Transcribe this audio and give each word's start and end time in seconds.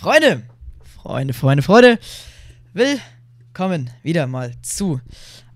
Freunde, 0.00 0.44
Freunde, 1.02 1.34
Freunde, 1.34 1.60
Freunde, 1.64 1.98
willkommen 2.72 3.90
wieder 4.04 4.28
mal 4.28 4.54
zu 4.62 5.00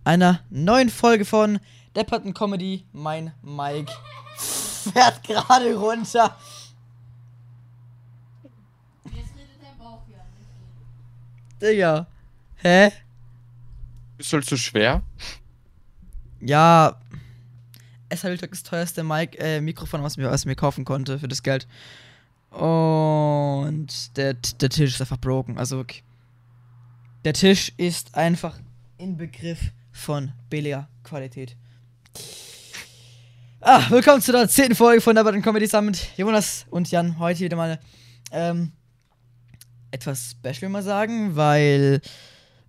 einer 0.03 0.41
neuen 0.51 0.91
Folge 0.91 1.25
von 1.25 1.61
Depperton 1.95 2.35
Comedy. 2.35 2.85
Mein 2.93 3.33
Mike 3.41 3.93
fährt 4.37 5.23
gerade 5.23 5.77
runter. 5.77 6.37
Digga. 11.61 12.09
Hä? 12.57 12.91
Ist 14.19 14.33
halt 14.33 14.45
so 14.45 14.57
schwer. 14.57 15.03
Ja. 16.41 17.01
Es 18.09 18.25
hat 18.25 18.43
das 18.43 18.65
teuerste 18.65 19.05
Mic 19.05 19.39
äh, 19.39 19.61
Mikrofon, 19.61 20.03
was 20.03 20.17
mir, 20.17 20.29
was 20.29 20.41
ich 20.41 20.47
mir 20.47 20.57
kaufen 20.57 20.85
konnte 20.85 21.21
für 21.21 21.29
das 21.29 21.45
Geld. 21.45 21.69
Und 22.53 24.17
der, 24.17 24.35
der 24.35 24.69
Tisch 24.69 24.95
ist 24.95 25.01
einfach 25.01 25.19
broken. 25.19 25.59
Also 25.59 25.79
wirklich. 25.79 26.05
Der 27.25 27.33
Tisch 27.33 27.73
ist 27.77 28.15
einfach 28.15 28.59
Inbegriff 28.99 29.73
von 29.91 30.33
billiger 30.51 30.89
Qualität. 31.03 31.57
Ah, 33.61 33.89
willkommen 33.91 34.21
zu 34.21 34.33
der 34.33 34.49
zehnten 34.49 34.75
Folge 34.75 35.01
von 35.01 35.15
der 35.15 35.23
Button 35.23 35.41
Comedy 35.41 35.67
Summit. 35.67 36.09
Jonas 36.17 36.67
und 36.69 36.91
Jan, 36.91 37.19
heute 37.19 37.41
wieder 37.41 37.57
mal 37.57 37.79
ähm, 38.33 38.73
etwas 39.93 40.33
special 40.33 40.69
mal 40.69 40.83
sagen, 40.83 41.37
weil 41.37 42.01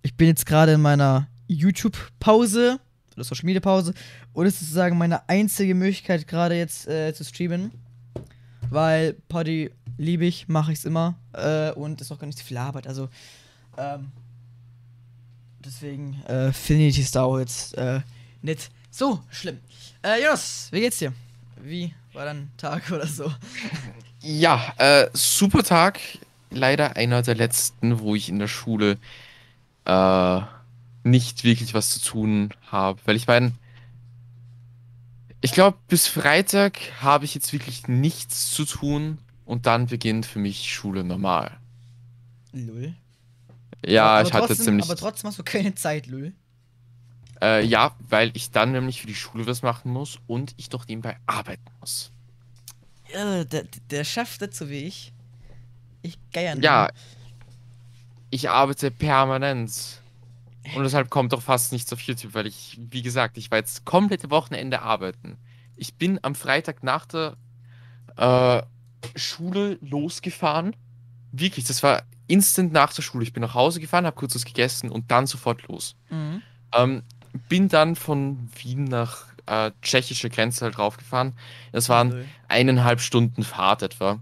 ich 0.02 0.16
bin 0.16 0.28
jetzt 0.28 0.46
gerade 0.46 0.72
in 0.72 0.80
meiner 0.80 1.26
YouTube-Pause 1.48 2.78
oder 3.14 3.24
Social 3.24 3.44
Media 3.44 3.60
Pause 3.60 3.92
und 4.32 4.46
es 4.46 4.54
ist 4.54 4.60
sozusagen 4.60 4.96
meine 4.96 5.28
einzige 5.28 5.74
Möglichkeit 5.74 6.28
gerade 6.28 6.56
jetzt 6.56 6.86
äh, 6.86 7.12
zu 7.12 7.24
streamen. 7.24 7.72
Weil 8.74 9.12
Poddy 9.28 9.70
liebe 9.98 10.24
ich, 10.24 10.48
mache 10.48 10.72
ich 10.72 10.80
es 10.80 10.84
immer 10.84 11.14
äh, 11.32 11.70
und 11.70 12.00
ist 12.00 12.10
auch 12.10 12.18
gar 12.18 12.26
nicht 12.26 12.40
so 12.40 12.44
viel 12.44 12.56
Arbeit. 12.56 12.88
Also, 12.88 13.08
ähm, 13.78 14.10
deswegen 15.64 16.20
äh, 16.24 16.52
finde 16.52 16.86
ich 16.86 16.98
es 16.98 17.16
auch 17.16 17.38
jetzt 17.38 17.78
äh, 17.78 18.00
nicht 18.42 18.72
so 18.90 19.20
schlimm. 19.30 19.60
Äh, 20.02 20.20
Jonas, 20.20 20.70
wie 20.72 20.80
geht's 20.80 20.98
dir? 20.98 21.12
Wie 21.62 21.94
war 22.14 22.24
dein 22.24 22.50
Tag 22.56 22.90
oder 22.90 23.06
so? 23.06 23.32
Ja, 24.20 24.74
äh, 24.78 25.08
super 25.12 25.62
Tag. 25.62 26.00
Leider 26.50 26.96
einer 26.96 27.22
der 27.22 27.36
letzten, 27.36 28.00
wo 28.00 28.16
ich 28.16 28.28
in 28.28 28.40
der 28.40 28.48
Schule 28.48 28.98
äh, 29.84 30.40
nicht 31.04 31.44
wirklich 31.44 31.74
was 31.74 31.90
zu 31.90 32.00
tun 32.00 32.52
habe. 32.72 32.98
Weil 33.04 33.14
ich 33.14 33.28
meine, 33.28 33.52
ich 35.44 35.52
glaube, 35.52 35.76
bis 35.88 36.06
Freitag 36.06 36.78
habe 37.02 37.26
ich 37.26 37.34
jetzt 37.34 37.52
wirklich 37.52 37.86
nichts 37.86 38.50
zu 38.50 38.64
tun 38.64 39.18
und 39.44 39.66
dann 39.66 39.88
beginnt 39.88 40.24
für 40.24 40.38
mich 40.38 40.72
Schule 40.72 41.04
normal. 41.04 41.58
Lull. 42.52 42.94
Ja, 43.84 44.06
aber 44.06 44.26
ich 44.26 44.32
hatte 44.32 44.46
trotzdem, 44.46 44.64
ziemlich. 44.64 44.86
Aber 44.86 44.96
trotzdem 44.96 45.28
hast 45.28 45.38
du 45.38 45.42
keine 45.42 45.74
Zeit, 45.74 46.06
Lull. 46.06 46.32
Äh, 47.42 47.62
ja, 47.66 47.94
weil 48.08 48.30
ich 48.32 48.52
dann 48.52 48.72
nämlich 48.72 49.02
für 49.02 49.06
die 49.06 49.14
Schule 49.14 49.46
was 49.46 49.60
machen 49.60 49.92
muss 49.92 50.18
und 50.26 50.54
ich 50.56 50.70
doch 50.70 50.88
nebenbei 50.88 51.18
arbeiten 51.26 51.70
muss. 51.78 52.10
Ja, 53.12 53.44
der, 53.44 53.64
der 53.90 54.04
schafft 54.04 54.40
das 54.40 54.56
so 54.56 54.70
wie 54.70 54.84
ich. 54.84 55.12
Ich 56.00 56.16
geier 56.32 56.54
nicht. 56.54 56.64
Ja, 56.64 56.88
ich 58.30 58.48
arbeite 58.48 58.90
permanent. 58.90 60.00
Und 60.74 60.82
deshalb 60.82 61.10
kommt 61.10 61.32
doch 61.32 61.42
fast 61.42 61.72
nichts 61.72 61.92
auf 61.92 62.00
YouTube, 62.00 62.34
weil 62.34 62.46
ich, 62.46 62.78
wie 62.80 63.02
gesagt, 63.02 63.36
ich 63.36 63.50
war 63.50 63.58
jetzt 63.58 63.84
komplette 63.84 64.30
Wochenende 64.30 64.82
arbeiten. 64.82 65.36
Ich 65.76 65.94
bin 65.94 66.18
am 66.22 66.34
Freitag 66.34 66.82
nach 66.82 67.06
der 67.06 67.36
äh, 68.16 68.62
Schule 69.14 69.78
losgefahren. 69.82 70.74
Wirklich, 71.32 71.64
das 71.66 71.82
war 71.82 72.04
instant 72.26 72.72
nach 72.72 72.92
der 72.92 73.02
Schule. 73.02 73.24
Ich 73.24 73.32
bin 73.32 73.42
nach 73.42 73.54
Hause 73.54 73.80
gefahren, 73.80 74.06
habe 74.06 74.16
kurz 74.16 74.34
was 74.34 74.44
gegessen 74.44 74.90
und 74.90 75.10
dann 75.10 75.26
sofort 75.26 75.66
los. 75.68 75.96
Mhm. 76.10 76.42
Ähm, 76.72 77.02
bin 77.48 77.68
dann 77.68 77.96
von 77.96 78.48
Wien 78.62 78.84
nach 78.84 79.26
äh, 79.46 79.72
tschechische 79.82 80.30
Grenze 80.30 80.64
halt 80.64 80.78
raufgefahren. 80.78 81.34
Das 81.72 81.88
waren 81.88 82.24
eineinhalb 82.48 83.00
Stunden 83.00 83.42
Fahrt 83.42 83.82
etwa. 83.82 84.20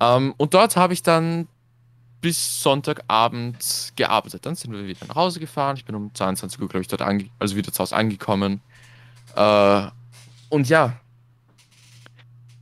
Ähm, 0.00 0.34
und 0.36 0.54
dort 0.54 0.76
habe 0.76 0.92
ich 0.92 1.02
dann 1.02 1.48
bis 2.24 2.62
Sonntagabend 2.62 3.92
gearbeitet. 3.96 4.46
Dann 4.46 4.54
sind 4.54 4.72
wir 4.72 4.86
wieder 4.86 5.06
nach 5.06 5.14
Hause 5.14 5.40
gefahren. 5.40 5.76
Ich 5.76 5.84
bin 5.84 5.94
um 5.94 6.14
22 6.14 6.58
Uhr, 6.58 6.68
glaube 6.70 6.80
ich, 6.80 6.88
dort 6.88 7.02
ange 7.02 7.28
also 7.38 7.54
wieder 7.54 7.70
zu 7.70 7.80
Hause 7.80 7.94
angekommen. 7.94 8.62
Äh, 9.36 9.88
und 10.48 10.66
ja, 10.70 10.98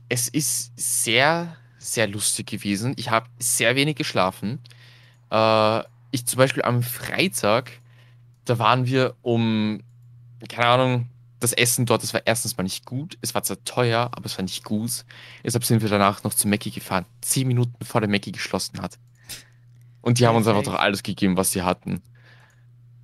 es 0.09 0.27
ist 0.27 0.73
sehr, 0.75 1.55
sehr 1.77 2.07
lustig 2.07 2.47
gewesen. 2.47 2.91
Ich 2.97 3.09
habe 3.09 3.29
sehr 3.39 3.77
wenig 3.77 3.95
geschlafen. 3.95 4.59
Äh, 5.31 5.83
ich 6.11 6.25
zum 6.25 6.39
Beispiel 6.39 6.63
am 6.63 6.83
Freitag, 6.83 7.71
da 8.43 8.59
waren 8.59 8.85
wir 8.85 9.15
um, 9.21 9.81
keine 10.49 10.67
Ahnung, 10.67 11.09
das 11.39 11.53
Essen 11.53 11.85
dort, 11.85 12.03
das 12.03 12.13
war 12.13 12.21
erstens 12.25 12.57
mal 12.57 12.63
nicht 12.63 12.85
gut. 12.85 13.17
Es 13.21 13.33
war 13.33 13.43
zwar 13.43 13.63
teuer, 13.63 14.09
aber 14.11 14.25
es 14.25 14.37
war 14.37 14.43
nicht 14.43 14.65
gut. 14.65 15.05
Deshalb 15.41 15.63
sind 15.63 15.81
wir 15.81 15.87
danach 15.87 16.25
noch 16.25 16.33
zu 16.33 16.49
Mackie 16.49 16.71
gefahren. 16.71 17.05
Zehn 17.21 17.47
Minuten 17.47 17.75
bevor 17.79 18.01
der 18.01 18.09
Mackie 18.09 18.33
geschlossen 18.33 18.81
hat. 18.81 18.99
Und 20.03 20.19
die 20.19 20.27
haben 20.27 20.35
uns 20.35 20.47
einfach 20.47 20.63
doch 20.63 20.75
alles 20.75 21.01
gegeben, 21.01 21.37
was 21.37 21.51
sie 21.51 21.61
hatten. 21.63 22.01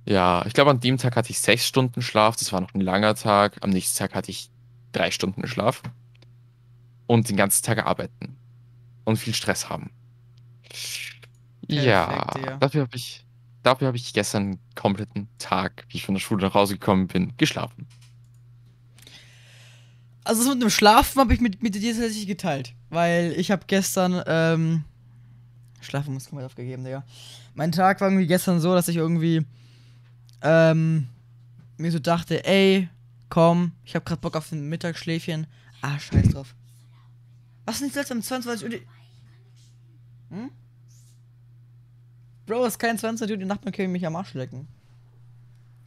Ja, 0.04 0.44
ich 0.46 0.52
glaube, 0.52 0.70
an 0.70 0.80
dem 0.80 0.98
Tag 0.98 1.16
hatte 1.16 1.30
ich 1.30 1.40
sechs 1.40 1.66
Stunden 1.66 2.02
Schlaf. 2.02 2.36
Das 2.36 2.52
war 2.52 2.60
noch 2.60 2.74
ein 2.74 2.80
langer 2.80 3.14
Tag. 3.14 3.56
Am 3.62 3.70
nächsten 3.70 3.98
Tag 3.98 4.14
hatte 4.14 4.30
ich 4.30 4.50
drei 4.92 5.10
Stunden 5.10 5.46
Schlaf. 5.46 5.82
Und 7.06 7.30
den 7.30 7.36
ganzen 7.36 7.64
Tag 7.64 7.84
arbeiten. 7.84 8.36
Und 9.04 9.16
viel 9.16 9.34
Stress 9.34 9.70
haben. 9.70 9.90
ja, 11.68 12.06
Perfekt, 12.06 12.36
Digga. 12.36 12.56
dafür 12.58 12.82
habe 12.82 12.96
ich, 12.96 13.26
dafür 13.62 13.86
habe 13.88 13.96
ich 13.96 14.12
gestern 14.12 14.42
einen 14.42 14.60
kompletten 14.74 15.28
Tag, 15.38 15.86
wie 15.88 15.96
ich 15.96 16.04
von 16.04 16.14
der 16.14 16.20
Schule 16.20 16.46
nach 16.46 16.54
Hause 16.54 16.74
gekommen 16.74 17.06
bin, 17.06 17.32
geschlafen. 17.38 17.86
Also 20.22 20.44
das 20.44 20.52
mit 20.52 20.62
dem 20.62 20.70
Schlafen 20.70 21.18
habe 21.18 21.32
ich 21.32 21.40
mit, 21.40 21.62
mit 21.62 21.74
dir 21.74 21.92
tatsächlich 21.92 22.26
geteilt. 22.26 22.74
Weil 22.90 23.32
ich 23.38 23.50
habe 23.50 23.64
gestern, 23.66 24.22
ähm, 24.26 24.84
Schlafen 25.80 26.14
muss 26.14 26.28
komplett 26.28 26.46
aufgegeben, 26.46 26.84
Digga. 26.84 27.04
Mein 27.54 27.72
Tag 27.72 28.00
war 28.00 28.08
irgendwie 28.08 28.26
gestern 28.26 28.60
so, 28.60 28.74
dass 28.74 28.88
ich 28.88 28.96
irgendwie, 28.96 29.44
ähm, 30.42 31.08
mir 31.78 31.90
so 31.92 31.98
dachte, 31.98 32.44
ey, 32.44 32.88
komm, 33.28 33.72
ich 33.84 33.94
habe 33.94 34.04
gerade 34.04 34.20
Bock 34.20 34.36
auf 34.36 34.52
ein 34.52 34.68
Mittagsschläfchen. 34.68 35.46
Ah, 35.82 35.98
scheiß 35.98 36.28
drauf. 36.28 36.54
Was 37.64 37.76
ist 37.76 37.82
nicht 37.82 37.96
jetzt 37.96 38.10
um 38.12 38.22
22 38.22 38.64
Uhr? 38.64 38.70
die- 38.70 38.86
Hm? 40.34 40.50
Bro, 42.46 42.64
es 42.66 42.74
ist 42.74 42.78
kein 42.78 42.98
22 42.98 43.32
Uhr, 43.34 43.38
die 43.38 43.44
Nachbarn 43.46 43.72
können 43.72 43.92
mich 43.92 44.06
am 44.06 44.16
Arsch 44.16 44.34
lecken. 44.34 44.66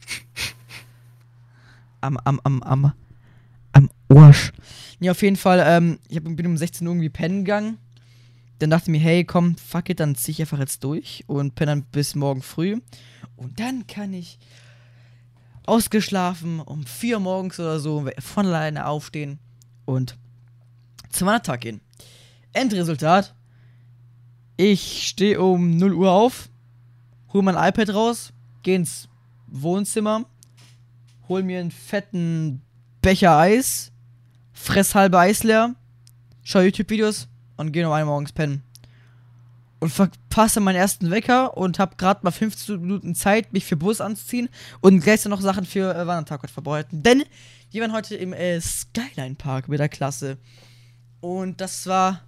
Am, 2.00 2.18
am, 2.18 2.38
am, 2.44 2.62
am, 2.62 2.92
am 3.72 3.90
Arsch. 4.10 4.52
Nee, 5.00 5.08
auf 5.10 5.22
jeden 5.22 5.36
Fall, 5.36 5.62
ähm, 5.66 5.98
ich 6.08 6.16
hab, 6.16 6.24
bin 6.24 6.46
um 6.46 6.56
16 6.56 6.86
Uhr 6.86 6.92
irgendwie 6.92 7.08
pennen 7.08 7.44
gegangen. 7.44 7.78
Dann 8.58 8.70
dachte 8.70 8.84
ich 8.84 8.98
mir, 8.98 9.00
hey, 9.00 9.24
komm, 9.24 9.56
fuck 9.56 9.90
it, 9.90 10.00
dann 10.00 10.14
zieh 10.14 10.30
ich 10.30 10.40
einfach 10.40 10.58
jetzt 10.58 10.84
durch 10.84 11.24
und 11.26 11.54
penne 11.54 11.72
dann 11.72 11.82
bis 11.82 12.14
morgen 12.14 12.42
früh. 12.42 12.80
Und 13.36 13.58
dann 13.58 13.86
kann 13.86 14.12
ich 14.12 14.38
ausgeschlafen 15.66 16.60
um 16.60 16.84
4 16.84 17.16
Uhr 17.16 17.22
morgens 17.22 17.58
oder 17.58 17.80
so 17.80 18.06
von 18.18 18.46
alleine 18.46 18.86
aufstehen 18.86 19.38
und 19.84 20.16
zum 21.10 21.26
Wandertag 21.26 21.62
gehen. 21.62 21.80
Endresultat: 22.52 23.34
Ich 24.56 25.08
stehe 25.08 25.40
um 25.40 25.76
0 25.76 25.94
Uhr 25.94 26.12
auf, 26.12 26.48
hol 27.32 27.42
mein 27.42 27.56
iPad 27.56 27.94
raus, 27.94 28.32
geh 28.62 28.76
ins 28.76 29.08
Wohnzimmer, 29.46 30.26
hol 31.28 31.42
mir 31.42 31.60
einen 31.60 31.70
fetten 31.70 32.62
Becher 33.02 33.36
Eis, 33.36 33.90
fress 34.52 34.94
halbe 34.94 35.18
Eis 35.18 35.42
leer, 35.42 35.74
schau 36.42 36.60
YouTube-Videos 36.60 37.28
und 37.56 37.72
geh 37.72 37.84
um 37.84 37.92
1 37.92 38.04
Uhr 38.04 38.10
morgens 38.10 38.32
pennen. 38.32 38.62
Und 39.80 39.90
verpasse 39.90 40.60
meinen 40.60 40.76
ersten 40.76 41.10
Wecker 41.10 41.56
und 41.56 41.78
hab 41.78 41.98
gerade 41.98 42.20
mal 42.22 42.30
15 42.30 42.80
Minuten 42.80 43.14
Zeit, 43.14 43.52
mich 43.52 43.64
für 43.66 43.76
Bus 43.76 44.00
anzuziehen 44.00 44.48
und 44.80 45.00
gleich 45.00 45.24
noch 45.26 45.40
Sachen 45.40 45.66
für 45.66 45.94
äh, 45.94 46.06
Wandertag 46.06 46.42
heute 46.42 46.52
vorbereiten. 46.52 47.02
Denn 47.02 47.24
wir 47.70 47.82
waren 47.82 47.92
heute 47.92 48.16
im 48.16 48.32
äh, 48.32 48.60
Skyline 48.60 49.34
Park 49.34 49.68
mit 49.68 49.80
der 49.80 49.88
Klasse. 49.88 50.38
Und 51.20 51.60
das 51.60 51.86
war 51.86 52.20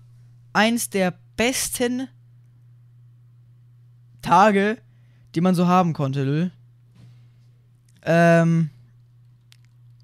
eins 0.52 0.90
der 0.90 1.14
besten 1.36 2.08
Tage, 4.22 4.78
die 5.34 5.40
man 5.40 5.54
so 5.54 5.66
haben 5.66 5.92
konnte, 5.92 6.24
lol. 6.24 6.50
Ähm. 8.02 8.70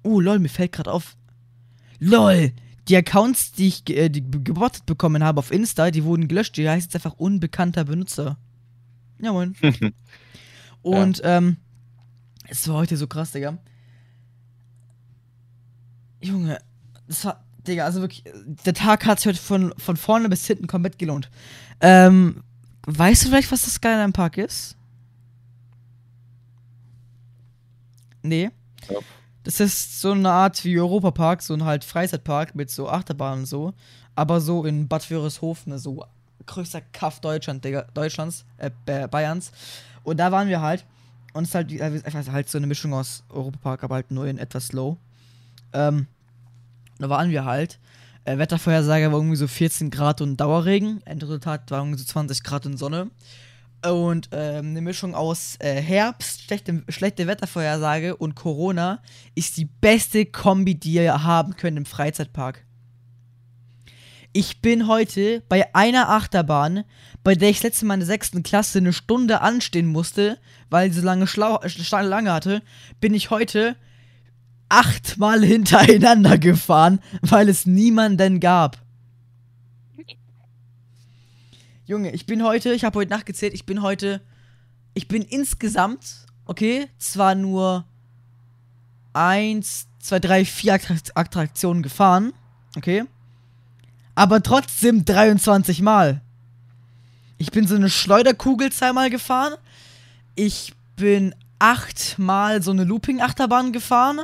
Uh, 0.05 0.19
lol, 0.19 0.39
mir 0.39 0.49
fällt 0.49 0.73
gerade 0.73 0.91
auf. 0.91 1.15
LOL! 1.99 2.51
Die 2.87 2.97
Accounts, 2.97 3.53
die 3.53 3.67
ich 3.67 3.89
äh, 3.89 4.09
die 4.09 4.21
gebottet 4.21 4.85
bekommen 4.85 5.23
habe 5.23 5.39
auf 5.39 5.51
Insta, 5.51 5.89
die 5.91 6.03
wurden 6.03 6.27
gelöscht. 6.27 6.57
Die 6.57 6.69
heißt 6.69 6.93
jetzt 6.93 6.95
einfach 6.95 7.17
unbekannter 7.17 7.85
Benutzer. 7.85 8.37
Ja, 9.19 9.31
moin. 9.31 9.55
Und, 10.81 11.21
ähm, 11.23 11.57
es 12.47 12.67
war 12.67 12.75
heute 12.75 12.97
so 12.97 13.07
krass, 13.07 13.31
Digga. 13.31 13.57
Junge, 16.21 16.59
das 17.07 17.25
war, 17.25 17.43
Digga, 17.65 17.85
also 17.85 18.01
wirklich, 18.01 18.23
der 18.65 18.73
Tag 18.73 19.05
hat 19.05 19.19
sich 19.19 19.27
heute 19.27 19.39
von, 19.39 19.73
von 19.77 19.97
vorne 19.97 20.29
bis 20.29 20.45
hinten 20.45 20.67
komplett 20.67 20.99
gelohnt. 20.99 21.29
Ähm, 21.79 22.43
weißt 22.85 23.23
du 23.23 23.29
vielleicht, 23.29 23.51
was 23.51 23.63
das 23.63 23.75
Skyline 23.75 24.11
Park 24.11 24.37
ist? 24.37 24.75
Nee. 28.21 28.51
Ja. 28.89 28.99
Das 29.43 29.59
ist 29.59 29.99
so 29.99 30.11
eine 30.11 30.31
Art 30.31 30.63
wie 30.63 30.79
Europa 30.79 31.11
Park, 31.11 31.41
so 31.41 31.53
ein 31.53 31.65
halt 31.65 31.83
Freizeitpark 31.83 32.55
mit 32.55 32.69
so 32.71 32.87
Achterbahnen 32.89 33.41
und 33.41 33.45
so. 33.45 33.73
Aber 34.15 34.39
so 34.41 34.63
in 34.65 34.87
Bad 34.87 35.09
Wörishofen, 35.09 35.77
so 35.77 36.05
größter 36.45 36.81
Kaff 36.81 37.19
Deutschland, 37.19 37.63
Digga, 37.65 37.85
Deutschlands, 37.93 38.45
äh, 38.57 38.71
Ba- 38.85 39.07
Bayerns. 39.07 39.51
Und 40.03 40.17
da 40.17 40.31
waren 40.31 40.47
wir 40.49 40.61
halt. 40.61 40.85
Und 41.33 41.43
es 41.43 41.49
ist 41.49 41.55
halt, 41.55 41.81
einfach 42.05 42.31
halt 42.31 42.49
so 42.49 42.57
eine 42.57 42.67
Mischung 42.67 42.93
aus 42.93 43.23
Europa 43.29 43.57
Park, 43.61 43.83
aber 43.83 43.95
halt 43.95 44.11
nur 44.11 44.27
in 44.27 44.37
etwas 44.37 44.71
low. 44.71 44.97
Ähm, 45.73 46.07
da 46.99 47.09
waren 47.09 47.31
wir 47.31 47.43
halt. 47.43 47.79
Äh, 48.25 48.37
Wettervorhersage 48.37 49.11
war 49.11 49.17
irgendwie 49.19 49.35
so 49.35 49.47
14 49.47 49.89
Grad 49.89 50.21
und 50.21 50.37
Dauerregen. 50.37 51.01
Endresultat 51.05 51.69
war 51.71 51.79
irgendwie 51.79 51.99
so 51.99 52.05
20 52.05 52.43
Grad 52.43 52.65
und 52.65 52.77
Sonne. 52.77 53.09
Und 53.91 54.29
ähm, 54.31 54.67
eine 54.67 54.81
Mischung 54.81 55.13
aus 55.13 55.57
äh, 55.59 55.81
Herbst, 55.81 56.43
schlechte, 56.43 56.83
schlechte 56.87 57.27
Wettervorhersage 57.27 58.15
und 58.15 58.33
Corona 58.33 59.01
ist 59.35 59.57
die 59.57 59.65
beste 59.65 60.25
Kombi, 60.25 60.75
die 60.75 60.93
ihr 60.93 61.23
haben 61.23 61.57
könnt 61.57 61.77
im 61.77 61.85
Freizeitpark. 61.85 62.65
Ich 64.31 64.61
bin 64.61 64.87
heute 64.87 65.43
bei 65.49 65.75
einer 65.75 66.09
Achterbahn, 66.09 66.85
bei 67.23 67.35
der 67.35 67.49
ich 67.49 67.57
das 67.57 67.63
letzte 67.63 67.85
Mal 67.85 67.95
in 67.95 67.99
der 67.99 68.07
sechsten 68.07 68.41
Klasse 68.41 68.79
eine 68.79 68.93
Stunde 68.93 69.41
anstehen 69.41 69.85
musste, 69.85 70.39
weil 70.69 70.91
sie 70.91 71.01
so 71.01 71.05
lange 71.05 71.27
Schlau 71.27 71.59
Schlange 71.67 72.07
lange 72.07 72.31
hatte, 72.31 72.63
bin 72.99 73.13
ich 73.13 73.29
heute 73.29 73.75
achtmal 74.69 75.43
hintereinander 75.45 76.37
gefahren, 76.37 76.99
weil 77.21 77.49
es 77.49 77.65
niemanden 77.65 78.39
gab. 78.39 78.82
Junge, 81.93 82.09
ich 82.09 82.25
bin 82.25 82.43
heute, 82.43 82.73
ich 82.73 82.85
habe 82.85 82.97
heute 82.97 83.11
nachgezählt, 83.11 83.53
ich 83.53 83.67
bin 83.67 83.83
heute, 83.83 84.19
ich 84.95 85.07
bin 85.07 85.21
insgesamt, 85.21 86.25
okay, 86.47 86.87
zwar 86.97 87.35
nur 87.35 87.85
eins, 89.13 89.85
zwei, 89.99 90.17
drei, 90.19 90.43
vier 90.43 90.73
Attrakt- 90.73 91.11
Attraktionen 91.15 91.83
gefahren, 91.83 92.33
okay, 92.75 93.03
aber 94.15 94.41
trotzdem 94.41 95.05
23 95.05 95.83
Mal. 95.83 96.21
Ich 97.37 97.51
bin 97.51 97.67
so 97.67 97.75
eine 97.75 97.91
Schleuderkugel 97.91 98.71
zweimal 98.71 99.11
gefahren. 99.11 99.53
Ich 100.33 100.73
bin 100.95 101.35
achtmal 101.59 102.63
so 102.63 102.71
eine 102.71 102.85
Looping-Achterbahn 102.85 103.71
gefahren. 103.71 104.21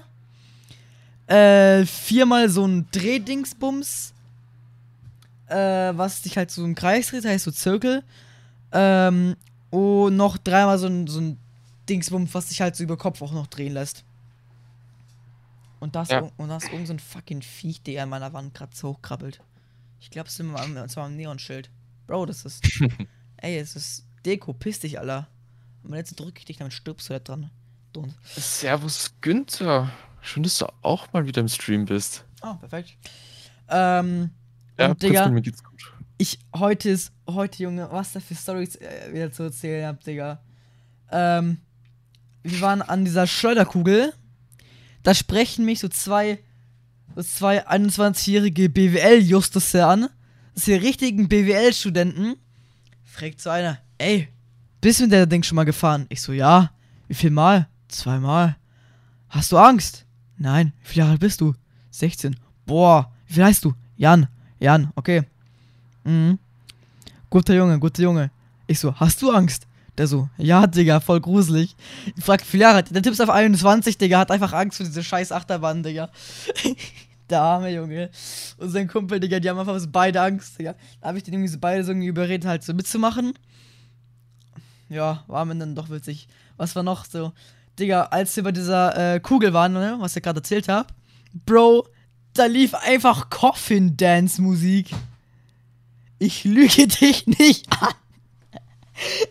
Äh, 1.28 1.86
viermal 1.86 2.50
so 2.50 2.66
ein 2.66 2.88
Drehdingsbums. 2.92 4.16
Äh, 5.50 5.98
was 5.98 6.22
sich 6.24 6.38
halt 6.38 6.52
so 6.52 6.64
im 6.64 6.76
Kreis 6.76 7.08
dreht, 7.10 7.26
heißt 7.26 7.46
so 7.46 7.52
Zirkel. 7.52 8.04
Ähm, 8.72 9.36
und 9.72 10.16
noch 10.16 10.38
dreimal 10.38 10.78
so 10.78 10.88
ein, 10.88 11.08
so 11.08 11.20
ein 11.20 11.38
Dingsbums, 11.90 12.34
was 12.34 12.50
sich 12.50 12.62
halt 12.62 12.76
so 12.76 12.84
über 12.84 12.98
Kopf 12.98 13.22
auch 13.22 13.32
noch 13.32 13.48
drehen 13.48 13.74
lässt. 13.74 14.04
Und 15.80 15.96
das, 15.96 16.10
Ja. 16.10 16.30
und 16.38 16.50
das 16.50 16.66
irgend 16.66 16.88
so 16.88 16.94
ein 16.94 17.00
fucking 17.00 17.42
Viech, 17.42 17.82
der 17.84 18.04
an 18.04 18.10
meiner 18.10 18.34
Wand 18.34 18.54
gerade 18.54 18.76
so 18.76 18.90
hochkrabbelt. 18.90 19.42
Ich 20.02 20.10
glaube, 20.10 20.28
es 20.28 20.34
ist 20.34 20.40
immer 20.42 20.60
am- 20.62 20.78
am 20.78 21.16
Neonschild. 21.16 21.70
Bro, 22.08 22.26
das 22.28 22.46
ist. 22.46 22.64
ey, 23.38 23.58
es 23.58 23.76
ist 23.76 24.06
Deko, 24.26 24.54
piss 24.54 24.80
dich, 24.80 25.00
Alter. 25.00 25.28
Und 25.84 25.94
jetzt 25.96 26.20
drücke 26.20 26.40
ich 26.40 26.46
dich, 26.46 26.58
damit 26.58 26.74
stirbst 26.74 27.10
du 27.10 27.14
da 27.14 27.20
dran. 27.20 27.50
Dumm. 27.94 28.14
Servus 28.24 29.14
Günther. 29.22 29.90
Schön, 30.22 30.44
dass 30.44 30.58
du 30.58 30.68
auch 30.82 31.12
mal 31.14 31.26
wieder 31.26 31.40
im 31.42 31.48
Stream 31.48 31.86
bist. 31.86 32.26
Ah, 32.42 32.56
perfekt. 32.56 32.98
Ähm, 33.70 34.32
Ja, 34.80 34.92
und 34.92 35.04
Digga, 35.04 35.28
mir 35.28 35.42
geht's 35.42 35.64
gut. 35.64 35.94
ich, 36.18 36.40
heute 36.56 36.90
ist, 36.90 37.12
heute, 37.28 37.64
Junge, 37.64 37.90
was 37.92 38.14
da 38.14 38.20
für 38.20 38.36
Stories 38.36 38.76
äh, 38.78 39.12
wieder 39.12 39.32
zu 39.32 39.44
erzählen 39.44 39.86
hab, 39.88 40.02
Digga. 40.04 40.40
Ähm, 41.12 41.58
wir 42.44 42.62
waren 42.62 42.82
an 42.82 43.04
dieser 43.04 43.28
Schleuderkugel. 43.28 44.14
Da 45.04 45.14
sprechen 45.14 45.66
mich 45.66 45.80
so 45.80 45.90
zwei, 45.90 46.40
so 47.16 47.24
zwei 47.24 47.68
21-jährige 47.68 48.70
BWL-Justusse 48.70 49.86
an. 49.86 50.08
Das 50.56 50.66
sind 50.66 50.82
die 50.82 50.88
richtigen 50.88 51.28
BWL-Studenten. 51.28 52.36
Fragt 53.04 53.42
so 53.42 53.50
einer, 53.50 53.80
ey, 53.98 54.30
bist 54.80 55.00
du 55.00 55.04
mit 55.04 55.12
der 55.12 55.26
Ding 55.26 55.44
schon 55.44 55.58
mal 55.58 55.66
gefahren? 55.66 56.06
Ich 56.10 56.22
so, 56.22 56.32
ja. 56.32 56.72
Wie 57.08 57.14
viel 57.14 57.32
Mal? 57.32 57.68
Zweimal. 57.90 58.56
Hast 59.28 59.52
du 59.52 59.58
Angst? 59.58 60.06
Nein. 60.38 60.72
Wie 60.82 60.88
viele 60.88 61.00
Jahre 61.00 61.12
alt 61.14 61.20
bist 61.20 61.42
du? 61.42 61.54
16. 61.92 62.36
Boah, 62.66 63.12
wie 63.28 63.34
viel 63.34 63.44
heißt 63.44 63.66
du? 63.66 63.74
Jan. 63.98 64.28
Jan, 64.60 64.92
okay. 64.96 65.24
Mhm. 66.04 66.40
Guter 67.30 67.54
Junge, 67.54 67.80
guter 67.80 68.04
Junge. 68.04 68.32
Ich 68.68 68.80
so, 68.80 68.94
hast 68.96 69.22
du 69.22 69.32
Angst? 69.32 69.68
Der 69.98 70.08
so, 70.08 70.30
ja, 70.38 70.66
Digga, 70.66 71.00
voll 71.00 71.20
gruselig. 71.20 71.76
Ich 72.16 72.24
frag, 72.24 72.42
wie 72.42 72.46
viele 72.46 72.64
Jahre 72.64 72.78
hat 72.78 72.96
der? 72.96 73.12
Ist 73.12 73.22
auf 73.22 73.30
21, 73.30 73.98
Digga, 73.98 74.20
hat 74.20 74.32
einfach 74.32 74.54
Angst 74.54 74.78
vor 74.78 74.86
diese 74.86 75.04
scheiß 75.04 75.32
Achterbahn, 75.32 75.84
Digga. 75.84 76.10
der 77.30 77.42
arme 77.42 77.70
Junge. 77.74 78.10
Und 78.58 78.70
sein 78.70 78.88
Kumpel, 78.88 79.20
Digga, 79.20 79.40
die 79.40 79.50
haben 79.50 79.60
einfach 79.60 79.80
beide 79.92 80.22
Angst, 80.22 80.58
Digga. 80.60 80.76
Da 81.02 81.08
habe 81.08 81.18
ich 81.18 81.24
den 81.24 81.34
irgendwie 81.34 81.50
so 81.50 81.60
beide 81.60 81.84
so 81.84 81.92
irgendwie 81.92 82.08
überredet, 82.08 82.48
halt 82.48 82.64
so 82.64 82.74
mitzumachen. 82.74 83.34
Ja, 84.90 85.24
war 85.28 85.46
mir 85.46 85.56
dann 85.56 85.76
doch 85.76 85.90
witzig. 85.90 86.28
Was 86.58 86.76
war 86.76 86.84
noch 86.84 87.06
so? 87.06 87.34
Digga, 87.78 88.04
als 88.04 88.36
wir 88.36 88.44
bei 88.44 88.52
dieser 88.52 89.16
äh, 89.16 89.20
Kugel 89.20 89.54
waren, 89.54 89.74
ne, 89.74 89.98
was 90.00 90.16
ich 90.16 90.24
gerade 90.24 90.40
erzählt 90.40 90.68
habe, 90.68 90.94
Bro, 91.46 91.88
da 92.40 92.46
lief 92.46 92.74
einfach 92.74 93.30
Coffin 93.30 93.98
Dance 93.98 94.42
Musik. 94.42 94.92
Ich 96.20 96.46
lüge 96.46 96.88
dich 96.88 97.28
nicht 97.28 97.70
an. 97.82 97.94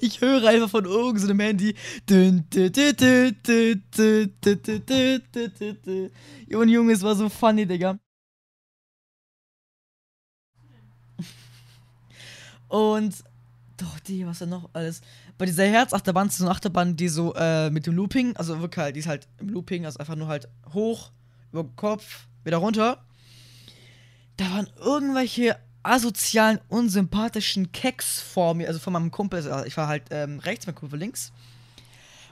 Ich 0.00 0.20
höre 0.20 0.46
einfach 0.46 0.68
von 0.68 0.84
irgendeinem 0.84 1.40
Handy. 1.40 1.74
Und 6.54 6.68
Junge, 6.68 6.92
es 6.92 7.02
war 7.02 7.16
so 7.16 7.30
funny, 7.30 7.66
Digga. 7.66 7.98
Und 12.68 13.24
doch, 13.78 14.00
die, 14.00 14.26
was 14.26 14.40
da 14.40 14.46
noch 14.46 14.68
alles. 14.74 15.00
Bei 15.38 15.46
dieser 15.46 15.64
Herzachterbahn 15.64 16.28
ist 16.28 16.36
so 16.36 16.44
eine 16.44 16.50
Achterbahn, 16.50 16.96
die 16.96 17.08
so 17.08 17.34
äh, 17.34 17.70
mit 17.70 17.86
dem 17.86 17.94
Looping, 17.94 18.36
also 18.36 18.60
wirklich 18.60 18.82
halt, 18.84 18.96
die 18.96 19.00
ist 19.00 19.06
halt 19.06 19.28
im 19.38 19.48
Looping, 19.48 19.86
also 19.86 19.98
einfach 19.98 20.16
nur 20.16 20.28
halt 20.28 20.48
hoch, 20.74 21.10
über 21.52 21.62
den 21.62 21.76
Kopf, 21.76 22.27
wieder 22.44 22.58
runter. 22.58 23.02
Da 24.36 24.50
waren 24.50 24.68
irgendwelche 24.78 25.56
asozialen, 25.82 26.60
unsympathischen 26.68 27.72
Keks 27.72 28.20
vor 28.20 28.54
mir, 28.54 28.68
also 28.68 28.78
von 28.78 28.92
meinem 28.92 29.10
Kumpel, 29.10 29.38
also 29.38 29.64
ich 29.64 29.76
war 29.76 29.88
halt 29.88 30.04
ähm, 30.10 30.38
rechts, 30.40 30.66
mein 30.66 30.74
Kumpel 30.74 30.98
links. 30.98 31.32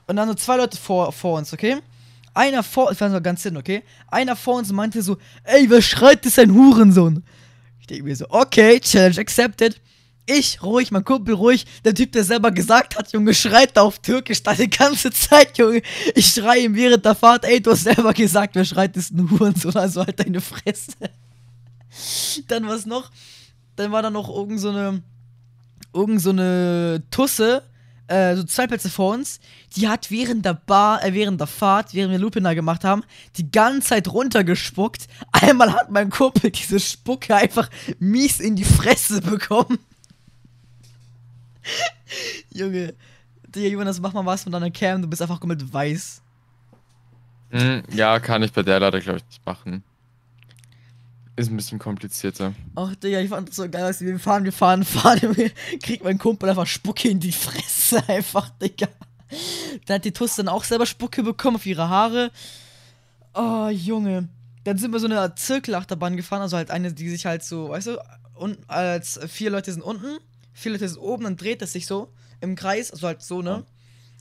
Und 0.07 0.17
dann 0.17 0.29
so 0.29 0.35
zwei 0.35 0.57
Leute 0.57 0.77
vor, 0.77 1.13
vor 1.13 1.39
uns, 1.39 1.53
okay? 1.53 1.79
Einer 2.35 2.63
vor, 2.63 2.95
war 3.01 3.11
so 3.11 3.21
ganz 3.21 3.43
hin, 3.43 3.57
okay? 3.57 3.83
Einer 4.09 4.37
vor 4.37 4.57
uns 4.59 4.71
meinte 4.71 5.03
so, 5.03 5.17
ey, 5.45 5.69
wer 5.71 5.81
schreit, 5.81 6.25
das 6.25 6.33
ist 6.33 6.39
ein 6.39 6.55
Hurensohn. 6.55 7.25
Ich 7.81 7.87
denke 7.87 8.05
mir 8.05 8.15
so, 8.15 8.27
okay, 8.29 8.79
Challenge 8.79 9.19
accepted. 9.19 9.81
Ich 10.29 10.61
ruhig, 10.61 10.91
mein 10.91 11.05
Kumpel 11.05 11.35
ruhig. 11.35 11.65
Der 11.85 11.95
Typ, 11.95 12.11
der 12.11 12.25
selber 12.25 12.51
gesagt 12.51 12.99
hat, 12.99 13.13
Junge, 13.13 13.33
schreit 13.33 13.77
da 13.77 13.83
auf 13.83 14.01
Türkisch 14.01 14.43
da 14.43 14.55
die 14.55 14.69
ganze 14.69 15.13
Zeit, 15.13 15.57
Junge. 15.57 15.83
Ich 16.17 16.27
schreie 16.27 16.65
ihm 16.65 16.75
während 16.75 17.05
der 17.05 17.15
Fahrt, 17.15 17.45
ey, 17.45 17.61
du 17.63 17.71
hast 17.71 17.85
selber 17.85 18.13
gesagt, 18.13 18.57
wer 18.57 18.65
schreit, 18.65 18.97
ist 18.97 19.13
ein 19.13 19.31
Hurensohn, 19.31 19.77
also 19.77 20.05
halt 20.05 20.19
deine 20.19 20.41
Fresse. 20.41 20.93
Dann 22.49 22.67
was 22.67 22.87
noch? 22.87 23.11
Dann 23.77 23.93
war 23.93 24.03
da 24.03 24.11
noch 24.11 24.29
irgend 24.29 24.59
so 24.59 24.71
eine, 24.71 25.03
irgend 25.95 26.21
so 26.21 26.31
eine 26.31 27.05
Tusse, 27.13 27.63
äh, 28.09 28.35
so 28.35 28.43
zwei 28.45 28.67
Plätze 28.67 28.91
vor 28.91 29.15
uns, 29.15 29.39
die 29.77 29.89
hat 29.89 30.11
während 30.11 30.45
der 30.45 30.55
Bar, 30.55 31.05
äh, 31.05 31.15
während 31.15 31.41
der 31.41 31.47
Fahrt, 31.47 31.95
während 31.95 32.13
wir 32.13 32.19
Lupina 32.19 32.55
gemacht 32.55 32.85
haben, 32.85 33.05
die 33.37 33.51
ganze 33.51 33.89
Zeit 33.89 34.09
runtergespuckt. 34.09 35.07
Einmal 35.33 35.73
hat 35.73 35.91
mein 35.91 36.11
Kumpel 36.11 36.51
diese 36.51 36.81
Spucke 36.81 37.35
einfach 37.35 37.71
mies 37.99 38.41
in 38.41 38.57
die 38.57 38.65
Fresse 38.65 39.21
bekommen. 39.21 39.79
Junge, 42.53 42.95
Digga, 43.49 43.69
Jonas, 43.69 44.01
mach 44.01 44.13
mal 44.13 44.27
was 44.27 44.43
von 44.43 44.53
deiner 44.53 44.71
Cam, 44.71 45.03
du 45.03 45.09
bist 45.09 45.23
einfach 45.23 45.41
komplett 45.41 45.73
weiß. 45.73 46.23
Hm, 47.51 47.83
ja, 47.91 48.19
kann 48.21 48.43
ich 48.43 48.53
bei 48.53 48.63
der 48.63 48.81
leider, 48.81 49.01
glaube 49.01 49.19
ich, 49.19 49.27
nicht 49.27 49.47
machen. 49.47 49.83
Ist 51.37 51.51
ein 51.51 51.57
bisschen 51.57 51.79
komplizierter. 51.79 52.55
Ach, 52.75 52.95
Digga, 52.97 53.21
ich 53.21 53.29
fand 53.29 53.49
das 53.49 53.57
so 53.57 53.69
geil, 53.69 53.85
als 53.85 54.01
wir 54.01 54.19
fahren, 54.19 54.45
wir 54.45 54.53
fahren, 54.53 54.85
fahren, 54.85 55.19
Junge, 55.21 55.51
kriegt 55.83 56.03
mein 56.03 56.19
Kumpel 56.19 56.49
einfach 56.49 56.67
Spucke 56.67 57.09
in 57.09 57.21
die 57.21 57.33
Fresse, 57.33 58.03
einfach, 58.09 58.49
Digga. 58.61 58.89
Dann 59.87 59.97
hat 59.97 60.05
die 60.05 60.13
Tuss 60.13 60.37
dann 60.37 60.49
auch 60.49 60.65
selber 60.65 60.87
Spucke 60.87 61.23
bekommen 61.23 61.57
auf 61.57 61.67
ihre 61.67 61.89
Haare. 61.89 62.31
Oh, 63.35 63.69
Junge. 63.69 64.29
Dann 64.65 64.79
sind 64.79 64.93
wir 64.93 64.99
so 64.99 65.07
eine 65.07 65.35
Zirkelachterbahn 65.35 66.17
gefahren, 66.17 66.43
also 66.43 66.57
halt 66.57 66.71
eine, 66.71 66.93
die 66.93 67.09
sich 67.09 67.27
halt 67.27 67.45
so, 67.45 67.69
weißt 67.69 67.89
du, 67.89 67.99
und 68.35 68.59
als 68.69 69.21
vier 69.29 69.51
Leute 69.51 69.73
sind 69.73 69.83
unten, 69.83 70.19
Leute 70.65 70.89
sind 70.89 70.99
oben, 70.99 71.25
dann 71.25 71.37
dreht 71.37 71.63
es 71.63 71.73
sich 71.73 71.87
so 71.87 72.13
im 72.41 72.57
Kreis, 72.57 72.91
also 72.91 73.07
halt 73.07 73.23
so, 73.23 73.43
ne? 73.43 73.65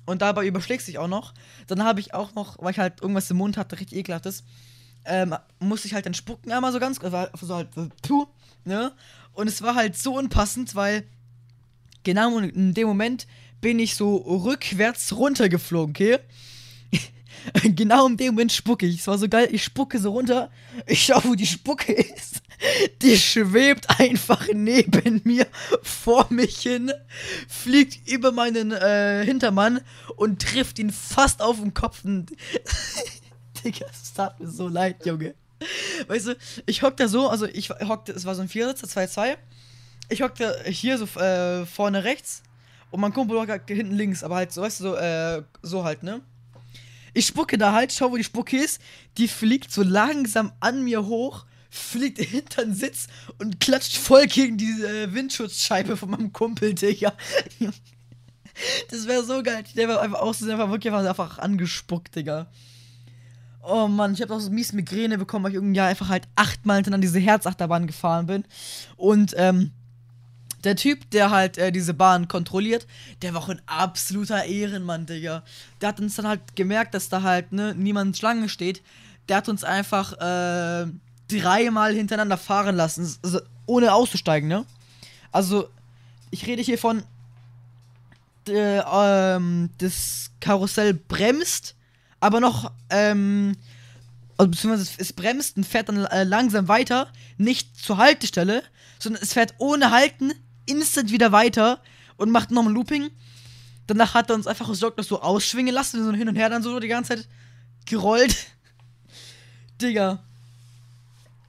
Und 0.06 0.22
dabei 0.22 0.46
überschlägt 0.46 0.84
sich 0.84 1.00
auch 1.00 1.08
noch. 1.08 1.34
Dann 1.68 1.84
habe 1.84 2.00
ich 2.00 2.14
auch 2.14 2.36
noch, 2.36 2.58
weil 2.60 2.72
ich 2.72 2.80
halt 2.80 3.02
irgendwas 3.02 3.32
im 3.32 3.38
Mund 3.38 3.58
hatte, 3.58 3.80
richtig 3.80 3.98
ekelhaftes, 3.98 4.44
ähm, 5.06 5.36
musste 5.60 5.88
ich 5.88 5.94
halt 5.94 6.06
dann 6.06 6.14
spucken 6.14 6.52
einmal 6.52 6.72
so 6.72 6.80
ganz, 6.80 7.00
also 7.00 7.46
so 7.46 7.56
halt, 7.56 7.74
so, 7.74 7.90
puh, 8.02 8.28
ne? 8.64 8.92
Und 9.34 9.48
es 9.48 9.62
war 9.62 9.76
halt 9.76 9.98
so 9.98 10.18
unpassend, 10.18 10.76
weil 10.76 11.08
genau 12.04 12.38
in 12.40 12.74
dem 12.74 12.88
Moment 12.88 13.28
bin 13.62 13.80
ich 13.80 13.96
so 13.96 14.16
rückwärts 14.18 15.16
runtergeflogen, 15.16 15.92
okay? 15.92 16.20
genau 17.64 18.08
in 18.08 18.18
dem 18.18 18.36
Moment 18.36 18.52
spucke 18.52 18.86
ich. 18.86 19.00
Es 19.00 19.08
war 19.08 19.18
so 19.18 19.28
geil, 19.28 19.50
ich 19.52 19.64
spucke 19.64 20.00
so 20.00 20.12
runter. 20.12 20.50
Ich 20.88 21.04
schau, 21.04 21.22
wo 21.24 21.36
die 21.36 21.46
Spucke 21.46 21.92
ist. 21.94 22.42
Die 23.02 23.18
schwebt 23.18 23.88
einfach 24.00 24.48
neben 24.54 25.22
mir, 25.24 25.48
vor 25.82 26.28
mich 26.30 26.60
hin, 26.60 26.92
fliegt 27.48 28.08
über 28.10 28.32
meinen 28.32 28.72
äh, 28.72 29.24
Hintermann 29.26 29.82
und 30.16 30.42
trifft 30.42 30.80
ihn 30.80 30.92
fast 30.92 31.42
auf 31.42 31.60
den 31.60 31.74
Kopf. 31.74 32.02
Digga, 33.64 33.86
es 33.92 34.14
tat 34.14 34.40
mir 34.40 34.48
so 34.48 34.68
leid, 34.68 35.06
Junge. 35.06 35.36
Weißt 36.08 36.28
du, 36.28 36.38
ich 36.66 36.84
hock 36.84 36.98
da 36.98 37.08
so, 37.08 37.30
also 37.30 37.46
ich 37.46 37.70
hockte, 37.70 38.12
es 38.12 38.26
war 38.26 38.36
so 38.36 38.42
ein 38.42 38.50
Viersitzer, 38.50 38.88
2-2. 38.88 39.38
Ich 40.10 40.22
hockte 40.22 40.64
hier 40.66 40.98
so 40.98 41.06
äh, 41.20 41.66
vorne 41.66 42.04
rechts 42.04 42.44
und 42.92 43.00
mein 43.00 43.14
Kumpel 43.14 43.40
hockt 43.40 43.70
hinten 43.70 43.96
links, 43.96 44.24
aber 44.24 44.36
halt 44.36 44.52
so, 44.52 44.62
weißt 44.62 44.80
du, 44.82 44.84
so, 44.84 44.96
äh, 44.96 45.44
so 45.62 45.84
halt, 45.84 46.04
ne? 46.04 46.22
Ich 47.14 47.28
spucke 47.28 47.58
da 47.58 47.72
halt, 47.72 47.94
schau, 47.94 48.12
wo 48.12 48.18
die 48.18 48.24
Spucke 48.26 48.58
ist. 48.58 48.82
Die 49.18 49.30
fliegt 49.30 49.72
so 49.72 49.84
langsam 49.84 50.52
an 50.60 50.84
mir 50.84 51.06
hoch, 51.06 51.46
fliegt 51.76 52.20
hinter 52.22 52.64
den 52.64 52.74
Sitz 52.74 53.08
und 53.38 53.60
klatscht 53.60 53.98
voll 53.98 54.28
gegen 54.28 54.58
die 54.58 54.82
äh, 54.84 55.14
Windschutzscheibe 55.14 55.98
von 55.98 56.10
meinem 56.10 56.34
Kumpel, 56.34 56.74
Digga. 56.74 57.14
Das 58.90 59.06
wäre 59.06 59.22
so 59.22 59.44
geil. 59.44 59.66
Der 59.76 59.90
war 59.90 60.00
einfach 60.00 60.22
aus, 60.22 60.40
der 60.40 60.58
war 60.58 60.72
wirklich 60.72 60.94
einfach, 60.94 61.40
angespuckt, 61.40 62.16
Digga. 62.16 62.48
Oh 63.62 63.90
Mann, 63.90 64.14
ich 64.14 64.22
habe 64.22 64.34
auch 64.34 64.40
so 64.40 64.50
mies 64.50 64.72
Migräne 64.72 65.18
bekommen, 65.18 65.44
weil 65.44 65.52
ich 65.52 65.56
irgendwie 65.56 65.76
ja 65.76 65.88
einfach 65.88 66.08
halt 66.08 66.26
achtmal 66.38 66.78
hintereinander 66.78 67.06
diese 67.06 67.20
Herzachterbahn 67.20 67.86
gefahren 67.86 68.28
bin. 68.28 68.46
Und, 68.96 69.34
ähm, 69.36 69.72
der 70.66 70.76
Typ, 70.76 71.10
der 71.12 71.30
halt 71.30 71.58
äh, 71.58 71.72
diese 71.72 71.94
Bahn 71.94 72.28
kontrolliert, 72.28 72.88
der 73.22 73.34
war 73.34 73.44
auch 73.44 73.50
ein 73.50 73.62
absoluter 73.68 74.44
Ehrenmann, 74.46 75.06
Digga. 75.06 75.44
Der 75.80 75.90
hat 75.90 76.00
uns 76.00 76.16
dann 76.16 76.28
halt 76.28 76.56
gemerkt, 76.56 76.94
dass 76.94 77.10
da 77.10 77.22
halt, 77.22 77.52
ne, 77.52 77.74
niemand 77.76 78.18
Schlange 78.18 78.50
steht. 78.50 78.82
Der 79.30 79.38
hat 79.38 79.48
uns 79.48 79.64
einfach, 79.64 80.14
äh, 80.14 80.88
dreimal 81.28 81.94
hintereinander 81.94 82.38
fahren 82.38 82.76
lassen, 82.76 83.12
also 83.24 83.40
ohne 83.66 83.94
auszusteigen, 83.94 84.48
ne? 84.48 84.66
Also, 85.32 85.70
ich 86.32 86.46
rede 86.48 86.62
hier 86.62 86.78
von, 86.78 87.04
äh, 88.48 88.80
ähm, 88.80 89.70
das 89.78 90.32
Karussell 90.40 90.94
bremst, 90.94 91.76
aber 92.20 92.40
noch, 92.40 92.72
ähm, 92.90 93.56
also 94.38 94.52
beziehungsweise 94.52 94.92
es, 94.98 95.14
bremst 95.14 95.58
und 95.58 95.66
fährt 95.66 95.90
dann 95.90 96.06
äh, 96.06 96.24
langsam 96.24 96.68
weiter, 96.68 97.12
nicht 97.38 97.78
zur 97.78 97.98
Haltestelle, 97.98 98.64
sondern 99.00 99.24
es 99.24 99.34
fährt 99.34 99.56
ohne 99.58 99.92
Halten 99.92 100.34
instant 100.66 101.12
wieder 101.12 101.32
weiter 101.32 101.82
und 102.18 102.32
macht 102.32 102.52
nochmal 102.52 102.74
Looping. 102.74 103.10
Danach 103.88 104.14
hat 104.14 104.30
er 104.30 104.36
uns 104.36 104.48
einfach 104.48 104.68
gesorgt, 104.68 104.98
dass 104.98 105.08
so 105.08 105.22
ausschwingen 105.22 105.74
lassen, 105.74 106.04
so 106.04 106.12
hin 106.12 106.28
und 106.28 106.36
her 106.36 106.50
dann 106.50 106.64
so 106.64 106.80
die 106.80 106.88
ganze 106.88 107.16
Zeit 107.16 107.28
gerollt. 107.86 108.36
Digga. 109.82 110.24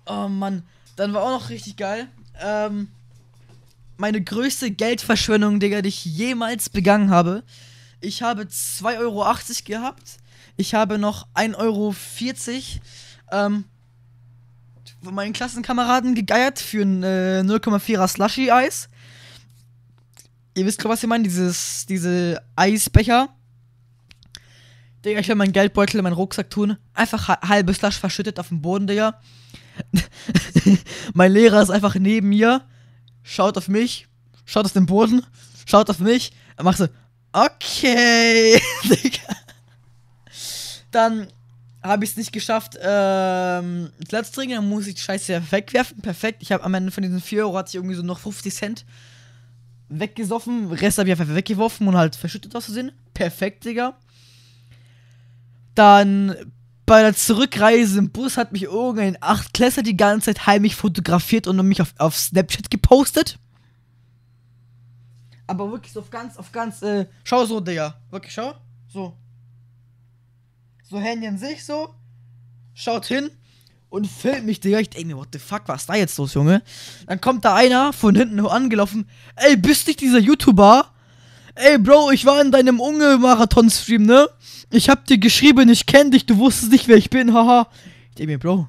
Oh 0.07 0.29
Mann. 0.29 0.63
Dann 0.97 1.13
war 1.13 1.23
auch 1.23 1.41
noch 1.41 1.51
richtig 1.51 1.77
geil. 1.77 2.09
Ähm, 2.41 2.89
meine 3.97 4.23
größte 4.23 4.71
Geldverschwendung, 4.71 5.61
Digga, 5.61 5.83
die 5.83 5.89
ich 5.89 6.05
jemals 6.05 6.69
begangen 6.69 7.11
habe. 7.11 7.43
Ich 8.01 8.23
habe 8.23 8.43
2,80 8.43 8.99
Euro 8.99 9.35
gehabt. 9.65 10.19
Ich 10.57 10.75
habe 10.75 10.99
noch 10.99 11.27
1,40 11.35 11.57
Euro 11.59 11.95
ähm, 13.33 13.65
von 15.03 15.15
meinen 15.15 15.33
Klassenkameraden 15.33 16.15
gegeiert 16.15 16.59
für 16.59 16.83
ein 16.83 17.03
äh, 17.03 17.43
0,4er 17.45 18.09
Slushy-Eis. 18.09 18.89
Ihr 20.55 20.65
wisst, 20.65 20.83
was 20.85 21.03
ich 21.03 21.09
meine, 21.09 21.25
dieses, 21.25 21.85
diese 21.87 22.43
Eisbecher. 22.55 23.29
Digga, 25.05 25.21
ich 25.21 25.29
will 25.29 25.35
meinen 25.35 25.53
Geldbeutel 25.53 25.99
in 25.99 26.05
meinen 26.05 26.15
Rucksack 26.15 26.49
tun. 26.49 26.77
Einfach 26.95 27.29
halbes 27.29 27.77
Slush 27.77 27.99
verschüttet 27.99 28.41
auf 28.41 28.49
dem 28.49 28.63
Boden, 28.63 28.87
Digga. 28.87 29.21
mein 31.15 31.33
Lehrer 31.33 31.63
ist 31.63 31.71
einfach 31.71 31.95
neben 31.95 32.29
mir, 32.29 32.63
schaut 33.23 33.57
auf 33.57 33.69
mich, 33.69 34.09
schaut 34.45 34.67
auf 34.67 34.73
den 34.73 34.87
Boden, 34.87 35.25
schaut 35.67 35.91
auf 35.91 35.99
mich, 35.99 36.33
er 36.57 36.65
macht 36.65 36.79
so, 36.79 36.89
okay, 37.33 38.61
Digga. 38.85 39.37
Dann 40.91 41.29
habe 41.83 42.05
ich 42.05 42.11
es 42.11 42.17
nicht 42.17 42.33
geschafft, 42.33 42.79
ähm, 42.81 43.91
Platz 44.09 44.33
zu 44.33 44.47
dann 44.47 44.69
muss 44.69 44.87
ich 44.87 44.95
die 44.97 45.01
Scheiße 45.01 45.43
wegwerfen. 45.51 46.01
Perfekt. 46.03 46.43
Ich 46.43 46.53
habe 46.53 46.65
am 46.65 46.75
Ende 46.75 46.91
von 46.91 47.03
diesen 47.03 47.21
4 47.21 47.45
Euro 47.47 47.59
hatte 47.59 47.69
ich 47.69 47.75
irgendwie 47.77 47.95
so 47.95 48.03
noch 48.03 48.19
50 48.19 48.55
Cent 48.55 48.85
weggesoffen. 49.89 50.73
Rest 50.73 50.99
habe 50.99 51.09
ich 51.09 51.19
einfach 51.19 51.35
weggeworfen 51.35 51.87
und 51.87 51.97
halt 51.97 52.17
verschüttet 52.17 52.55
aus 52.57 52.65
Versehen. 52.65 52.93
Perfekt, 53.15 53.65
Digga. 53.65 53.97
Dann 55.75 56.35
bei 56.87 57.03
der 57.03 57.15
Zurückreise 57.15 57.99
im 57.99 58.11
Bus 58.11 58.37
hat 58.37 58.53
mich 58.53 58.63
irgendein 58.63 59.19
Achtklässler 59.21 59.83
die 59.83 59.97
ganze 59.97 60.27
Zeit 60.27 60.47
heimlich 60.47 60.77
fotografiert 60.77 61.49
und 61.49 61.61
mich 61.67 61.83
auf, 61.83 61.93
auf 61.99 62.17
Snapchat 62.17 62.71
gepostet. 62.71 63.39
Aber 65.49 65.71
wirklich 65.71 65.93
so 65.93 66.01
auf 66.01 66.11
ganz, 66.11 66.37
auf 66.37 66.53
ganz, 66.53 66.83
äh, 66.83 67.07
schau 67.25 67.45
so, 67.45 67.61
Digga. 67.61 68.01
Wirklich, 68.11 68.33
schau. 68.33 68.55
So. 68.89 69.17
So 70.85 70.99
Handy 70.99 71.27
in 71.27 71.39
sich, 71.39 71.65
so. 71.65 71.95
Schaut 72.75 73.07
hin 73.07 73.31
und 73.89 74.07
filmt 74.07 74.47
mich, 74.47 74.61
Digga. 74.61 74.79
Ich 74.79 74.91
denke 74.91 75.09
mir, 75.09 75.17
what 75.17 75.29
the 75.33 75.39
fuck, 75.41 75.63
was 75.67 75.83
ist 75.83 75.89
da 75.89 75.95
jetzt 75.95 76.19
los, 76.19 76.35
Junge? 76.35 76.63
Dann 77.07 77.21
kommt 77.21 77.45
da 77.45 77.55
einer 77.55 77.93
von 77.93 78.15
hinten 78.15 78.39
angelaufen. 78.47 79.09
Ey, 79.35 79.57
bist 79.57 79.87
du 79.87 79.91
nicht 79.91 80.01
dieser 80.01 80.19
YouTuber? 80.19 80.93
Ey, 81.57 81.79
Bro, 81.79 82.11
ich 82.11 82.27
war 82.27 82.41
in 82.43 82.53
deinem 82.53 82.81
Unge-Marathon-Stream, 82.81 84.03
ne? 84.03 84.29
Ich 84.71 84.91
hab 84.91 85.07
dir 85.07 85.17
geschrieben, 85.17 85.71
ich 85.71 85.87
kenn 85.87 86.11
dich, 86.11 86.27
du 86.27 86.37
wusstest 86.37 86.71
nicht, 86.71 86.87
wer 86.87 86.97
ich 86.97 87.09
bin, 87.09 87.33
haha. 87.33 87.69
Ich 88.11 88.17
denke 88.17 88.33
mir, 88.33 88.39
Bro, 88.39 88.69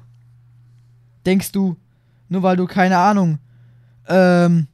denkst 1.26 1.52
du, 1.52 1.76
nur 2.30 2.42
weil 2.42 2.56
du, 2.56 2.66
keine 2.66 2.96
Ahnung, 2.96 3.38
ähm, 4.08 4.68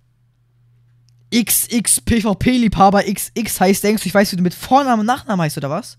XXPVP-Liebhaber 1.34 3.02
XX 3.02 3.60
heißt, 3.60 3.82
denkst 3.82 4.04
du, 4.04 4.08
ich 4.08 4.14
weiß, 4.14 4.30
wie 4.30 4.36
du 4.36 4.42
mit 4.42 4.54
Vornamen 4.54 5.00
und 5.00 5.06
Nachnamen 5.06 5.42
heißt, 5.42 5.56
oder 5.56 5.70
was? 5.70 5.98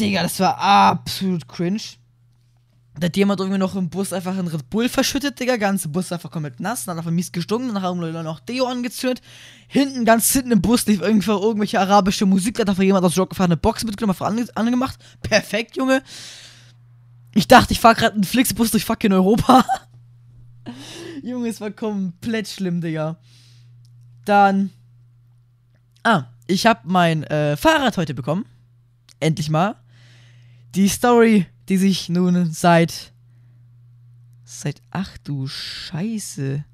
Digga, 0.00 0.22
das 0.22 0.40
war 0.40 0.56
absolut 0.58 1.46
cringe. 1.46 1.82
Da 2.98 3.06
hat 3.06 3.16
jemand 3.16 3.40
irgendwie 3.40 3.58
noch 3.58 3.74
im 3.74 3.88
Bus 3.88 4.12
einfach 4.12 4.36
einen 4.36 4.48
Red 4.48 4.68
Bull 4.68 4.88
verschüttet, 4.88 5.40
Digga. 5.40 5.56
Ganze 5.56 5.88
Bus 5.88 6.12
einfach 6.12 6.30
komplett 6.30 6.60
nass. 6.60 6.84
Dann 6.84 6.92
hat 6.92 6.98
einfach 6.98 7.10
mies 7.10 7.32
gestunken. 7.32 7.72
Dann 7.72 7.82
haben 7.82 8.00
Leute 8.00 8.22
noch 8.22 8.40
Deo 8.40 8.66
angezündet. 8.66 9.22
Hinten, 9.66 10.04
ganz 10.04 10.30
hinten 10.30 10.52
im 10.52 10.60
Bus, 10.60 10.84
lief 10.86 11.00
irgendwo 11.00 11.32
irgendwelche 11.32 11.80
arabische 11.80 12.26
Musik. 12.26 12.56
Da 12.56 12.62
hat 12.62 12.68
einfach 12.68 12.82
jemand 12.82 13.04
aus 13.04 13.16
Jog 13.16 13.30
gefahren, 13.30 13.50
eine 13.50 13.56
Box 13.56 13.84
mitgenommen, 13.84 14.10
einfach 14.10 14.26
ange 14.26 14.46
angemacht. 14.54 14.98
Perfekt, 15.22 15.76
Junge. 15.76 16.02
Ich 17.34 17.48
dachte, 17.48 17.72
ich 17.72 17.80
fahr 17.80 17.94
gerade 17.94 18.14
einen 18.14 18.24
Flixbus 18.24 18.72
durch 18.72 18.84
fucking 18.84 19.12
Europa. 19.12 19.64
Junge, 21.22 21.48
es 21.48 21.62
war 21.62 21.70
komplett 21.70 22.48
schlimm, 22.48 22.82
Digga. 22.82 23.16
Dann. 24.26 24.70
Ah, 26.02 26.24
ich 26.46 26.66
hab 26.66 26.84
mein 26.84 27.24
äh, 27.24 27.56
Fahrrad 27.56 27.96
heute 27.96 28.12
bekommen. 28.12 28.44
Endlich 29.18 29.48
mal. 29.48 29.76
Die 30.74 30.88
Story 30.88 31.46
die 31.72 31.78
sich 31.78 32.10
nun 32.10 32.52
seit. 32.52 33.12
Seit. 34.44 34.82
Ach 34.90 35.16
du 35.24 35.48
Scheiße. 35.48 36.66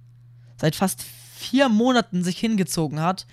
Seit 0.56 0.74
fast 0.74 1.04
vier 1.36 1.68
Monaten 1.68 2.24
sich 2.24 2.36
hingezogen 2.40 2.98
hat, 2.98 3.24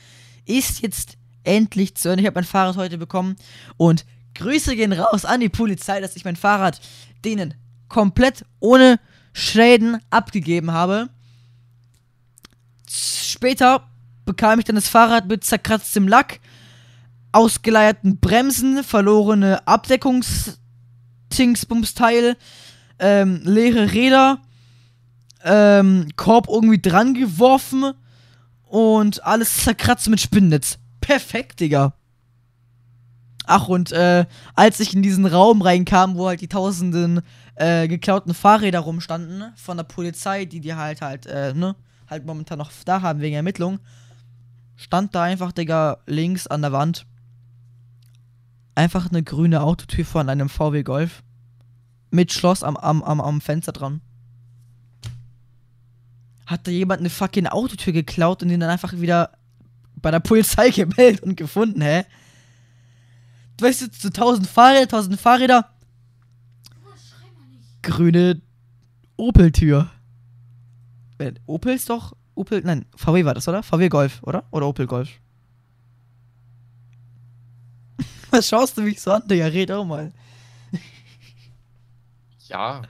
ist 0.46 0.84
jetzt 0.84 1.18
endlich 1.44 1.96
zu 1.96 2.10
Ende. 2.10 2.22
Ich 2.22 2.28
habe 2.28 2.36
mein 2.36 2.44
Fahrrad 2.44 2.78
heute 2.78 3.00
bekommen 3.00 3.36
und 3.78 4.06
Grüße 4.36 4.76
gehen 4.76 4.94
raus 4.94 5.26
an 5.26 5.40
die 5.40 5.50
Polizei, 5.50 6.00
dass 6.02 6.16
ich 6.16 6.24
mein 6.24 6.36
Fahrrad 6.36 6.80
denen 7.24 7.56
komplett 7.88 8.46
ohne 8.60 9.00
Schäden 9.34 9.98
abgegeben 10.12 10.72
habe. 10.72 11.10
Später 12.88 13.90
bekam 14.24 14.60
ich 14.60 14.66
dann 14.66 14.76
das 14.76 14.88
Fahrrad 14.88 15.28
mit 15.28 15.44
zerkratztem 15.44 16.08
Lack, 16.08 16.42
ausgeleierten 17.32 18.20
Bremsen, 18.20 18.84
verlorene 18.84 19.68
Abdeckungs 19.68 20.60
Dingsbums-Teil, 21.38 22.38
ähm, 23.00 23.42
leere 23.44 23.92
Räder, 23.92 24.40
ähm, 25.44 26.10
Korb 26.16 26.48
irgendwie 26.50 26.82
dran 26.82 27.14
geworfen 27.14 27.94
und 28.64 29.24
alles 29.24 29.64
zerkratzt 29.64 30.10
mit 30.10 30.22
Spinnennetz. 30.22 30.80
Perfekt, 31.02 31.60
Digga. 31.60 31.94
Ach, 33.48 33.68
und 33.68 33.92
äh, 33.92 34.26
als 34.56 34.80
ich 34.80 34.96
in 34.96 35.04
diesen 35.04 35.26
Raum 35.26 35.62
reinkam, 35.62 36.16
wo 36.16 36.28
halt 36.28 36.42
die 36.42 36.48
tausenden 36.48 37.22
äh, 37.56 37.88
geklauten 37.88 38.34
Fahrräder 38.34 38.80
rumstanden 38.80 39.54
von 39.56 39.78
der 39.78 39.84
Polizei, 39.84 40.46
die 40.46 40.62
die 40.62 40.74
halt 40.74 41.02
halt, 41.02 41.28
äh, 41.28 41.54
ne, 41.54 41.76
halt 42.10 42.26
momentan 42.26 42.58
noch 42.58 42.72
da 42.86 43.02
haben 43.02 43.22
wegen 43.22 43.36
Ermittlungen, 43.36 43.80
stand 44.76 45.14
da 45.14 45.24
einfach, 45.24 45.52
Digga, 45.52 46.00
links 46.08 46.48
an 46.48 46.64
der 46.64 46.72
Wand 46.72 47.06
einfach 48.76 49.10
eine 49.10 49.24
grüne 49.24 49.62
Autotür 49.62 50.06
von 50.06 50.30
einem 50.30 50.50
VW 50.50 50.84
Golf. 50.84 51.24
Mit 52.16 52.32
Schloss 52.32 52.64
am, 52.64 52.78
am, 52.78 53.04
am, 53.04 53.20
am 53.20 53.42
Fenster 53.42 53.74
dran. 53.74 54.00
hat 56.46 56.66
da 56.66 56.72
jemand 56.72 57.02
eine 57.02 57.10
fucking 57.10 57.48
Autotür 57.48 57.92
geklaut 57.92 58.42
und 58.42 58.50
den 58.50 58.62
dann 58.62 58.70
einfach 58.70 58.94
wieder 58.94 59.32
bei 59.96 60.12
der 60.12 60.20
Polizei 60.22 60.70
gemeldet 60.72 61.24
und 61.24 61.36
gefunden, 61.36 61.82
hä? 61.82 62.06
Du 63.58 63.66
weißt 63.66 63.82
jetzt 63.82 64.02
so 64.02 64.08
1000 64.08 64.48
Fahrräder, 64.48 64.84
1000 64.84 65.20
Fahrräder, 65.20 65.70
grüne 67.82 68.42
Opel-Tür. 69.18 69.90
Opel 71.46 71.76
ist 71.76 71.90
doch. 71.90 72.16
Opel, 72.34 72.62
nein, 72.62 72.86
VW 72.96 73.24
war 73.26 73.34
das, 73.34 73.48
oder? 73.48 73.64
VW 73.64 73.90
Golf, 73.90 74.22
oder? 74.24 74.46
Oder 74.52 74.68
Opel 74.68 74.88
Golf. 74.88 75.10
Was 78.32 78.48
schaust 78.48 78.78
du 78.78 78.82
mich 78.82 79.02
so 79.02 79.12
an, 79.12 79.28
Digga? 79.28 79.48
Red 79.48 79.72
auch 79.72 79.86
mal. 79.86 80.12
Ja, 82.48 82.84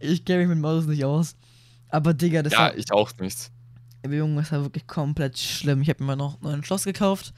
Ich 0.00 0.24
kenne 0.24 0.40
mich 0.40 0.48
mit 0.48 0.58
Maus 0.58 0.86
nicht 0.86 1.04
aus. 1.04 1.36
Aber, 1.88 2.14
Digga, 2.14 2.42
das 2.42 2.52
ja, 2.52 2.58
war. 2.60 2.76
ich 2.76 2.90
auch 2.92 3.12
nicht. 3.18 3.50
Junge, 4.08 4.40
das 4.40 4.50
war 4.52 4.62
wirklich 4.62 4.86
komplett 4.86 5.38
schlimm. 5.38 5.82
Ich 5.82 5.88
habe 5.88 6.02
mir 6.02 6.16
noch 6.16 6.42
ein 6.42 6.64
Schloss 6.64 6.84
gekauft. 6.84 7.32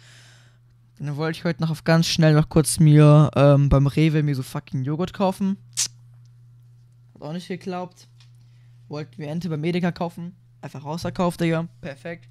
Dann 0.98 1.16
wollte 1.16 1.38
ich 1.38 1.44
heute 1.44 1.60
noch 1.60 1.70
auf 1.70 1.84
ganz 1.84 2.06
schnell 2.06 2.34
noch 2.34 2.48
kurz 2.48 2.78
mir 2.78 3.30
ähm, 3.34 3.68
beim 3.68 3.86
Rewe 3.86 4.22
mir 4.22 4.34
so 4.34 4.42
fucking 4.42 4.84
Joghurt 4.84 5.12
kaufen. 5.12 5.58
Hat 7.14 7.22
auch 7.22 7.32
nicht 7.32 7.48
geglaubt. 7.48 8.06
Wollten 8.88 9.18
wir 9.18 9.28
Ente 9.28 9.48
beim 9.48 9.64
Edeka 9.64 9.92
kaufen. 9.92 10.34
Einfach 10.62 10.84
rausverkauft, 10.84 11.40
Digga. 11.40 11.68
Perfekt. 11.80 12.28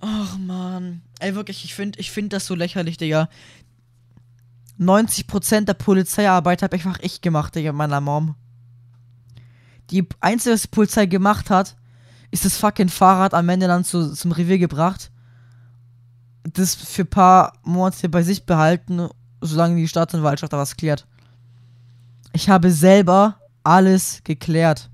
Ach 0.00 0.36
man. 0.38 1.02
Ey, 1.18 1.34
wirklich, 1.34 1.64
ich 1.64 1.74
finde 1.74 1.98
ich 1.98 2.10
find 2.10 2.32
das 2.32 2.46
so 2.46 2.54
lächerlich, 2.54 2.98
Digga. 2.98 3.28
90% 4.78 5.64
der 5.64 5.74
Polizeiarbeit 5.74 6.62
habe 6.62 6.74
einfach 6.74 6.98
ich 7.00 7.20
gemacht, 7.20 7.54
Digga, 7.54 7.72
mit 7.72 7.78
meiner 7.78 8.00
Mom. 8.00 8.34
Die 9.90 10.06
einzige, 10.20 10.54
was 10.54 10.62
die 10.62 10.68
Polizei 10.68 11.06
gemacht 11.06 11.50
hat, 11.50 11.76
ist 12.30 12.44
das 12.44 12.56
fucking 12.56 12.88
Fahrrad 12.88 13.34
am 13.34 13.48
Ende 13.48 13.68
dann 13.68 13.84
zu, 13.84 14.12
zum 14.12 14.32
Revier 14.32 14.58
gebracht. 14.58 15.10
Das 16.42 16.74
für 16.74 17.02
ein 17.02 17.10
paar 17.10 17.52
Monate 17.62 18.08
bei 18.08 18.22
sich 18.22 18.44
behalten, 18.44 19.08
solange 19.40 19.76
die 19.76 19.88
Staatsanwaltschaft 19.88 20.52
da 20.52 20.58
was 20.58 20.76
klärt. 20.76 21.06
Ich 22.32 22.48
habe 22.48 22.70
selber 22.70 23.40
alles 23.62 24.20
geklärt. 24.24 24.90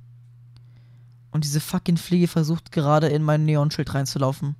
Und 1.30 1.44
diese 1.44 1.60
fucking 1.60 1.96
Fliege 1.96 2.28
versucht 2.28 2.72
gerade 2.72 3.08
in 3.08 3.22
mein 3.22 3.44
Neonschild 3.44 3.94
reinzulaufen. 3.94 4.54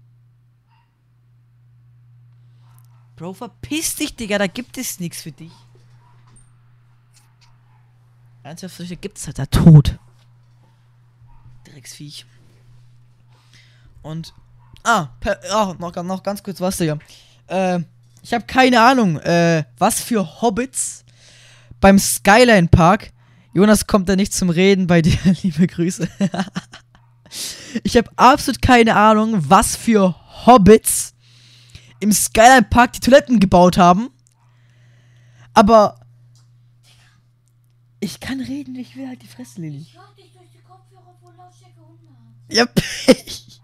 Bro, 3.23 3.35
verpiss 3.35 3.95
dich, 3.95 4.17
Digga, 4.17 4.37
da 4.37 4.49
gibt 4.49 4.77
es 4.77 4.99
nichts 4.99 5.23
für 5.23 5.31
dich. 5.31 5.53
Für 8.43 8.83
dich 8.83 9.01
gibt 9.01 9.17
es 9.17 9.29
halt 9.29 9.39
der 9.39 9.49
Tod. 9.49 9.97
Drecksviech. 11.63 12.27
Und. 14.03 14.35
Ah, 14.83 15.11
per, 15.21 15.39
ah 15.53 15.73
noch, 15.79 15.95
noch 16.03 16.23
ganz 16.25 16.43
kurz 16.43 16.61
was, 16.61 16.79
Digga. 16.79 16.99
Äh, 17.47 17.83
ich 18.25 18.35
habe 18.35 18.45
keine 18.45 18.81
Ahnung, 18.81 19.21
äh, 19.21 19.63
was 19.79 20.01
für 20.01 20.43
Hobbits 20.43 21.05
beim 21.81 22.01
Skyline 22.01 22.67
Park. 22.67 23.13
Jonas 23.55 23.87
kommt 23.87 24.09
da 24.09 24.17
nicht 24.17 24.35
zum 24.35 24.51
Reden 24.51 24.89
bei 24.89 25.01
dir, 25.01 25.17
liebe 25.45 25.69
Grüße. 25.69 26.09
ich 27.85 27.97
habe 27.97 28.11
absolut 28.17 28.61
keine 28.61 28.97
Ahnung, 28.97 29.49
was 29.49 29.77
für 29.77 30.13
Hobbits 30.45 31.12
im 32.03 32.13
Skyline 32.13 32.67
Park 32.69 32.95
die 32.95 33.01
Toiletten 33.01 33.39
gebaut 33.39 33.79
haben. 33.79 34.11
Aber 35.55 36.01
ich 38.01 38.19
kann 38.19 38.41
reden, 38.41 38.75
ich 38.75 38.97
will 38.97 39.07
halt 39.07 39.23
die 39.23 39.29
Fresse, 39.29 39.61
Lilly. 39.61 39.79
Ich 39.79 39.95
hör 39.97 40.03
dich 40.17 40.33
durch 40.33 40.51
die 40.53 40.59
Kopfhörer, 40.59 41.15
obwohl 41.15 41.35
Lautstärke 41.37 41.81
100 41.81 42.09
haben. 42.09 42.35
Ja, 42.51 42.67
Pech. 42.75 43.61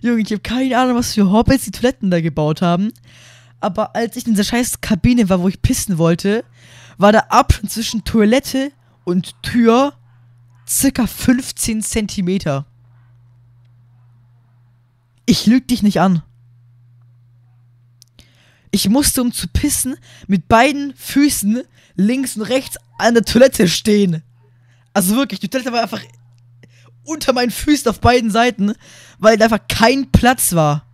Junge, 0.00 0.20
ich 0.20 0.30
habe 0.30 0.40
keine 0.40 0.78
Ahnung, 0.78 0.96
was 0.96 1.14
für 1.14 1.30
Hobbits 1.30 1.64
die 1.64 1.72
Toiletten 1.72 2.10
da 2.10 2.20
gebaut 2.20 2.62
haben. 2.62 2.92
Aber 3.60 3.96
als 3.96 4.16
ich 4.16 4.26
in 4.26 4.34
dieser 4.34 4.44
scheiß 4.44 4.80
Kabine 4.80 5.28
war, 5.28 5.40
wo 5.40 5.48
ich 5.48 5.60
pissen 5.60 5.98
wollte, 5.98 6.44
war 6.98 7.10
der 7.10 7.32
Abstand 7.32 7.72
zwischen 7.72 8.04
Toilette 8.04 8.70
und 9.04 9.42
Tür 9.42 9.94
circa 10.68 11.06
15 11.06 11.82
Zentimeter. 11.82 12.66
Ich 15.26 15.46
lüg 15.46 15.66
dich 15.66 15.82
nicht 15.82 16.00
an. 16.00 16.22
Ich 18.74 18.88
musste, 18.88 19.22
um 19.22 19.30
zu 19.30 19.46
pissen, 19.46 19.94
mit 20.26 20.48
beiden 20.48 20.96
Füßen 20.96 21.62
links 21.94 22.34
und 22.34 22.42
rechts 22.42 22.76
an 22.98 23.14
der 23.14 23.22
Toilette 23.22 23.68
stehen. 23.68 24.24
Also 24.92 25.14
wirklich, 25.14 25.38
die 25.38 25.48
Toilette 25.48 25.70
war 25.70 25.82
einfach 25.82 26.02
unter 27.04 27.32
meinen 27.32 27.52
Füßen 27.52 27.88
auf 27.88 28.00
beiden 28.00 28.32
Seiten, 28.32 28.74
weil 29.20 29.36
da 29.36 29.44
einfach 29.44 29.68
kein 29.68 30.10
Platz 30.10 30.54
war. 30.54 30.88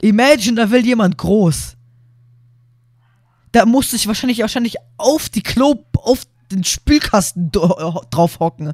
Imagine, 0.00 0.54
da 0.54 0.70
will 0.70 0.86
jemand 0.86 1.18
groß. 1.18 1.76
Da 3.50 3.66
musste 3.66 3.96
ich 3.96 4.06
wahrscheinlich, 4.06 4.38
wahrscheinlich 4.38 4.76
auf 4.98 5.28
die 5.28 5.42
Klo, 5.42 5.84
auf 5.94 6.28
den 6.52 6.62
Spülkasten 6.62 7.50
drauf 7.50 8.38
hocken. 8.38 8.72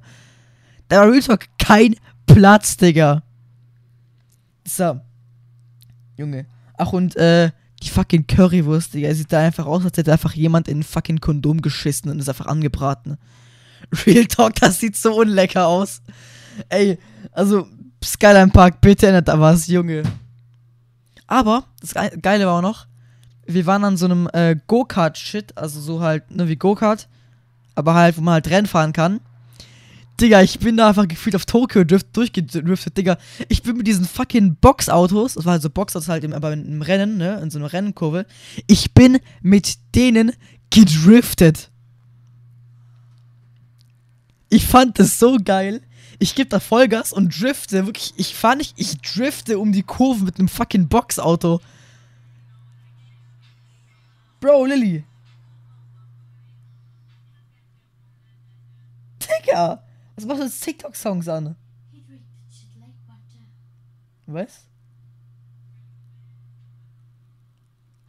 Da 0.88 0.98
war 1.00 1.10
Real 1.10 1.22
Talk 1.22 1.46
kein 1.58 1.96
Platz, 2.26 2.76
Digga. 2.76 3.22
So. 4.68 5.00
Junge. 6.18 6.44
Ach, 6.76 6.92
und, 6.92 7.16
äh, 7.16 7.50
die 7.84 7.90
fucking 7.90 8.26
Currywurst, 8.26 8.94
Digga, 8.94 9.14
sieht 9.14 9.32
da 9.32 9.40
einfach 9.40 9.66
aus, 9.66 9.84
als 9.84 9.96
hätte 9.96 10.12
einfach 10.12 10.32
jemand 10.34 10.68
in 10.68 10.80
ein 10.80 10.82
fucking 10.82 11.20
Kondom 11.20 11.60
geschissen 11.62 12.10
und 12.10 12.18
ist 12.18 12.28
einfach 12.28 12.46
angebraten. 12.46 13.16
Real 14.06 14.26
Talk, 14.26 14.54
das 14.56 14.80
sieht 14.80 14.96
so 14.96 15.14
unlecker 15.16 15.66
aus. 15.66 16.02
Ey, 16.68 16.98
also, 17.32 17.66
Skyline 18.02 18.50
Park, 18.50 18.80
bitte 18.80 19.06
ändert 19.08 19.28
da 19.28 19.38
was, 19.40 19.66
Junge. 19.66 20.02
Aber, 21.26 21.64
das 21.80 21.94
Ge- 21.94 22.18
Geile 22.20 22.46
war 22.46 22.58
auch 22.58 22.62
noch, 22.62 22.86
wir 23.46 23.66
waren 23.66 23.84
an 23.84 23.96
so 23.96 24.06
einem 24.06 24.28
äh, 24.32 24.56
Go-Kart-Shit, 24.66 25.56
also 25.56 25.80
so 25.80 26.00
halt, 26.00 26.30
ne, 26.30 26.48
wie 26.48 26.56
Go-Kart, 26.56 27.08
aber 27.74 27.94
halt, 27.94 28.16
wo 28.16 28.22
man 28.22 28.34
halt 28.34 28.48
Rennen 28.50 28.66
fahren 28.66 28.92
kann. 28.92 29.20
Digga, 30.20 30.42
ich 30.42 30.60
bin 30.60 30.76
da 30.76 30.88
einfach 30.88 31.08
gefühlt 31.08 31.34
auf 31.34 31.44
Tokyo 31.44 31.82
Drift 31.82 32.16
durchgedriftet, 32.16 32.96
Digga. 32.96 33.18
Ich 33.48 33.62
bin 33.62 33.76
mit 33.76 33.86
diesen 33.86 34.04
fucking 34.04 34.56
Boxautos, 34.56 35.34
das 35.34 35.44
war 35.44 35.52
halt 35.52 35.62
so 35.62 35.70
Boxautos 35.70 36.08
halt 36.08 36.22
im, 36.22 36.32
aber 36.32 36.52
im 36.52 36.82
Rennen, 36.82 37.16
ne, 37.16 37.40
in 37.42 37.50
so 37.50 37.58
einer 37.58 37.72
Rennkurve. 37.72 38.24
Ich 38.68 38.94
bin 38.94 39.18
mit 39.42 39.76
denen 39.94 40.32
gedriftet. 40.70 41.70
Ich 44.50 44.66
fand 44.66 45.00
das 45.00 45.18
so 45.18 45.38
geil. 45.42 45.80
Ich 46.20 46.36
geb 46.36 46.48
da 46.50 46.60
Vollgas 46.60 47.12
und 47.12 47.40
drifte, 47.40 47.86
wirklich, 47.86 48.14
ich 48.16 48.36
fahr 48.36 48.54
nicht, 48.54 48.74
ich 48.78 48.98
drifte 49.00 49.58
um 49.58 49.72
die 49.72 49.82
Kurve 49.82 50.24
mit 50.24 50.38
einem 50.38 50.48
fucking 50.48 50.88
Boxauto. 50.88 51.60
Bro, 54.40 54.66
Lilly. 54.66 55.04
Digga, 59.20 59.83
was 60.16 60.24
machst 60.26 60.40
du 60.40 60.44
jetzt 60.44 60.64
TikTok-Songs 60.64 61.28
an? 61.28 61.56
Was? 64.26 64.66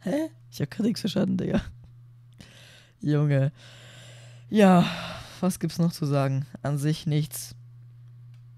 Hä? 0.00 0.30
Ich 0.50 0.60
hab 0.60 0.70
gerade 0.70 0.84
nichts 0.84 1.00
verstanden, 1.00 1.36
Digga. 1.36 1.60
Junge. 3.00 3.52
Ja, 4.48 4.84
was 5.40 5.58
gibt's 5.58 5.78
noch 5.78 5.92
zu 5.92 6.06
sagen? 6.06 6.46
An 6.62 6.78
sich 6.78 7.06
nichts. 7.06 7.54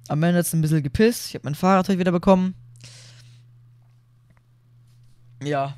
Am 0.08 0.22
Ende 0.22 0.38
hat's 0.38 0.52
ein 0.52 0.60
bisschen 0.60 0.82
gepisst. 0.82 1.26
Ich 1.28 1.34
hab 1.34 1.44
mein 1.44 1.54
Fahrrad 1.54 1.88
heute 1.88 1.98
wieder 1.98 2.12
bekommen. 2.12 2.54
Ja. 5.42 5.76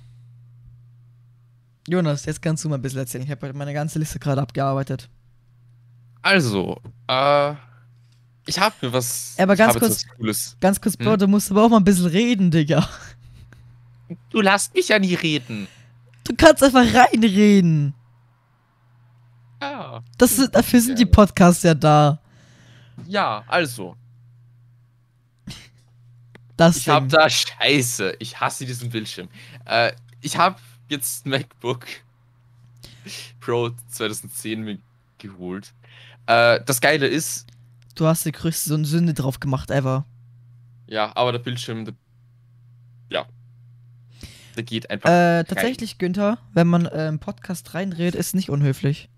Jonas, 1.88 2.24
jetzt 2.26 2.42
kannst 2.42 2.64
du 2.64 2.68
mal 2.68 2.76
ein 2.76 2.82
bisschen 2.82 3.00
erzählen. 3.00 3.24
Ich 3.24 3.30
habe 3.30 3.46
heute 3.46 3.56
meine 3.56 3.72
ganze 3.72 3.98
Liste 3.98 4.18
gerade 4.18 4.42
abgearbeitet. 4.42 5.08
Also, 6.22 6.80
äh, 7.08 7.54
ich 8.46 8.58
habe 8.58 8.74
mir 8.82 8.92
was. 8.92 9.34
Aber 9.38 9.56
ganz 9.56 9.78
kurz- 9.78 10.04
Was 10.06 10.16
Cooles. 10.16 10.56
Ganz 10.60 10.80
kurz, 10.80 10.96
Bro, 10.96 11.12
Hm? 11.12 11.18
du 11.18 11.26
musst 11.28 11.50
aber 11.50 11.64
auch 11.64 11.68
mal 11.70 11.78
ein 11.78 11.84
bisschen 11.84 12.06
reden, 12.06 12.50
Digga. 12.50 12.88
Du 14.30 14.40
lasst 14.40 14.74
mich 14.74 14.88
ja 14.88 14.98
nie 14.98 15.14
reden. 15.14 15.68
Du 16.24 16.34
kannst 16.36 16.62
einfach 16.62 16.84
reinreden. 16.94 17.94
Ja. 19.62 20.02
Das 20.18 20.38
ist, 20.38 20.54
dafür 20.54 20.80
sind 20.80 20.98
die. 20.98 21.06
Podcasts 21.06 21.62
ja 21.62 21.74
da. 21.74 22.18
Ja, 23.06 23.44
also. 23.46 23.96
Das 26.56 26.76
Ich 26.78 26.88
habe 26.88 27.06
da 27.08 27.28
Scheiße. 27.30 28.16
Ich 28.18 28.38
hasse 28.38 28.66
diesen 28.66 28.90
Bildschirm. 28.90 29.28
Äh, 29.64 29.92
ich 30.20 30.36
habe 30.36 30.56
jetzt 30.88 31.24
ein 31.24 31.30
MacBook 31.30 31.86
Pro 33.40 33.70
2010 33.88 34.62
mir 34.62 34.78
geholt. 35.18 35.72
Äh, 36.30 36.60
das 36.64 36.80
Geile 36.80 37.08
ist, 37.08 37.46
Du 37.96 38.06
hast 38.06 38.24
die 38.24 38.32
größte 38.32 38.84
Sünde 38.84 39.14
drauf 39.14 39.40
gemacht, 39.40 39.70
ever. 39.70 40.06
ja, 40.86 41.10
aber 41.16 41.32
der 41.32 41.40
Bildschirm, 41.40 41.84
der, 41.84 41.94
ja, 43.10 43.26
der 44.56 44.62
geht 44.62 44.88
einfach. 44.90 45.10
Äh, 45.10 45.44
tatsächlich, 45.44 45.98
Günther, 45.98 46.38
wenn 46.54 46.68
man 46.68 46.86
äh, 46.86 47.08
im 47.08 47.18
Podcast 47.18 47.74
reinredet, 47.74 48.14
ist 48.14 48.34
nicht 48.34 48.48
unhöflich. 48.48 49.10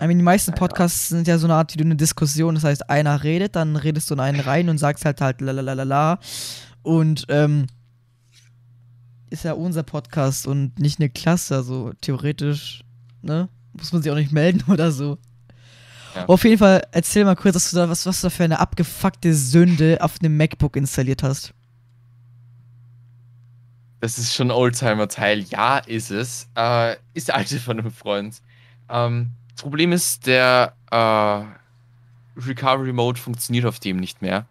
I 0.00 0.06
mean, 0.06 0.18
die 0.18 0.24
meisten. 0.24 0.54
Podcasts 0.54 1.08
sind 1.08 1.26
ja 1.26 1.38
so 1.38 1.46
eine 1.46 1.54
Art 1.54 1.76
wie 1.76 1.82
eine 1.82 1.96
Diskussion. 1.96 2.54
Das 2.54 2.64
heißt, 2.64 2.88
einer 2.88 3.22
redet, 3.22 3.56
dann 3.56 3.76
redest 3.76 4.10
du 4.10 4.14
in 4.14 4.20
einen 4.20 4.40
rein 4.40 4.68
und 4.68 4.78
sagst 4.78 5.04
halt 5.04 5.20
halt 5.20 5.40
lalalala. 5.40 6.18
Und 6.82 7.26
ähm, 7.28 7.66
ist 9.30 9.44
ja 9.44 9.52
unser 9.52 9.82
Podcast 9.82 10.46
und 10.46 10.78
nicht 10.78 11.00
eine 11.00 11.10
Klasse. 11.10 11.56
Also 11.56 11.92
theoretisch, 12.00 12.84
ne? 13.22 13.48
Muss 13.72 13.92
man 13.92 14.02
sich 14.02 14.10
auch 14.10 14.16
nicht 14.16 14.32
melden 14.32 14.62
oder 14.72 14.92
so. 14.92 15.18
Ja. 16.14 16.26
Auf 16.26 16.44
jeden 16.44 16.58
Fall, 16.58 16.86
erzähl 16.92 17.24
mal 17.24 17.34
kurz, 17.34 17.56
was 17.56 17.70
du 17.70 17.76
da, 17.76 17.88
was, 17.88 18.06
was 18.06 18.20
du 18.20 18.26
da 18.26 18.30
für 18.30 18.44
eine 18.44 18.60
abgefuckte 18.60 19.34
Sünde 19.34 19.98
auf 20.00 20.18
dem 20.18 20.36
MacBook 20.36 20.76
installiert 20.76 21.22
hast. 21.22 21.52
Das 24.00 24.18
ist 24.18 24.34
schon 24.34 24.50
Oldtimer-Teil. 24.50 25.40
Ja, 25.44 25.78
ist 25.78 26.10
es. 26.10 26.48
Äh, 26.56 26.96
ist 27.14 27.28
der 27.28 27.36
alte 27.36 27.58
von 27.58 27.78
einem 27.78 27.90
Freund. 27.90 28.42
Ähm, 28.88 29.30
das 29.54 29.62
Problem 29.62 29.92
ist, 29.92 30.26
der 30.26 30.74
äh, 30.90 32.40
Recovery 32.40 32.92
Mode 32.92 33.18
funktioniert 33.18 33.64
auf 33.64 33.80
dem 33.80 33.96
nicht 33.96 34.20
mehr. 34.20 34.46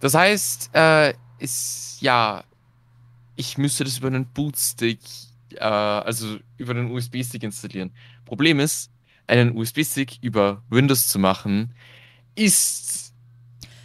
Das 0.00 0.14
heißt, 0.14 0.70
äh, 0.74 1.14
ist 1.38 1.98
ja, 2.00 2.44
ich 3.36 3.58
müsste 3.58 3.84
das 3.84 3.98
über 3.98 4.08
einen 4.08 4.26
Bootstick, 4.26 5.00
äh, 5.54 5.64
also 5.64 6.38
über 6.56 6.72
einen 6.72 6.90
USB-Stick 6.90 7.42
installieren. 7.42 7.92
Problem 8.24 8.60
ist, 8.60 8.90
einen 9.26 9.56
USB-Stick 9.56 10.18
über 10.22 10.62
Windows 10.70 11.08
zu 11.08 11.18
machen, 11.18 11.74
ist 12.34 13.12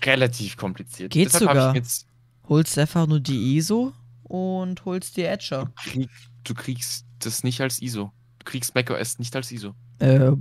relativ 0.03 0.57
kompliziert. 0.57 1.11
Geht 1.11 1.27
Deshalb 1.27 1.49
sogar. 1.49 1.69
Ich 1.71 1.75
jetzt, 1.75 2.07
Holst 2.49 2.77
einfach 2.77 3.07
nur 3.07 3.19
die 3.19 3.55
ISO 3.55 3.93
und 4.23 4.83
holst 4.83 5.15
die 5.15 5.23
Etcher. 5.23 5.71
krieg, 5.75 6.09
du 6.43 6.53
kriegst 6.53 7.05
das 7.19 7.43
nicht 7.43 7.61
als 7.61 7.81
ISO. 7.81 8.11
Du 8.39 8.45
kriegst 8.45 8.75
macOS 8.75 9.19
nicht 9.19 9.35
als 9.35 9.51
ISO. 9.51 9.73
Äh. 9.99 10.31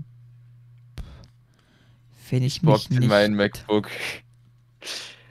Wenn 2.31 2.43
ich 2.43 2.63
mich 2.63 2.73
Bock 2.73 2.91
in 2.91 2.99
nicht. 2.99 3.09
mein 3.09 3.35
MacBook. 3.35 3.89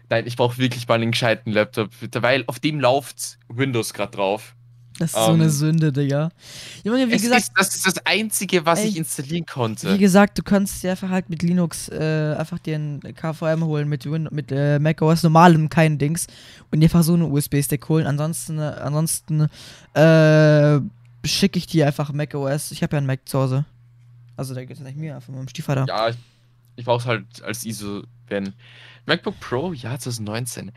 Nein, 0.10 0.26
ich 0.26 0.36
brauche 0.36 0.58
wirklich 0.58 0.88
mal 0.88 0.96
einen 0.96 1.12
gescheiten 1.12 1.52
Laptop, 1.52 1.92
weil 2.14 2.44
auf 2.48 2.60
dem 2.60 2.80
läuft 2.80 3.40
Windows 3.48 3.94
gerade 3.94 4.12
drauf. 4.12 4.56
Das 5.00 5.14
ist 5.14 5.26
so 5.26 5.32
eine 5.32 5.46
ähm, 5.46 5.50
Sünde, 5.50 5.94
Digga. 5.94 6.30
Junge, 6.84 7.08
wie 7.10 7.14
es 7.14 7.22
gesagt, 7.22 7.44
ist, 7.44 7.52
das 7.56 7.76
ist 7.76 7.88
das 7.88 8.06
Einzige, 8.06 8.66
was 8.66 8.80
Ey, 8.80 8.90
ich 8.90 8.98
installieren 8.98 9.46
konnte. 9.46 9.94
Wie 9.94 9.98
gesagt, 9.98 10.38
du 10.38 10.44
kannst 10.44 10.84
dir 10.84 10.92
einfach 10.92 11.10
halt 11.10 11.30
mit 11.30 11.42
Linux 11.42 11.88
äh, 11.88 12.36
einfach 12.38 12.60
dir 12.60 12.76
ein 12.76 13.00
KVM 13.00 13.64
holen, 13.64 13.88
mit, 13.88 14.06
Win 14.12 14.28
mit 14.32 14.52
äh, 14.52 14.78
macOS 14.78 15.24
normalem, 15.24 15.70
kein 15.70 15.98
Dings, 15.98 16.28
und 16.70 16.82
dir 16.82 16.88
einfach 16.88 17.04
so 17.04 17.14
einen 17.14 17.32
USB-Stick 17.32 17.88
holen. 17.88 18.08
Ansonsten, 18.08 18.60
äh, 18.60 18.64
ansonsten 18.64 19.48
äh, 19.94 20.82
schicke 21.26 21.58
ich 21.58 21.68
dir 21.68 21.88
einfach 21.88 22.12
macOS. 22.12 22.72
Ich 22.72 22.84
habe 22.84 22.94
ja 22.94 22.98
einen 22.98 23.08
Mac 23.08 23.22
zu 23.24 23.40
Hause. 23.40 23.66
Also 24.36 24.54
der 24.54 24.66
geht 24.66 24.82
nicht 24.82 24.98
mir, 24.98 25.22
von 25.22 25.36
meinem 25.36 25.48
Stiefvater. 25.48 25.86
Ja, 25.88 26.10
ich, 26.10 26.18
ich 26.76 26.84
brauche 26.84 27.00
es 27.00 27.06
halt 27.06 27.42
als 27.44 27.66
ISO, 27.66 28.04
wenn. 28.28 28.54
MacBook 29.06 29.40
Pro, 29.40 29.72
ja, 29.72 29.98
2019. 29.98 30.74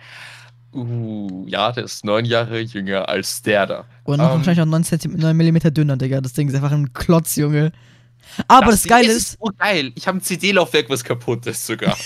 Uh, 0.72 1.44
ja, 1.46 1.70
der 1.72 1.84
ist 1.84 2.04
neun 2.04 2.24
Jahre 2.24 2.60
jünger 2.60 3.08
als 3.08 3.42
der 3.42 3.66
da. 3.66 3.84
Und 4.04 4.18
noch 4.18 4.30
ähm, 4.30 4.38
wahrscheinlich 4.38 4.62
auch 4.62 4.66
9, 4.66 4.84
cm, 4.84 5.12
9 5.16 5.36
mm 5.36 5.58
dünner, 5.74 5.96
Digga. 5.96 6.20
Das 6.20 6.32
Ding 6.32 6.48
ist 6.48 6.54
einfach 6.54 6.72
ein 6.72 6.92
Klotz, 6.92 7.36
Junge. 7.36 7.72
Aber 8.48 8.70
das, 8.70 8.82
Ding 8.82 8.90
Geile 8.90 9.12
ist, 9.12 9.38
so 9.38 9.50
geil. 9.58 9.92
Ich 9.94 10.06
habe 10.06 10.18
ein 10.18 10.22
CD-Laufwerk, 10.22 10.88
was 10.88 11.04
kaputt 11.04 11.46
ist 11.46 11.66
sogar. 11.66 11.96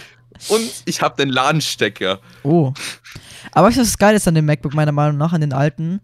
Und 0.48 0.70
ich 0.84 1.00
habe 1.00 1.16
den 1.16 1.28
LAN-Stecker. 1.30 2.20
Oh. 2.42 2.72
Aber 3.52 3.68
weißt 3.68 3.76
du, 3.76 3.80
was 3.82 3.88
das 3.88 3.98
Geile 3.98 4.16
ist 4.16 4.26
an 4.26 4.34
dem 4.34 4.44
MacBook, 4.44 4.74
meiner 4.74 4.92
Meinung 4.92 5.16
nach, 5.16 5.32
an 5.32 5.40
den 5.40 5.52
alten? 5.52 6.00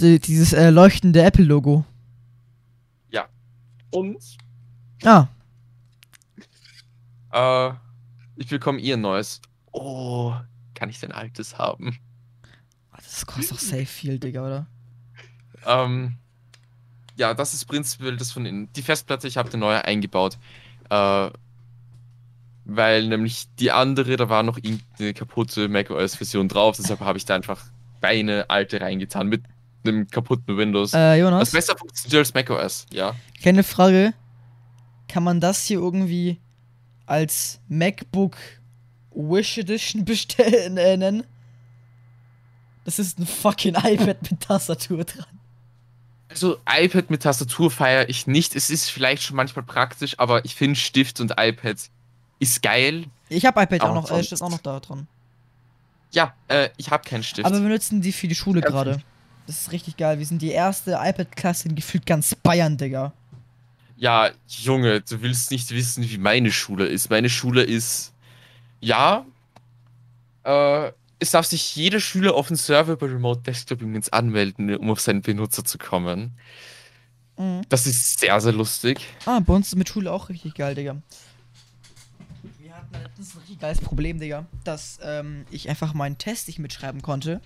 Die, 0.00 0.20
dieses 0.20 0.52
äh, 0.52 0.70
leuchtende 0.70 1.22
Apple-Logo. 1.22 1.84
Und 3.96 4.18
Ah, 5.04 5.28
Äh, 7.32 7.72
ich 8.36 8.48
bekomme 8.48 8.78
ihr 8.78 8.96
neues. 8.96 9.40
Oh, 9.72 10.34
kann 10.76 10.88
ich 10.88 11.00
denn 11.00 11.10
altes 11.10 11.58
haben? 11.58 11.98
das 12.96 13.26
kostet 13.26 13.52
doch 13.52 13.58
safe 13.58 13.86
viel, 13.86 14.18
Digga, 14.18 14.46
oder? 14.46 14.66
Ähm, 15.66 16.16
ja, 17.16 17.34
das 17.34 17.54
ist 17.54 17.64
prinzipiell 17.64 18.16
das 18.16 18.32
von 18.32 18.46
innen. 18.46 18.72
Die 18.74 18.82
Festplatte, 18.82 19.26
ich 19.26 19.36
habe 19.36 19.50
eine 19.50 19.58
neue 19.58 19.84
eingebaut. 19.84 20.38
Äh, 20.90 21.30
weil 22.66 23.06
nämlich 23.06 23.46
die 23.58 23.70
andere, 23.70 24.16
da 24.16 24.28
war 24.28 24.42
noch 24.42 24.56
irgendeine 24.56 25.14
kaputte 25.14 25.68
macOS-Version 25.68 26.48
drauf, 26.48 26.76
deshalb 26.76 27.00
habe 27.00 27.16
ich 27.16 27.24
da 27.24 27.36
einfach 27.36 27.64
meine 28.02 28.50
alte 28.50 28.80
reingetan 28.80 29.28
mit 29.28 29.44
einem 29.84 30.08
kaputten 30.08 30.56
Windows. 30.56 30.92
Äh, 30.92 31.20
Jonas, 31.20 31.52
besser 31.52 31.76
funktioniert 31.76 32.18
als 32.18 32.34
macOS, 32.34 32.86
ja. 32.92 33.14
keine 33.42 33.62
Frage. 33.62 34.14
Kann 35.08 35.22
man 35.22 35.40
das 35.40 35.64
hier 35.64 35.78
irgendwie 35.78 36.40
als 37.06 37.60
MacBook 37.68 38.36
Wish 39.16 39.58
Edition 39.58 40.04
bestellen, 40.04 40.76
äh, 40.76 40.96
nennen? 40.96 41.24
Das 42.84 43.00
ist 43.00 43.18
ein 43.18 43.26
fucking 43.26 43.74
iPad 43.74 44.30
mit 44.30 44.40
Tastatur 44.40 45.04
dran. 45.04 45.26
Also 46.28 46.58
iPad 46.68 47.10
mit 47.10 47.22
Tastatur 47.22 47.70
feiere 47.70 48.08
ich 48.08 48.26
nicht. 48.26 48.54
Es 48.54 48.70
ist 48.70 48.90
vielleicht 48.90 49.22
schon 49.22 49.36
manchmal 49.36 49.64
praktisch, 49.64 50.18
aber 50.18 50.44
ich 50.44 50.54
finde 50.54 50.78
Stift 50.78 51.20
und 51.20 51.32
iPad 51.36 51.78
ist 52.38 52.62
geil. 52.62 53.06
Ich 53.28 53.44
habe 53.44 53.60
iPad 53.62 53.80
auch 53.80 53.94
noch, 53.94 54.10
äh, 54.10 54.22
steht 54.22 54.42
auch 54.42 54.50
noch 54.50 54.60
da 54.60 54.78
dran. 54.78 55.08
Ja, 56.12 56.34
äh, 56.48 56.68
ich 56.76 56.90
habe 56.90 57.08
keinen 57.08 57.22
Stift. 57.22 57.46
Aber 57.46 57.60
wir 57.60 57.68
nutzen 57.68 58.00
die 58.00 58.12
für 58.12 58.28
die 58.28 58.34
Schule 58.34 58.60
Kannst 58.60 58.72
gerade. 58.72 59.02
Das 59.46 59.62
ist 59.62 59.72
richtig 59.72 59.96
geil. 59.96 60.18
Wir 60.18 60.26
sind 60.26 60.42
die 60.42 60.50
erste 60.50 60.92
iPad-Klasse 60.92 61.68
in 61.68 61.74
gefühlt 61.74 62.06
ganz 62.06 62.34
Bayern, 62.34 62.76
Digga. 62.76 63.12
Ja, 63.96 64.30
Junge, 64.46 65.00
du 65.00 65.22
willst 65.22 65.50
nicht 65.50 65.70
wissen, 65.70 66.08
wie 66.08 66.18
meine 66.18 66.52
Schule 66.52 66.86
ist. 66.86 67.10
Meine 67.10 67.30
Schule 67.30 67.62
ist, 67.62 68.12
ja, 68.80 69.26
äh, 70.44 70.92
es 71.18 71.30
darf 71.30 71.46
sich 71.46 71.74
jeder 71.76 72.00
Schüler 72.00 72.34
auf 72.34 72.48
den 72.48 72.56
Server 72.56 72.96
bei 72.96 73.06
Remote 73.06 73.40
Desktop 73.42 73.80
übrigens 73.80 74.10
anmelden, 74.10 74.76
um 74.76 74.90
auf 74.90 75.00
seinen 75.00 75.22
Benutzer 75.22 75.64
zu 75.64 75.78
kommen. 75.78 76.32
Mhm. 77.38 77.62
Das 77.68 77.86
ist 77.86 78.20
sehr, 78.20 78.38
sehr 78.40 78.52
lustig. 78.52 79.00
Ah, 79.24 79.40
bei 79.40 79.54
uns 79.54 79.68
ist 79.68 79.76
mit 79.76 79.88
Schule 79.88 80.12
auch 80.12 80.28
richtig 80.28 80.54
geil, 80.54 80.74
Digga. 80.74 80.96
Wir 82.58 82.74
hatten 82.74 82.94
letztens 83.02 83.34
ein 83.34 83.38
richtig 83.38 83.58
geiles 83.60 83.80
Problem, 83.80 84.20
Digga, 84.20 84.46
dass 84.64 84.98
ähm, 85.02 85.46
ich 85.50 85.68
einfach 85.68 85.94
meinen 85.94 86.18
Test 86.18 86.48
nicht 86.48 86.58
mitschreiben 86.58 87.02
konnte, 87.02 87.40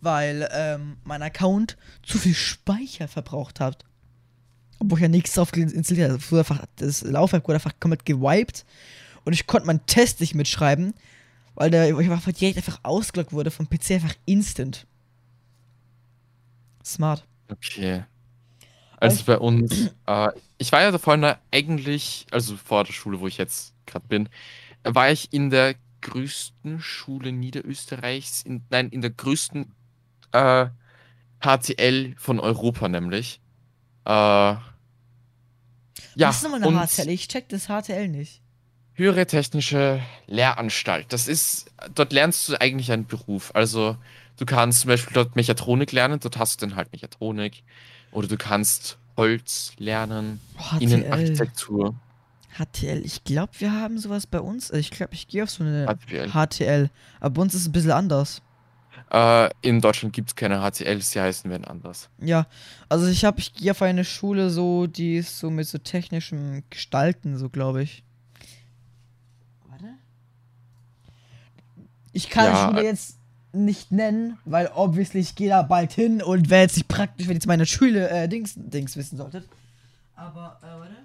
weil 0.00 0.48
ähm, 0.52 0.98
mein 1.04 1.22
Account 1.22 1.76
zu 2.02 2.18
viel 2.18 2.34
Speicher 2.34 3.08
verbraucht 3.08 3.60
hat. 3.60 3.84
Obwohl 4.78 4.98
ich 4.98 5.02
ja 5.02 5.08
nichts 5.08 5.32
drauf 5.32 5.56
installiert 5.56 6.20
habe. 6.30 6.68
Das 6.76 7.00
Laufwerk 7.00 7.44
wurde 7.44 7.54
einfach 7.54 7.80
komplett 7.80 8.04
gewiped 8.04 8.66
und 9.26 9.32
ich 9.32 9.46
konnte 9.46 9.66
meinen 9.66 9.84
Test 9.86 10.20
nicht 10.20 10.34
mitschreiben, 10.34 10.94
weil 11.56 11.70
der 11.70 11.88
ich 11.88 12.10
einfach 12.10 12.32
direkt 12.32 12.58
einfach 12.58 12.80
ausgelockt 12.84 13.32
wurde 13.32 13.50
vom 13.50 13.68
PC 13.68 13.90
einfach 13.92 14.14
instant. 14.24 14.86
Smart. 16.84 17.26
Okay. 17.50 18.04
Also 18.98 19.24
bei 19.24 19.38
uns, 19.38 19.90
äh, 20.06 20.28
ich 20.58 20.70
war 20.70 20.80
ja 20.80 20.92
da 20.92 20.98
vorne 20.98 21.38
eigentlich, 21.50 22.26
also 22.30 22.56
vor 22.56 22.84
der 22.84 22.92
Schule, 22.92 23.20
wo 23.20 23.26
ich 23.26 23.36
jetzt 23.36 23.74
gerade 23.84 24.06
bin, 24.06 24.28
war 24.84 25.10
ich 25.10 25.32
in 25.32 25.50
der 25.50 25.74
größten 26.02 26.80
Schule 26.80 27.32
Niederösterreichs, 27.32 28.42
in, 28.42 28.62
nein, 28.70 28.88
in 28.90 29.00
der 29.00 29.10
größten 29.10 29.74
äh, 30.32 30.66
HTL 31.40 32.14
von 32.16 32.38
Europa 32.38 32.88
nämlich. 32.88 33.40
Äh, 34.04 34.10
ja, 34.10 34.62
Was 36.16 36.36
ist 36.36 36.42
nochmal 36.44 36.62
eine 36.62 36.86
HTL? 36.86 37.08
Ich 37.08 37.26
check 37.26 37.48
das 37.48 37.66
HTL 37.66 38.06
nicht. 38.06 38.40
Höhere 38.96 39.26
technische 39.26 40.00
Lehranstalt. 40.26 41.06
Das 41.12 41.28
ist, 41.28 41.70
dort 41.94 42.12
lernst 42.12 42.48
du 42.48 42.60
eigentlich 42.60 42.90
einen 42.92 43.06
Beruf. 43.06 43.50
Also 43.54 43.96
du 44.38 44.46
kannst 44.46 44.80
zum 44.80 44.88
Beispiel 44.88 45.14
dort 45.14 45.36
Mechatronik 45.36 45.92
lernen, 45.92 46.18
dort 46.20 46.38
hast 46.38 46.60
du 46.60 46.66
dann 46.66 46.76
halt 46.76 46.92
Mechatronik. 46.92 47.62
Oder 48.12 48.28
du 48.28 48.36
kannst 48.36 48.98
Holz 49.16 49.72
lernen, 49.78 50.40
Oh, 50.58 50.76
HTL. 50.76 50.82
Innenarchitektur, 50.82 51.94
HTL. 52.58 53.04
Ich 53.04 53.24
glaube, 53.24 53.52
wir 53.58 53.72
haben 53.72 53.98
sowas 53.98 54.26
bei 54.26 54.40
uns. 54.40 54.70
Ich 54.72 54.90
glaube, 54.90 55.12
ich 55.14 55.28
gehe 55.28 55.42
auf 55.42 55.50
so 55.50 55.62
eine 55.62 55.86
HTL. 55.86 56.30
HTL. 56.30 56.90
Aber 57.20 57.30
bei 57.30 57.42
uns 57.42 57.54
ist 57.54 57.62
es 57.62 57.68
ein 57.68 57.72
bisschen 57.72 57.90
anders. 57.92 58.40
Äh, 59.10 59.50
in 59.60 59.80
Deutschland 59.80 60.14
gibt 60.14 60.30
es 60.30 60.36
keine 60.36 60.58
HTLs, 60.60 61.10
die 61.10 61.20
heißen 61.20 61.50
werden 61.50 61.64
anders. 61.64 62.08
Ja, 62.18 62.46
also 62.88 63.06
ich 63.06 63.24
habe, 63.24 63.38
ich 63.40 63.52
gehe 63.54 63.70
auf 63.70 63.82
eine 63.82 64.04
Schule 64.04 64.50
so, 64.50 64.86
die 64.86 65.16
ist 65.16 65.38
so 65.38 65.50
mit 65.50 65.68
so 65.68 65.78
technischem 65.78 66.64
Gestalten, 66.70 67.36
so 67.36 67.48
glaube 67.48 67.82
ich. 67.82 68.02
Warte. 69.68 69.84
Ich 72.16 72.30
kann 72.30 72.46
Ja, 72.46 72.68
Schule 72.68 72.80
äh- 72.80 72.84
jetzt 72.84 73.18
nicht 73.52 73.92
nennen, 73.92 74.38
weil 74.46 74.70
obviously 74.74 75.20
ich 75.20 75.34
gehe 75.34 75.50
da 75.50 75.60
bald 75.62 75.92
hin 75.92 76.22
und 76.22 76.48
wäre 76.48 76.62
jetzt 76.62 76.76
nicht 76.76 76.88
praktisch, 76.88 77.28
wenn 77.28 77.34
jetzt 77.34 77.46
meine 77.46 77.66
Schule 77.66 78.08
äh, 78.08 78.26
Dings, 78.26 78.54
Dings 78.56 78.96
wissen 78.96 79.18
solltet. 79.18 79.46
Aber, 80.14 80.58
äh, 80.62 80.80
warte. 80.80 80.96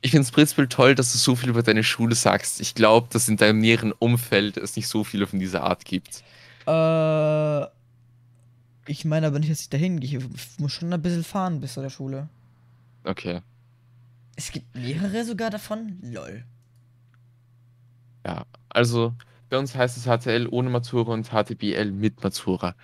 Ich 0.00 0.12
finde 0.12 0.22
es 0.22 0.30
prinzipiell 0.30 0.68
toll, 0.68 0.94
dass 0.94 1.10
du 1.12 1.18
so 1.18 1.34
viel 1.34 1.48
über 1.48 1.64
deine 1.64 1.82
Schule 1.82 2.14
sagst. 2.14 2.60
Ich 2.60 2.76
glaube, 2.76 3.08
dass 3.10 3.28
in 3.28 3.36
deinem 3.36 3.58
näheren 3.58 3.90
Umfeld 3.90 4.56
es 4.58 4.76
nicht 4.76 4.86
so 4.86 5.02
viele 5.02 5.26
von 5.26 5.40
dieser 5.40 5.64
Art 5.64 5.84
gibt. 5.84 6.22
Äh, 6.68 7.62
ich 8.86 9.04
meine 9.04 9.26
aber 9.26 9.40
nicht, 9.40 9.50
dass 9.50 9.60
ich 9.60 9.70
dahin 9.70 9.98
gehe. 9.98 10.20
Ich 10.20 10.58
muss 10.58 10.72
schon 10.72 10.92
ein 10.92 11.02
bisschen 11.02 11.24
fahren 11.24 11.60
bis 11.60 11.74
zu 11.74 11.80
der 11.82 11.90
Schule. 11.90 12.28
Okay. 13.02 13.40
Es 14.36 14.52
gibt 14.52 14.72
mehrere 14.76 15.24
sogar 15.24 15.50
davon. 15.50 15.98
Lol. 16.02 16.44
Ja, 18.24 18.44
also 18.68 19.14
bei 19.52 19.58
uns 19.58 19.74
heißt 19.76 19.98
es 19.98 20.04
HTL 20.04 20.48
ohne 20.50 20.70
Matura 20.70 21.12
und 21.12 21.28
HTBL 21.28 21.90
mit 21.92 22.24
Matura. 22.24 22.74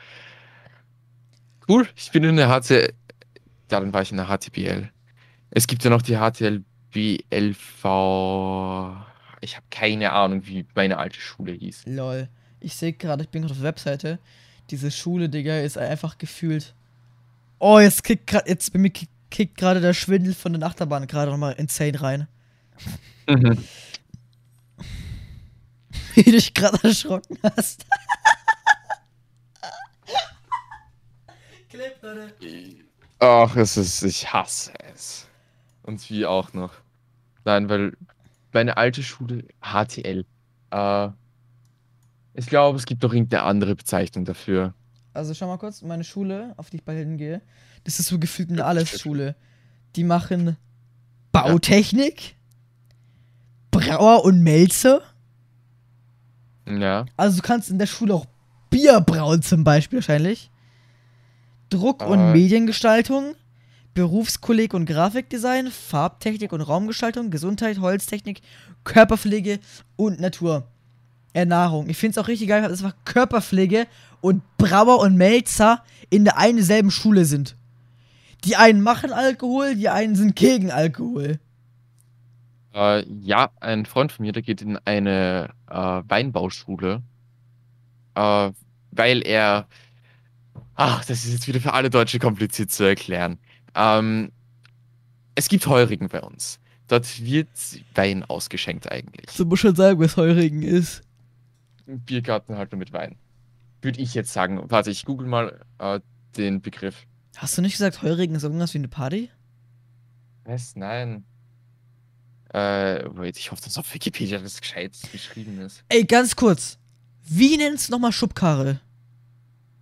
Cool, 1.66 1.88
ich 1.96 2.10
bin 2.12 2.24
in 2.24 2.36
der 2.36 2.48
HTL. 2.48 2.92
Ja, 3.70 3.80
dann 3.80 3.92
war 3.94 4.02
ich 4.02 4.10
in 4.10 4.18
der 4.18 4.26
HTBL. 4.26 4.90
Es 5.50 5.66
gibt 5.66 5.82
ja 5.82 5.88
noch 5.90 6.02
die 6.02 6.16
HTLBLV. 6.16 6.64
Ich 9.40 9.56
habe 9.56 9.66
keine 9.70 10.12
Ahnung, 10.12 10.46
wie 10.46 10.66
meine 10.74 10.98
alte 10.98 11.18
Schule 11.18 11.52
hieß. 11.52 11.84
Lol. 11.86 12.28
Ich 12.60 12.74
sehe 12.74 12.92
gerade, 12.92 13.22
ich 13.24 13.30
bin 13.30 13.40
gerade 13.42 13.52
auf 13.52 13.58
der 13.58 13.68
Webseite. 13.68 14.18
Diese 14.70 14.90
Schule, 14.90 15.30
Digga, 15.30 15.60
ist 15.60 15.78
einfach 15.78 16.18
gefühlt. 16.18 16.74
Oh, 17.60 17.78
jetzt 17.78 18.04
kickt 18.04 18.26
gerade, 18.26 18.48
jetzt 18.50 18.74
bei 18.74 18.78
mir 18.78 18.90
kick- 18.90 19.08
kickt 19.30 19.56
gerade 19.56 19.80
der 19.80 19.94
Schwindel 19.94 20.34
von 20.34 20.52
den 20.52 20.62
Achterbahnen 20.62 21.08
gerade 21.08 21.30
nochmal 21.30 21.54
insane 21.54 21.98
rein. 22.00 22.28
Mhm. 23.26 23.64
Wie 26.18 26.24
du 26.24 26.32
dich 26.32 26.52
gerade 26.52 26.82
erschrocken 26.82 27.38
hast. 27.44 27.86
Clip, 31.68 31.94
Leute. 32.02 32.34
Ach, 33.20 33.54
es 33.54 33.76
ist, 33.76 34.02
ich 34.02 34.32
hasse 34.32 34.72
es. 34.92 35.28
Und 35.84 36.10
wie 36.10 36.26
auch 36.26 36.52
noch. 36.54 36.72
Nein, 37.44 37.68
weil 37.68 37.96
meine 38.52 38.76
alte 38.76 39.04
Schule, 39.04 39.44
HTL, 39.62 40.24
äh, 40.72 41.08
ich 42.34 42.46
glaube, 42.46 42.78
es 42.78 42.86
gibt 42.86 43.04
doch 43.04 43.12
irgendeine 43.12 43.44
andere 43.44 43.76
Bezeichnung 43.76 44.24
dafür. 44.24 44.74
Also 45.14 45.34
schau 45.34 45.46
mal 45.46 45.58
kurz, 45.58 45.82
meine 45.82 46.02
Schule, 46.02 46.52
auf 46.56 46.68
die 46.70 46.78
ich 46.78 46.84
bald 46.84 46.98
hingehe, 46.98 47.42
das 47.84 48.00
ist 48.00 48.08
so 48.08 48.18
gefühlt 48.18 48.50
eine 48.50 48.64
Alles-Schule. 48.64 49.36
Die 49.94 50.02
machen 50.02 50.56
Bautechnik, 51.30 52.34
Brauer 53.70 54.24
und 54.24 54.42
Melzer. 54.42 55.00
Ja. 56.68 57.06
Also 57.16 57.36
du 57.36 57.42
kannst 57.42 57.70
in 57.70 57.78
der 57.78 57.86
Schule 57.86 58.14
auch 58.14 58.26
Bier 58.70 59.00
brauen 59.00 59.42
zum 59.42 59.64
Beispiel 59.64 59.98
wahrscheinlich. 59.98 60.50
Druck- 61.70 62.06
und 62.06 62.18
Äh. 62.18 62.32
Mediengestaltung, 62.32 63.34
Berufskolleg 63.94 64.74
und 64.74 64.86
Grafikdesign, 64.86 65.70
Farbtechnik 65.70 66.52
und 66.52 66.60
Raumgestaltung, 66.60 67.30
Gesundheit, 67.30 67.80
Holztechnik, 67.80 68.40
Körperpflege 68.84 69.58
und 69.96 70.20
Natur. 70.20 70.66
Ernährung. 71.32 71.88
Ich 71.88 71.96
finde 71.96 72.12
es 72.12 72.24
auch 72.24 72.28
richtig 72.28 72.48
geil, 72.48 72.62
dass 72.62 72.82
einfach 72.82 72.96
Körperpflege 73.04 73.86
und 74.20 74.42
Brauer 74.56 75.00
und 75.00 75.16
Melzer 75.16 75.82
in 76.10 76.24
der 76.24 76.38
einen 76.38 76.62
selben 76.62 76.90
Schule 76.90 77.24
sind. 77.24 77.54
Die 78.44 78.56
einen 78.56 78.80
machen 78.80 79.12
Alkohol, 79.12 79.74
die 79.74 79.88
einen 79.88 80.16
sind 80.16 80.36
gegen 80.36 80.70
Alkohol. 80.70 81.38
Äh, 82.78 83.04
ja, 83.22 83.50
ein 83.58 83.86
Freund 83.86 84.12
von 84.12 84.24
mir, 84.24 84.30
der 84.30 84.42
geht 84.42 84.62
in 84.62 84.76
eine 84.84 85.50
äh, 85.68 85.74
Weinbauschule, 85.74 87.02
äh, 88.14 88.52
weil 88.92 89.26
er, 89.26 89.66
ach, 90.76 91.04
das 91.04 91.24
ist 91.24 91.32
jetzt 91.32 91.48
wieder 91.48 91.60
für 91.60 91.72
alle 91.72 91.90
Deutsche 91.90 92.20
kompliziert 92.20 92.70
zu 92.70 92.84
erklären. 92.84 93.38
Ähm, 93.74 94.30
es 95.34 95.48
gibt 95.48 95.66
Heurigen 95.66 96.08
bei 96.08 96.20
uns. 96.20 96.60
Dort 96.86 97.20
wird 97.20 97.48
Wein 97.96 98.22
ausgeschenkt 98.24 98.90
eigentlich. 98.92 99.28
So 99.28 99.44
muss 99.44 99.58
schon 99.58 99.74
sagen, 99.74 99.98
was 99.98 100.16
Heurigen 100.16 100.62
ist. 100.62 101.02
Ein 101.88 101.98
Biergarten 101.98 102.56
halt 102.56 102.70
nur 102.70 102.78
mit 102.78 102.92
Wein. 102.92 103.16
Würde 103.82 104.00
ich 104.00 104.14
jetzt 104.14 104.32
sagen. 104.32 104.62
Warte, 104.70 104.92
ich 104.92 105.04
google 105.04 105.26
mal 105.26 105.64
äh, 105.78 105.98
den 106.36 106.62
Begriff. 106.62 107.06
Hast 107.36 107.58
du 107.58 107.62
nicht 107.62 107.72
gesagt, 107.72 108.02
Heurigen 108.02 108.36
ist 108.36 108.44
irgendwas 108.44 108.72
wie 108.72 108.78
eine 108.78 108.88
Party? 108.88 109.30
Was? 110.44 110.76
Nein. 110.76 111.24
Äh, 112.50 113.04
wait, 113.14 113.36
ich 113.36 113.50
hoffe, 113.50 113.62
dass 113.62 113.76
auf 113.76 113.92
Wikipedia 113.92 114.38
das 114.38 114.60
gescheit 114.60 114.92
geschrieben 115.12 115.60
ist. 115.60 115.82
Ey, 115.88 116.04
ganz 116.04 116.34
kurz. 116.34 116.78
Wie 117.26 117.56
nennst 117.58 117.88
du 117.88 117.92
nochmal 117.92 118.12
Schubkarre? 118.12 118.80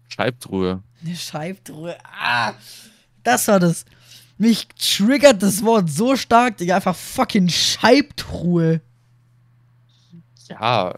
Scheibtruhe. 0.09 0.83
Eine 1.05 1.15
Scheibtruhe. 1.15 1.97
Ah, 2.03 2.55
das 3.23 3.47
war 3.49 3.61
das. 3.61 3.85
Mich 4.39 4.67
triggert 4.69 5.43
das 5.43 5.65
Wort 5.65 5.89
so 5.89 6.17
stark, 6.17 6.57
Digga. 6.57 6.77
Einfach 6.77 6.97
fucking 6.97 7.49
Scheibtruhe. 7.49 8.81
Ja, 10.49 10.95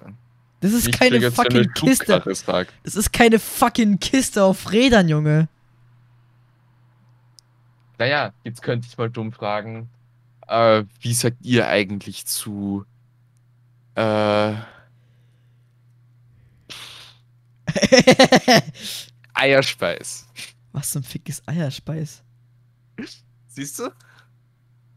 Das 0.60 0.72
ist 0.72 0.86
Mich 0.86 0.98
keine 0.98 1.30
fucking 1.30 1.72
Kiste. 1.74 2.22
Das 2.82 2.94
ist 2.96 3.12
keine 3.12 3.38
fucking 3.38 3.98
Kiste 4.00 4.42
auf 4.42 4.72
Rädern, 4.72 5.08
Junge. 5.08 5.48
Naja, 7.98 8.32
jetzt 8.44 8.62
könnte 8.62 8.86
ich 8.88 8.96
mal 8.96 9.10
dumm 9.10 9.32
fragen. 9.32 9.88
Äh, 10.48 10.84
wie 11.00 11.12
sagt 11.12 11.44
ihr 11.44 11.68
eigentlich 11.68 12.26
zu 12.26 12.84
äh, 13.94 14.54
Eierspeis? 19.34 20.26
Was 20.72 20.90
zum 20.90 21.02
Fick 21.02 21.28
ist 21.28 21.46
Eierspeis? 21.46 22.22
Siehst 23.48 23.78
du? 23.78 23.90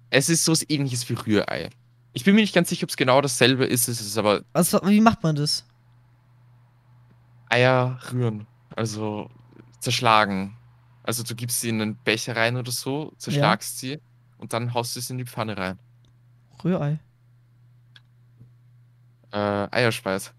Es 0.10 0.30
ist 0.30 0.46
so 0.46 0.54
was 0.54 0.68
ähnliches 0.70 1.10
wie 1.10 1.14
Rührei. 1.14 1.70
Ich 2.14 2.24
bin 2.24 2.36
mir 2.36 2.42
nicht 2.42 2.56
ganz 2.56 2.70
sicher, 2.70 2.84
ob 2.84 2.90
es 2.90 2.98
genau 2.98 3.20
dasselbe 3.22 3.66
ist. 3.66 3.88
Es 3.88 4.02
ist 4.02 4.18
aber 4.18 4.44
Was, 4.54 4.74
wie 4.74 5.02
macht 5.02 5.24
man 5.24 5.36
das? 5.36 5.66
Eier 7.50 8.00
rühren. 8.12 8.48
Also 8.76 9.30
zerschlagen. 9.80 10.56
Also 11.04 11.24
du 11.24 11.36
gibst 11.36 11.60
sie 11.62 11.70
in 11.70 11.82
einen 11.82 11.96
Becher 11.98 12.36
rein 12.36 12.56
oder 12.56 12.72
so, 12.72 13.14
zerschlagst 13.18 13.80
sie 13.80 14.00
und 14.42 14.52
dann 14.54 14.74
haust 14.74 14.96
du 14.96 15.00
es 15.00 15.10
in 15.10 15.18
die 15.18 15.26
Pfanne 15.26 15.56
rein. 15.58 15.80
Rührei. 16.64 17.00
Äh, 19.32 19.68
Eierspeis. 19.72 20.34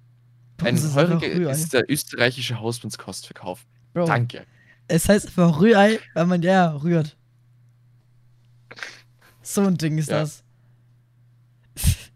Ein 0.62 0.74
uns 0.74 0.84
ist 0.84 1.72
der 1.72 1.90
österreichische 1.90 2.60
Hausmannskostverkauf. 2.60 3.64
Bro, 3.94 4.04
Danke. 4.06 4.44
es 4.88 5.08
heißt 5.08 5.26
einfach 5.28 5.60
Rührei, 5.60 5.98
weil 6.14 6.26
man 6.26 6.42
ja 6.42 6.72
rührt. 6.72 7.16
So 9.42 9.62
ein 9.62 9.76
Ding 9.78 9.98
ist 9.98 10.08
Ja. 10.10 10.20
das. 10.20 10.44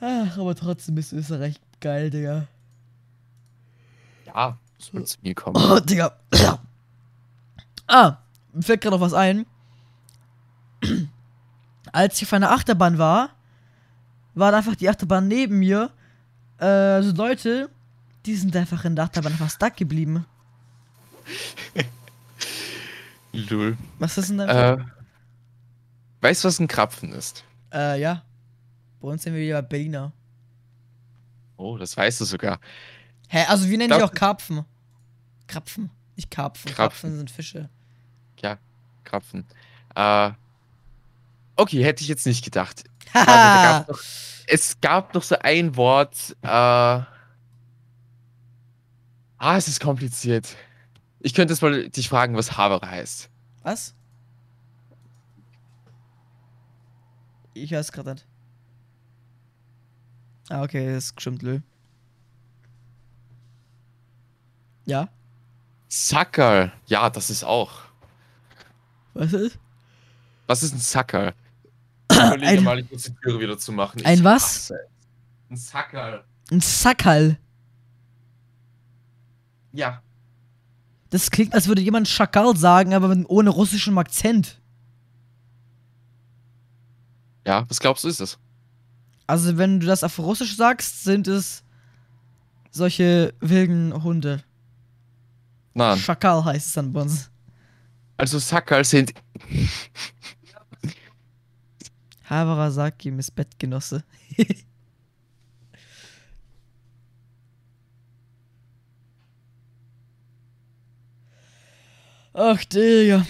Ach, 0.00 0.36
aber 0.38 0.54
trotzdem 0.54 0.96
ist 0.98 1.12
Österreich 1.12 1.60
geil, 1.80 2.10
Digga. 2.10 2.46
Ja, 4.26 4.58
mal 4.92 5.04
zu 5.04 5.18
mir 5.22 5.34
kommen. 5.34 5.56
Oh, 5.56 5.80
Digga. 5.80 6.18
ah, 7.86 8.18
mir 8.52 8.62
fällt 8.62 8.80
gerade 8.82 8.96
noch 8.96 9.00
was 9.00 9.14
ein. 9.14 9.46
Als 11.92 12.16
ich 12.16 12.28
auf 12.28 12.32
einer 12.32 12.50
Achterbahn 12.50 12.98
war, 12.98 13.30
war 14.34 14.52
einfach 14.54 14.76
die 14.76 14.88
Achterbahn 14.88 15.26
neben 15.26 15.58
mir. 15.58 15.90
Äh, 16.58 17.02
so 17.02 17.12
Leute, 17.12 17.70
die 18.26 18.34
sind 18.34 18.54
einfach 18.56 18.84
in 18.84 18.94
der 18.94 19.06
Achterbahn 19.06 19.32
einfach 19.32 19.50
stuck 19.50 19.76
geblieben. 19.76 20.26
Lul. 23.32 23.76
Was 23.98 24.18
ist 24.18 24.30
denn 24.30 24.38
da? 24.38 24.74
Äh, 24.74 24.78
weißt 26.20 26.44
du, 26.44 26.48
was 26.48 26.58
ein 26.58 26.68
Krapfen 26.68 27.12
ist? 27.12 27.44
Äh, 27.72 28.00
ja. 28.00 28.22
Bei 29.00 29.08
uns 29.08 29.22
sind 29.22 29.34
wir 29.34 29.40
wieder 29.40 29.62
Berliner. 29.62 30.12
Oh, 31.56 31.76
das 31.76 31.96
weißt 31.96 32.20
du 32.20 32.24
sogar. 32.24 32.60
Hä, 33.28 33.44
also 33.48 33.68
wir 33.68 33.78
nennen 33.78 33.96
die 33.96 34.02
auch 34.02 34.12
Karpfen. 34.12 34.64
Krapfen. 35.46 35.90
Nicht 36.16 36.30
Karpfen. 36.30 36.70
Krapfen. 36.70 36.76
Krapfen 36.76 37.16
sind 37.16 37.30
Fische. 37.30 37.68
Krapfen. 39.04 39.46
Äh, 39.94 40.32
okay, 41.58 41.84
hätte 41.84 42.02
ich 42.02 42.08
jetzt 42.08 42.26
nicht 42.26 42.44
gedacht. 42.44 42.84
Also, 43.12 43.84
noch, 43.92 44.00
es 44.46 44.80
gab 44.80 45.14
noch 45.14 45.22
so 45.22 45.36
ein 45.40 45.76
Wort. 45.76 46.36
Äh, 46.42 46.46
ah, 46.48 47.06
es 49.38 49.68
ist 49.68 49.80
kompliziert. 49.80 50.56
Ich 51.20 51.34
könnte 51.34 51.52
jetzt 51.52 51.60
mal 51.60 51.88
dich 51.88 52.08
fragen, 52.08 52.36
was 52.36 52.56
Havere 52.56 52.88
heißt. 52.88 53.28
Was? 53.62 53.94
Ich 57.54 57.72
weiß 57.72 57.92
gerade 57.92 58.14
nicht. 58.14 58.26
Ah, 60.48 60.62
okay, 60.62 60.94
das 60.94 61.06
ist 61.06 61.20
stimmt, 61.20 61.42
Lö. 61.42 61.60
Ja? 64.86 65.08
Sackerl. 65.88 66.72
Ja, 66.86 67.10
das 67.10 67.28
ist 67.28 67.44
auch. 67.44 67.82
Was 69.12 69.32
ist? 69.32 69.58
Was 70.46 70.62
ist 70.62 70.72
ein 70.72 70.78
Sackerl? 70.78 71.34
Überlege 72.26 72.58
Ein- 72.58 72.64
mal, 72.64 72.78
ich 72.78 72.90
muss 72.90 73.02
die 73.04 73.14
Türe 73.14 73.40
wieder 73.40 73.58
zu 73.58 73.72
machen. 73.72 74.04
Ein 74.04 74.18
Ich 74.18 74.24
was? 74.24 74.42
hasse. 74.44 74.80
Ein 75.50 75.56
Sackerl. 75.56 76.24
Ein 76.50 76.60
Sackerl. 76.60 77.38
Ja. 79.72 80.02
Das 81.10 81.30
klingt, 81.30 81.54
als 81.54 81.68
würde 81.68 81.80
jemand 81.82 82.06
Schakal 82.08 82.56
sagen, 82.56 82.92
aber 82.94 83.14
ohne 83.28 83.50
russischem 83.50 83.96
Akzent. 83.98 84.60
Ja, 87.46 87.64
was 87.68 87.80
glaubst 87.80 88.04
du, 88.04 88.08
ist 88.08 88.20
es? 88.20 88.38
Also, 89.26 89.56
wenn 89.56 89.80
du 89.80 89.86
das 89.86 90.04
auf 90.04 90.18
Russisch 90.18 90.56
sagst, 90.56 91.04
sind 91.04 91.26
es 91.28 91.62
solche 92.70 93.34
wilden 93.40 94.02
Hunde. 94.02 94.42
Nein. 95.74 95.98
Schakal 95.98 96.44
heißt 96.44 96.66
es 96.66 96.72
dann 96.74 96.92
bei 96.92 97.02
uns. 97.02 97.30
Also 98.16 98.38
Sackerl 98.38 98.84
sind. 98.84 99.14
Haberasaki 102.28 103.10
ist 103.10 103.34
Bettgenosse. 103.34 104.04
Ach, 112.34 112.64
Digga. 112.64 113.26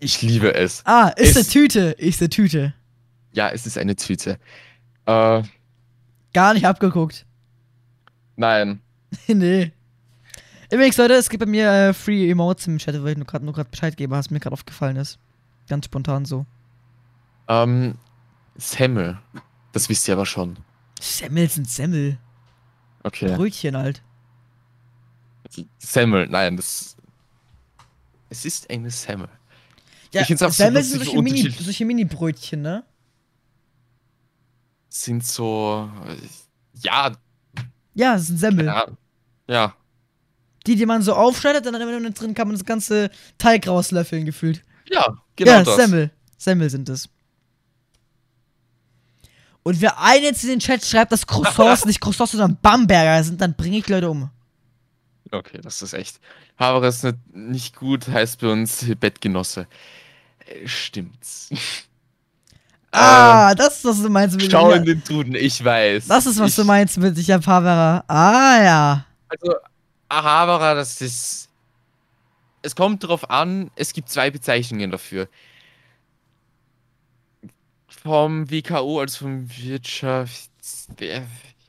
Ich 0.00 0.22
liebe 0.22 0.54
es. 0.54 0.82
Ah, 0.86 1.08
ist 1.16 1.36
eine 1.36 1.40
Es- 1.40 1.48
Tüte. 1.48 1.80
Ist 1.98 2.20
eine 2.20 2.30
Tüte. 2.30 2.74
Ja, 3.32 3.50
es 3.50 3.66
ist 3.66 3.78
eine 3.78 3.96
Tüte. 3.96 4.38
Äh, 5.06 5.42
Gar 6.32 6.54
nicht 6.54 6.66
abgeguckt. 6.66 7.26
nein. 8.36 8.80
nee. 9.26 9.72
Übrigens, 10.72 10.96
Leute, 10.98 11.14
es 11.14 11.28
gibt 11.28 11.40
bei 11.44 11.50
mir 11.50 11.68
äh, 11.68 11.92
Free 11.92 12.30
Emotes 12.30 12.68
im 12.68 12.78
Chat, 12.78 12.94
weil 13.02 13.12
ich 13.12 13.16
nur 13.16 13.26
gerade 13.26 13.44
nur 13.44 13.52
Bescheid 13.54 13.96
gebe, 13.96 14.12
was 14.14 14.30
mir 14.30 14.38
gerade 14.38 14.52
aufgefallen 14.52 14.94
ist. 14.96 15.18
Ganz 15.68 15.86
spontan 15.86 16.24
so. 16.24 16.46
Ähm, 17.50 17.98
Semmel. 18.56 19.18
Das 19.72 19.88
wisst 19.88 20.06
ihr 20.08 20.14
aber 20.14 20.24
schon. 20.26 20.56
Semmel 21.00 21.48
sind 21.48 21.68
Semmel. 21.68 22.18
Okay. 23.02 23.34
Brötchen 23.34 23.76
halt. 23.76 24.02
Semmel, 25.78 26.28
nein, 26.28 26.56
das. 26.56 26.96
Es 28.28 28.44
ist 28.44 28.70
eine 28.70 28.90
Semmel. 28.90 29.28
Ja, 30.12 30.22
Ich 30.22 30.28
Semmel 30.38 30.82
sind 30.82 31.02
solche 31.04 31.20
Mini- 31.22 31.50
solche 31.50 31.84
Mini-Brötchen, 31.84 32.62
ne? 32.62 32.84
Sind 34.88 35.24
so. 35.24 35.90
äh, 36.06 36.16
Ja, 36.82 37.12
Ja, 37.94 38.14
das 38.14 38.26
sind 38.28 38.38
Semmel. 38.38 38.66
ja. 38.66 38.86
Ja. 39.48 39.74
Die, 40.66 40.76
die 40.76 40.86
man 40.86 41.02
so 41.02 41.14
aufschneidet, 41.14 41.64
dann 41.66 41.74
immer 41.74 42.10
drin 42.10 42.34
kann 42.34 42.46
man 42.46 42.56
das 42.56 42.64
ganze 42.64 43.10
Teig 43.38 43.66
rauslöffeln, 43.66 44.24
gefühlt. 44.26 44.62
Ja, 44.88 45.16
genau 45.34 45.50
ja, 45.52 45.62
das. 45.64 45.76
Semmel. 45.76 46.10
Semmel 46.36 46.70
sind 46.70 46.88
es. 46.88 47.08
Und 49.62 49.80
wer 49.80 50.00
einen 50.00 50.24
jetzt 50.24 50.42
in 50.44 50.50
den 50.50 50.60
Chat 50.60 50.84
schreibt, 50.84 51.12
dass 51.12 51.26
Croissants 51.26 51.84
nicht 51.86 52.00
Croissants, 52.00 52.32
sondern 52.32 52.58
Bamberger 52.60 53.22
sind, 53.22 53.40
dann 53.40 53.54
bringe 53.54 53.78
ich 53.78 53.88
Leute 53.88 54.10
um. 54.10 54.30
Okay, 55.30 55.60
das 55.62 55.82
ist 55.82 55.92
echt. 55.92 56.18
Aber 56.56 56.82
es 56.86 57.02
nicht, 57.02 57.18
nicht 57.34 57.76
gut 57.76 58.08
heißt 58.08 58.40
bei 58.40 58.48
uns 58.48 58.84
Bettgenosse. 58.98 59.66
Äh, 60.46 60.66
Stimmt's. 60.66 61.50
Ah, 62.92 63.54
das 63.54 63.76
ist, 63.76 63.84
was 63.84 64.02
du 64.02 64.08
meinst 64.08 64.34
mit 64.34 64.46
Ähm, 64.46 64.50
Schau 64.50 64.72
in 64.72 64.84
den 64.84 65.04
Duden, 65.04 65.36
ich 65.36 65.64
weiß. 65.64 66.08
Das 66.08 66.26
ist, 66.26 66.40
was 66.40 66.50
ich, 66.50 66.56
du 66.56 66.64
meinst 66.64 66.98
mit 66.98 67.16
ich 67.16 67.30
hab 67.30 67.46
Haberer. 67.46 68.02
Ah, 68.08 68.62
ja. 68.62 69.06
Also, 69.28 69.54
Ahabara, 70.08 70.74
das 70.74 71.00
ist. 71.00 71.48
Es 72.62 72.74
kommt 72.74 73.04
darauf 73.04 73.30
an, 73.30 73.70
es 73.76 73.92
gibt 73.92 74.08
zwei 74.08 74.32
Bezeichnungen 74.32 74.90
dafür. 74.90 75.28
Vom 78.02 78.50
WKO, 78.50 79.00
also 79.00 79.24
vom 79.24 79.48
Wirtschafts. 79.58 80.88
Ich 80.98 81.12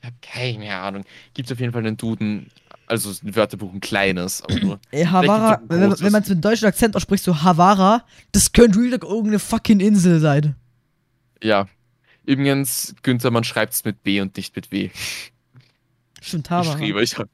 habe 0.02 0.16
keine 0.22 0.74
Ahnung. 0.74 1.04
Gibt 1.34 1.48
es 1.48 1.52
auf 1.52 1.60
jeden 1.60 1.72
Fall 1.72 1.82
einen 1.82 1.96
Duden, 1.96 2.50
also 2.86 3.10
ein 3.10 3.34
Wörterbuch, 3.34 3.72
ein 3.72 3.80
kleines, 3.80 4.42
aber 4.42 4.54
nur. 4.60 4.80
Ey, 4.90 5.04
Havara, 5.04 5.54
auch 5.54 5.58
ein 5.58 5.68
wenn, 5.68 6.00
wenn 6.00 6.12
man 6.12 6.22
es 6.22 6.28
mit 6.28 6.44
deutschem 6.44 6.68
Akzent 6.68 6.96
ausspricht, 6.96 7.24
so 7.24 7.42
Havara, 7.42 8.04
das 8.32 8.52
könnte 8.52 8.78
real 8.78 8.92
irgendeine 8.92 9.38
fucking 9.38 9.80
Insel 9.80 10.20
sein. 10.20 10.56
Ja. 11.42 11.68
Übrigens, 12.24 12.94
Günther, 13.02 13.30
man 13.30 13.44
schreibt 13.44 13.74
es 13.74 13.84
mit 13.84 14.02
B 14.02 14.20
und 14.20 14.36
nicht 14.36 14.54
mit 14.54 14.70
W. 14.70 14.90
Stimmt, 16.20 16.50
Havara. 16.50 16.74
Geschrieben, 16.74 16.98
ich 17.00 17.18
hab, 17.18 17.28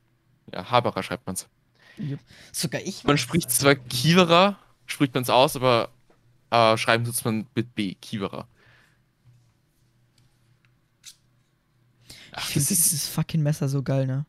ja, 0.52 0.70
Habara 0.70 1.02
schreibt 1.02 1.26
man 1.26 1.34
es. 1.34 1.46
Sogar 2.52 2.80
ich. 2.82 3.04
Man 3.04 3.18
spricht 3.18 3.50
zwar 3.50 3.74
Kiewerer, 3.74 4.58
spricht 4.86 5.14
man 5.14 5.22
es 5.22 5.30
aus, 5.30 5.56
aber 5.56 5.90
äh, 6.50 6.76
schreiben 6.76 7.04
tut 7.04 7.24
man 7.24 7.46
mit 7.54 7.74
B, 7.74 7.94
Kiewerer. 12.38 12.42
Ich 12.42 12.44
Ach, 12.44 12.52
finde 12.52 12.68
das 12.68 12.88
dieses 12.88 13.08
fucking 13.08 13.42
Messer 13.42 13.68
so 13.68 13.82
geil, 13.82 14.06
ne? 14.06 14.24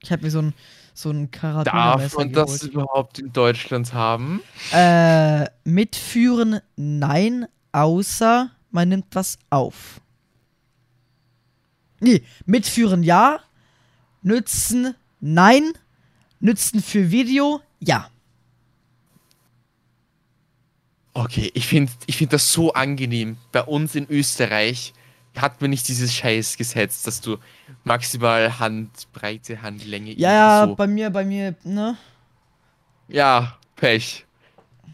Ich 0.00 0.12
habe 0.12 0.22
mir 0.22 0.30
so 0.30 0.40
ein, 0.40 0.54
so 0.94 1.10
ein 1.10 1.30
darf 1.30 1.40
Karabiner-Messer 1.40 2.18
man 2.18 2.32
das 2.32 2.60
geholt. 2.60 2.72
überhaupt 2.72 3.18
in 3.18 3.32
Deutschland 3.32 3.92
haben? 3.92 4.40
Äh, 4.72 5.46
mitführen, 5.64 6.60
nein, 6.76 7.46
außer 7.72 8.50
man 8.70 8.88
nimmt 8.88 9.06
was 9.12 9.38
auf. 9.50 10.00
Nee, 12.00 12.22
mitführen 12.46 13.02
ja, 13.02 13.40
nützen, 14.22 14.94
nein, 15.20 15.72
nützen 16.38 16.80
für 16.80 17.10
Video, 17.10 17.60
ja. 17.80 18.08
Okay, 21.14 21.50
ich 21.54 21.66
finde 21.66 21.90
ich 22.06 22.16
find 22.16 22.32
das 22.32 22.52
so 22.52 22.72
angenehm. 22.72 23.38
Bei 23.50 23.62
uns 23.62 23.96
in 23.96 24.08
Österreich 24.08 24.92
hat 25.40 25.60
man 25.60 25.70
nicht 25.70 25.88
dieses 25.88 26.14
Scheiß 26.14 26.56
gesetzt, 26.56 27.06
dass 27.06 27.20
du 27.20 27.38
maximal 27.84 28.58
Handbreite, 28.58 29.62
Handlänge. 29.62 30.12
Ja, 30.12 30.32
ja, 30.32 30.66
so. 30.66 30.74
bei 30.74 30.86
mir, 30.86 31.10
bei 31.10 31.24
mir, 31.24 31.54
ne? 31.64 31.96
Ja, 33.08 33.58
Pech. 33.76 34.26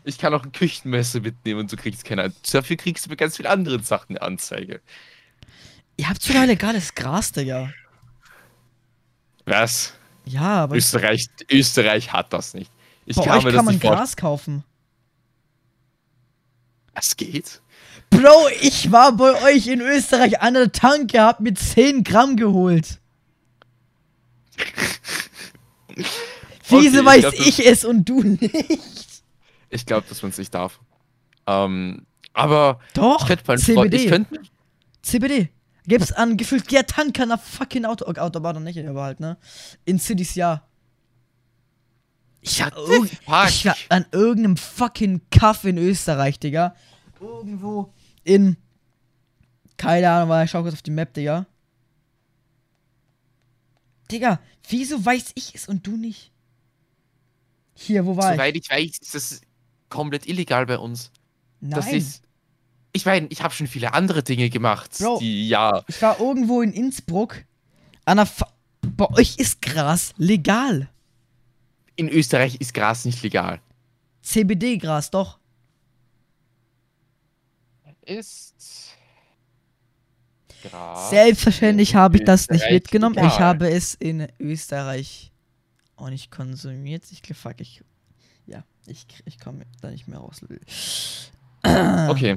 Ich 0.04 0.18
kann 0.18 0.34
auch 0.34 0.44
ein 0.44 0.52
Küchenmesser 0.52 1.20
mitnehmen 1.20 1.60
und 1.60 1.72
du 1.72 1.76
kriegst 1.76 2.04
keine 2.04 2.24
Anzeige. 2.24 2.52
Dafür 2.52 2.76
kriegst 2.76 3.06
du 3.06 3.10
bei 3.10 3.16
ganz 3.16 3.36
vielen 3.36 3.48
anderen 3.48 3.82
Sachen 3.82 4.16
eine 4.16 4.22
Anzeige. 4.22 4.80
Ihr 5.96 6.08
habt 6.08 6.22
sogar 6.22 6.46
legales 6.46 6.94
Gras, 6.94 7.32
Digga. 7.32 7.72
Was? 9.46 9.94
Ja, 10.24 10.64
aber 10.64 10.76
Österreich, 10.76 11.28
Österreich 11.50 12.12
hat 12.12 12.32
das 12.32 12.54
nicht. 12.54 12.70
Ich 13.06 13.16
bei 13.16 13.24
kann 13.24 13.38
euch 13.38 13.44
mir 13.44 13.52
kann 13.52 13.64
man. 13.64 13.78
Gras 13.78 14.16
kaufen. 14.16 14.64
Das 16.94 17.16
geht? 17.16 17.60
Bro, 18.14 18.48
ich 18.60 18.92
war 18.92 19.12
bei 19.12 19.42
euch 19.42 19.66
in 19.66 19.80
Österreich 19.80 20.40
an 20.40 20.54
der 20.54 20.70
Tanke, 20.70 21.20
hab 21.20 21.40
mir 21.40 21.54
10 21.54 22.04
Gramm 22.04 22.36
geholt. 22.36 23.00
Wieso 26.68 27.00
ich 27.00 27.04
weiß 27.04 27.20
glaub, 27.20 27.34
ich 27.34 27.66
es 27.66 27.84
und 27.84 28.08
du 28.08 28.22
nicht? 28.22 29.22
Ich 29.68 29.84
glaube, 29.84 30.06
dass 30.08 30.22
man 30.22 30.30
es 30.30 30.38
nicht 30.38 30.54
darf. 30.54 30.80
Ähm, 31.46 32.06
aber 32.32 32.78
Doch, 32.94 33.22
ich 33.22 33.26
könnte 33.26 33.52
einen 33.52 33.60
Freund, 33.60 33.90
CBD. 33.90 33.96
ich 33.96 34.08
könnte, 34.08 34.40
CBD. 35.02 35.48
Gibt's 35.86 36.12
an 36.12 36.36
gefühlt 36.36 36.70
jeder 36.70 36.86
Tanker 36.86 37.24
einer 37.24 37.36
fucking 37.36 37.84
Auto, 37.84 38.06
okay, 38.06 38.20
Autobahn 38.20 38.62
nicht, 38.62 38.78
aber 38.86 39.02
halt, 39.02 39.20
ne? 39.20 39.36
In 39.84 39.98
Cities 39.98 40.34
ja. 40.36 40.62
Ich 42.40 42.60
war, 42.60 43.48
ich 43.48 43.66
war 43.66 43.76
an 43.88 44.06
irgendeinem 44.12 44.56
fucking 44.56 45.22
Kaff 45.30 45.64
in 45.64 45.78
Österreich, 45.78 46.38
Digga. 46.38 46.74
Irgendwo 47.20 47.92
in. 48.24 48.56
Keine 49.76 50.10
Ahnung, 50.10 50.30
weil 50.30 50.44
ich 50.44 50.50
schau 50.50 50.62
kurz 50.62 50.74
auf 50.74 50.82
die 50.82 50.90
Map, 50.90 51.14
Digga. 51.14 51.46
Digga, 54.10 54.40
wieso 54.68 55.04
weiß 55.04 55.32
ich 55.34 55.54
es 55.54 55.68
und 55.68 55.86
du 55.86 55.96
nicht? 55.96 56.30
Hier, 57.74 58.06
wo 58.06 58.16
war 58.16 58.30
ich? 58.30 58.36
soweit 58.36 58.56
ich 58.56 58.70
weiß, 58.70 58.98
ist 58.98 59.14
das 59.14 59.40
komplett 59.88 60.26
illegal 60.26 60.66
bei 60.66 60.78
uns. 60.78 61.10
Nein. 61.60 61.70
Das 61.70 61.92
ist. 61.92 62.22
Ich 62.92 63.06
meine, 63.06 63.26
ich 63.28 63.42
habe 63.42 63.52
schon 63.52 63.66
viele 63.66 63.92
andere 63.92 64.22
Dinge 64.22 64.50
gemacht, 64.50 64.96
Bro. 64.98 65.18
die 65.18 65.48
ja. 65.48 65.82
Ich 65.88 66.00
war 66.00 66.20
irgendwo 66.20 66.62
in 66.62 66.72
Innsbruck. 66.72 67.44
An 68.04 68.18
der 68.18 68.26
Fa 68.26 68.52
Bei 68.82 69.10
euch 69.10 69.36
ist 69.38 69.62
Gras 69.62 70.12
legal. 70.16 70.88
In 71.96 72.08
Österreich 72.08 72.56
ist 72.60 72.74
Gras 72.74 73.04
nicht 73.04 73.22
legal. 73.22 73.60
CBD-Gras, 74.22 75.10
doch. 75.10 75.38
Ist. 78.06 78.94
Selbstverständlich 81.10 81.94
habe 81.94 82.18
ich 82.18 82.24
das 82.24 82.48
nicht 82.48 82.70
mitgenommen. 82.70 83.16
Ich 83.16 83.22
legal. 83.22 83.38
habe 83.40 83.70
es 83.70 83.94
in 83.94 84.26
Österreich 84.38 85.32
auch 85.96 86.08
nicht 86.08 86.30
konsumiert. 86.30 87.04
Ich 87.10 87.22
fuck, 87.36 87.60
ich. 87.60 87.82
Ja, 88.46 88.64
ich, 88.86 89.06
ich 89.24 89.38
komme 89.38 89.64
da 89.80 89.90
nicht 89.90 90.08
mehr 90.08 90.18
raus. 90.18 90.40
Okay. 92.08 92.36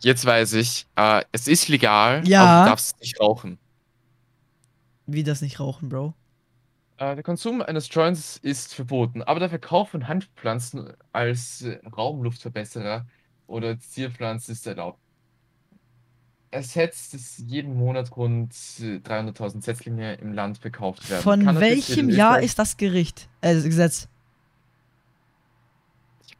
Jetzt 0.00 0.24
weiß 0.24 0.54
ich, 0.54 0.86
äh, 0.96 1.22
es 1.30 1.46
ist 1.46 1.68
legal, 1.68 2.26
Ja. 2.26 2.42
aber 2.44 2.64
du 2.64 2.70
darfst 2.70 3.00
nicht 3.00 3.20
rauchen. 3.20 3.58
Wie 5.06 5.22
das 5.22 5.42
nicht 5.42 5.60
rauchen, 5.60 5.88
Bro? 5.88 6.14
Äh, 6.98 7.14
der 7.14 7.22
Konsum 7.22 7.62
eines 7.62 7.88
Joints 7.92 8.36
ist 8.38 8.74
verboten, 8.74 9.22
aber 9.22 9.38
der 9.38 9.48
Verkauf 9.48 9.90
von 9.90 10.08
Hanfpflanzen 10.08 10.92
als 11.12 11.62
äh, 11.62 11.78
Raumluftverbesserer 11.96 13.06
oder 13.48 13.78
Zierpflanzen 13.80 14.52
ist 14.52 14.64
erlaubt. 14.66 15.00
Es 16.50 16.76
dass 17.12 17.38
jeden 17.46 17.76
Monat 17.76 18.16
rund 18.16 18.52
äh, 18.80 18.96
300.000 18.98 19.62
Setzlinge 19.62 20.14
im 20.14 20.32
Land 20.32 20.58
verkauft 20.58 21.10
werden. 21.10 21.22
Von 21.22 21.44
Kann 21.44 21.56
natürlich 21.56 21.88
welchem 21.88 22.08
Jahr 22.08 22.36
Österreich- 22.36 22.44
ist 22.44 22.58
das 22.60 22.76
Gericht? 22.76 23.28
Äh, 23.42 23.54
Gesetz. 23.54 24.08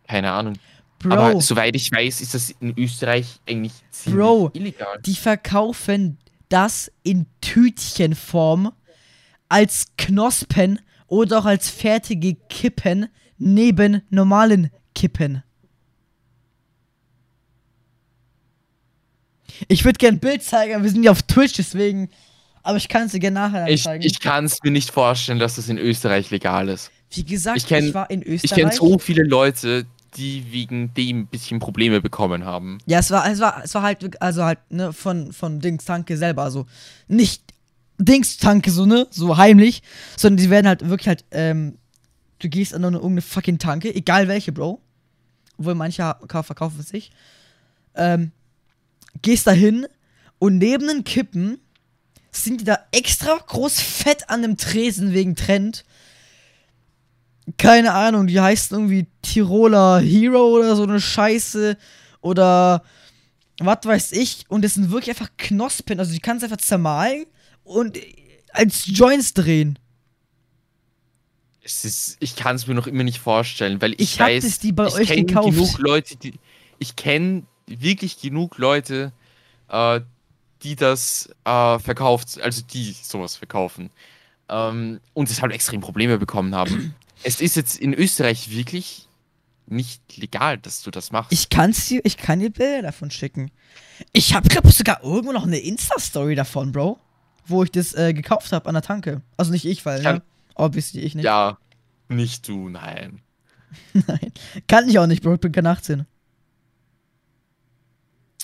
Keine 0.07 0.31
Ahnung. 0.33 0.55
Bro, 0.99 1.13
Aber 1.13 1.41
soweit 1.41 1.77
ich 1.77 1.93
weiß, 1.93 2.21
ist 2.23 2.35
das 2.35 2.51
in 2.61 2.77
Österreich 2.79 3.39
eigentlich 3.49 3.73
ziemlich 3.91 4.19
Bro. 4.21 4.51
illegal. 4.55 4.99
die 5.05 5.15
verkaufen 5.15 6.19
das 6.49 6.91
in 7.03 7.27
Tütchenform 7.41 8.73
als 9.49 9.87
Knospen 9.97 10.81
oder 11.07 11.41
auch 11.41 11.45
als 11.45 11.71
fertige 11.71 12.35
Kippen 12.49 13.09
neben 13.37 14.03
normalen 14.11 14.71
Kippen. 14.95 15.43
Ich 19.67 19.85
würde 19.85 19.99
gern 19.99 20.15
ein 20.17 20.21
Bild 20.21 20.43
zeigen, 20.43 20.75
aber 20.75 20.85
wir 20.85 20.91
sind 20.91 21.03
ja 21.03 21.11
auf 21.11 21.23
Twitch, 21.23 21.55
deswegen. 21.55 22.09
Aber 22.63 22.77
ich 22.77 22.89
kann 22.89 23.07
es 23.07 23.13
dir 23.13 23.19
gerne 23.21 23.35
nachher 23.41 23.67
Ich, 23.69 23.83
zeigen. 23.85 24.05
ich 24.05 24.21
kann 24.21 24.45
es 24.45 24.63
mir 24.63 24.71
nicht 24.71 24.91
vorstellen, 24.91 25.39
dass 25.39 25.57
das 25.57 25.69
in 25.69 25.79
Österreich 25.79 26.31
legal 26.31 26.69
ist. 26.69 26.91
Wie 27.11 27.25
gesagt, 27.25 27.57
ich 27.57 27.65
ich, 27.65 27.69
kenn- 27.71 27.95
war 27.95 28.11
in 28.11 28.21
Ich 28.23 28.29
Österreich. 28.45 28.59
kenne 28.61 28.73
so 28.73 28.99
viele 28.99 29.23
Leute, 29.25 29.87
die 30.17 30.45
wegen 30.53 30.93
dem 30.95 31.21
ein 31.21 31.27
bisschen 31.27 31.61
Probleme 31.61 32.01
bekommen 32.01 32.45
haben. 32.45 32.79
Ja, 32.87 32.99
es 32.99 33.11
war, 33.11 33.31
es 33.31 33.41
war, 33.41 33.63
es 33.65 33.75
war 33.75 33.83
halt, 33.83 34.21
also 34.21 34.45
halt, 34.45 34.59
ne, 34.71 34.93
von, 34.93 35.33
von 35.33 35.61
Dings 35.61 35.85
Tanke 35.85 36.17
selber, 36.17 36.43
also 36.43 36.67
nicht 37.07 37.43
Dings 37.99 38.37
Tanke, 38.37 38.71
so, 38.71 38.85
ne, 38.87 39.07
so 39.11 39.37
heimlich, 39.39 39.83
sondern 40.17 40.37
die 40.45 40.51
werden 40.51 40.67
halt 40.67 40.87
wirklich 40.89 41.09
halt, 41.09 41.25
ähm, 41.31 41.79
du 42.41 42.49
gehst 42.49 42.75
an 42.75 42.85
eine, 42.85 42.97
irgendeine 42.97 43.23
fucking 43.23 43.59
Tanke, 43.59 43.95
egal 43.95 44.29
welche, 44.29 44.53
Bro, 44.53 44.81
obwohl 45.59 45.75
manche 45.75 46.15
verkaufen 46.29 46.81
es 46.81 46.89
sich, 46.91 47.11
ähm, 47.95 48.33
gehst 49.23 49.47
da 49.47 49.53
hin 49.53 49.87
und 50.39 50.59
neben 50.59 50.87
den 50.87 51.05
Kippen 51.05 51.59
sind 52.31 52.61
die 52.61 52.65
da 52.65 52.79
extra 52.93 53.37
groß 53.37 53.81
fett 53.81 54.29
an 54.31 54.43
dem 54.43 54.57
Tresen 54.57 55.13
wegen 55.13 55.35
Trend. 55.35 55.85
Keine 57.57 57.95
Ahnung, 57.95 58.27
die 58.27 58.41
heißt 58.41 58.73
irgendwie 58.73 59.07
Tiroler 59.23 60.01
Hero 60.01 60.55
oder 60.57 60.77
so 60.77 60.83
eine 60.83 61.01
Scheiße. 61.01 61.77
Oder 62.21 62.85
was 63.59 63.79
weiß 63.85 64.13
ich. 64.13 64.45
Und 64.49 64.63
das 64.63 64.75
sind 64.75 64.91
wirklich 64.91 65.11
einfach 65.11 65.31
Knospen. 65.39 65.99
Also 65.99 66.13
die 66.13 66.21
kannst 66.21 66.43
du 66.43 66.47
einfach 66.47 66.59
zermahlen 66.65 67.25
und 67.65 67.99
als 68.53 68.85
Joints 68.87 69.35
drehen. 69.35 69.79
Es 71.63 71.85
ist, 71.85 72.17
ich 72.21 72.37
kann 72.37 72.57
es 72.57 72.67
mir 72.67 72.75
noch 72.75 72.87
immer 72.87 73.05
nicht 73.05 73.19
vorstellen, 73.19 73.81
weil 73.83 73.93
ich, 73.93 74.01
Ich 74.15 74.21
hab 74.21 74.29
weiß, 74.29 74.45
das 74.45 74.59
die 74.59 74.73
bei 74.73 74.87
ich 74.87 74.95
euch 74.95 75.09
kenn 75.09 75.27
gekauft. 75.27 75.51
genug 75.51 75.79
Leute, 75.79 76.17
die 76.17 76.35
ich 76.79 76.97
kenne 76.97 77.45
wirklich 77.69 78.21
genug 78.21 78.59
Leute, 78.59 79.13
äh, 79.69 80.01
die 80.63 80.77
das 80.77 81.31
äh, 81.45 81.79
verkauft, 81.79 82.41
also 82.41 82.63
die 82.63 82.93
sowas 83.01 83.37
verkaufen 83.37 83.91
ähm, 84.49 85.01
und 85.15 85.29
deshalb 85.29 85.53
extrem 85.53 85.81
Probleme 85.81 86.19
bekommen 86.19 86.55
haben. 86.55 86.95
es 87.23 87.41
ist 87.41 87.57
jetzt 87.57 87.79
in 87.79 87.95
Österreich 87.95 88.51
wirklich 88.51 89.09
nicht 89.67 90.17
legal, 90.17 90.59
dass 90.59 90.83
du 90.83 90.91
das 90.91 91.13
machst. 91.13 91.33
Ich 91.33 91.51
kann's 91.51 91.87
dir, 91.87 92.01
ich 92.05 92.17
kann 92.17 92.41
dir 92.41 92.51
Bilder 92.51 92.83
davon 92.83 93.11
schicken. 93.11 93.51
Ich 94.13 94.35
hab 94.35 94.49
glaube 94.49 94.73
sogar 94.73 95.03
irgendwo 95.03 95.33
noch 95.33 95.45
eine 95.47 95.59
Insta-Story 95.59 96.35
davon, 96.35 96.73
Bro. 96.73 96.99
Wo 97.47 97.63
ich 97.63 97.71
das 97.71 97.95
äh, 97.95 98.13
gekauft 98.13 98.53
habe 98.53 98.67
an 98.69 98.75
der 98.75 98.83
Tanke. 98.83 99.23
Also 99.37 99.53
nicht 99.53 99.65
ich, 99.65 99.85
weil, 99.87 100.03
Kann- 100.03 100.17
ne? 100.17 100.23
Obviously 100.55 101.01
ich 101.01 101.15
nicht. 101.15 101.25
ja, 101.25 101.59
nicht 102.09 102.49
du, 102.49 102.69
nein. 102.69 103.21
Nein. 103.93 104.33
Kann 104.67 104.89
ich 104.89 104.99
auch 104.99 105.07
nicht, 105.07 105.23
Bro. 105.23 105.35
Ich 105.35 105.41
bin 105.41 105.53
kein 105.53 105.67
18. 105.67 106.07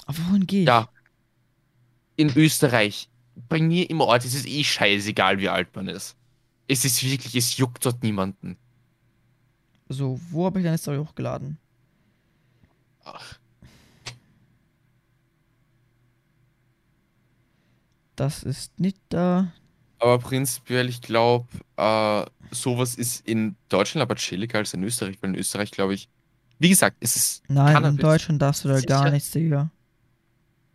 Aber 0.07 0.19
wohin 0.29 0.47
geh 0.47 0.63
ich? 0.63 0.67
Ja. 0.67 0.89
In 2.17 2.31
Österreich, 2.37 3.09
bei 3.49 3.61
mir 3.61 3.89
im 3.91 4.01
Ort 4.01 4.25
ist 4.25 4.35
es 4.35 4.47
eh 4.47 4.63
scheißegal, 4.65 5.39
wie 5.39 5.49
alt 5.49 5.75
man 5.75 5.89
ist. 5.89 6.17
Es 6.69 6.85
ist 6.85 7.03
wirklich, 7.03 7.35
es 7.35 7.57
juckt 7.57 7.85
dort 7.85 8.03
niemanden. 8.03 8.57
So, 9.89 10.21
wo 10.31 10.45
habe 10.47 10.59
ich 10.61 10.65
deine 10.65 10.77
Story 10.79 10.99
hochgeladen? 10.99 11.59
Ach, 13.05 13.39
Das 18.17 18.43
ist 18.43 18.79
nicht 18.79 18.99
da. 19.09 19.53
aber 19.99 20.19
prinzipiell, 20.19 20.89
ich 20.89 21.01
glaube, 21.01 21.49
äh, 21.77 22.25
sowas 22.51 22.95
ist 22.95 23.27
in 23.27 23.57
Deutschland 23.69 24.03
aber 24.03 24.17
chilliger 24.17 24.59
als 24.59 24.75
in 24.75 24.83
Österreich, 24.85 25.17
weil 25.21 25.31
in 25.31 25.37
Österreich, 25.37 25.71
glaube 25.71 25.95
ich, 25.95 26.09
wie 26.59 26.69
gesagt, 26.69 26.97
es 27.01 27.17
ist 27.17 27.43
Nein, 27.49 27.83
in 27.85 27.97
Cannabis. 27.97 28.01
Deutschland 28.01 28.41
darfst 28.43 28.65
du 28.65 28.69
da 28.69 28.81
gar 28.81 29.05
Sicher? 29.05 29.11
nichts, 29.11 29.31
Digga. 29.33 29.71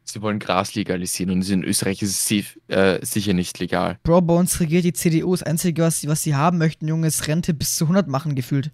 Sie 0.03 0.21
wollen 0.21 0.39
Gras 0.39 0.73
legalisieren 0.73 1.31
und 1.31 1.47
in 1.47 1.63
Österreich 1.63 2.01
ist 2.01 2.31
es 2.31 2.45
äh, 2.67 2.99
sicher 3.05 3.33
nicht 3.33 3.59
legal. 3.59 3.99
Bro, 4.03 4.21
bei 4.21 4.33
uns 4.33 4.59
regiert 4.59 4.83
die 4.83 4.93
CDU. 4.93 5.35
Das 5.35 5.43
Einzige, 5.43 5.83
was 5.83 5.99
sie, 5.99 6.07
was 6.07 6.23
sie 6.23 6.35
haben 6.35 6.57
möchten, 6.57 6.87
Junge, 6.87 7.07
ist 7.07 7.27
Rente 7.27 7.53
bis 7.53 7.75
zu 7.75 7.85
100 7.85 8.07
machen, 8.07 8.33
gefühlt. 8.33 8.71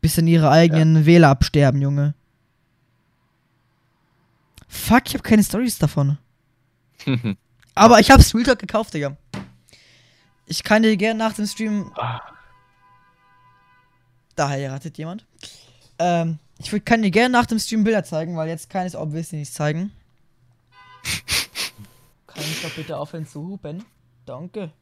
Bis 0.00 0.18
in 0.18 0.26
ihre 0.26 0.50
eigenen 0.50 1.06
Wähler 1.06 1.28
absterben, 1.28 1.80
Junge. 1.80 2.14
Fuck, 4.66 5.02
ich 5.06 5.14
habe 5.14 5.22
keine 5.22 5.44
Stories 5.44 5.78
davon. 5.78 6.18
Aber 7.74 8.00
ich 8.00 8.10
hab's 8.10 8.34
Real 8.34 8.44
Talk 8.44 8.58
gekauft, 8.58 8.94
Digga. 8.94 9.16
Ich 10.46 10.64
kann 10.64 10.82
dir 10.82 10.96
gerne 10.96 11.18
nach 11.18 11.34
dem 11.34 11.46
Stream. 11.46 11.92
Da 14.34 14.48
heiratet 14.48 14.98
jemand. 14.98 15.26
Ähm, 15.98 16.38
ich 16.58 16.84
kann 16.84 17.02
dir 17.02 17.10
gerne 17.10 17.30
nach 17.30 17.46
dem 17.46 17.58
Stream 17.58 17.84
Bilder 17.84 18.04
zeigen, 18.04 18.36
weil 18.36 18.48
jetzt 18.48 18.68
kann 18.70 18.86
ich 18.86 18.94
es 18.94 18.96
obviously 18.98 19.38
nicht 19.38 19.52
zeigen. 19.52 19.92
Kann 22.26 22.44
ich 22.44 22.62
doch 22.62 22.74
bitte 22.74 22.96
aufhören 22.96 23.26
zu 23.26 23.46
hupen? 23.46 23.84
Danke. 24.24 24.72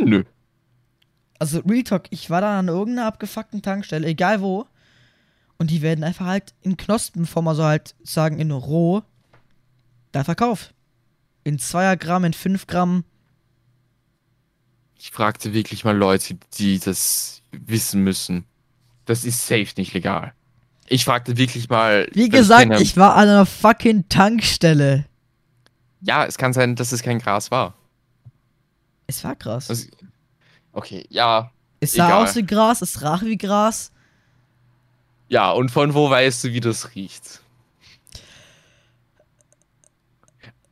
Nö. 0.00 0.24
Also 1.38 1.60
Real 1.60 1.84
Talk, 1.84 2.04
ich 2.10 2.30
war 2.30 2.40
da 2.40 2.58
an 2.58 2.68
irgendeiner 2.68 3.06
abgefuckten 3.06 3.62
Tankstelle, 3.62 4.06
egal 4.06 4.40
wo. 4.40 4.66
Und 5.56 5.70
die 5.70 5.82
werden 5.82 6.04
einfach 6.04 6.26
halt 6.26 6.54
in 6.62 6.76
Knospenform, 6.76 7.48
also 7.48 7.64
halt 7.64 7.94
sagen 8.02 8.38
in 8.38 8.50
roh, 8.50 9.02
da 10.12 10.24
verkauft. 10.24 10.74
In 11.44 11.58
2 11.58 11.96
Gramm, 11.96 12.24
in 12.24 12.32
5 12.32 12.66
Gramm. 12.66 13.04
Ich 14.96 15.10
fragte 15.10 15.52
wirklich 15.52 15.84
mal 15.84 15.96
Leute, 15.96 16.38
die 16.54 16.78
das 16.78 17.42
wissen 17.52 18.02
müssen. 18.02 18.44
Das 19.04 19.24
ist 19.24 19.46
safe 19.46 19.72
nicht 19.76 19.94
legal. 19.94 20.34
Ich 20.90 21.04
fragte 21.04 21.36
wirklich 21.36 21.68
mal. 21.68 22.08
Wie 22.12 22.28
gesagt, 22.28 22.62
kenne- 22.62 22.80
ich 22.80 22.96
war 22.96 23.14
an 23.14 23.28
einer 23.28 23.46
fucking 23.46 24.08
Tankstelle. 24.08 25.04
Ja, 26.00 26.24
es 26.24 26.38
kann 26.38 26.52
sein, 26.52 26.76
dass 26.76 26.92
es 26.92 27.02
kein 27.02 27.18
Gras 27.18 27.50
war. 27.50 27.74
Es 29.06 29.22
war 29.24 29.34
krass. 29.36 29.68
Also, 29.68 29.88
okay, 30.72 31.06
ja. 31.10 31.50
es 31.80 31.92
sah 31.92 32.06
egal. 32.08 32.22
aus 32.24 32.36
wie 32.36 32.46
Gras, 32.46 32.82
es 32.82 33.02
rach 33.02 33.22
wie 33.22 33.36
Gras. 33.36 33.92
Ja, 35.28 35.50
und 35.50 35.70
von 35.70 35.92
wo 35.94 36.08
weißt 36.08 36.44
du, 36.44 36.52
wie 36.52 36.60
das 36.60 36.94
riecht? 36.94 37.42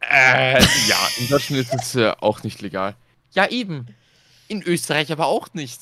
Äh, 0.01 0.61
ja, 0.63 1.09
in 1.19 1.29
Deutschland 1.29 1.61
ist 1.63 1.75
es 1.75 1.95
äh, 1.97 2.13
auch 2.21 2.43
nicht 2.43 2.63
legal. 2.63 2.95
Ja, 3.33 3.49
eben. 3.49 3.87
In 4.49 4.63
Österreich 4.63 5.11
aber 5.11 5.27
auch 5.27 5.53
nicht. 5.53 5.81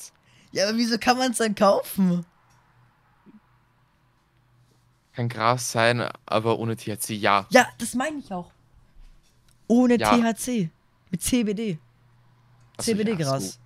Ja, 0.51 0.67
aber 0.67 0.77
wieso 0.77 0.97
kann 0.97 1.17
man 1.17 1.31
es 1.31 1.37
dann 1.37 1.53
kaufen? 1.53 2.25
Kann 5.15 5.29
Gras 5.29 5.71
sein, 5.71 6.03
aber 6.25 6.59
ohne 6.59 6.75
THC, 6.75 7.11
ja. 7.11 7.45
Ja, 7.49 7.65
das 7.77 7.93
meine 7.95 8.17
ich 8.19 8.31
auch. 8.33 8.51
Ohne 9.67 9.97
Ja. 9.97 10.11
THC. 10.17 10.69
Mit 11.09 11.21
CBD. 11.21 11.77
Ach 12.77 12.83
so, 12.83 12.91
ja, 12.91 12.97
CBD-Gras. 12.97 13.53
so. 13.53 13.57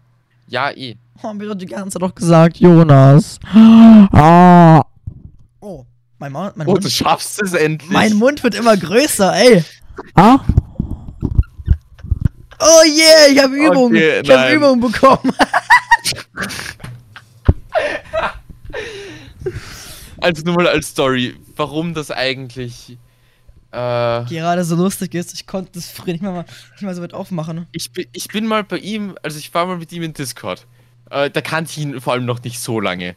Ja, 0.48 0.72
eh. 0.72 0.96
Haben 1.24 1.40
wir 1.40 1.48
doch 1.50 1.56
die 1.56 1.66
ganze 1.66 1.92
Zeit 2.00 2.02
doch 2.02 2.14
gesagt, 2.16 2.58
Jonas. 2.58 3.40
Ah. 3.54 4.82
Oh, 5.60 5.86
mein, 6.20 6.32
Ma 6.32 6.52
mein, 6.56 6.68
Oh, 6.68 6.72
Mund, 6.74 6.84
du 6.86 6.90
schaffst 6.90 7.42
es 7.42 7.54
endlich. 7.54 7.90
mein 7.92 8.14
Mund 8.14 8.44
wird 8.44 8.56
immer 8.56 8.78
größer, 8.78 9.34
ey. 9.36 9.64
Ah? 10.16 10.40
Oh 12.62 12.84
yeah, 12.86 13.28
ich 13.32 13.40
habe 13.42 13.56
Übung. 13.56 13.86
Okay, 13.92 14.20
ich 14.22 14.30
habe. 14.30 14.54
Übung 14.54 14.80
bekommen. 14.80 15.34
Also 20.30 20.44
nur 20.46 20.56
mal 20.56 20.68
als 20.68 20.90
Story, 20.90 21.36
warum 21.56 21.94
das 21.96 22.12
eigentlich. 22.12 22.98
Äh, 23.72 23.76
Gerade 24.26 24.64
so 24.64 24.76
lustig 24.76 25.16
ist, 25.16 25.34
ich 25.34 25.48
konnte 25.48 25.72
das 25.74 25.90
früher 25.90 26.14
nicht 26.14 26.22
mal, 26.22 26.46
nicht 26.74 26.82
mal 26.84 26.94
so 26.96 27.02
weit 27.02 27.14
aufmachen. 27.16 27.66
ich, 27.72 27.92
bin, 27.92 28.06
ich 28.14 28.28
bin 28.28 28.46
mal 28.46 28.64
bei 28.64 28.78
ihm, 28.78 29.16
also 29.24 29.40
ich 29.40 29.52
war 29.56 29.66
mal 29.66 29.78
mit 29.78 29.92
ihm 29.92 30.04
in 30.04 30.14
Discord. 30.14 30.68
Äh, 31.10 31.32
da 31.32 31.42
kannte 31.42 31.72
ich 31.72 31.80
ihn 31.80 32.00
vor 32.00 32.14
allem 32.14 32.26
noch 32.26 32.44
nicht 32.44 32.60
so 32.60 32.80
lange. 32.80 33.16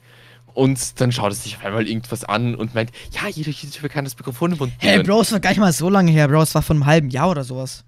Und 0.54 1.00
dann 1.00 1.12
schaut 1.12 1.32
er 1.32 1.34
sich 1.34 1.56
auf 1.56 1.64
einmal 1.66 1.86
irgendwas 1.86 2.24
an 2.24 2.54
und 2.54 2.74
meint, 2.74 2.90
ja, 3.12 3.28
jeder 3.28 3.50
YouTuber 3.50 3.88
kann 3.90 4.04
das 4.04 4.16
Mikrofon 4.16 4.52
im 4.52 4.58
Mund 4.58 4.72
Hey, 4.78 4.92
nehmen. 4.96 5.06
Bro, 5.06 5.20
es 5.22 5.32
war 5.32 5.40
gar 5.40 5.50
nicht 5.50 5.60
mal 5.60 5.72
so 5.72 5.88
lange 5.90 6.10
her, 6.12 6.28
Bro. 6.28 6.42
Es 6.42 6.54
war 6.54 6.62
von 6.62 6.76
einem 6.78 6.86
halben 6.86 7.10
Jahr 7.10 7.30
oder 7.30 7.44
sowas. 7.44 7.84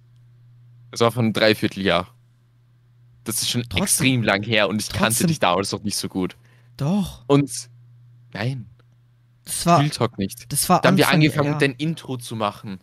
Das 0.90 1.00
war 1.00 1.12
von 1.12 1.24
einem 1.26 1.32
Dreivierteljahr. 1.34 2.08
Das 3.24 3.40
ist 3.42 3.50
schon 3.50 3.62
Trotzdem- 3.62 3.82
extrem 3.82 4.22
lang 4.22 4.42
her 4.42 4.68
und 4.68 4.80
ich 4.82 4.88
kannte 4.90 5.04
trotzdem- 5.08 5.28
dich 5.28 5.40
damals 5.40 5.72
noch 5.72 5.82
nicht 5.82 5.96
so 5.96 6.08
gut. 6.08 6.36
Doch. 6.76 7.22
Und 7.26 7.50
nein, 8.32 8.66
Das 9.44 9.66
war, 9.66 9.80
Real 9.80 9.90
Talk 9.90 10.16
nicht. 10.18 10.50
das 10.52 10.68
war 10.68 10.80
Da 10.80 10.88
haben 10.88 10.96
wir 10.96 11.08
angefangen, 11.10 11.52
ja. 11.52 11.58
dein 11.58 11.72
Intro 11.72 12.16
zu 12.16 12.34
machen. 12.36 12.78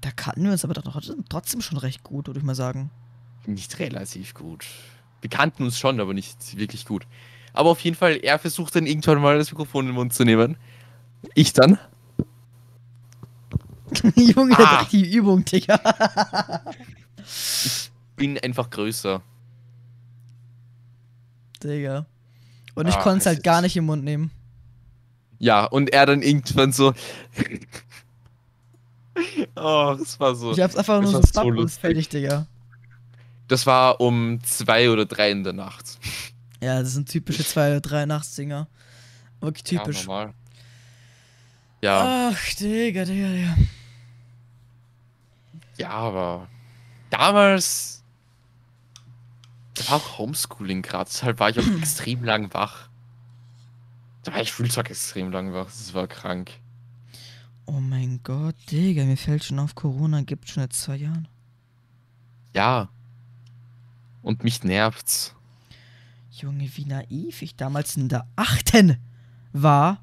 Da 0.00 0.10
kannten 0.10 0.44
wir 0.44 0.52
uns 0.52 0.64
aber 0.64 0.74
doch 0.74 1.00
trotzdem- 1.28 1.60
schon 1.60 1.78
recht 1.78 2.02
gut, 2.04 2.26
würde 2.28 2.38
ich 2.40 2.44
mal 2.44 2.54
sagen. 2.54 2.90
Nicht 3.46 3.78
relativ 3.78 4.34
gut. 4.34 4.64
Wir 5.20 5.30
kannten 5.30 5.62
uns 5.64 5.78
schon, 5.78 6.00
aber 6.00 6.14
nicht 6.14 6.56
wirklich 6.56 6.84
gut. 6.86 7.06
Aber 7.52 7.70
auf 7.70 7.80
jeden 7.80 7.96
Fall, 7.96 8.16
er 8.22 8.38
versucht 8.38 8.74
dann 8.76 8.86
irgendwann 8.86 9.20
mal 9.20 9.38
das 9.38 9.50
Mikrofon 9.50 9.84
in 9.86 9.90
den 9.92 9.94
Mund 9.94 10.12
zu 10.12 10.24
nehmen. 10.24 10.56
Ich 11.34 11.52
dann. 11.52 11.78
Junge, 14.16 14.56
Ah. 14.58 14.84
die 14.90 15.14
Übung, 15.14 15.44
Digga. 15.44 15.80
Bin 18.16 18.38
einfach 18.38 18.68
größer. 18.70 19.22
Digga. 21.62 22.06
Und 22.74 22.88
ich 22.88 22.94
Ah, 22.96 23.02
konnte 23.02 23.18
es 23.20 23.26
halt 23.26 23.42
gar 23.42 23.62
nicht 23.62 23.76
im 23.76 23.86
Mund 23.86 24.04
nehmen. 24.04 24.30
Ja, 25.38 25.64
und 25.64 25.90
er 25.92 26.06
dann 26.06 26.22
irgendwann 26.22 26.72
so. 26.72 26.94
Oh, 29.54 29.96
das 29.98 30.18
war 30.20 30.34
so. 30.34 30.52
Ich 30.52 30.60
hab's 30.60 30.76
einfach 30.76 31.00
nur 31.00 31.22
so 31.22 31.50
lustig. 31.50 31.80
fertig, 31.80 32.08
Digga. 32.08 32.46
Das 33.48 33.66
war 33.66 34.00
um 34.00 34.40
zwei 34.42 34.90
oder 34.90 35.06
drei 35.06 35.30
in 35.30 35.44
der 35.44 35.52
Nacht. 35.52 35.98
Ja, 36.60 36.80
das 36.80 36.92
sind 36.92 37.08
typische 37.08 37.44
2 37.44 37.72
oder 37.72 37.80
3 37.80 38.06
Nachtsinger. 38.06 38.66
Wirklich 39.40 39.64
typisch. 39.64 40.00
Ja, 40.00 40.06
normal. 40.06 40.34
Ja, 41.82 42.30
Ach, 42.32 42.54
Digga, 42.54 43.04
Digga, 43.04 43.28
Digga. 43.28 43.56
ja, 45.76 45.90
aber 45.90 46.48
damals. 47.10 48.02
Da 49.74 49.90
war 49.90 49.96
auch 49.98 50.18
Homeschooling 50.18 50.80
gerade, 50.80 51.10
deshalb 51.12 51.38
war 51.38 51.50
ich 51.50 51.60
auch 51.60 51.66
extrem 51.78 52.24
lang 52.24 52.52
wach. 52.54 52.85
Da 54.26 54.34
war 54.34 54.42
ich 54.42 54.50
Schultag 54.50 54.90
extrem 54.90 55.30
lang 55.30 55.52
wach, 55.52 55.66
das 55.66 55.94
war 55.94 56.08
krank. 56.08 56.50
Oh 57.64 57.78
mein 57.78 58.18
Gott, 58.24 58.56
Digga, 58.72 59.04
mir 59.04 59.16
fällt 59.16 59.44
schon 59.44 59.60
auf, 59.60 59.76
Corona 59.76 60.22
gibt 60.22 60.48
schon 60.48 60.64
seit 60.64 60.72
zwei 60.72 60.96
Jahren. 60.96 61.28
Ja. 62.52 62.88
Und 64.22 64.42
mich 64.42 64.64
nervt's. 64.64 65.32
Junge, 66.32 66.68
wie 66.74 66.86
naiv 66.86 67.40
ich 67.40 67.54
damals 67.54 67.96
in 67.96 68.08
der 68.08 68.26
achten 68.34 68.96
war, 69.52 70.02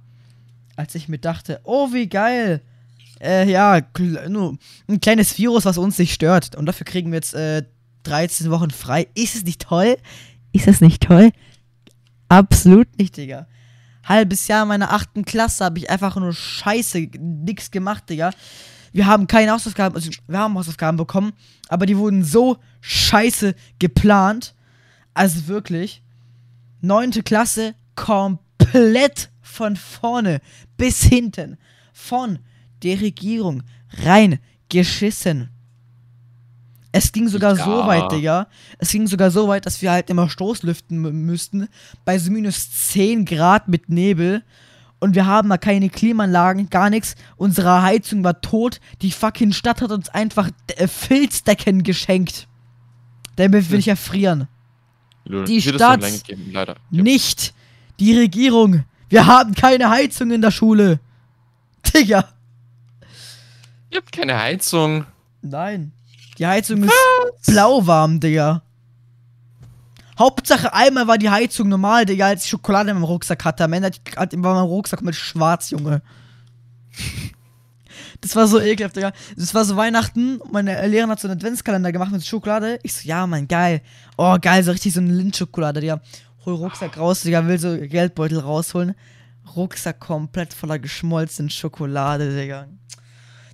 als 0.77 0.95
ich 0.95 1.09
mir 1.09 1.19
dachte, 1.19 1.59
oh, 1.65 1.91
wie 1.91 2.07
geil. 2.07 2.61
Äh, 3.19 3.51
ja, 3.51 3.81
nur 4.29 4.57
ein 4.87 5.01
kleines 5.01 5.37
Virus, 5.37 5.65
was 5.65 5.77
uns 5.77 5.99
nicht 5.99 6.13
stört. 6.13 6.55
Und 6.55 6.65
dafür 6.65 6.85
kriegen 6.85 7.11
wir 7.11 7.17
jetzt 7.17 7.33
äh, 7.33 7.63
13 8.03 8.49
Wochen 8.51 8.71
frei. 8.71 9.09
Ist 9.15 9.35
es 9.35 9.43
nicht 9.43 9.63
toll? 9.63 9.97
Ist 10.53 10.69
es 10.69 10.79
nicht 10.79 11.03
toll? 11.03 11.33
Absolut 12.29 12.87
nicht, 12.97 13.17
Digga. 13.17 13.47
Halbes 14.03 14.47
Jahr 14.47 14.65
meiner 14.65 14.91
achten 14.91 15.25
Klasse 15.25 15.65
habe 15.65 15.79
ich 15.79 15.89
einfach 15.89 16.15
nur 16.15 16.33
Scheiße, 16.33 16.99
nix 17.19 17.71
gemacht, 17.71 18.09
Digga. 18.09 18.31
Wir 18.91 19.07
haben 19.07 19.27
keine 19.27 19.51
Hausaufgaben, 19.51 19.95
also 19.95 20.11
wir 20.27 20.37
haben 20.37 20.55
Hausaufgaben 20.55 20.97
bekommen, 20.97 21.33
aber 21.67 21.85
die 21.85 21.97
wurden 21.97 22.23
so 22.23 22.57
scheiße 22.81 23.55
geplant. 23.79 24.53
Also 25.13 25.47
wirklich. 25.47 26.03
Neunte 26.81 27.23
Klasse 27.23 27.75
komplett 27.95 29.31
von 29.41 29.75
vorne 29.75 30.41
bis 30.77 31.01
hinten. 31.03 31.57
Von 31.93 32.39
der 32.83 32.99
Regierung 33.01 33.63
rein 34.03 34.39
geschissen. 34.69 35.49
Es 36.95 37.11
ging 37.11 37.27
sogar 37.27 37.55
so 37.55 37.87
weit, 37.87 38.11
Digga. 38.11 38.47
Es 38.77 38.91
ging 38.91 39.07
sogar 39.07 39.31
so 39.31 39.47
weit, 39.47 39.65
dass 39.65 39.81
wir 39.81 39.91
halt 39.91 40.09
immer 40.11 40.29
Stoßlüften 40.29 41.01
müssten. 41.25 41.67
Bei 42.05 42.19
so 42.19 42.31
minus 42.31 42.71
10 42.71 43.25
Grad 43.25 43.67
mit 43.67 43.89
Nebel. 43.89 44.43
Und 44.99 45.15
wir 45.15 45.25
haben 45.25 45.49
da 45.49 45.57
keine 45.57 45.89
Klimaanlagen, 45.89 46.69
gar 46.69 46.89
nichts. 46.91 47.15
Unsere 47.35 47.81
Heizung 47.81 48.23
war 48.23 48.39
tot. 48.41 48.79
Die 49.01 49.11
fucking 49.11 49.53
Stadt 49.53 49.81
hat 49.81 49.91
uns 49.91 50.07
einfach 50.09 50.49
äh, 50.77 50.87
Filzdecken 50.87 51.81
geschenkt. 51.83 52.47
Damit 53.35 53.69
wir 53.71 53.77
nicht 53.77 53.87
erfrieren. 53.87 54.47
Die 55.25 55.61
Stadt- 55.61 56.01
geben. 56.25 56.51
Ja. 56.51 56.75
Nicht 56.91 57.55
die 57.99 58.15
Regierung. 58.17 58.83
Wir 59.09 59.25
haben 59.25 59.55
keine 59.55 59.89
Heizung 59.89 60.29
in 60.29 60.41
der 60.41 60.51
Schule. 60.51 60.99
Digga. 61.93 62.25
Ihr 63.89 63.97
habt 63.97 64.11
keine 64.11 64.39
Heizung. 64.39 65.05
Nein. 65.41 65.91
Die 66.37 66.47
Heizung 66.47 66.83
ist 66.83 66.93
blauwarm, 67.45 68.19
Digga. 68.19 68.63
Hauptsache 70.17 70.73
einmal 70.73 71.07
war 71.07 71.17
die 71.17 71.29
Heizung 71.29 71.69
normal, 71.69 72.05
Digga, 72.05 72.27
als 72.27 72.43
ich 72.43 72.49
Schokolade 72.49 72.91
in 72.91 72.97
meinem 72.97 73.05
Rucksack 73.05 73.43
hatte. 73.45 73.63
Am 73.63 73.73
Ende 73.73 73.91
war 74.15 74.55
mein 74.55 74.65
Rucksack 74.65 75.01
mit 75.01 75.15
schwarz, 75.15 75.69
Junge. 75.71 76.01
Das 78.21 78.37
war 78.37 78.47
so 78.47 78.59
ekelhaft, 78.61 78.95
Digga. 78.95 79.11
Das 79.35 79.53
war 79.53 79.65
so 79.65 79.75
Weihnachten. 79.75 80.39
Meine 80.49 80.87
Lehrerin 80.87 81.09
hat 81.09 81.19
so 81.19 81.27
einen 81.27 81.37
Adventskalender 81.37 81.91
gemacht 81.91 82.11
mit 82.11 82.25
Schokolade. 82.25 82.79
Ich 82.81 82.93
so, 82.93 83.05
ja, 83.05 83.27
Mann, 83.27 83.49
geil. 83.49 83.81
Oh, 84.15 84.37
geil, 84.39 84.63
so 84.63 84.71
richtig 84.71 84.93
so 84.93 85.01
eine 85.01 85.11
Lindschokolade, 85.11 85.81
Digga. 85.81 85.99
Hol 86.45 86.55
Rucksack 86.55 86.97
raus, 86.97 87.21
Digga, 87.23 87.45
will 87.45 87.59
so 87.59 87.77
Geldbeutel 87.77 88.39
rausholen. 88.39 88.95
Rucksack 89.57 89.99
komplett 89.99 90.53
voller 90.53 90.79
geschmolzenen 90.79 91.49
Schokolade, 91.49 92.33
Digga. 92.33 92.67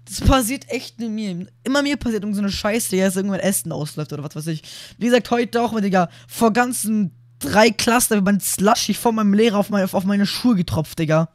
Das 0.09 0.21
passiert 0.21 0.67
echt 0.69 0.99
in 0.99 1.13
mir. 1.13 1.47
Immer 1.63 1.83
mir 1.83 1.95
passiert 1.95 2.23
irgend 2.23 2.35
so 2.35 2.41
eine 2.41 2.51
Scheiße, 2.51 2.97
dass 2.97 3.15
irgendwann 3.15 3.39
Essen 3.39 3.71
ausläuft 3.71 4.11
oder 4.11 4.23
was 4.23 4.35
weiß 4.35 4.47
ich. 4.47 4.63
Wie 4.97 5.05
gesagt, 5.05 5.29
heute 5.29 5.61
auch, 5.61 5.79
Digga, 5.79 6.09
vor 6.27 6.51
ganzen 6.51 7.11
drei 7.37 7.69
Klassen 7.69 8.15
habe 8.15 8.19
ich 8.19 8.33
mein 8.33 8.39
Slushy 8.39 8.95
von 8.95 9.13
meinem 9.13 9.33
Lehrer 9.35 9.57
auf 9.57 9.69
meine, 9.69 9.87
auf 9.91 10.03
meine 10.05 10.25
Schuhe 10.25 10.55
getropft, 10.55 10.97
Digga. 10.97 11.29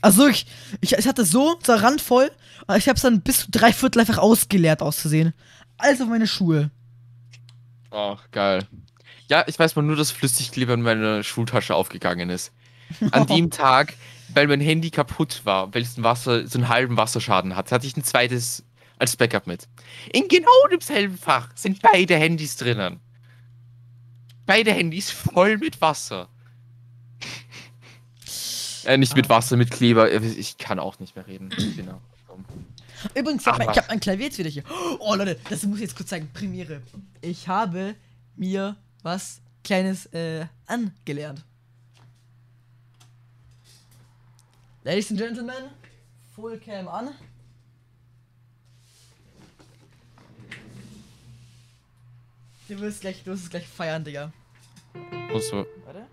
Also 0.00 0.26
ich, 0.26 0.46
ich, 0.80 0.94
ich 0.94 1.06
hatte 1.06 1.24
so, 1.24 1.56
so 1.64 1.74
randvoll, 1.74 2.32
aber 2.66 2.78
ich 2.78 2.88
hab's 2.88 3.02
dann 3.02 3.20
bis 3.20 3.44
zu 3.44 3.50
drei 3.52 3.72
Viertel 3.72 4.00
einfach 4.00 4.18
ausgeleert 4.18 4.82
auszusehen. 4.82 5.32
Alles 5.78 6.00
auf 6.00 6.08
meine 6.08 6.26
Schuhe. 6.26 6.70
Ach, 7.92 8.28
geil. 8.32 8.66
Ja, 9.28 9.44
ich 9.46 9.56
weiß 9.56 9.76
mal 9.76 9.82
nur, 9.82 9.94
dass 9.94 10.10
Flüssigkleber 10.10 10.74
in 10.74 10.82
meiner 10.82 11.22
Schultasche 11.22 11.76
aufgegangen 11.76 12.28
ist. 12.28 12.52
An 13.12 13.26
dem 13.28 13.50
Tag, 13.50 13.94
weil 14.34 14.46
mein 14.46 14.60
Handy 14.60 14.90
kaputt 14.90 15.42
war, 15.44 15.72
weil 15.74 15.82
es 15.82 15.96
ein 15.96 16.04
Wasser, 16.04 16.46
so 16.46 16.58
einen 16.58 16.68
halben 16.68 16.96
Wasserschaden 16.96 17.56
hat, 17.56 17.72
hatte 17.72 17.86
ich 17.86 17.96
ein 17.96 18.04
zweites 18.04 18.64
als 18.98 19.16
Backup 19.16 19.46
mit. 19.46 19.68
In 20.12 20.28
genau 20.28 20.48
demselben 20.70 21.18
Fach 21.18 21.48
sind 21.54 21.82
beide 21.82 22.16
Handys 22.16 22.56
drinnen. 22.56 23.00
Beide 24.46 24.72
Handys 24.72 25.10
voll 25.10 25.58
mit 25.58 25.80
Wasser. 25.80 26.28
Äh, 28.84 28.98
nicht 28.98 29.14
mit 29.14 29.28
Wasser, 29.28 29.56
mit 29.56 29.70
Kleber. 29.70 30.10
Ich 30.10 30.58
kann 30.58 30.80
auch 30.80 30.98
nicht 30.98 31.14
mehr 31.14 31.24
reden. 31.24 31.50
Dumm. 32.26 32.44
Übrigens, 33.14 33.42
ich 33.42 33.46
hab, 33.46 33.54
Ach, 33.54 33.58
mein, 33.58 33.68
ich 33.68 33.76
was? 33.76 33.76
hab 33.76 33.88
mein 33.88 34.00
Klavier 34.00 34.26
jetzt 34.26 34.38
wieder 34.38 34.50
hier. 34.50 34.64
Oh, 34.98 35.14
Leute, 35.14 35.38
das 35.48 35.62
muss 35.62 35.76
ich 35.76 35.82
jetzt 35.82 35.96
kurz 35.96 36.08
zeigen. 36.08 36.28
Premiere. 36.32 36.82
Ich 37.20 37.46
habe 37.46 37.94
mir 38.34 38.76
was 39.04 39.40
Kleines 39.62 40.06
äh, 40.06 40.46
angelernt. 40.66 41.44
Ladies 44.84 45.10
and 45.10 45.18
Gentlemen, 45.20 45.70
Full 46.34 46.58
Cam 46.58 46.88
an. 46.88 47.14
Du 52.68 52.80
wirst 52.80 53.02
gleich, 53.02 53.22
du 53.22 53.30
wirst 53.30 53.44
es 53.44 53.50
gleich 53.50 53.68
feiern, 53.68 54.02
Digga. 54.02 54.32
Muss 55.30 55.50
so. 55.50 55.64
Warte. 55.84 56.08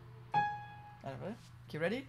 Warte, 1.02 1.18
warte. 1.20 1.36
Okay, 1.68 1.78
ready? 1.80 2.06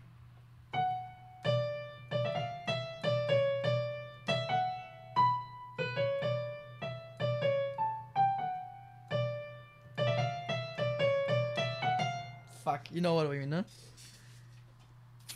Fuck, 12.63 12.91
you 12.91 13.01
know 13.01 13.15
what 13.15 13.29
I 13.29 13.39
mean, 13.39 13.49
ne? 13.49 13.65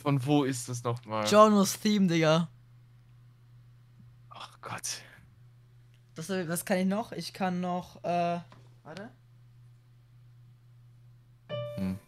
Von 0.05 0.27
wo 0.27 0.45
ist 0.45 0.69
das 0.69 0.85
nochmal? 0.85 1.27
Jonas 1.27 1.81
Theme, 1.81 2.07
Digga. 2.07 2.47
Ach 4.29 4.61
Gott. 4.61 5.01
Das, 6.15 6.29
was 6.29 6.67
kann 6.67 6.77
ich 6.77 6.87
noch? 6.87 7.13
Ich 7.13 7.33
kann 7.33 7.63
noch, 7.63 8.05
äh, 8.05 8.39
warte. 8.83 9.09
Hm. 11.77 11.99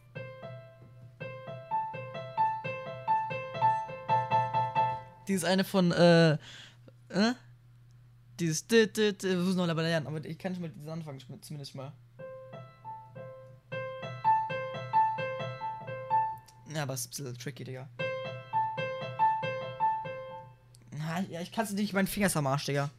Dieses 5.26 5.44
eine 5.44 5.64
von, 5.64 5.90
äh, 5.92 6.34
äh? 6.34 6.38
Dieses, 8.38 8.66
d, 8.66 8.88
d, 8.88 9.14
d, 9.14 9.26
wir 9.30 9.36
müssen 9.38 9.56
noch 9.56 9.66
aber 9.66 10.22
ich 10.26 10.38
kann 10.38 10.52
schon 10.52 10.64
mit 10.64 10.76
diesem 10.76 10.90
anfangen, 10.90 11.18
zumindest 11.40 11.74
mal. 11.74 11.94
Ja, 16.76 16.82
aber 16.82 16.92
es 16.92 17.06
ist 17.06 17.18
ein 17.18 17.24
bisschen 17.24 17.38
tricky, 17.38 17.64
Digga. 17.64 17.88
Na, 20.90 21.20
ja, 21.30 21.40
ich 21.40 21.50
kann 21.50 21.64
es 21.64 21.72
nicht, 21.72 21.94
mein 21.94 22.06
Finger 22.06 22.26
ist 22.26 22.36
am 22.36 22.46
Arsch, 22.46 22.66
Digga. 22.66 22.90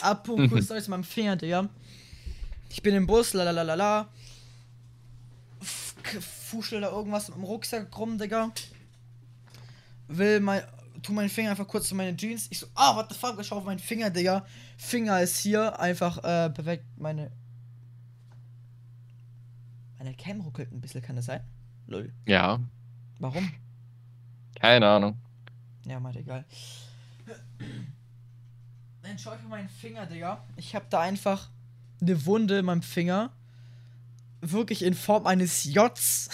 Apropos, 0.00 0.50
cool 0.50 0.60
Story 0.60 0.82
zu 0.82 0.90
meinem 0.90 1.04
Finger, 1.04 1.36
Digga. 1.36 1.68
Ich 2.68 2.82
bin 2.82 2.96
im 2.96 3.06
Bus, 3.06 3.32
lalalala. 3.32 4.08
Fuschel 6.20 6.80
da 6.80 6.90
irgendwas 6.90 7.28
im 7.28 7.44
Rucksack 7.44 7.96
rum, 7.96 8.18
Digga. 8.18 8.50
Will 10.08 10.40
mein. 10.40 10.62
Tu 11.04 11.12
meinen 11.12 11.28
Finger 11.28 11.50
einfach 11.50 11.68
kurz 11.68 11.88
zu 11.88 11.94
meine 11.94 12.16
Jeans. 12.16 12.48
Ich 12.50 12.58
so, 12.58 12.66
ah, 12.74 12.96
what 12.96 13.08
the 13.08 13.16
fuck, 13.16 13.38
ich 13.40 13.46
schau 13.46 13.58
auf 13.58 13.64
meinen 13.64 13.78
Finger, 13.78 14.10
Digga. 14.10 14.44
Finger 14.76 15.22
ist 15.22 15.38
hier, 15.38 15.78
einfach, 15.78 16.18
äh, 16.24 16.50
perfekt. 16.50 16.86
Meine. 16.96 17.30
Meine 19.98 20.12
Cam 20.14 20.40
ruckelt 20.40 20.72
ein 20.72 20.80
bisschen, 20.80 21.02
kann 21.02 21.14
das 21.14 21.26
sein? 21.26 21.44
Lol. 21.86 22.12
Ja, 22.26 22.58
Warum? 23.22 23.52
keine 24.58 24.88
Ahnung. 24.88 25.16
Ja, 25.86 26.00
mal 26.00 26.16
egal. 26.16 26.44
Dann 29.02 29.16
schau 29.16 29.32
ich 29.34 29.38
auf 29.40 29.48
meinen 29.48 29.68
Finger, 29.68 30.06
Digga. 30.06 30.44
Ich 30.56 30.74
hab 30.74 30.90
da 30.90 31.00
einfach 31.00 31.48
eine 32.00 32.26
Wunde 32.26 32.58
in 32.58 32.64
meinem 32.64 32.82
Finger. 32.82 33.30
Wirklich 34.40 34.82
in 34.82 34.94
Form 34.94 35.26
eines 35.26 35.62
Js. 35.62 36.30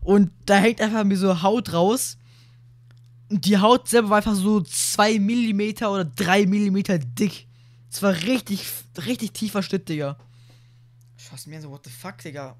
Und 0.00 0.30
da 0.46 0.58
hängt 0.58 0.80
einfach 0.80 1.02
mir 1.02 1.16
so 1.16 1.42
Haut 1.42 1.72
raus. 1.72 2.16
Und 3.30 3.44
die 3.46 3.58
Haut 3.58 3.88
selber 3.88 4.10
war 4.10 4.16
einfach 4.18 4.36
so 4.36 4.60
2 4.60 5.18
mm 5.18 5.84
oder 5.86 6.04
3 6.04 6.46
mm 6.46 6.82
dick. 7.16 7.48
Es 7.90 8.00
war 8.00 8.12
richtig, 8.12 8.64
richtig 9.06 9.32
tiefer 9.32 9.62
Schnitt, 9.64 9.88
Digga. 9.88 10.16
Ich 11.18 11.24
fass 11.24 11.46
mir 11.46 11.60
so, 11.60 11.70
what 11.70 11.84
the 11.84 11.90
fuck, 11.90 12.18
Digga. 12.18 12.56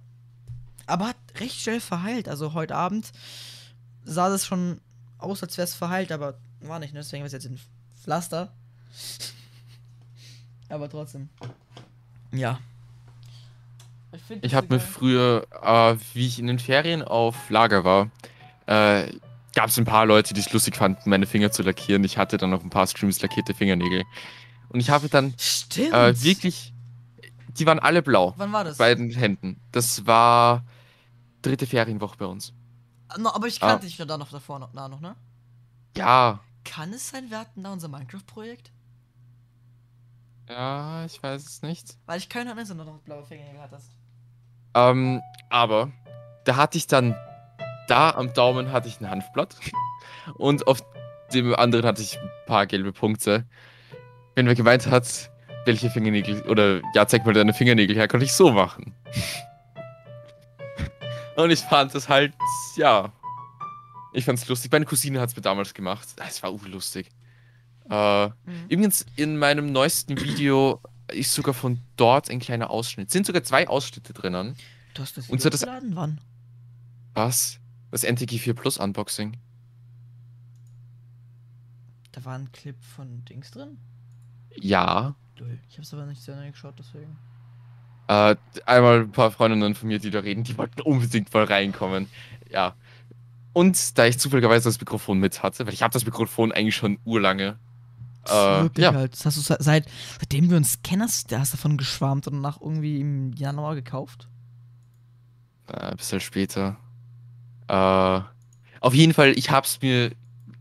Aber 0.90 1.08
hat 1.08 1.16
recht 1.38 1.60
schnell 1.60 1.80
verheilt. 1.80 2.28
Also 2.28 2.52
heute 2.54 2.74
Abend 2.76 3.10
sah 4.04 4.28
das 4.28 4.46
schon 4.46 4.80
aus, 5.18 5.42
als 5.42 5.56
wäre 5.56 5.64
es 5.66 5.74
verheilt, 5.74 6.12
aber 6.12 6.34
war 6.60 6.78
nicht, 6.78 6.92
ne? 6.94 7.00
Deswegen 7.00 7.24
ist 7.24 7.32
jetzt 7.32 7.46
ein 7.46 7.60
Pflaster. 8.02 8.52
aber 10.68 10.88
trotzdem. 10.88 11.28
Ja. 12.32 12.58
Ich, 14.12 14.42
Ich 14.42 14.54
habe 14.54 14.74
mir 14.74 14.80
früher, 14.80 15.46
äh, 15.62 15.96
wie 16.14 16.26
ich 16.26 16.38
in 16.38 16.46
den 16.46 16.58
Ferien 16.58 17.02
auf 17.02 17.48
Lager 17.50 17.84
war, 17.84 18.10
äh, 18.66 19.12
gab 19.54 19.68
es 19.68 19.78
ein 19.78 19.84
paar 19.84 20.06
Leute, 20.06 20.34
die 20.34 20.40
es 20.40 20.52
lustig 20.52 20.76
fanden, 20.76 21.08
meine 21.10 21.26
Finger 21.26 21.50
zu 21.52 21.62
lackieren. 21.62 22.04
Ich 22.04 22.18
hatte 22.18 22.36
dann 22.36 22.50
noch 22.50 22.62
ein 22.62 22.70
paar 22.70 22.86
Streams 22.86 23.20
lackierte 23.22 23.54
Fingernägel. 23.54 24.04
Und 24.68 24.80
ich 24.80 24.90
habe 24.90 25.08
dann 25.08 25.34
Stimmt. 25.38 25.92
äh, 25.92 26.22
wirklich, 26.22 26.72
die 27.58 27.66
waren 27.66 27.78
alle 27.80 28.02
blau, 28.02 28.34
Wann 28.36 28.52
war 28.52 28.64
das? 28.64 28.78
bei 28.78 28.94
den 28.94 29.10
Händen. 29.10 29.60
Das 29.72 30.06
war 30.06 30.64
dritte 31.42 31.66
Ferienwoche 31.66 32.16
bei 32.16 32.26
uns. 32.26 32.52
Ah, 33.08 33.18
no, 33.18 33.30
aber 33.32 33.46
ich 33.46 33.62
Ah. 33.62 33.68
kannte 33.70 33.86
dich 33.86 33.98
ja 33.98 34.04
da 34.04 34.16
noch 34.18 34.30
davor 34.30 34.58
noch, 34.58 34.70
na, 34.72 34.88
noch, 34.88 35.00
ne? 35.00 35.16
Ja, 35.96 36.40
Kann 36.64 36.92
es 36.92 37.08
sein, 37.10 37.30
wir 37.30 37.38
hatten 37.38 37.62
da 37.62 37.72
unser 37.72 37.88
Minecraft-Projekt? 37.88 38.70
ja, 40.48 41.04
ich 41.04 41.22
weiß 41.22 41.44
es 41.46 41.62
nicht. 41.62 41.96
Weil 42.06 42.18
ich 42.18 42.28
keine 42.28 42.50
Ahnung, 42.50 42.64
dass 42.66 42.68
du 42.68 42.74
noch 42.74 42.98
blaue 43.00 43.24
Fingernägel 43.24 43.60
hattest. 43.60 43.90
Ähm, 44.74 45.20
aber 45.48 45.90
da 46.44 46.56
hatte 46.56 46.76
ich 46.78 46.86
dann, 46.86 47.14
da 47.88 48.10
am 48.10 48.32
Daumen 48.34 48.72
hatte 48.72 48.88
ich 48.88 49.00
ein 49.00 49.08
Hanfblatt 49.08 49.56
und 50.38 50.66
auf 50.66 50.82
dem 51.32 51.54
anderen 51.54 51.86
hatte 51.86 52.02
ich 52.02 52.18
ein 52.18 52.28
paar 52.46 52.66
gelbe 52.66 52.92
Punkte. 52.92 53.46
Wenn 54.34 54.46
wer 54.46 54.54
gemeint 54.54 54.86
hat, 54.86 55.30
welche 55.66 55.90
Fingernägel, 55.90 56.42
oder 56.42 56.80
ja, 56.94 57.06
zeig 57.06 57.24
mal 57.24 57.32
deine 57.34 57.52
Fingernägel 57.54 57.96
her, 57.96 58.08
konnte 58.08 58.26
ich 58.26 58.32
so 58.32 58.50
machen. 58.52 58.94
Und 61.44 61.50
ich 61.50 61.60
fand 61.60 61.94
das 61.94 62.08
halt, 62.08 62.34
ja, 62.76 63.12
ich 64.12 64.24
fand's 64.24 64.46
lustig. 64.48 64.70
Meine 64.72 64.84
Cousine 64.84 65.20
hat's 65.20 65.36
mir 65.36 65.42
damals 65.42 65.74
gemacht. 65.74 66.08
Ah, 66.18 66.24
Es 66.28 66.42
war 66.42 66.52
urlustig. 66.52 67.08
Äh, 67.88 68.26
Mhm. 68.28 68.32
Übrigens, 68.68 69.06
in 69.16 69.36
meinem 69.36 69.72
neuesten 69.72 70.20
Video 70.20 70.80
ist 71.12 71.34
sogar 71.34 71.54
von 71.54 71.80
dort 71.96 72.30
ein 72.30 72.38
kleiner 72.38 72.70
Ausschnitt. 72.70 73.10
Sind 73.10 73.26
sogar 73.26 73.42
zwei 73.42 73.66
Ausschnitte 73.68 74.12
drinnen. 74.12 74.54
Du 74.94 75.02
hast 75.02 75.16
das 75.16 75.28
Und 75.28 75.38
Video 75.44 75.44
so 75.44 75.50
das-? 75.50 75.66
Wann? 75.94 76.20
Was? 77.14 77.58
Das 77.90 78.04
NTG 78.04 78.38
4 78.38 78.54
Plus 78.54 78.76
Unboxing. 78.78 79.36
Da 82.12 82.24
war 82.24 82.34
ein 82.38 82.50
Clip 82.52 82.76
von 82.82 83.24
Dings 83.24 83.50
drin? 83.50 83.78
Ja. 84.56 85.14
Ich 85.70 85.78
hab's 85.78 85.92
aber 85.94 86.06
nicht 86.06 86.22
zu 86.22 86.32
Ende 86.32 86.50
geschaut, 86.50 86.74
deswegen. 86.78 87.16
Äh, 88.10 88.34
einmal 88.66 89.02
ein 89.02 89.12
paar 89.12 89.30
Freundinnen 89.30 89.76
von 89.76 89.86
mir, 89.86 90.00
die 90.00 90.10
da 90.10 90.18
reden, 90.18 90.42
die 90.42 90.58
wollten 90.58 90.80
unbedingt 90.80 91.32
mal 91.32 91.44
reinkommen. 91.44 92.08
Ja. 92.50 92.74
Und 93.52 93.96
da 93.96 94.04
ich 94.04 94.18
zufälligerweise 94.18 94.68
das 94.68 94.80
Mikrofon 94.80 95.20
mit 95.20 95.44
hatte, 95.44 95.64
weil 95.64 95.74
ich 95.74 95.82
habe 95.82 95.92
das 95.92 96.04
Mikrofon 96.04 96.50
eigentlich 96.50 96.74
schon 96.74 96.98
urlange. 97.04 97.56
Äh, 98.26 98.30
wirklich 98.62 98.82
ja. 98.82 98.94
halt. 98.94 99.12
Das 99.12 99.26
hast 99.26 99.36
du 99.36 99.42
se- 99.42 99.58
seit, 99.60 99.86
seitdem 100.18 100.50
wir 100.50 100.56
uns 100.56 100.82
kennen, 100.82 101.02
hast, 101.02 101.32
hast 101.32 101.52
du 101.52 101.56
davon 101.56 101.76
geschwärmt 101.76 102.26
und 102.26 102.34
danach 102.34 102.60
irgendwie 102.60 103.00
im 103.00 103.32
Januar 103.34 103.76
gekauft? 103.76 104.28
Äh, 105.68 105.76
ein 105.76 105.96
bisschen 105.96 106.18
später. 106.18 106.78
Äh, 107.68 108.20
auf 108.80 108.92
jeden 108.92 109.14
Fall, 109.14 109.38
ich 109.38 109.52
hab's 109.52 109.80
mir 109.82 110.10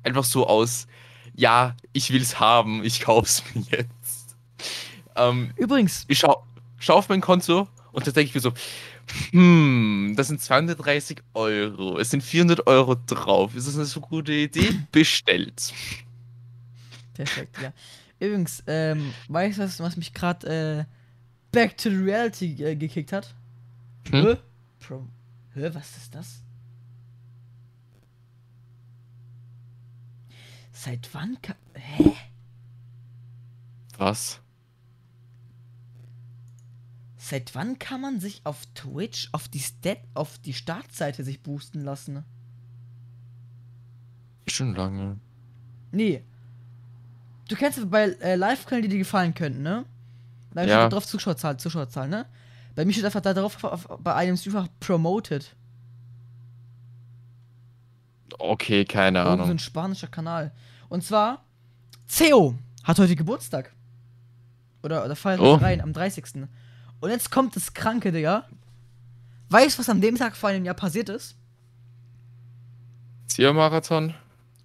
einfach 0.03 0.23
so 0.23 0.45
aus, 0.45 0.85
ja, 1.33 1.75
ich 1.93 2.13
will's 2.13 2.39
haben, 2.39 2.83
ich 2.83 2.99
kauf's 2.99 3.43
mir 3.55 3.63
jetzt. 3.71 4.37
Ähm, 5.15 5.51
Übrigens, 5.57 6.05
ich 6.07 6.19
schau, 6.19 6.45
schau 6.79 6.95
auf 6.95 7.09
mein 7.09 7.21
Konto 7.21 7.67
und 7.91 8.07
da 8.07 8.11
denke 8.11 8.29
ich 8.29 8.35
mir 8.35 8.41
so, 8.41 8.53
hm, 9.31 10.13
das 10.15 10.27
sind 10.27 10.41
230 10.41 11.21
Euro, 11.33 11.97
es 11.99 12.09
sind 12.09 12.23
400 12.23 12.67
Euro 12.67 12.95
drauf. 13.07 13.55
Ist 13.55 13.67
das 13.67 13.75
eine 13.75 13.85
so 13.85 14.01
gute 14.01 14.33
Idee? 14.33 14.73
Bestellt. 14.91 15.73
perfekt, 17.13 17.57
ja. 17.61 17.73
Übrigens, 18.19 18.63
ähm, 18.67 19.13
weißt 19.29 19.57
du, 19.57 19.63
was, 19.63 19.79
was 19.79 19.97
mich 19.97 20.13
gerade 20.13 20.85
äh, 20.85 20.85
Back 21.51 21.77
to 21.77 21.89
the 21.89 21.95
Reality 21.95 22.63
äh, 22.63 22.75
gekickt 22.75 23.11
hat? 23.11 23.33
Hm? 24.11 24.25
Hä? 24.25 24.37
Pro 24.79 25.07
Hä, 25.55 25.69
was 25.73 25.97
ist 25.97 26.13
das? 26.13 26.43
Seit 30.71 31.09
wann 31.13 31.37
kann. 31.41 31.55
Hä? 31.73 32.15
Was? 33.97 34.39
Seit 37.29 37.53
wann 37.53 37.77
kann 37.77 38.01
man 38.01 38.19
sich 38.19 38.41
auf 38.43 38.65
Twitch 38.73 39.29
auf 39.33 39.47
die 39.47 39.59
Stat 39.59 39.99
auf 40.15 40.39
die 40.39 40.53
Startseite 40.53 41.23
sich 41.23 41.43
boosten 41.43 41.81
lassen? 41.81 42.23
Schon 44.47 44.73
lange. 44.73 45.17
Nee. 45.91 46.23
Du 47.47 47.55
kennst 47.55 47.77
ja 47.77 47.85
bei 47.85 48.05
äh, 48.21 48.35
Live-Quellen, 48.35 48.81
die 48.81 48.89
dir 48.89 48.97
gefallen 48.97 49.35
könnten, 49.35 49.61
ne? 49.61 49.85
Da 50.55 50.63
Ja. 50.63 50.81
steht 50.81 50.93
drauf 50.93 51.05
Zuschauerzahl, 51.05 51.57
Zuschauerzahl, 51.57 52.07
ne? 52.09 52.25
Bei 52.73 52.83
mir 52.83 52.93
steht 52.93 53.05
einfach 53.05 53.21
da 53.21 53.35
drauf 53.35 53.63
auf, 53.63 53.85
auf, 53.87 53.99
bei 54.03 54.15
einem 54.15 54.35
einfach 54.35 54.67
promoted. 54.79 55.55
Okay, 58.39 58.85
keine 58.85 59.19
Irgend 59.19 59.29
so 59.29 59.33
Ahnung. 59.43 59.49
ein 59.51 59.59
spanischer 59.59 60.07
Kanal. 60.07 60.51
Und 60.87 61.03
zwar, 61.03 61.43
Ceo 62.07 62.55
hat 62.83 62.97
heute 62.97 63.15
Geburtstag. 63.15 63.71
Oder, 64.81 65.05
oder 65.05 65.15
feiert 65.15 65.41
Oh. 65.41 65.55
rein 65.55 65.81
am 65.81 65.93
30. 65.93 66.47
Und 67.01 67.09
jetzt 67.11 67.31
kommt 67.31 67.55
das 67.55 67.73
Kranke, 67.73 68.11
Digga. 68.11 68.47
Weißt 69.49 69.75
du, 69.77 69.79
was 69.79 69.89
an 69.89 70.01
dem 70.01 70.15
Tag 70.15 70.35
vor 70.35 70.49
einem 70.49 70.65
Jahr 70.65 70.75
passiert 70.75 71.09
ist? 71.09 71.35
Ziermarathon? 73.27 74.13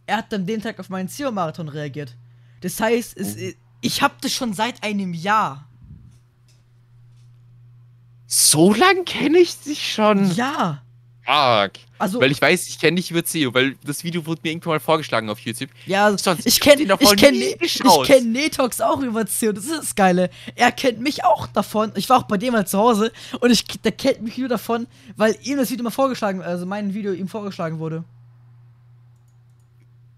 Er 0.07 0.18
hat 0.18 0.32
an 0.35 0.47
dem 0.47 0.61
Tag 0.61 0.78
auf 0.80 0.91
meinen 0.91 1.09
Ceo-Marathon 1.09 1.68
reagiert. 1.68 2.14
Das 2.61 2.78
heißt, 2.80 3.16
es, 3.16 3.37
Oh. 3.37 3.57
ich 3.80 4.03
hab 4.03 4.20
das 4.20 4.32
schon 4.32 4.53
seit 4.53 4.82
einem 4.82 5.14
Jahr. 5.14 5.68
So 8.26 8.74
lang 8.74 9.05
kenne 9.05 9.39
ich 9.39 9.61
dich 9.61 9.93
schon. 9.95 10.30
Ja. 10.35 10.82
Fuck. 11.27 11.72
Also, 11.99 12.20
Weil 12.20 12.31
ich 12.33 12.41
weiß, 12.43 12.68
ich 12.68 12.79
kenne 12.79 12.97
dich 12.97 13.11
über 13.11 13.25
CEO, 13.25 13.55
weil 13.55 13.77
das 13.83 14.05
Video 14.05 14.27
wurde 14.27 14.43
mir 14.45 14.51
irgendwann 14.51 14.75
mal 14.75 14.81
vorgeschlagen 14.81 15.31
auf 15.31 15.39
YouTube. 15.41 15.70
ja, 15.87 16.16
Sonst- 16.18 16.45
ich 16.47 16.61
kenne 16.61 16.83
ich 17.01 17.16
kenn, 17.16 17.35
nie 17.35 17.57
ich 17.61 17.79
geschaut. 17.79 18.07
kenn 18.07 18.31
Netox 18.33 18.81
auch 18.83 19.01
über 19.01 19.27
Ceo, 19.27 19.53
das 19.53 19.64
ist 19.64 19.72
das 19.79 19.95
Geile. 19.95 20.29
Er 20.55 20.70
kennt 20.70 21.01
mich 21.01 21.25
auch 21.25 21.47
davon. 21.47 21.93
Ich 21.95 22.11
war 22.11 22.18
auch 22.18 22.25
bei 22.25 22.37
dem 22.37 22.53
mal 22.53 22.66
zu 22.66 22.79
Hause 22.79 23.11
und 23.41 23.51
ich, 23.51 23.64
der 23.64 23.93
kennt 23.93 24.20
mich 24.22 24.37
nur 24.37 24.49
davon, 24.49 24.87
weil 25.16 25.37
ihm 25.43 25.57
das 25.57 25.70
Video 25.70 25.85
mal 25.85 25.91
vorgeschlagen, 25.91 26.43
also 26.43 26.66
mein 26.66 26.93
Video 26.93 27.12
ihm 27.14 27.29
vorgeschlagen 27.29 27.79
wurde. 27.79 28.05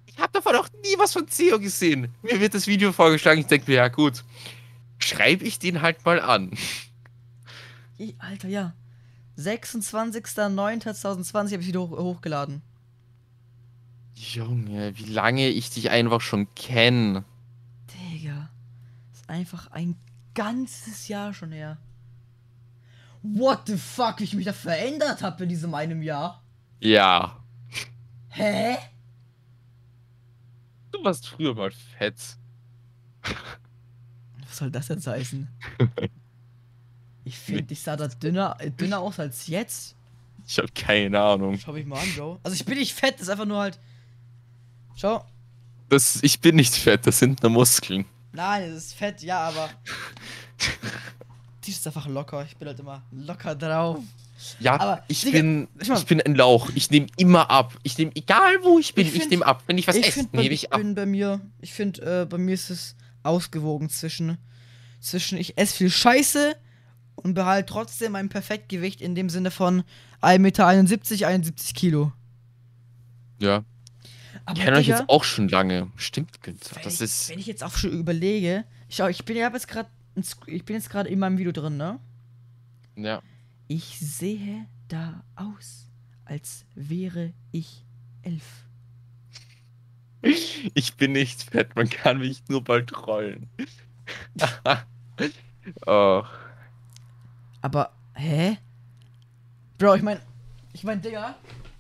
Ich 0.07 0.19
habe 0.19 0.33
davon 0.33 0.55
noch 0.55 0.69
nie 0.83 0.99
was 0.99 1.13
von 1.13 1.29
CEO 1.29 1.61
gesehen. 1.61 2.09
Mir 2.23 2.41
wird 2.41 2.55
das 2.55 2.67
Video 2.67 2.91
vorgeschlagen, 2.93 3.41
ich 3.43 3.47
denke 3.47 3.71
mir, 3.71 3.77
ja 3.77 3.89
gut, 3.89 4.25
schreibe 4.99 5.45
ich 5.45 5.59
den 5.61 5.83
halt 5.83 6.05
mal 6.05 6.21
an. 6.21 6.51
Alter, 8.19 8.49
ja. 8.49 8.73
26.09.2020 9.39 11.53
habe 11.53 11.63
ich 11.63 11.69
wieder 11.69 11.81
hoch, 11.81 11.91
hochgeladen. 11.91 12.63
Junge, 14.15 14.97
wie 14.97 15.05
lange 15.05 15.49
ich 15.49 15.69
dich 15.71 15.91
einfach 15.91 16.23
schon 16.23 16.53
kenne. 16.55 17.25
Digga. 17.93 18.49
Ist 19.13 19.29
einfach 19.29 19.71
ein 19.73 19.97
ganzes 20.35 21.09
Jahr 21.09 21.35
schon 21.35 21.53
her. 21.53 21.77
What 23.23 23.67
the 23.67 23.77
fuck, 23.77 24.21
wie 24.21 24.25
ich 24.25 24.35
mich 24.35 24.47
da 24.47 24.53
verändert 24.53 25.23
habe 25.23 25.43
in 25.43 25.49
diesem 25.49 25.75
einem 25.75 26.03
Jahr. 26.03 26.43
Ja. 26.81 27.43
Hä? 28.31 28.77
Du 30.93 31.03
warst 31.05 31.29
früher 31.29 31.55
mal 31.55 31.71
fett. 31.71 32.37
Was 34.41 34.57
soll 34.57 34.71
das 34.71 34.89
jetzt 34.89 35.07
heißen? 35.07 35.49
Ich 37.27 37.37
finde, 37.37 37.73
ich 37.73 37.81
sah 37.83 37.97
da 37.97 38.07
dünner, 38.23 38.57
äh, 38.61 38.71
dünner 38.71 39.01
aus 39.01 39.19
als 39.19 39.49
jetzt. 39.49 39.97
Ich 40.47 40.59
habe 40.59 40.69
keine 40.73 41.21
Ahnung. 41.21 41.59
Schau 41.59 41.73
mich 41.73 41.85
mal 41.85 41.99
an, 41.99 42.09
Bro. 42.17 42.39
Also 42.45 42.55
ich 42.55 42.65
bin 42.65 42.79
nicht 42.79 42.95
fett, 42.95 43.15
das 43.17 43.23
ist 43.23 43.29
einfach 43.31 43.47
nur 43.47 43.59
halt. 43.59 43.81
Schau. 44.95 45.25
Das, 45.89 46.21
ich 46.23 46.41
bin 46.41 46.55
nicht 46.55 46.75
fett, 46.75 47.05
das 47.07 47.19
sind 47.19 47.43
nur 47.43 47.51
Muskeln. 47.51 48.05
Nein, 48.33 48.63
es 48.71 48.87
ist 48.87 48.95
fett, 48.95 49.23
ja, 49.23 49.41
aber. 49.41 49.71
Die 51.65 51.71
ist 51.73 51.85
einfach 51.87 52.07
locker. 52.07 52.45
Ich 52.49 52.57
bin 52.57 52.69
halt 52.69 52.79
immer 52.79 53.03
locker 53.11 53.57
drauf. 53.57 53.99
Ja, 54.61 54.75
Aber, 54.79 55.03
ich, 55.09 55.23
Digga, 55.23 55.39
bin, 55.39 55.67
schau 55.83 55.95
mal. 55.95 55.99
ich 55.99 56.07
bin 56.07 56.21
ein 56.21 56.35
Lauch. 56.37 56.71
Ich 56.75 56.91
nehme 56.91 57.07
immer 57.17 57.51
ab. 57.51 57.77
Ich 57.83 57.99
nehme, 57.99 58.13
egal 58.15 58.63
wo 58.63 58.79
ich 58.79 58.95
bin, 58.95 59.07
Ich 59.07 59.17
ich, 59.17 59.29
nehme 59.31 59.45
ab. 59.45 59.65
Wenn 59.67 59.79
ich 59.79 59.89
was 59.89 59.97
ich 59.97 60.07
esse, 60.07 60.29
nehme 60.33 60.51
ich 60.51 60.73
ab. 60.73 60.79
bin 60.79 60.95
bei 60.95 61.07
mir, 61.07 61.41
ich 61.61 61.73
finde, 61.73 62.23
äh, 62.23 62.27
bei 62.27 62.39
mir 62.39 62.55
ist 62.55 62.71
es 62.71 62.95
ausgewogen 63.25 63.89
zwischen, 63.89 64.39
zwischen 65.01 65.39
ich 65.39 65.59
esse 65.59 65.75
viel 65.77 65.91
Scheiße 65.91 66.55
und 67.17 67.35
behalte 67.35 67.73
trotzdem 67.73 68.13
mein 68.13 68.29
Perfektgewicht 68.29 69.01
in 69.01 69.15
dem 69.15 69.29
Sinne 69.29 69.51
von 69.51 69.83
1,71 70.23 70.39
Meter, 70.39 70.67
71 70.67 71.75
Kilo. 71.75 72.13
Ja. 73.41 73.65
Aber 74.45 74.61
kenne 74.61 74.77
euch 74.77 74.87
jetzt 74.87 75.09
auch 75.09 75.25
schon 75.25 75.49
lange. 75.49 75.91
Stimmt, 75.97 76.43
Günther. 76.43 76.77
wenn, 76.77 76.83
Das 76.85 76.95
ich, 76.95 77.01
ist. 77.01 77.29
wenn 77.31 77.39
ich 77.39 77.47
jetzt 77.47 77.65
auch 77.65 77.77
schon 77.77 77.91
überlege, 77.91 78.65
schau, 78.89 79.09
ich 79.09 79.25
bin 79.25 79.37
ja 79.37 79.51
jetzt 79.53 79.67
gerade, 79.67 79.89
ich 80.47 80.65
bin 80.65 80.77
jetzt 80.77 80.91
gerade 80.91 81.09
in 81.09 81.19
meinem 81.19 81.39
Video 81.39 81.53
drin, 81.53 81.77
ne? 81.77 81.99
Ja. 82.97 83.23
Ich 83.67 83.99
sehe 83.99 84.67
da 84.89 85.25
aus, 85.35 85.91
als 86.25 86.65
wäre 86.75 87.33
ich 87.53 87.85
elf. 88.23 88.45
Ich 90.75 90.95
bin 90.95 91.13
nicht 91.13 91.43
fett, 91.43 91.77
man 91.77 91.89
kann 91.89 92.19
mich 92.19 92.43
nur 92.49 92.65
bald 92.65 93.07
rollen. 93.07 93.49
oh. 95.87 96.23
Aber, 97.63 97.93
hä? 98.15 98.59
Bro, 99.79 99.95
ich 99.97 100.03
mein, 100.03 100.21
ich 100.73 100.85
mein, 100.85 101.01
Digga, 101.03 101.35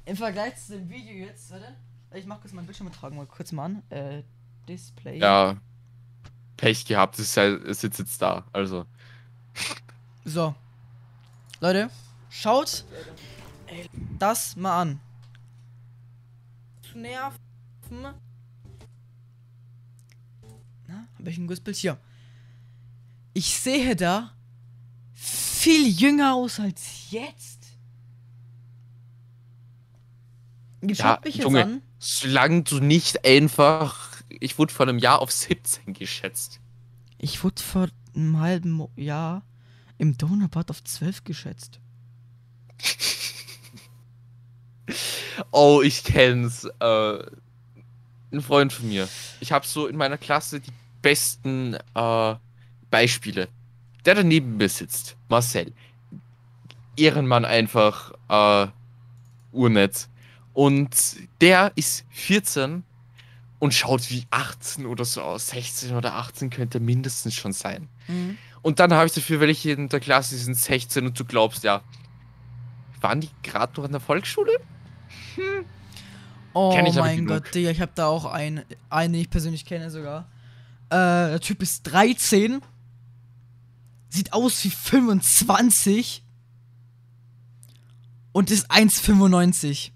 im 0.05 0.17
Vergleich 0.17 0.57
zu 0.57 0.79
dem 0.79 0.89
Video 0.89 1.27
jetzt, 1.27 1.51
warte, 1.51 1.75
ich 2.15 2.27
mach 2.27 2.41
kurz 2.41 2.53
meinen 2.53 2.67
Bildschirm 2.67 2.91
tragen, 2.93 3.17
mal 3.17 3.27
kurz 3.27 3.53
mal 3.53 3.65
an. 3.67 3.83
Äh, 3.91 4.23
Display. 4.69 5.19
Ja. 5.19 5.57
Pech 6.57 6.85
gehabt, 6.87 7.19
es, 7.19 7.27
ist 7.31 7.37
halt- 7.37 7.65
es 7.65 7.81
sitzt 7.81 7.99
jetzt 7.99 8.21
da. 8.21 8.45
Also. 8.53 8.87
So. 10.25 10.55
Leute, 11.61 11.91
schaut 12.31 12.85
das 14.19 14.57
mal 14.57 14.83
an. 14.83 15.01
Zu 16.83 16.99
nerven. 16.99 17.39
Na, 20.87 21.07
hab 21.19 21.27
ich 21.27 21.39
ein 21.39 21.47
gutes 21.47 21.61
Bild 21.63 21.77
hier. 21.77 21.99
Ich 23.35 23.59
sehe 23.59 23.95
da 23.97 24.33
viel 25.67 25.89
jünger 25.89 26.35
aus 26.35 26.61
als 26.61 27.11
jetzt. 27.11 27.65
Jetzt 30.81 31.01
Ja, 31.01 31.15
schaut 31.15 31.25
mich 31.25 31.35
jetzt 31.37 31.45
Junge. 31.45 31.65
an. 31.65 31.83
Solange 31.99 32.63
du 32.63 32.79
nicht 32.79 33.25
einfach. 33.25 34.23
Ich 34.29 34.59
wurde 34.59 34.73
vor 34.73 34.87
einem 34.87 34.99
Jahr 34.99 35.21
auf 35.21 35.33
17 35.33 35.93
geschätzt. 35.93 36.61
Ich 37.19 37.43
wurde 37.43 37.61
vor 37.61 37.89
einem 38.15 38.39
halben 38.39 38.87
Jahr 38.95 39.43
im 39.99 40.17
Donaubad 40.17 40.71
auf 40.71 40.85
12 40.85 41.25
geschätzt. 41.25 41.81
Oh, 45.51 45.83
ich 45.83 46.05
kenn's. 46.05 46.65
Äh, 46.79 47.19
ein 48.33 48.41
Freund 48.41 48.73
von 48.73 48.89
mir. 48.89 49.09
Ich 49.41 49.51
habe 49.51 49.67
so 49.67 49.89
in 49.89 49.97
meiner 49.97 50.17
Klasse 50.17 50.61
die 50.61 50.71
besten 51.03 51.75
äh, 51.95 52.35
Beispiele. 52.89 53.49
Der 54.07 54.15
da 54.15 54.23
neben 54.23 54.57
mir 54.57 54.69
sitzt, 54.69 55.17
Marcel. 55.29 55.73
Ehrenmann 56.97 57.45
einfach, 57.45 58.13
äh, 58.29 58.69
urnett. 59.53 60.09
Und 60.55 60.97
der 61.41 61.73
ist 61.75 62.07
14 62.11 62.85
und 63.59 63.75
schaut 63.75 64.11
wie 64.11 64.25
18 64.31 64.87
oder 64.87 65.05
so 65.05 65.23
aus. 65.23 65.49
16 65.49 65.95
oder 65.95 66.15
18 66.15 66.51
könnte 66.51 66.81
mindestens 66.81 67.35
schon 67.35 67.53
sein. 67.53 67.89
Mhm. 68.07 68.39
Und 68.63 68.81
dann 68.81 68.93
habe 68.95 69.07
ich 69.07 69.13
dafür, 69.13 69.41
welche 69.41 69.73
in 69.73 69.89
der 69.89 70.01
Klasse 70.01 70.37
sind 70.37 70.57
16 70.57 71.05
und 71.07 71.19
du 71.19 71.25
glaubst, 71.25 71.65
ja, 71.65 71.83
waren 73.01 73.21
die 73.21 73.31
gerade 73.43 73.73
noch 73.77 73.85
in 73.85 73.93
der 73.93 74.01
Volksschule? 74.01 74.53
Oh 76.55 76.73
ich 76.73 76.97
aber 76.97 77.07
mein. 77.07 77.27
Gott, 77.27 77.55
Digga, 77.55 77.71
ich 77.71 77.83
habe 77.83 77.93
da 77.95 78.07
auch 78.07 78.25
einen, 78.25 78.63
einen, 78.89 79.13
den 79.13 79.23
ich 79.23 79.31
persönlich 79.31 79.67
kenne 79.67 79.91
sogar. 79.91 80.27
Äh, 80.89 80.97
der 81.31 81.41
Typ 81.41 81.61
ist 81.61 81.83
13. 81.83 82.63
Sieht 84.09 84.33
aus 84.33 84.63
wie 84.65 84.71
25. 84.71 86.23
Und 88.33 88.51
ist 88.51 88.71
1,95. 88.71 89.93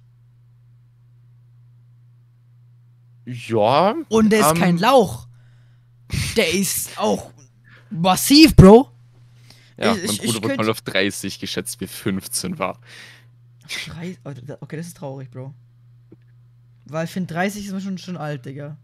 Ja, 3.26 3.94
Und 4.08 4.30
der 4.30 4.40
ist 4.40 4.50
Ähm. 4.52 4.56
kein 4.58 4.78
Lauch. 4.78 5.28
Der 6.36 6.52
ist 6.52 6.98
auch 6.98 7.30
massiv, 7.90 8.56
Bro. 8.56 8.90
Ja, 9.76 9.94
Ich- 9.94 10.06
mein 10.06 10.16
Bruder 10.16 10.24
ich 10.24 10.34
wurde 10.42 10.56
mal 10.56 10.70
auf 10.70 10.80
30 10.82 11.38
geschätzt, 11.38 11.80
wie 11.80 11.86
15 11.86 12.58
war. 12.58 12.78
Da- 14.24 14.58
Okay, 14.60 14.76
das 14.76 14.88
ist 14.88 14.96
traurig, 14.96 15.30
Bro. 15.30 15.54
Weil 16.86 17.04
ich 17.04 17.10
finde 17.12 17.32
30 17.34 17.66
ist 17.66 17.72
mir 17.72 17.80
schon, 17.80 17.98
schon 17.98 18.16
alt, 18.16 18.44
Digga. 18.46 18.76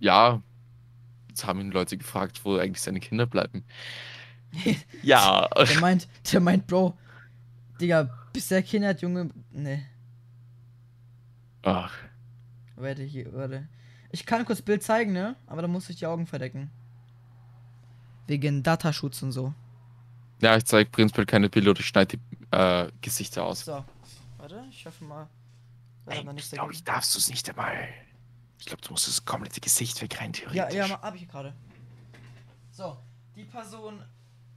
Ja, 0.00 0.40
jetzt 1.38 1.46
haben 1.46 1.60
ihn 1.60 1.70
Leute 1.70 1.96
gefragt, 1.96 2.44
wo 2.44 2.56
eigentlich 2.56 2.82
seine 2.82 3.00
Kinder 3.00 3.26
bleiben. 3.26 3.64
ja, 5.02 5.48
Der 5.48 5.80
meint, 5.80 6.08
der 6.32 6.40
meint, 6.40 6.66
Bro, 6.66 6.96
Digga, 7.80 8.10
bis 8.32 8.48
der 8.48 8.62
Kinder 8.62 8.88
hat, 8.88 9.02
Junge. 9.02 9.30
Ne, 9.52 9.84
ach, 11.62 11.94
warte, 12.76 13.02
hier, 13.02 13.32
warte. 13.32 13.68
Ich 14.10 14.24
kann 14.24 14.44
kurz 14.46 14.62
Bild 14.62 14.82
zeigen, 14.82 15.12
ne? 15.12 15.36
Aber 15.46 15.60
da 15.62 15.68
muss 15.68 15.90
ich 15.90 15.96
die 15.96 16.06
Augen 16.06 16.26
verdecken. 16.26 16.70
Wegen 18.26 18.62
Datenschutz 18.62 19.22
und 19.22 19.32
so. 19.32 19.52
ja, 20.40 20.56
ich 20.56 20.64
zeige 20.64 20.90
prinzipiell 20.90 21.26
keine 21.26 21.48
Bilder 21.50 21.70
oder 21.72 21.80
ich 21.80 21.86
schneide 21.86 22.16
die 22.16 22.56
äh, 22.56 22.90
Gesichter 23.02 23.44
aus. 23.44 23.64
So. 23.64 23.84
Warte, 24.38 24.64
ich 24.70 24.84
hoffe 24.86 25.04
mal. 25.04 25.28
Eigentlich 26.06 26.50
glaube 26.50 26.72
ich, 26.72 26.82
darfst 26.84 27.14
du 27.14 27.18
es 27.18 27.28
nicht 27.28 27.48
einmal. 27.50 27.86
Ich 28.58 28.66
glaube, 28.66 28.82
du 28.82 28.90
musst 28.90 29.06
das 29.06 29.24
komplette 29.24 29.60
Gesicht 29.60 30.00
weg 30.02 30.20
rein, 30.20 30.32
theoretisch. 30.32 30.74
Ja, 30.74 30.86
ja, 30.86 31.00
hab 31.00 31.14
ich 31.14 31.28
gerade. 31.28 31.54
So, 32.70 32.98
die 33.34 33.44
Person, 33.44 34.02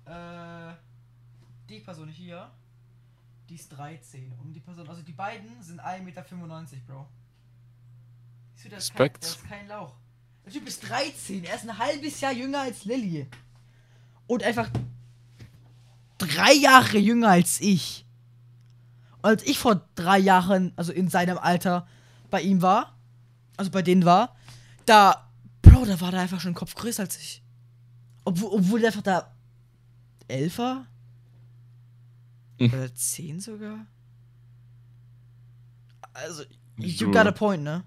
äh, 0.05 0.73
die 1.69 1.79
Person 1.79 2.09
hier, 2.09 2.51
die 3.47 3.55
ist 3.55 3.69
13. 3.69 4.31
Und 4.33 4.53
die 4.53 4.59
Person, 4.59 4.87
also 4.87 5.01
die 5.01 5.13
beiden 5.13 5.61
sind 5.61 5.79
1,95 5.81 6.03
Meter, 6.03 6.23
Bro. 6.87 7.07
Siehst 8.55 8.65
du, 8.65 8.69
das 8.69 8.83
ist, 8.85 8.95
kein, 8.95 9.11
das 9.19 9.29
ist 9.29 9.47
kein 9.47 9.67
Lauch. 9.67 9.95
Der 10.45 10.53
Typ 10.53 10.67
ist 10.67 10.89
13, 10.89 11.43
er 11.43 11.55
ist 11.55 11.69
ein 11.69 11.77
halbes 11.77 12.19
Jahr 12.21 12.31
jünger 12.31 12.61
als 12.61 12.85
Lilly. 12.85 13.27
Und 14.27 14.43
einfach 14.43 14.69
drei 16.17 16.53
Jahre 16.53 16.97
jünger 16.97 17.29
als 17.29 17.61
ich. 17.61 18.05
Und 19.21 19.29
als 19.29 19.43
ich 19.43 19.59
vor 19.59 19.87
drei 19.95 20.17
Jahren, 20.17 20.73
also 20.75 20.91
in 20.91 21.09
seinem 21.09 21.37
Alter, 21.37 21.87
bei 22.29 22.41
ihm 22.41 22.61
war, 22.61 22.97
also 23.61 23.71
bei 23.71 23.81
denen 23.81 24.05
war, 24.05 24.35
da, 24.85 25.27
Bro, 25.61 25.85
da 25.85 25.99
war 26.01 26.11
der 26.11 26.21
einfach 26.21 26.39
schon 26.41 26.51
ein 26.51 26.55
Kopf 26.55 26.75
größer 26.75 27.03
als 27.03 27.17
ich. 27.17 27.41
Obwohl, 28.25 28.49
obwohl 28.59 28.79
der 28.79 28.89
einfach 28.89 29.01
da 29.03 29.31
elf 30.27 30.57
war? 30.57 30.85
Hm. 32.59 32.73
Oder 32.73 32.93
zehn 32.93 33.39
sogar? 33.39 33.85
Also, 36.13 36.43
you 36.77 36.89
So. 37.07 37.11
got 37.11 37.25
a 37.27 37.31
point, 37.31 37.63
ne? 37.63 37.83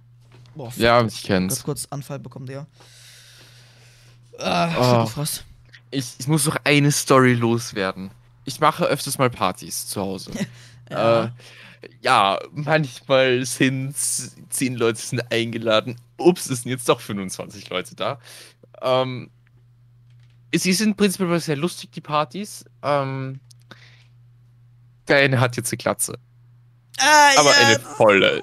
Boah, 0.54 0.70
fuck, 0.70 0.80
Ja, 0.80 0.98
ich 0.98 1.02
ganz 1.02 1.22
kenn's. 1.22 1.62
kurz 1.62 1.86
Anfall 1.90 2.18
bekommen, 2.18 2.46
Digga. 2.46 2.66
Ah, 4.38 4.68
Oh. 4.76 4.84
Schüttelfrost. 4.84 5.44
Ich, 5.90 6.14
ich 6.18 6.26
muss 6.26 6.44
noch 6.46 6.56
eine 6.64 6.90
Story 6.90 7.34
loswerden. 7.34 8.10
Ich 8.44 8.60
mache 8.60 8.84
öfters 8.84 9.18
mal 9.18 9.30
Partys 9.30 9.86
zu 9.86 10.00
Hause. 10.00 10.30
Ja. 10.90 11.24
Äh, 11.24 11.30
ja, 12.00 12.38
manchmal 12.52 13.44
sind 13.44 13.94
zehn 13.96 14.74
Leute 14.76 15.00
sind 15.00 15.32
eingeladen. 15.32 15.96
Ups, 16.16 16.48
es 16.50 16.62
sind 16.62 16.70
jetzt 16.70 16.88
doch 16.88 17.00
25 17.00 17.70
Leute 17.70 17.94
da. 17.94 18.18
Ähm, 18.82 19.30
sie 20.54 20.72
sind 20.72 20.96
prinzipiell 20.96 21.40
sehr 21.40 21.56
lustig, 21.56 21.90
die 21.92 22.00
Partys. 22.00 22.64
Ähm, 22.82 23.40
der 25.08 25.18
eine 25.18 25.40
hat 25.40 25.56
jetzt 25.56 25.72
eine 25.72 25.78
Glatze, 25.78 26.18
Ah, 26.98 27.32
aber 27.38 27.50
ja. 27.50 27.66
eine 27.66 27.78
volle. 27.80 28.42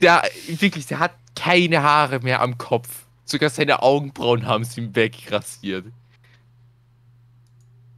Der, 0.00 0.22
wirklich, 0.48 0.86
der 0.86 0.98
hat 0.98 1.12
keine 1.34 1.82
Haare 1.82 2.20
mehr 2.20 2.40
am 2.40 2.58
Kopf. 2.58 3.06
Sogar 3.24 3.48
seine 3.50 3.82
Augenbrauen 3.82 4.46
haben 4.46 4.64
sie 4.64 4.80
ihm 4.80 4.94
wegrasiert. 4.94 5.86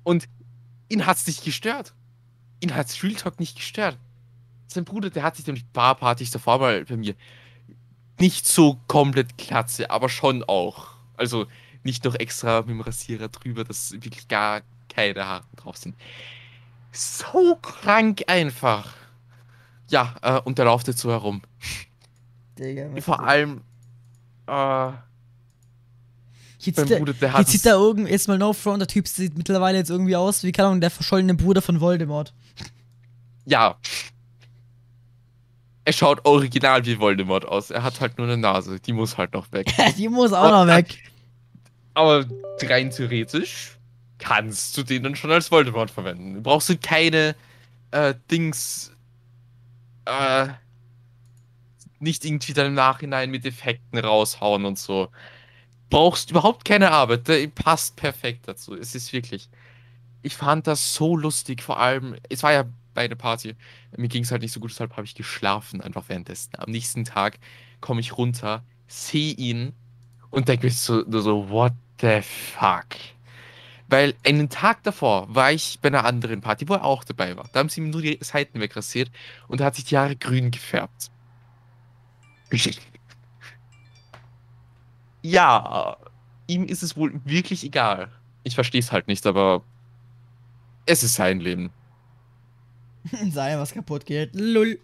Und 0.05 0.29
ihn 0.89 1.07
hat's 1.07 1.27
nicht 1.27 1.45
gestört. 1.45 1.95
Ihn 2.61 2.75
hat's 2.75 3.03
Real 3.03 3.15
Talk 3.15 3.41
nicht 3.41 3.57
gestört. 3.57 3.99
Sein 4.67 4.85
Bruder, 4.85 5.11
der 5.11 5.23
hat 5.23 5.37
sich 5.37 5.47
nämlich 5.47 5.65
ein 5.65 5.73
paar 5.73 5.95
Partys 5.95 6.31
davor 6.31 6.59
mal 6.59 6.85
bei 6.85 6.97
mir 6.97 7.15
nicht 8.21 8.47
so 8.47 8.79
komplett 8.87 9.37
glatze, 9.37 9.91
aber 9.91 10.09
schon 10.09 10.45
auch. 10.45 10.89
Also 11.17 11.47
nicht 11.83 12.05
noch 12.05 12.15
extra 12.15 12.61
mit 12.61 12.71
dem 12.71 12.81
Rasierer 12.81 13.29
drüber, 13.29 13.65
dass 13.65 13.93
wirklich 13.93 14.29
gar 14.29 14.63
keine 14.89 15.27
Haare 15.27 15.45
drauf 15.57 15.77
sind. 15.77 15.97
So 16.93 17.57
krank 17.61 18.23
einfach. 18.27 18.95
Ja, 19.89 20.15
äh, 20.23 20.41
und 20.41 20.59
der 20.59 20.65
läuft 20.67 20.89
jetzt 20.89 21.01
so 21.01 21.11
herum. 21.11 21.43
Digga, 22.59 22.89
Vor 23.01 23.21
allem, 23.21 23.63
äh, 24.47 24.93
Jetzt 26.67 26.79
sieht, 26.79 26.89
der, 26.89 26.99
Bruder, 26.99 27.13
der 27.13 27.33
hat 27.33 27.41
jetzt 27.41 27.53
sieht 27.53 27.67
da 27.67 27.73
irgend, 27.73 28.09
jetzt 28.09 28.27
mal 28.27 28.39
no 28.39 28.55
front, 28.55 28.81
der 28.81 28.89
Typ 28.89 29.07
sieht 29.07 29.37
mittlerweile 29.37 29.77
jetzt 29.77 29.91
irgendwie 29.91 30.17
aus 30.17 30.43
wie, 30.45 30.53
keine 30.53 30.69
Ahnung, 30.69 30.81
der 30.81 30.91
verschollene 30.91 31.35
Bruder 31.35 31.61
von 31.61 31.81
Voldemort. 31.81 32.33
Ja. 33.45 33.77
Er 35.85 35.93
schaut 35.93 36.25
original 36.25 36.85
wie 36.87 36.99
Voldemort 36.99 37.45
aus. 37.47 37.71
Er 37.71 37.83
hat 37.83 38.01
halt 38.01 38.17
nur 38.17 38.27
eine 38.27 38.39
Nase. 38.39 38.81
Die 38.81 38.93
muss 38.93 39.19
halt 39.19 39.35
noch 39.35 39.53
weg. 39.53 39.67
Die 39.99 40.09
muss 40.09 40.33
auch 40.33 40.51
noch 40.51 40.67
weg. 40.67 40.99
Aber 41.95 42.25
rein 42.63 42.91
theoretisch 42.91 43.77
kannst 44.19 44.77
du 44.77 44.83
den 44.83 45.03
dann 45.03 45.17
schon 45.17 45.31
als 45.31 45.51
Voldemort 45.51 45.91
verwenden. 45.91 46.35
Du 46.35 46.43
brauchst 46.43 46.69
du 46.69 46.79
keine 46.79 47.37
äh, 47.91 48.15
Dings. 48.31 48.93
Äh, 50.07 50.49
nicht 52.01 52.25
irgendwie 52.25 52.53
dann 52.53 52.67
im 52.69 52.75
Nachhinein 52.75 53.31
mit 53.31 53.45
Effekten 53.45 53.99
raushauen 53.99 54.65
und 54.65 54.79
so. 54.79 55.09
Brauchst 55.91 56.31
überhaupt 56.31 56.65
keine 56.65 56.91
Arbeit, 56.91 57.29
der 57.29 57.47
passt 57.49 57.97
perfekt 57.97 58.49
dazu. 58.49 58.75
Es 58.75 58.95
ist 58.95 59.13
wirklich. 59.13 59.49
Ich 60.23 60.35
fand 60.37 60.67
das 60.67 60.95
so 60.95 61.17
lustig, 61.17 61.63
vor 61.63 61.79
allem, 61.79 62.17
es 62.31 62.43
war 62.43 62.53
ja 62.53 62.65
bei 62.95 63.09
der 63.09 63.17
Party. 63.17 63.55
Mir 63.97 64.09
ging 64.09 64.23
es 64.23 64.31
halt 64.31 64.43
nicht 64.43 64.53
so 64.53 64.61
gut, 64.61 64.71
deshalb 64.71 64.93
habe 64.97 65.05
ich 65.05 65.15
geschlafen, 65.15 65.81
einfach 65.81 66.09
währenddessen. 66.09 66.53
Am 66.57 66.71
nächsten 66.71 67.05
Tag 67.05 67.39
komme 67.81 68.01
ich 68.01 68.17
runter, 68.17 68.63
sehe 68.87 69.33
ihn 69.35 69.73
und 70.31 70.49
denke 70.49 70.67
mir 70.67 70.73
so, 70.73 71.05
so, 71.21 71.49
what 71.51 71.73
the 72.01 72.21
fuck? 72.23 72.87
Weil 73.89 74.15
einen 74.25 74.49
Tag 74.49 74.83
davor 74.83 75.33
war 75.35 75.53
ich 75.53 75.79
bei 75.81 75.89
einer 75.89 76.05
anderen 76.05 76.41
Party, 76.41 76.69
wo 76.69 76.75
er 76.75 76.85
auch 76.85 77.05
dabei 77.05 77.37
war. 77.37 77.49
Da 77.53 77.61
haben 77.61 77.69
sie 77.69 77.81
ihm 77.81 77.91
nur 77.91 78.01
die 78.01 78.19
Seiten 78.23 78.61
wegrasiert 78.61 79.11
und 79.47 79.61
er 79.61 79.67
hat 79.67 79.75
sich 79.75 79.85
die 79.85 79.99
Haare 79.99 80.17
grün 80.17 80.51
gefärbt. 80.51 81.11
Ja, 85.23 85.97
ihm 86.47 86.65
ist 86.65 86.83
es 86.83 86.97
wohl 86.97 87.21
wirklich 87.25 87.65
egal. 87.65 88.11
Ich 88.43 88.55
verstehe 88.55 88.81
es 88.81 88.93
halt 88.93 89.09
nicht, 89.09 89.27
aber 89.27 89.63
es 90.87 91.03
ist 91.03 91.15
sein 91.15 91.41
Leben. 91.41 91.71
Sei 93.31 93.57
was 93.59 93.73
kaputt 93.73 94.07
geht. 94.07 94.35
Lull. 94.35 94.79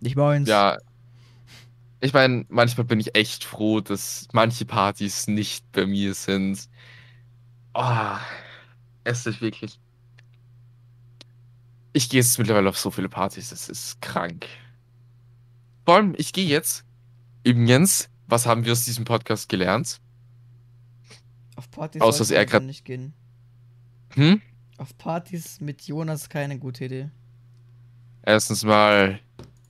Nicht 0.00 0.16
bei 0.16 0.36
uns. 0.36 0.48
Ja. 0.48 0.78
Ich 2.00 2.12
meine, 2.12 2.44
manchmal 2.48 2.84
bin 2.84 2.98
ich 2.98 3.14
echt 3.14 3.44
froh, 3.44 3.80
dass 3.80 4.26
manche 4.32 4.64
Partys 4.64 5.28
nicht 5.28 5.70
bei 5.72 5.86
mir 5.86 6.14
sind. 6.14 6.68
Oh, 7.74 8.16
es 9.04 9.24
ist 9.24 9.40
wirklich. 9.40 9.78
Ich 11.92 12.08
gehe 12.08 12.20
jetzt 12.20 12.38
mittlerweile 12.38 12.68
auf 12.68 12.78
so 12.78 12.90
viele 12.90 13.08
Partys, 13.08 13.50
das 13.50 13.68
ist 13.68 14.00
krank. 14.00 14.46
Vor 15.84 15.96
allem, 15.96 16.14
ich 16.16 16.32
gehe 16.32 16.46
jetzt. 16.46 16.84
Übrigens, 17.44 18.08
was 18.26 18.46
haben 18.46 18.64
wir 18.64 18.72
aus 18.72 18.84
diesem 18.84 19.04
Podcast 19.04 19.48
gelernt? 19.48 20.00
Auf 21.54 21.70
Partys 21.70 22.00
Außer, 22.02 22.18
dass 22.20 22.30
er 22.30 22.46
grad- 22.46 22.62
nicht 22.64 22.84
gehen. 22.84 23.12
Hm? 24.14 24.40
Auf 24.78 24.96
Partys 24.98 25.60
mit 25.60 25.82
Jonas 25.82 26.28
keine 26.28 26.58
gute 26.58 26.86
Idee. 26.86 27.10
Erstens 28.24 28.64
mal 28.64 29.20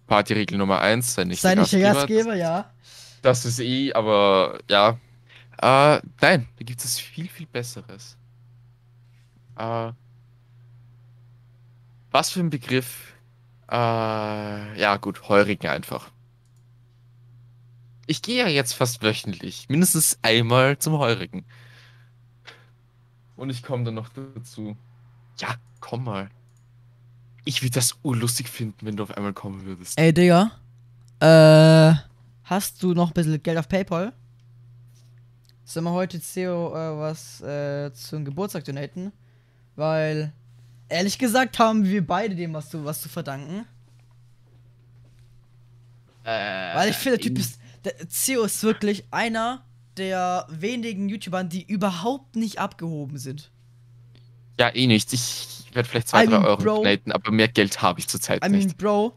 Partyregel 0.06 0.58
Nummer 0.58 0.80
1, 0.80 1.14
sei 1.14 1.24
nicht 1.24 1.40
Sei 1.40 1.54
der 1.54 1.62
nicht 1.62 1.72
der 1.72 1.94
Gastgeber, 1.94 2.34
ja. 2.34 2.70
Das 3.22 3.44
ist 3.44 3.60
eh, 3.60 3.92
aber 3.92 4.58
ja. 4.68 4.98
Äh, 5.60 6.00
nein, 6.20 6.48
da 6.56 6.64
gibt 6.64 6.84
es 6.84 6.98
viel, 6.98 7.28
viel 7.28 7.46
Besseres. 7.46 8.16
Äh, 9.56 9.92
was 12.10 12.30
für 12.30 12.40
ein 12.40 12.50
Begriff? 12.50 13.14
Äh, 13.70 13.74
ja, 14.78 14.96
gut, 14.98 15.28
Heurigen 15.28 15.68
einfach. 15.68 16.10
Ich 18.06 18.20
gehe 18.20 18.38
ja 18.38 18.48
jetzt 18.48 18.74
fast 18.74 19.02
wöchentlich, 19.02 19.68
mindestens 19.68 20.18
einmal 20.20 20.78
zum 20.78 20.98
Heurigen. 20.98 21.44
Und 23.36 23.50
ich 23.50 23.62
komme 23.62 23.84
dann 23.84 23.94
noch 23.94 24.10
dazu. 24.10 24.76
Ja, 25.38 25.54
komm 25.80 26.04
mal. 26.04 26.30
Ich 27.44 27.62
würde 27.62 27.74
das 27.74 27.96
urlustig 28.02 28.48
finden, 28.48 28.86
wenn 28.86 28.96
du 28.96 29.02
auf 29.02 29.16
einmal 29.16 29.32
kommen 29.32 29.64
würdest. 29.64 29.98
Ey, 29.98 30.12
Digga. 30.12 30.52
Äh, 31.20 31.94
hast 32.44 32.82
du 32.82 32.94
noch 32.94 33.10
ein 33.10 33.14
bisschen 33.14 33.42
Geld 33.42 33.58
auf 33.58 33.68
PayPal? 33.68 34.12
Sollen 35.64 35.84
wir 35.84 35.92
heute 35.92 36.20
CEO 36.20 36.70
äh, 36.74 36.98
was 36.98 37.40
äh, 37.40 37.92
zum 37.94 38.24
Geburtstag 38.24 38.64
donaten? 38.64 39.12
Weil, 39.74 40.32
ehrlich 40.88 41.18
gesagt, 41.18 41.58
haben 41.58 41.84
wir 41.84 42.06
beide 42.06 42.34
dem 42.34 42.52
was 42.52 42.70
zu, 42.70 42.84
was 42.84 43.00
zu 43.00 43.08
verdanken. 43.08 43.66
Weil 46.24 46.90
ich 46.90 46.96
finde, 46.96 47.18
der 47.18 47.26
Typ 47.26 47.38
ist. 47.38 47.58
Der 47.84 48.08
CEO 48.08 48.44
ist 48.44 48.62
wirklich 48.62 49.04
einer 49.10 49.64
der 49.96 50.46
wenigen 50.48 51.08
YouTubern, 51.08 51.48
die 51.48 51.64
überhaupt 51.64 52.36
nicht 52.36 52.58
abgehoben 52.58 53.18
sind. 53.18 53.50
Ja, 54.58 54.74
eh 54.74 54.86
nicht. 54.86 55.12
Ich 55.12 55.64
werde 55.72 55.88
vielleicht 55.88 56.08
2, 56.08 56.24
I 56.24 56.26
3 56.26 56.30
mean, 56.30 56.44
Euro 56.44 56.62
Bro. 56.62 56.76
donaten, 56.76 57.12
aber 57.12 57.30
mehr 57.30 57.48
Geld 57.48 57.80
habe 57.82 58.00
ich 58.00 58.08
zurzeit 58.08 58.44
I 58.44 58.48
mean, 58.48 58.64
nicht. 58.64 58.76
Bro, 58.76 59.14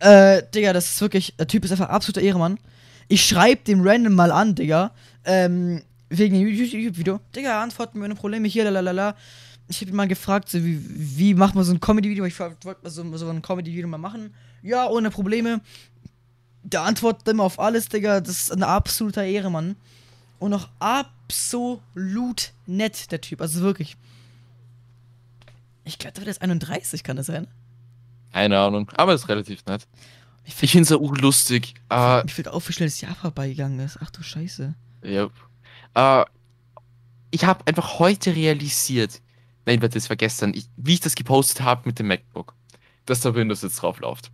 äh, 0.00 0.42
Digga, 0.54 0.72
das 0.72 0.86
ist 0.86 1.00
wirklich, 1.00 1.34
der 1.36 1.46
Typ 1.46 1.64
ist 1.64 1.72
einfach 1.72 1.88
absoluter 1.88 2.20
Ehremann. 2.20 2.58
Ich 3.08 3.24
schreib 3.24 3.64
dem 3.64 3.86
random 3.86 4.14
mal 4.14 4.32
an, 4.32 4.54
Digga, 4.54 4.92
ähm, 5.24 5.82
wegen 6.08 6.38
dem 6.38 6.48
YouTube-Video. 6.48 7.20
Digga, 7.34 7.62
antworten 7.62 7.98
wir 7.98 8.04
ohne 8.04 8.14
Probleme 8.14 8.48
hier, 8.48 8.70
lalala. 8.70 9.16
Ich 9.68 9.80
hab 9.80 9.88
ihn 9.88 9.96
mal 9.96 10.06
gefragt, 10.06 10.48
so, 10.48 10.64
wie, 10.64 10.80
wie 11.18 11.34
macht 11.34 11.54
man 11.54 11.64
so 11.64 11.72
ein 11.72 11.80
Comedy-Video? 11.80 12.24
Ich 12.24 12.38
wollte 12.38 12.56
mal 12.82 12.90
so, 12.90 13.16
so 13.16 13.28
ein 13.28 13.42
Comedy-Video 13.42 13.88
mal 13.88 13.98
machen. 13.98 14.34
Ja, 14.62 14.88
ohne 14.88 15.10
Probleme. 15.10 15.60
Der 16.62 16.82
antwortet 16.82 17.26
immer 17.28 17.44
auf 17.44 17.58
alles, 17.58 17.88
Digga. 17.88 18.20
Das 18.20 18.36
ist 18.36 18.52
ein 18.52 18.62
absoluter 18.62 19.24
Ehremann. 19.24 19.76
Und 20.38 20.52
auch 20.52 20.68
absolut 20.78 22.52
nett, 22.66 23.10
der 23.10 23.20
Typ. 23.20 23.40
Also 23.40 23.60
wirklich. 23.60 23.96
Ich 25.86 25.98
glaube, 26.00 26.20
der 26.20 26.26
ist 26.26 26.42
31, 26.42 27.04
kann 27.04 27.16
das 27.16 27.26
sein? 27.26 27.46
Keine 28.32 28.58
Ahnung, 28.58 28.90
aber 28.96 29.14
ist 29.14 29.28
relativ 29.28 29.64
nett. 29.66 29.86
Ich 30.44 30.60
Ich 30.60 30.72
finde 30.72 30.82
es 30.82 30.90
ja 30.90 30.96
urlustig. 30.96 31.74
Äh, 31.90 32.24
Mir 32.24 32.28
fällt 32.28 32.48
auf, 32.48 32.68
wie 32.68 32.72
schnell 32.72 32.88
das 32.88 33.00
Jahr 33.00 33.14
vorbeigegangen 33.14 33.78
ist. 33.78 33.98
Ach 34.02 34.10
du 34.10 34.22
Scheiße. 34.22 34.74
ja. 35.04 35.30
äh, 35.94 36.24
ich 37.30 37.44
habe 37.44 37.66
einfach 37.66 37.98
heute 37.98 38.34
realisiert, 38.34 39.20
nein, 39.64 39.80
warte, 39.82 39.94
das 39.94 40.08
war 40.08 40.16
gestern, 40.16 40.54
ich, 40.54 40.68
wie 40.76 40.94
ich 40.94 41.00
das 41.00 41.14
gepostet 41.14 41.60
habe 41.60 41.82
mit 41.84 41.98
dem 41.98 42.08
MacBook, 42.08 42.54
dass 43.04 43.20
da 43.20 43.34
Windows 43.34 43.62
jetzt 43.62 43.76
drauf 43.76 44.00
läuft. 44.00 44.30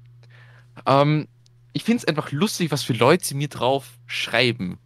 Ähm, 0.86 1.28
ich 1.74 1.84
finde 1.84 1.98
es 1.98 2.08
einfach 2.08 2.32
lustig, 2.32 2.70
was 2.70 2.82
für 2.82 2.92
Leute 2.92 3.34
mir 3.34 3.48
drauf 3.48 3.98
schreiben. 4.06 4.78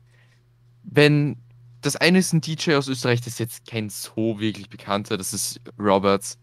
Wenn 0.82 1.36
das 1.80 1.96
eine 1.96 2.18
ist 2.18 2.32
ein 2.32 2.40
DJ 2.40 2.74
aus 2.74 2.88
Österreich, 2.88 3.20
das 3.20 3.34
ist 3.34 3.38
jetzt 3.38 3.66
kein 3.66 3.88
so 3.88 4.40
wirklich 4.40 4.68
bekannter, 4.68 5.16
das 5.16 5.32
ist 5.32 5.60
Roberts. 5.78 6.38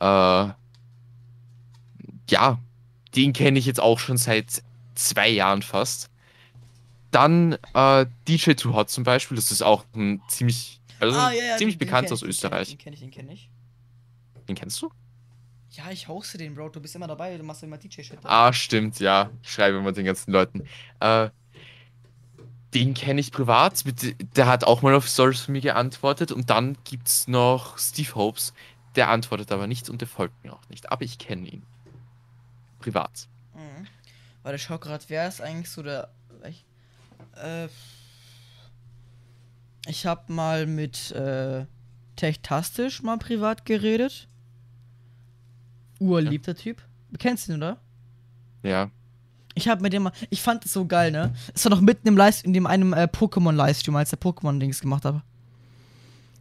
Äh, 0.00 0.52
ja, 2.30 2.58
den 3.14 3.32
kenne 3.32 3.58
ich 3.58 3.66
jetzt 3.66 3.80
auch 3.80 3.98
schon 3.98 4.16
seit 4.16 4.62
zwei 4.94 5.28
Jahren 5.28 5.62
fast. 5.62 6.10
Dann 7.10 7.56
äh, 7.74 8.06
DJ 8.26 8.52
Too 8.52 8.74
Hot 8.74 8.90
zum 8.90 9.04
Beispiel, 9.04 9.36
das 9.36 9.52
ist 9.52 9.62
auch 9.62 9.84
ein 9.94 10.20
ziemlich, 10.28 10.80
also 10.98 11.18
ziemlich 11.58 11.78
bekannt 11.78 12.10
aus 12.10 12.22
Österreich. 12.22 12.68
Den 12.70 12.78
kenne 12.78 12.94
ich, 12.94 13.00
den 13.00 13.10
kenne 13.10 13.32
ich. 13.32 13.50
Den 14.48 14.56
kennst 14.56 14.82
du? 14.82 14.90
Ja, 15.70 15.90
ich 15.90 16.06
hoste 16.06 16.38
den, 16.38 16.54
Bro. 16.54 16.68
Du 16.68 16.80
bist 16.80 16.94
immer 16.94 17.08
dabei, 17.08 17.36
du 17.36 17.42
machst 17.42 17.62
immer 17.62 17.78
DJ-Shit. 17.78 18.18
Ah, 18.22 18.52
stimmt, 18.52 19.00
ja. 19.00 19.30
Ich 19.42 19.50
schreibe 19.50 19.78
immer 19.78 19.92
den 19.92 20.04
ganzen 20.04 20.30
Leuten. 20.30 20.62
Äh, 21.00 21.30
den 22.74 22.94
kenne 22.94 23.20
ich 23.20 23.32
privat. 23.32 23.84
Mit, 23.84 24.36
der 24.36 24.46
hat 24.46 24.64
auch 24.64 24.82
mal 24.82 24.94
auf 24.94 25.08
Stories 25.08 25.40
von 25.40 25.52
mir 25.52 25.60
geantwortet. 25.60 26.30
Und 26.30 26.50
dann 26.50 26.76
gibt's 26.84 27.26
noch 27.26 27.78
Steve 27.78 28.14
Hopes. 28.14 28.52
Der 28.96 29.08
antwortet 29.08 29.50
aber 29.50 29.66
nicht 29.66 29.90
und 29.90 30.00
der 30.00 30.08
folgt 30.08 30.44
mir 30.44 30.52
auch 30.52 30.68
nicht. 30.68 30.90
Aber 30.92 31.04
ich 31.04 31.18
kenne 31.18 31.48
ihn. 31.48 31.62
Privat. 32.80 33.28
Mhm. 33.54 33.86
Weil 34.42 34.54
ich 34.54 34.62
schau 34.62 34.78
gerade, 34.78 35.04
wer 35.08 35.26
ist 35.26 35.40
eigentlich 35.40 35.70
so 35.70 35.82
der. 35.82 36.10
Ich, 36.48 36.64
äh, 37.36 37.68
ich 39.86 40.06
hab 40.06 40.28
mal 40.28 40.66
mit 40.66 41.10
äh, 41.12 41.66
Techtastisch 42.16 43.02
mal 43.02 43.18
privat 43.18 43.64
geredet. 43.64 44.28
Urliebter 45.98 46.54
Typ. 46.54 46.82
Du 47.10 47.18
kennst 47.18 47.48
ihn, 47.48 47.56
oder? 47.56 47.80
Ja. 48.62 48.90
Ich 49.54 49.68
hab 49.68 49.80
mit 49.80 49.92
dem 49.92 50.04
mal. 50.04 50.12
Ich 50.30 50.42
fand 50.42 50.64
das 50.64 50.72
so 50.72 50.86
geil, 50.86 51.10
ne? 51.10 51.34
Es 51.54 51.64
war 51.64 51.70
noch 51.70 51.80
mitten 51.80 52.06
im 52.06 52.16
Livestream, 52.16 52.50
in 52.50 52.54
dem 52.54 52.66
einem 52.66 52.92
äh, 52.92 53.04
Pokémon-Livestream, 53.04 53.96
als 53.96 54.10
der 54.10 54.20
Pokémon-Dings 54.20 54.80
gemacht 54.80 55.04
habe. 55.04 55.22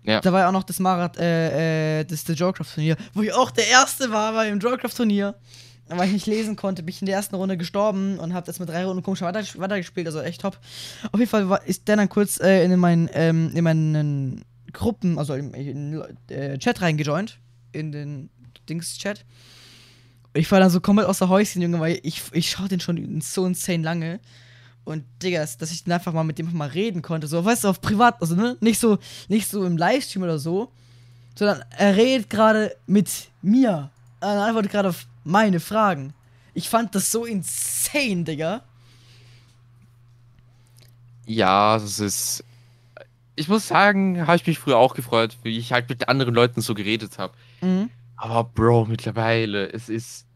Ja. 0.04 0.20
Da 0.22 0.34
war 0.34 0.42
ja 0.42 0.48
auch 0.50 0.54
noch 0.54 0.64
das 0.64 0.80
Marath, 0.80 1.18
äh, 1.18 2.02
äh, 2.02 2.04
das, 2.04 2.24
das 2.24 2.38
Joecraft-Turnier, 2.38 2.98
wo 3.14 3.22
ich 3.22 3.34
auch 3.34 3.52
der 3.52 3.68
Erste 3.68 4.12
war 4.12 4.34
bei 4.34 4.50
dem 4.50 4.60
Joecraft-Turnier. 4.60 5.36
Weil 5.90 6.08
ich 6.08 6.14
nicht 6.14 6.28
lesen 6.28 6.56
konnte, 6.56 6.82
bin 6.82 6.94
ich 6.94 7.02
in 7.02 7.08
der 7.08 7.16
ersten 7.16 7.36
Runde 7.36 7.58
gestorben 7.58 8.18
und 8.18 8.34
hab 8.34 8.46
das 8.46 8.58
mit 8.58 8.70
drei 8.70 8.86
Runden 8.86 9.04
komisch 9.04 9.22
weiter, 9.22 9.44
weitergespielt, 9.58 10.08
also 10.08 10.22
echt 10.22 10.42
top. 10.42 10.58
Auf 11.12 11.20
jeden 11.20 11.30
Fall 11.30 11.60
ist 11.66 11.88
der 11.88 11.98
dann 11.98 12.08
kurz 12.08 12.40
äh, 12.40 12.64
in 12.64 12.80
meinen, 12.80 13.10
ähm, 13.14 13.52
in 13.54 13.64
meinen 13.66 14.46
Gruppen, 14.72 15.20
also 15.20 15.34
in, 15.34 15.54
in 15.54 16.02
äh, 16.30 16.58
Chat 16.58 16.82
reingejoint, 16.82 17.38
in 17.74 17.92
den 17.92 18.30
Dings-Chat. 18.70 19.26
Ich 20.34 20.50
war 20.52 20.60
dann 20.62 20.70
so 20.70 20.80
komplett 20.80 21.08
außer 21.08 21.28
Häuschen, 21.28 21.62
Junge, 21.62 21.80
weil 21.82 22.00
ich, 22.02 22.24
ich 22.32 22.50
schaue 22.50 22.70
den 22.70 22.80
schon 22.80 23.22
so 23.22 23.46
insane 23.46 23.84
lange. 23.84 24.20
Und 24.86 25.06
Digga, 25.22 25.40
dass 25.40 25.72
ich 25.72 25.84
dann 25.84 25.94
einfach 25.94 26.14
mal 26.14 26.24
mit 26.24 26.38
dem 26.38 26.56
mal 26.56 26.68
reden 26.68 27.02
konnte, 27.02 27.28
so, 27.28 27.44
weißt 27.44 27.64
du, 27.64 27.70
auf 27.70 27.82
privat, 27.82 28.22
also 28.22 28.36
ne, 28.36 28.58
nicht 28.60 28.80
so, 28.80 28.98
nicht 29.30 29.50
so 29.50 29.64
im 29.66 29.78
Livestream 29.78 30.24
oder 30.24 30.40
so, 30.40 30.72
sondern 31.36 31.64
er 31.78 31.96
redet 31.96 32.30
gerade 32.30 32.76
mit 32.86 33.30
mir. 33.42 33.90
Er 34.20 34.46
antwortet 34.46 34.72
gerade 34.72 34.90
auf 34.90 35.06
meine 35.24 35.60
Fragen. 35.60 36.14
Ich 36.54 36.70
fand 36.70 36.94
das 36.96 37.12
so 37.12 37.26
insane, 37.26 38.24
Digga. 38.24 38.62
Ja, 41.26 41.78
das 41.78 42.00
ist. 42.00 42.44
Ich 43.36 43.48
muss 43.48 43.68
sagen, 43.68 44.28
habe 44.28 44.36
ich 44.36 44.46
mich 44.46 44.60
früher 44.60 44.78
auch 44.78 44.94
gefreut, 44.94 45.38
wie 45.42 45.58
ich 45.58 45.72
halt 45.72 45.90
mit 45.90 46.08
anderen 46.08 46.36
Leuten 46.36 46.62
so 46.62 46.76
geredet 46.76 47.18
habe. 47.18 47.34
Mhm. 47.62 47.90
Aber 48.16 48.44
Bro, 48.44 48.86
mittlerweile, 48.86 49.72
es 49.72 49.90
ist. 49.90 50.28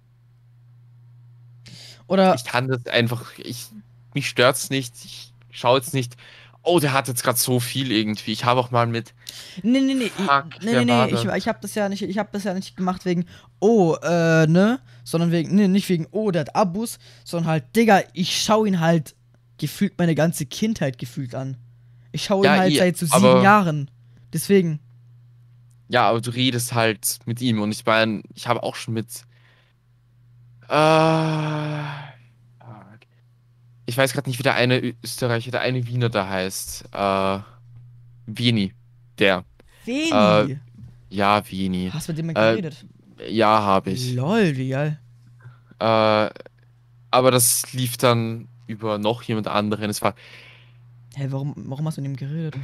Oder 2.07 2.33
Ich 2.35 2.45
kann 2.45 2.69
das 2.69 2.87
einfach, 2.87 3.37
ich, 3.37 3.67
mich 4.14 4.30
stört's 4.30 4.70
nicht. 4.70 4.93
Ich 5.05 5.34
schaue 5.51 5.78
jetzt 5.80 5.93
nicht, 5.93 6.16
oh, 6.64 6.80
der 6.80 6.93
hat 6.93 7.08
jetzt 7.08 7.24
gerade 7.24 7.38
so 7.38 7.60
viel 7.60 7.91
irgendwie. 7.91 8.32
Ich 8.32 8.45
habe 8.45 8.60
auch 8.60 8.72
mal 8.72 8.88
mit, 8.88 9.14
Nee, 9.64 9.80
nee, 9.80 9.93
nee. 9.93 10.10
Fuck, 10.10 10.45
ich, 10.60 10.66
nee, 10.66 10.86
nee, 10.86 11.05
nee. 11.05 11.14
Ich, 11.14 11.26
ich 11.26 11.47
habe 11.47 11.60
das 11.62 11.76
ja 11.76 11.89
nicht, 11.89 12.01
ich 12.01 12.18
habe 12.18 12.30
das 12.32 12.43
ja 12.43 12.53
nicht 12.53 12.76
gemacht 12.76 13.05
wegen, 13.05 13.26
oh, 13.60 13.95
äh, 14.03 14.45
ne? 14.47 14.80
Sondern 15.03 15.32
wegen, 15.32 15.55
nee, 15.55 15.68
nicht 15.68 15.88
wegen, 15.89 16.08
oh, 16.12 16.32
der 16.32 16.41
hat 16.41 16.55
Abus, 16.55 16.99
sondern 17.24 17.51
halt, 17.51 17.76
Digga, 17.76 18.01
ich 18.14 18.41
schaue 18.41 18.68
ihn 18.68 18.80
halt 18.80 19.16
gefühlt 19.58 19.97
meine 19.97 20.16
ganze 20.16 20.45
Kindheit 20.45 20.97
gefühlt 20.97 21.34
an. 21.34 21.58
Ich 22.12 22.26
schaue 22.26 22.45
ihn 22.45 22.51
Ja, 22.53 22.58
halt 22.58 22.74
eh, 22.74 22.78
seit 22.78 22.97
so 22.97 23.05
sieben 23.05 23.41
Jahren. 23.41 23.89
Deswegen. 24.34 24.80
ja, 25.88 26.10
aber 26.10 26.22
du 26.22 26.32
redest 26.32 26.74
halt 26.74 27.20
mit 27.26 27.41
ihm 27.41 27.62
und 27.62 27.72
ich 27.72 27.86
meine, 27.86 28.22
ich 28.36 28.47
habe 28.47 28.62
auch 28.64 28.76
schon 28.76 28.93
mit, 28.93 29.08
äh. 30.70 31.84
Ich 33.88 33.97
weiß 33.97 34.13
gerade 34.13 34.29
nicht, 34.29 34.38
wie 34.39 34.43
der 34.43 34.55
eine 34.55 34.93
Österreicher, 35.03 35.51
der 35.51 35.61
eine 35.61 35.88
Wiener 35.88 36.09
da 36.09 36.29
heißt, 36.29 36.85
äh, 36.93 37.39
Vini, 38.27 38.73
der, 39.17 39.45
Veni. 39.85 40.11
Äh, 40.11 40.57
ja, 41.09 41.41
Vini, 41.49 41.89
Hast 41.93 42.07
du 42.09 42.11
mit 42.13 42.19
dem 42.19 42.25
mal 42.27 42.33
äh, 42.35 42.61
geredet? 42.61 42.85
ja, 43.29 43.61
habe 43.63 43.91
ich. 43.91 44.13
Lol, 44.13 44.55
wie 44.57 44.69
geil. 44.69 44.99
Äh, 45.79 46.29
aber 47.11 47.31
das 47.31 47.73
lief 47.73 47.97
dann 47.97 48.49
über 48.67 48.97
noch 48.99 49.23
jemand 49.23 49.47
anderen. 49.47 49.89
Es 49.89 50.01
war, 50.01 50.15
Hä, 51.15 51.27
warum, 51.29 51.53
warum 51.57 51.88
hast 51.88 51.97
du 51.97 52.01
mit 52.01 52.11
ihm 52.11 52.15
geredet? 52.17 52.55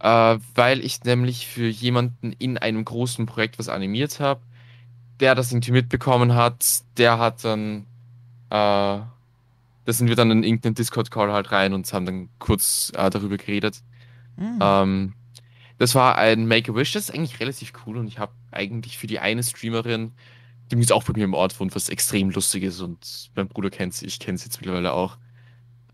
äh, 0.00 0.38
weil 0.54 0.84
ich 0.84 1.04
nämlich 1.04 1.46
für 1.46 1.68
jemanden 1.68 2.32
in 2.32 2.58
einem 2.58 2.84
großen 2.84 3.26
Projekt 3.26 3.58
was 3.58 3.68
animiert 3.68 4.20
habe, 4.20 4.40
der 5.20 5.34
das 5.34 5.52
irgendwie 5.52 5.72
mitbekommen 5.72 6.34
hat, 6.34 6.64
der 6.96 7.18
hat 7.18 7.44
dann, 7.44 7.86
äh, 8.50 9.00
da 9.88 9.94
sind 9.94 10.08
wir 10.08 10.16
dann 10.16 10.30
in 10.30 10.42
irgendeinen 10.42 10.74
Discord-Call 10.74 11.32
halt 11.32 11.50
rein 11.50 11.72
und 11.72 11.90
haben 11.94 12.04
dann 12.04 12.28
kurz 12.38 12.92
äh, 12.94 13.08
darüber 13.08 13.38
geredet. 13.38 13.82
Hm. 14.36 14.58
Ähm, 14.60 15.14
das 15.78 15.94
war 15.94 16.18
ein 16.18 16.46
Make-A-Wish, 16.46 16.92
das 16.92 17.04
ist 17.08 17.14
eigentlich 17.14 17.40
relativ 17.40 17.72
cool 17.86 17.96
und 17.96 18.06
ich 18.06 18.18
habe 18.18 18.32
eigentlich 18.50 18.98
für 18.98 19.06
die 19.06 19.18
eine 19.18 19.42
Streamerin, 19.42 20.12
die 20.70 20.76
jetzt 20.76 20.92
auch 20.92 21.04
bei 21.04 21.14
mir 21.14 21.24
im 21.24 21.32
Ort 21.32 21.58
wohnt, 21.58 21.74
was 21.74 21.88
extrem 21.88 22.28
lustig 22.28 22.64
ist 22.64 22.80
und 22.82 23.30
mein 23.34 23.48
Bruder 23.48 23.70
kennt 23.70 23.94
sie, 23.94 24.04
ich 24.04 24.18
kenne 24.18 24.36
sie 24.36 24.44
jetzt 24.44 24.60
mittlerweile 24.60 24.92
auch. 24.92 25.16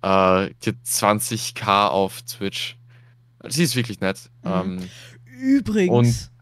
Äh, 0.02 0.50
die 0.64 0.70
hat 0.70 0.76
20k 0.84 1.86
auf 1.86 2.20
Twitch. 2.22 2.76
Sie 3.46 3.62
ist 3.62 3.76
wirklich 3.76 4.00
nett. 4.00 4.28
Mhm. 4.42 4.50
Ähm, 4.50 4.88
Übrigens. 5.38 6.32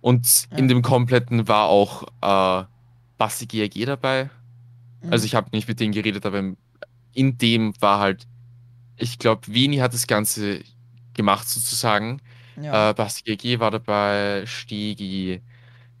und 0.00 0.46
Ja. 0.52 0.58
in 0.58 0.68
dem 0.68 0.82
kompletten 0.82 1.48
war 1.48 1.64
auch 1.66 2.04
äh, 2.22 2.66
Basti 3.18 3.46
GRG 3.46 3.84
dabei. 3.84 4.30
Mhm. 5.02 5.12
Also 5.12 5.24
ich 5.26 5.34
habe 5.34 5.48
nicht 5.52 5.66
mit 5.66 5.80
denen 5.80 5.92
geredet, 5.92 6.24
aber 6.24 6.38
im- 6.38 6.56
in 7.14 7.38
dem 7.38 7.74
war 7.80 8.00
halt, 8.00 8.26
ich 8.96 9.18
glaube, 9.18 9.42
Vini 9.46 9.76
hat 9.78 9.94
das 9.94 10.06
Ganze 10.06 10.60
gemacht 11.14 11.48
sozusagen. 11.48 12.20
ja. 12.60 12.90
Äh, 12.90 12.94
Basti 12.94 13.36
GG 13.36 13.58
war 13.60 13.70
dabei, 13.70 14.44
Stegi, 14.46 15.40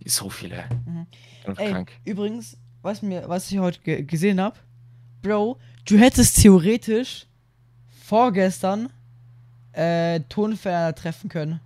so 0.04 0.28
viele. 0.30 0.64
Mhm. 0.86 1.06
Ey, 1.56 1.70
krank. 1.70 1.92
übrigens, 2.04 2.56
was, 2.82 3.02
mir, 3.02 3.28
was 3.28 3.50
ich 3.50 3.58
heute 3.58 3.80
ge 3.80 4.02
gesehen 4.02 4.40
habe, 4.40 4.56
Bro, 5.22 5.58
du 5.86 5.96
hättest 5.98 6.40
theoretisch 6.42 7.26
vorgestern 8.04 8.90
äh, 9.72 10.20
Tonferner 10.28 10.94
treffen 10.94 11.28
können. 11.30 11.60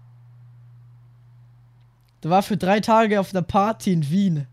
Der 2.23 2.31
war 2.31 2.43
für 2.43 2.57
drei 2.57 2.81
Tage 2.81 3.19
auf 3.21 3.33
einer 3.33 3.43
Party 3.43 3.93
in 3.93 4.09
Wien. 4.11 4.47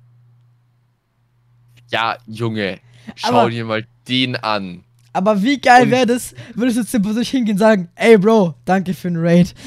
Ja, 1.91 2.17
Junge, 2.27 2.79
schau 3.15 3.29
Aber- 3.41 3.49
dir 3.49 3.65
mal 3.65 3.85
den 4.07 4.35
an. 4.35 4.83
Aber 5.15 5.41
wie 5.41 5.59
geil 5.59 5.89
wäre 5.89 6.05
das, 6.05 6.33
würdest 6.55 6.77
du 6.77 6.81
jetzt 6.81 6.91
persönlich 7.03 7.29
hingehen 7.29 7.53
und 7.53 7.59
sagen, 7.59 7.87
ey 7.95 8.17
Bro, 8.17 8.53
danke 8.65 8.93
für 8.93 9.07
den 9.07 9.17
Raid. 9.17 9.53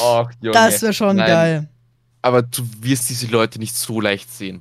Och, 0.00 0.30
Junge. 0.40 0.52
Das 0.52 0.82
wäre 0.82 0.92
schon 0.92 1.16
Nein, 1.16 1.26
geil. 1.26 1.68
Aber 2.20 2.42
du 2.42 2.62
wirst 2.80 3.10
diese 3.10 3.26
Leute 3.26 3.58
nicht 3.58 3.74
so 3.74 4.00
leicht 4.00 4.30
sehen. 4.32 4.60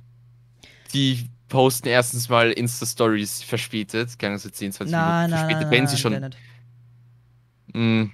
Die 0.93 1.29
posten 1.49 1.87
erstens 1.89 2.29
mal 2.29 2.51
Insta-Stories 2.51 3.43
verspätet, 3.43 4.17
keine 4.17 4.39
so 4.39 4.49
10, 4.49 4.71
20 4.71 4.91
Nein, 4.91 5.01
Minuten 5.01 5.19
nein, 5.21 5.29
verspätet, 5.29 5.61
nein, 5.63 5.71
wenn 5.71 5.87
sie 5.87 5.97
schon. 5.97 6.11
der 6.13 6.21
nicht. 6.21 6.37
Mh, 7.73 8.09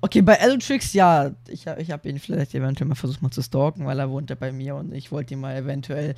Okay, 0.00 0.22
bei 0.22 0.34
Elotrix, 0.34 0.94
ja, 0.94 1.32
ich, 1.48 1.68
hab- 1.68 1.78
ich 1.78 1.90
habe 1.90 2.08
ihn 2.08 2.18
vielleicht 2.18 2.54
eventuell 2.54 2.88
mal 2.88 2.94
versucht 2.94 3.20
mal 3.22 3.30
zu 3.30 3.42
stalken, 3.42 3.84
weil 3.84 3.98
er 3.98 4.08
wohnt 4.08 4.30
ja 4.30 4.36
bei 4.36 4.50
mir 4.50 4.74
und 4.76 4.92
ich 4.94 5.12
wollte 5.12 5.34
ihn 5.34 5.40
mal 5.40 5.54
eventuell 5.54 6.14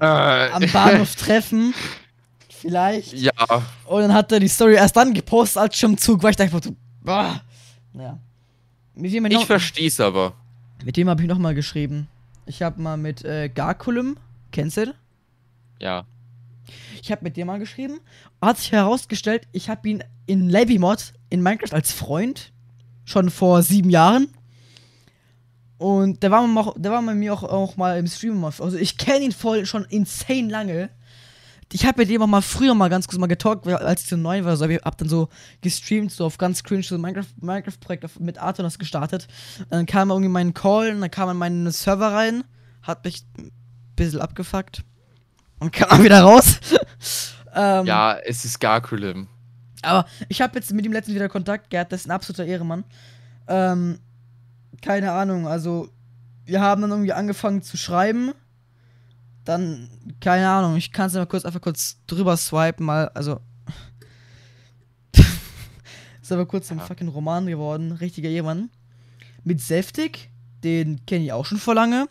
äh, 0.00 0.04
am 0.50 0.62
Bahnhof 0.72 1.16
treffen. 1.16 1.74
Vielleicht. 2.60 3.12
ja, 3.14 3.32
Und 3.86 4.00
dann 4.02 4.12
hat 4.14 4.30
er 4.32 4.40
die 4.40 4.48
Story 4.48 4.74
erst 4.74 4.96
dann 4.96 5.12
gepostet, 5.14 5.58
als 5.62 5.76
schon 5.78 5.92
im 5.92 5.98
Zug 5.98 6.22
war. 6.22 6.30
Ich 6.30 6.36
dachte 6.36 6.60
so, 6.62 6.76
boah. 7.02 7.40
Ja. 7.94 8.18
Mit 8.94 9.12
wem, 9.12 9.26
ich 9.26 9.32
noch- 9.32 9.46
versteh's 9.46 9.98
aber. 10.00 10.34
mit 10.84 10.96
dem 10.96 11.08
habe 11.08 11.22
ich 11.22 11.28
noch 11.28 11.38
mal 11.38 11.54
geschrieben. 11.54 12.06
Ich 12.46 12.62
habe 12.62 12.80
mal 12.82 12.96
mit 12.96 13.24
äh, 13.24 13.48
Garkulum, 13.48 14.16
kennst 14.50 14.76
du? 14.76 14.94
Ja. 15.80 16.04
Ich 17.02 17.10
habe 17.10 17.22
mit 17.24 17.36
dem 17.36 17.46
mal 17.46 17.58
geschrieben. 17.58 18.00
Hat 18.42 18.58
sich 18.58 18.72
herausgestellt, 18.72 19.46
ich 19.52 19.68
habe 19.70 19.88
ihn 19.88 20.04
in 20.26 20.48
Levimod 20.48 21.12
in 21.30 21.42
Minecraft 21.42 21.72
als 21.74 21.92
Freund. 21.92 22.52
Schon 23.04 23.30
vor 23.30 23.62
sieben 23.62 23.90
Jahren. 23.90 24.28
Und 25.78 26.22
der 26.22 26.30
war, 26.30 26.46
mal, 26.46 26.72
der 26.76 26.92
war 26.92 27.02
bei 27.02 27.14
mir 27.14 27.32
auch, 27.32 27.42
auch 27.42 27.76
mal 27.76 27.98
im 27.98 28.06
Stream. 28.06 28.44
Also 28.44 28.76
ich 28.76 28.98
kenne 28.98 29.24
ihn 29.24 29.32
voll 29.32 29.64
schon 29.64 29.84
insane 29.86 30.48
lange. 30.48 30.90
Ich 31.72 31.86
habe 31.86 32.00
mit 32.00 32.10
dem 32.10 32.20
auch 32.22 32.26
mal 32.26 32.40
früher 32.42 32.74
mal 32.74 32.88
ganz 32.90 33.06
kurz 33.06 33.18
mal 33.20 33.26
getalkt, 33.28 33.66
als 33.68 34.02
ich 34.02 34.08
so 34.08 34.16
neu 34.16 34.44
war. 34.44 34.56
So, 34.56 34.66
ich 34.66 34.80
hab 34.82 34.98
dann 34.98 35.08
so 35.08 35.28
gestreamt, 35.60 36.10
so 36.10 36.24
auf 36.24 36.36
ganz 36.36 36.64
cringe, 36.64 36.82
so 36.82 36.96
Minecraft- 36.96 37.26
Minecraft-Projekt 37.40 38.04
auf- 38.04 38.18
mit 38.18 38.38
Arthur 38.38 38.64
das 38.64 38.78
gestartet. 38.78 39.28
Und 39.60 39.72
dann 39.72 39.86
kam 39.86 40.10
irgendwie 40.10 40.28
mein 40.30 40.52
Call 40.52 40.90
und 40.92 41.00
dann 41.00 41.10
kam 41.10 41.28
er 41.28 41.32
in 41.32 41.38
meinen 41.38 41.70
Server 41.70 42.12
rein. 42.12 42.42
Hat 42.82 43.04
mich 43.04 43.24
ein 43.38 43.52
bisschen 43.94 44.20
abgefuckt. 44.20 44.82
Und 45.60 45.72
kam 45.72 46.02
wieder 46.02 46.22
raus. 46.22 46.58
ähm, 47.54 47.86
Ja, 47.86 48.16
es 48.18 48.44
ist 48.44 48.58
Garkulim. 48.58 49.28
aber 49.82 50.06
ich 50.28 50.40
habe 50.42 50.58
jetzt 50.58 50.72
mit 50.72 50.84
ihm 50.84 50.92
letztens 50.92 51.14
wieder 51.14 51.28
Kontakt 51.28 51.70
gehabt, 51.70 51.92
das 51.92 52.00
ist 52.00 52.06
ein 52.06 52.10
absoluter 52.12 52.46
Ehremann. 52.46 52.84
Ähm, 53.46 53.98
keine 54.82 55.12
Ahnung, 55.12 55.46
also 55.46 55.88
wir 56.46 56.60
haben 56.60 56.80
dann 56.82 56.90
irgendwie 56.90 57.12
angefangen 57.12 57.62
zu 57.62 57.76
schreiben. 57.76 58.32
Dann, 59.50 59.88
keine 60.20 60.48
Ahnung, 60.48 60.76
ich 60.76 60.92
kann 60.92 61.08
es 61.08 61.14
mal 61.14 61.26
kurz 61.26 61.44
einfach 61.44 61.60
kurz 61.60 61.96
drüber 62.06 62.36
swipen, 62.36 62.86
mal, 62.86 63.08
also. 63.08 63.40
ist 66.22 66.30
aber 66.30 66.46
kurz 66.46 66.70
ein 66.70 66.78
Ja. 66.78 66.84
fucking 66.84 67.08
Roman 67.08 67.46
geworden, 67.46 67.90
richtiger 67.90 68.28
Ehrenmann. 68.28 68.70
Mit 69.42 69.60
Seftig, 69.60 70.30
den 70.62 71.04
kenne 71.04 71.24
ich 71.24 71.32
auch 71.32 71.44
schon 71.44 71.58
vor 71.58 71.74
lange. 71.74 72.08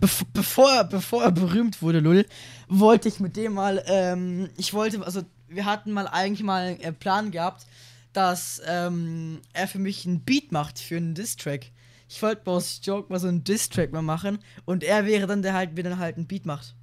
Bev 0.00 0.24
bevor, 0.32 0.72
er, 0.72 0.84
bevor 0.84 1.24
er 1.24 1.30
berühmt 1.30 1.82
wurde, 1.82 2.00
Lull, 2.00 2.24
wollte 2.68 3.08
ich 3.08 3.20
mit 3.20 3.36
dem 3.36 3.52
mal, 3.52 3.84
ähm, 3.86 4.48
ich 4.56 4.72
wollte, 4.72 5.04
also 5.04 5.20
wir 5.46 5.66
hatten 5.66 5.92
mal 5.92 6.08
eigentlich 6.08 6.42
mal 6.42 6.62
einen 6.68 6.80
äh, 6.80 6.90
Plan 6.90 7.32
gehabt, 7.32 7.66
dass 8.14 8.62
ähm, 8.66 9.42
er 9.52 9.68
für 9.68 9.78
mich 9.78 10.06
einen 10.06 10.20
Beat 10.20 10.52
macht 10.52 10.78
für 10.78 10.96
einen 10.96 11.14
Diss-Track. 11.14 11.66
Ich 12.10 12.20
wollte 12.22 12.42
mal 12.44 12.56
aus 12.56 12.80
Joke 12.82 13.12
mal 13.12 13.20
so 13.20 13.28
einen 13.28 13.44
Diss-Track 13.44 13.92
mal 13.92 14.02
machen 14.02 14.40
und 14.64 14.82
er 14.82 15.06
wäre 15.06 15.28
dann 15.28 15.42
der 15.42 15.54
halt, 15.54 15.78
der 15.78 15.84
dann 15.84 15.98
halt 15.98 16.16
einen 16.16 16.26
Beat 16.26 16.44
macht. 16.44 16.74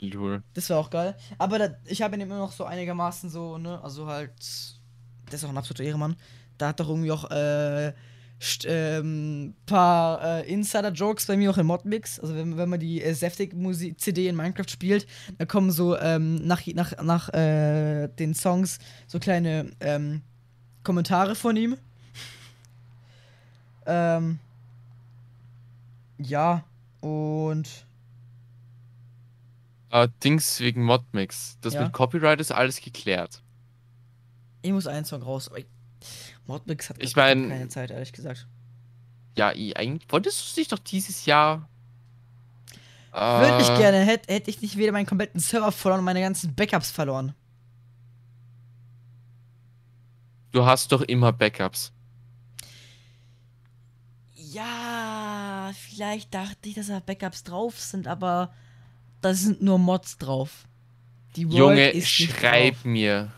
Lul. 0.00 0.42
Das 0.52 0.68
wäre 0.68 0.78
auch 0.78 0.90
geil. 0.90 1.16
Aber 1.38 1.58
da, 1.58 1.68
ich 1.86 2.02
habe 2.02 2.14
ihn 2.14 2.20
immer 2.20 2.36
noch 2.36 2.52
so 2.52 2.64
einigermaßen 2.64 3.30
so, 3.30 3.56
ne, 3.56 3.82
also 3.82 4.06
halt, 4.06 4.32
der 5.28 5.34
ist 5.34 5.44
auch 5.44 5.48
ein 5.48 5.56
absoluter 5.56 5.82
Ehrenmann. 5.82 6.16
Da 6.58 6.68
hat 6.68 6.78
doch 6.78 6.90
irgendwie 6.90 7.10
auch, 7.10 7.30
äh, 7.30 7.94
ähm, 8.66 9.54
paar 9.64 10.22
äh, 10.22 10.52
Insider-Jokes 10.52 11.24
bei 11.24 11.38
mir 11.38 11.50
auch 11.50 11.56
im 11.56 11.66
Modmix. 11.66 12.20
Also 12.20 12.34
wenn, 12.34 12.58
wenn 12.58 12.68
man 12.68 12.80
die 12.80 13.02
äh, 13.02 13.14
Seftig-CD 13.14 14.28
in 14.28 14.36
Minecraft 14.36 14.68
spielt, 14.68 15.06
da 15.38 15.46
kommen 15.46 15.70
so 15.70 15.96
ähm, 15.96 16.46
nach, 16.46 16.66
nach, 16.74 17.02
nach 17.02 17.32
äh, 17.32 18.08
den 18.08 18.34
Songs 18.34 18.78
so 19.06 19.18
kleine 19.18 19.70
ähm, 19.80 20.20
Kommentare 20.82 21.34
von 21.34 21.56
ihm. 21.56 21.78
Ähm, 23.86 24.38
ja, 26.18 26.64
und 27.00 27.68
Äh, 29.90 30.08
Dings 30.24 30.58
wegen 30.60 30.82
Modmix. 30.84 31.56
Das 31.60 31.74
Ja. 31.74 31.84
mit 31.84 31.92
Copyright 31.92 32.40
ist 32.40 32.50
alles 32.50 32.80
geklärt. 32.80 33.40
Ich 34.62 34.72
muss 34.72 34.86
einen 34.88 35.04
Song 35.04 35.22
raus, 35.22 35.50
ich, 35.56 35.66
Modmix 36.46 36.90
hat 36.90 37.00
Ich 37.00 37.14
mein- 37.14 37.48
keine 37.48 37.68
Zeit, 37.68 37.90
ehrlich 37.92 38.12
gesagt. 38.12 38.48
Ja, 39.36 39.52
i- 39.52 39.76
eigentlich 39.76 40.10
wolltest 40.10 40.50
du 40.50 40.60
dich 40.60 40.68
doch 40.68 40.78
dieses 40.80 41.26
Jahr. 41.26 41.68
Würde 43.12 43.58
ich 43.62 43.68
Äh, 43.68 43.78
gerne, 43.78 43.98
hätte 44.00 44.32
hätt 44.34 44.48
ich 44.48 44.60
nicht 44.62 44.76
wieder 44.76 44.90
meinen 44.90 45.06
kompletten 45.06 45.38
Server 45.38 45.70
verloren 45.70 46.00
und 46.00 46.04
meine 46.04 46.20
ganzen 46.20 46.52
Backups 46.56 46.90
verloren. 46.90 47.32
Du 50.50 50.64
hast 50.66 50.90
doch 50.90 51.02
immer 51.02 51.32
Backups. 51.32 51.92
Ja, 54.54 55.72
vielleicht 55.74 56.32
dachte 56.32 56.68
ich, 56.68 56.76
dass 56.76 56.86
da 56.86 57.00
Backups 57.00 57.42
drauf 57.42 57.80
sind, 57.80 58.06
aber 58.06 58.54
da 59.20 59.34
sind 59.34 59.62
nur 59.62 59.78
Mods 59.80 60.16
drauf. 60.18 60.68
Die 61.34 61.46
World 61.46 61.58
Junge, 61.58 61.90
ist 61.90 62.08
schreib 62.08 62.74
drauf. 62.74 62.84
mir. 62.84 63.32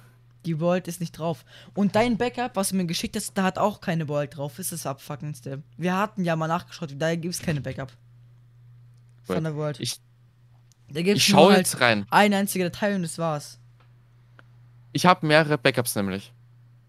Die 0.45 0.61
World 0.61 0.89
ist 0.89 1.01
nicht 1.01 1.13
drauf. 1.13 1.47
Und 1.75 1.97
dein 1.97 2.19
Backup, 2.19 2.55
was 2.55 2.69
du 2.69 2.77
mir 2.77 2.85
geschickt 2.85 3.17
hast, 3.17 3.33
da 3.33 3.45
hat 3.45 3.57
auch 3.57 3.81
keine 3.81 4.09
World 4.09 4.37
drauf. 4.37 4.59
Ist 4.59 4.73
das 4.73 4.85
abfuckendste. 4.85 5.63
Wir 5.79 5.97
hatten 5.97 6.23
ja 6.23 6.37
mal 6.37 6.49
nachgeschaut, 6.49 6.95
da 6.99 7.15
gibt 7.17 7.35
es 7.35 7.41
keine 7.41 7.63
Backup. 7.63 7.93
Von 9.25 9.43
der 9.43 9.57
World. 9.57 9.81
Ich, 9.81 9.99
da 10.91 11.01
gibt 11.01 11.17
ich 11.17 11.25
schaue 11.25 11.49
halt 11.49 11.59
jetzt 11.59 11.81
rein. 11.81 12.07
eine 12.11 12.37
einzige 12.37 12.65
Datei 12.65 12.95
und 12.95 13.03
das 13.03 13.17
war's. 13.17 13.59
Ich 14.93 15.07
habe 15.07 15.27
mehrere 15.27 15.57
Backups 15.57 15.97
nämlich. 15.97 16.33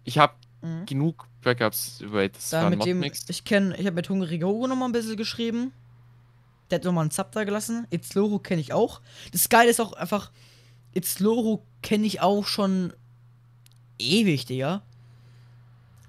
Ich 0.03 0.17
habe 0.17 0.33
Mhm. 0.61 0.85
genug 0.85 1.27
Backups. 1.43 2.03
Wait, 2.05 2.35
das 2.35 2.49
Da 2.49 2.63
war 2.63 2.69
mit 2.69 2.83
dem, 2.85 3.03
ich 3.03 3.43
kenne, 3.43 3.75
ich 3.77 3.85
habe 3.85 3.95
mit 3.95 4.09
Hungrige 4.09 4.47
Hugo 4.47 4.67
noch 4.67 4.75
mal 4.75 4.85
ein 4.85 4.91
bisschen 4.91 5.17
geschrieben. 5.17 5.71
Der 6.69 6.79
hat 6.79 6.85
noch 6.85 6.91
mal 6.91 7.01
einen 7.01 7.11
da 7.31 7.43
gelassen. 7.43 7.87
Itzloro 7.91 8.39
kenne 8.39 8.59
ich 8.59 8.73
auch. 8.73 9.01
Das 9.31 9.47
Geile 9.49 9.69
ist 9.69 9.79
auch 9.79 9.93
einfach, 9.93 10.31
Itzloro 10.93 11.63
kenne 11.81 12.05
ich 12.05 12.21
auch 12.21 12.45
schon 12.45 12.91
ewig, 13.99 14.45
Digga. 14.45 14.81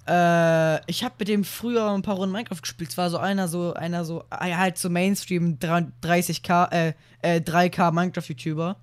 Äh, 0.09 0.81
ich 0.91 1.05
habe 1.05 1.17
mit 1.19 1.29
dem 1.29 1.45
früher 1.45 1.91
ein 1.91 2.03
paar 2.03 2.17
Runden 2.17 2.33
Minecraft 2.33 2.63
gespielt. 2.63 2.91
Es 2.91 2.97
war 2.97 3.11
so 3.11 3.19
einer, 3.19 3.47
so, 3.47 3.75
einer 3.75 4.05
so, 4.05 4.25
äh, 4.31 4.55
halt 4.55 4.79
so 4.79 4.89
Mainstream 4.89 5.59
30k, 5.59 6.73
äh, 6.73 6.95
äh, 7.21 7.41
3k 7.41 7.93
Minecraft-YouTuber. 7.93 8.77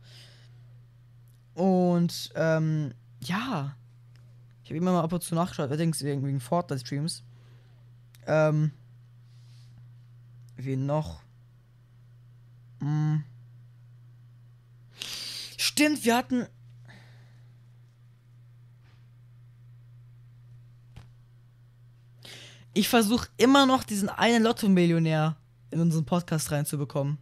Und, 1.56 2.32
ähm, 2.36 2.94
ja. 3.22 3.76
Ich 4.66 4.72
habe 4.72 4.80
immer 4.80 4.94
mal 4.94 5.04
ab 5.04 5.14
und 5.14 5.22
zu 5.22 5.36
nachgeschaut, 5.36 5.70
allerdings 5.70 6.02
wegen, 6.04 6.40
Fortnite-Streams. 6.40 7.24
Ähm. 8.26 8.72
Wen 10.56 10.88
noch? 10.88 11.22
Hm. 12.80 13.24
Stimmt, 15.56 16.04
wir 16.04 16.18
hatten. 16.18 16.48
Ich 22.74 22.90
versuche 22.90 23.28
immer 23.38 23.68
noch 23.68 23.84
diesen 23.84 24.10
einen 24.10 24.44
Lotto-Millionär 24.44 25.38
in 25.70 25.80
unseren 25.80 26.06
Podcast 26.06 26.52
reinzubekommen. 26.52 27.20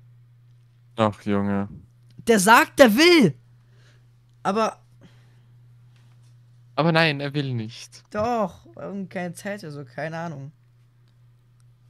Ach, 0.96 1.22
Junge. 1.24 1.68
Der 2.26 2.40
sagt, 2.40 2.80
der 2.80 2.96
will! 2.96 3.36
Aber 4.44 4.83
Aber 6.76 6.92
nein, 6.92 7.20
er 7.20 7.34
will 7.34 7.54
nicht. 7.54 8.04
doch, 8.12 8.66
irgendwie 8.76 9.10
keine 9.10 9.34
Zeit, 9.34 9.64
also 9.64 9.86
keine 9.86 10.18
Ahnung. 10.18 10.52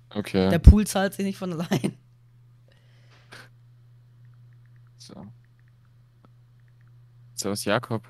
Okay. 0.09 0.49
Der 0.49 0.59
Pool 0.59 0.85
zahlt 0.85 1.13
sich 1.13 1.25
nicht 1.25 1.37
von 1.37 1.53
allein. 1.53 1.97
So. 4.97 5.25
Servus, 7.35 7.65
Jakob. 7.65 8.07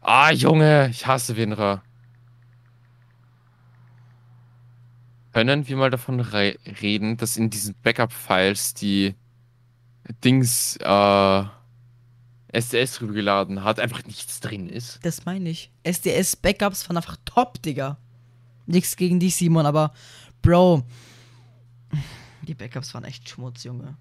Ah, 0.00 0.30
Junge, 0.30 0.88
ich 0.90 1.06
hasse 1.06 1.36
Winra. 1.36 1.82
Können 5.32 5.68
wir 5.68 5.76
mal 5.76 5.90
davon 5.90 6.20
re 6.20 6.56
reden, 6.80 7.16
dass 7.16 7.36
in 7.36 7.50
diesen 7.50 7.74
Backup-Files 7.82 8.74
die 8.74 9.14
Dings 10.24 10.76
äh, 10.78 11.44
SDS 12.56 13.00
rübergeladen 13.00 13.62
hat, 13.64 13.78
einfach 13.78 14.04
nichts 14.04 14.40
drin 14.40 14.68
ist? 14.68 14.98
Das 15.04 15.24
meine 15.24 15.50
ich. 15.50 15.70
SDS-Backups 15.84 16.88
waren 16.88 16.96
einfach 16.96 17.16
top, 17.24 17.62
Digga. 17.62 17.98
Nichts 18.66 18.96
gegen 18.96 19.20
dich, 19.20 19.36
Simon, 19.36 19.66
aber 19.66 19.92
Bro. 20.42 20.82
Die 22.42 22.54
Backups 22.54 22.94
waren 22.94 23.04
echt 23.04 23.28
Schmutz, 23.28 23.64
Junge. 23.64 23.96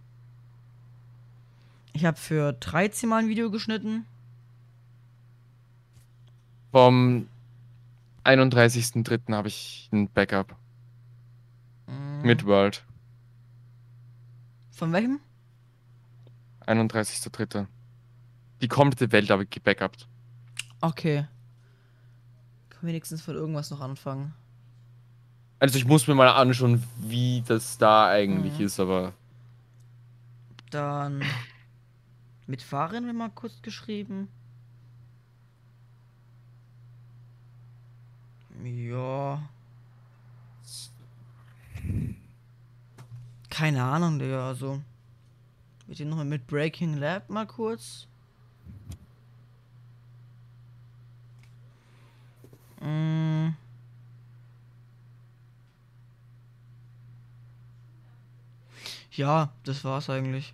Ich 1.94 2.06
habe 2.06 2.18
für 2.18 2.54
13 2.54 3.10
Mal 3.10 3.24
ein 3.24 3.30
Video 3.30 3.52
geschnitten. 3.52 4.06
Vom 6.72 7.28
31.03. 8.24 9.34
habe 9.34 9.48
ich 9.48 9.90
ein 9.92 10.10
Backup 10.10 10.56
Mm, 11.88 12.22
mit 12.24 12.46
World. 12.46 12.84
Von 14.72 14.92
welchem? 14.92 15.20
31.03. 16.66 17.68
Die 18.66 18.70
komplette 18.70 19.12
Welt 19.12 19.30
habe 19.30 19.44
ich 19.44 19.52
gebackupt. 19.52 20.08
Okay. 20.82 21.28
Kann 22.72 22.80
wenigstens 22.82 23.22
von 23.22 23.36
irgendwas 23.36 23.70
noch 23.70 23.80
anfangen. 23.80 24.34
Also 25.60 25.78
ich 25.78 25.86
muss 25.86 26.08
mir 26.08 26.16
mal 26.16 26.30
anschauen, 26.30 26.84
wie 26.98 27.44
das 27.48 27.78
da 27.78 28.08
eigentlich 28.10 28.58
Mhm. 28.58 28.66
ist, 28.66 28.80
aber 28.80 29.14
Dann. 30.72 31.22
Mit 32.48 32.64
Farin 32.64 33.06
wir 33.06 33.14
mal 33.14 33.30
kurz 33.30 33.62
geschrieben. 33.62 34.30
Ja. 38.64 39.48
Keine 43.52 43.84
Ahnung, 43.84 44.18
Digga, 44.18 44.48
also. 44.48 44.82
Mit 45.86 46.00
dem 46.00 46.10
nochmal 46.10 46.26
mit 46.26 46.48
Breaking 46.48 46.96
Lab 46.96 47.30
mal 47.30 47.46
kurz. 47.46 48.08
Mm. 52.86 53.56
Ja, 59.12 59.50
das 59.64 59.84
war's 59.84 60.10
eigentlich. 60.10 60.54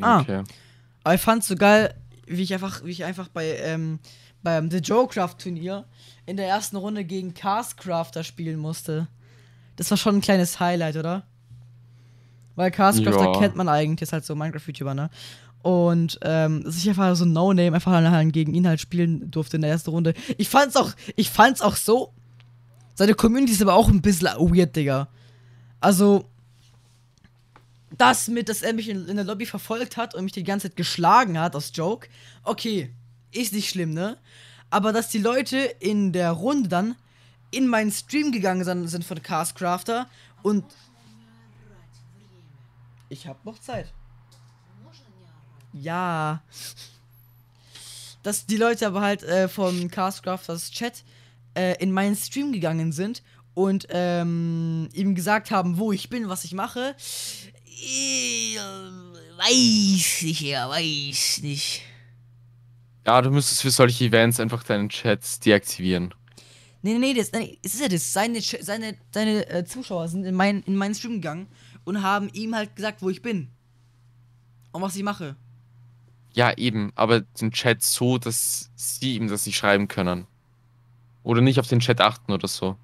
Ah. 0.00 0.20
okay. 0.20 0.42
Aber 1.04 1.14
ich 1.14 1.20
fand's 1.20 1.48
so 1.48 1.54
geil, 1.54 1.94
wie 2.26 2.42
ich 2.42 2.54
einfach, 2.54 2.84
wie 2.84 2.90
ich 2.90 3.04
einfach 3.04 3.28
bei, 3.28 3.56
ähm, 3.58 3.98
beim 4.42 4.70
The 4.70 4.78
Joecraft 4.78 5.36
Turnier 5.38 5.84
in 6.24 6.36
der 6.36 6.48
ersten 6.48 6.76
Runde 6.76 7.04
gegen 7.04 7.34
Castcrafter 7.34 8.24
spielen 8.24 8.58
musste. 8.58 9.08
Das 9.76 9.90
war 9.90 9.98
schon 9.98 10.16
ein 10.16 10.20
kleines 10.20 10.60
Highlight, 10.60 10.96
oder? 10.96 11.24
Weil 12.54 12.70
Castcrafter 12.70 13.32
Ja. 13.32 13.38
kennt 13.38 13.56
man 13.56 13.68
eigentlich, 13.68 14.02
ist 14.02 14.12
halt 14.12 14.24
so 14.24 14.34
Minecraft-YouTuber, 14.34 14.94
ne? 14.94 15.10
Und 15.62 16.18
ähm, 16.22 16.64
dass 16.64 16.76
ich 16.76 16.88
einfach 16.88 17.14
so 17.14 17.24
ein 17.24 17.32
No-Name 17.32 17.74
einfach 17.74 17.92
halt 17.92 18.32
gegen 18.32 18.52
ihn 18.52 18.66
halt 18.66 18.80
spielen 18.80 19.30
durfte 19.30 19.56
in 19.56 19.62
der 19.62 19.70
ersten 19.70 19.90
Runde. 19.90 20.14
Ich 20.36 20.48
fand's 20.48 20.76
auch, 20.76 20.92
ich 21.14 21.30
fand's 21.30 21.60
auch 21.60 21.76
so. 21.76 22.12
Seine 22.94 23.14
Community 23.14 23.52
ist 23.52 23.62
aber 23.62 23.74
auch 23.74 23.88
ein 23.88 24.02
bisschen 24.02 24.28
weird, 24.38 24.74
Digga. 24.74 25.08
Also, 25.80 26.26
das 27.96 28.28
mit, 28.28 28.48
dass 28.48 28.62
er 28.62 28.72
mich 28.72 28.88
in, 28.88 29.06
in 29.06 29.16
der 29.16 29.24
Lobby 29.24 29.46
verfolgt 29.46 29.96
hat 29.96 30.14
und 30.14 30.24
mich 30.24 30.32
die 30.32 30.44
ganze 30.44 30.68
Zeit 30.68 30.76
geschlagen 30.76 31.38
hat 31.38 31.54
aus 31.54 31.70
Joke, 31.74 32.08
okay, 32.42 32.90
ist 33.32 33.52
nicht 33.52 33.70
schlimm, 33.70 33.94
ne? 33.94 34.18
Aber 34.70 34.92
dass 34.92 35.08
die 35.10 35.18
Leute 35.18 35.58
in 35.80 36.12
der 36.12 36.32
Runde 36.32 36.68
dann 36.68 36.96
in 37.50 37.68
meinen 37.68 37.92
Stream 37.92 38.32
gegangen 38.32 38.64
sind, 38.64 38.88
sind 38.88 39.04
von 39.04 39.22
Castcrafter 39.22 40.06
und 40.42 40.64
ich 43.10 43.26
hab 43.26 43.44
noch 43.44 43.58
Zeit. 43.58 43.92
Ja. 45.72 46.42
Dass 48.22 48.46
die 48.46 48.56
Leute 48.56 48.86
aber 48.86 49.00
halt 49.00 49.22
äh, 49.22 49.48
von 49.48 49.90
Castcrafters 49.90 50.70
Chat 50.70 51.04
äh, 51.54 51.76
in 51.82 51.92
meinen 51.92 52.16
Stream 52.16 52.52
gegangen 52.52 52.92
sind 52.92 53.22
und 53.54 53.86
ähm, 53.90 54.88
ihm 54.92 55.14
gesagt 55.14 55.50
haben, 55.50 55.78
wo 55.78 55.92
ich 55.92 56.08
bin, 56.08 56.28
was 56.28 56.44
ich 56.44 56.52
mache. 56.52 56.94
Ich, 57.64 58.56
äh, 58.56 59.38
weiß 59.38 60.22
nicht, 60.22 60.40
ja, 60.40 60.68
weiß 60.68 61.40
nicht. 61.42 61.82
Ja, 63.06 63.20
du 63.20 63.30
müsstest 63.30 63.62
für 63.62 63.70
solche 63.70 64.04
Events 64.04 64.38
einfach 64.38 64.62
deinen 64.62 64.88
Chats 64.88 65.40
deaktivieren. 65.40 66.14
Nee, 66.82 66.94
nee, 66.94 66.98
nee, 66.98 67.14
das, 67.14 67.32
nee, 67.32 67.58
es 67.62 67.74
ist 67.74 67.80
ja 67.80 67.88
das. 67.88 68.12
Seine, 68.12 68.40
seine, 68.40 68.96
seine 69.12 69.48
äh, 69.48 69.64
Zuschauer 69.64 70.08
sind 70.08 70.24
in, 70.24 70.34
mein, 70.34 70.62
in 70.62 70.76
meinen 70.76 70.94
Stream 70.94 71.14
gegangen 71.14 71.48
und 71.84 72.02
haben 72.02 72.28
ihm 72.32 72.54
halt 72.54 72.76
gesagt, 72.76 73.02
wo 73.02 73.10
ich 73.10 73.22
bin. 73.22 73.48
Und 74.72 74.82
was 74.82 74.96
ich 74.96 75.02
mache. 75.02 75.36
Ja, 76.34 76.56
eben, 76.56 76.92
aber 76.94 77.20
den 77.20 77.52
Chat 77.52 77.82
so, 77.82 78.18
dass 78.18 78.70
sie 78.74 79.16
ihm 79.16 79.28
das 79.28 79.44
nicht 79.46 79.56
schreiben 79.56 79.88
können. 79.88 80.26
Oder 81.24 81.40
nicht 81.40 81.60
auf 81.60 81.68
den 81.68 81.80
Chat 81.80 82.00
achten 82.00 82.32
oder 82.32 82.48
so. 82.48 82.76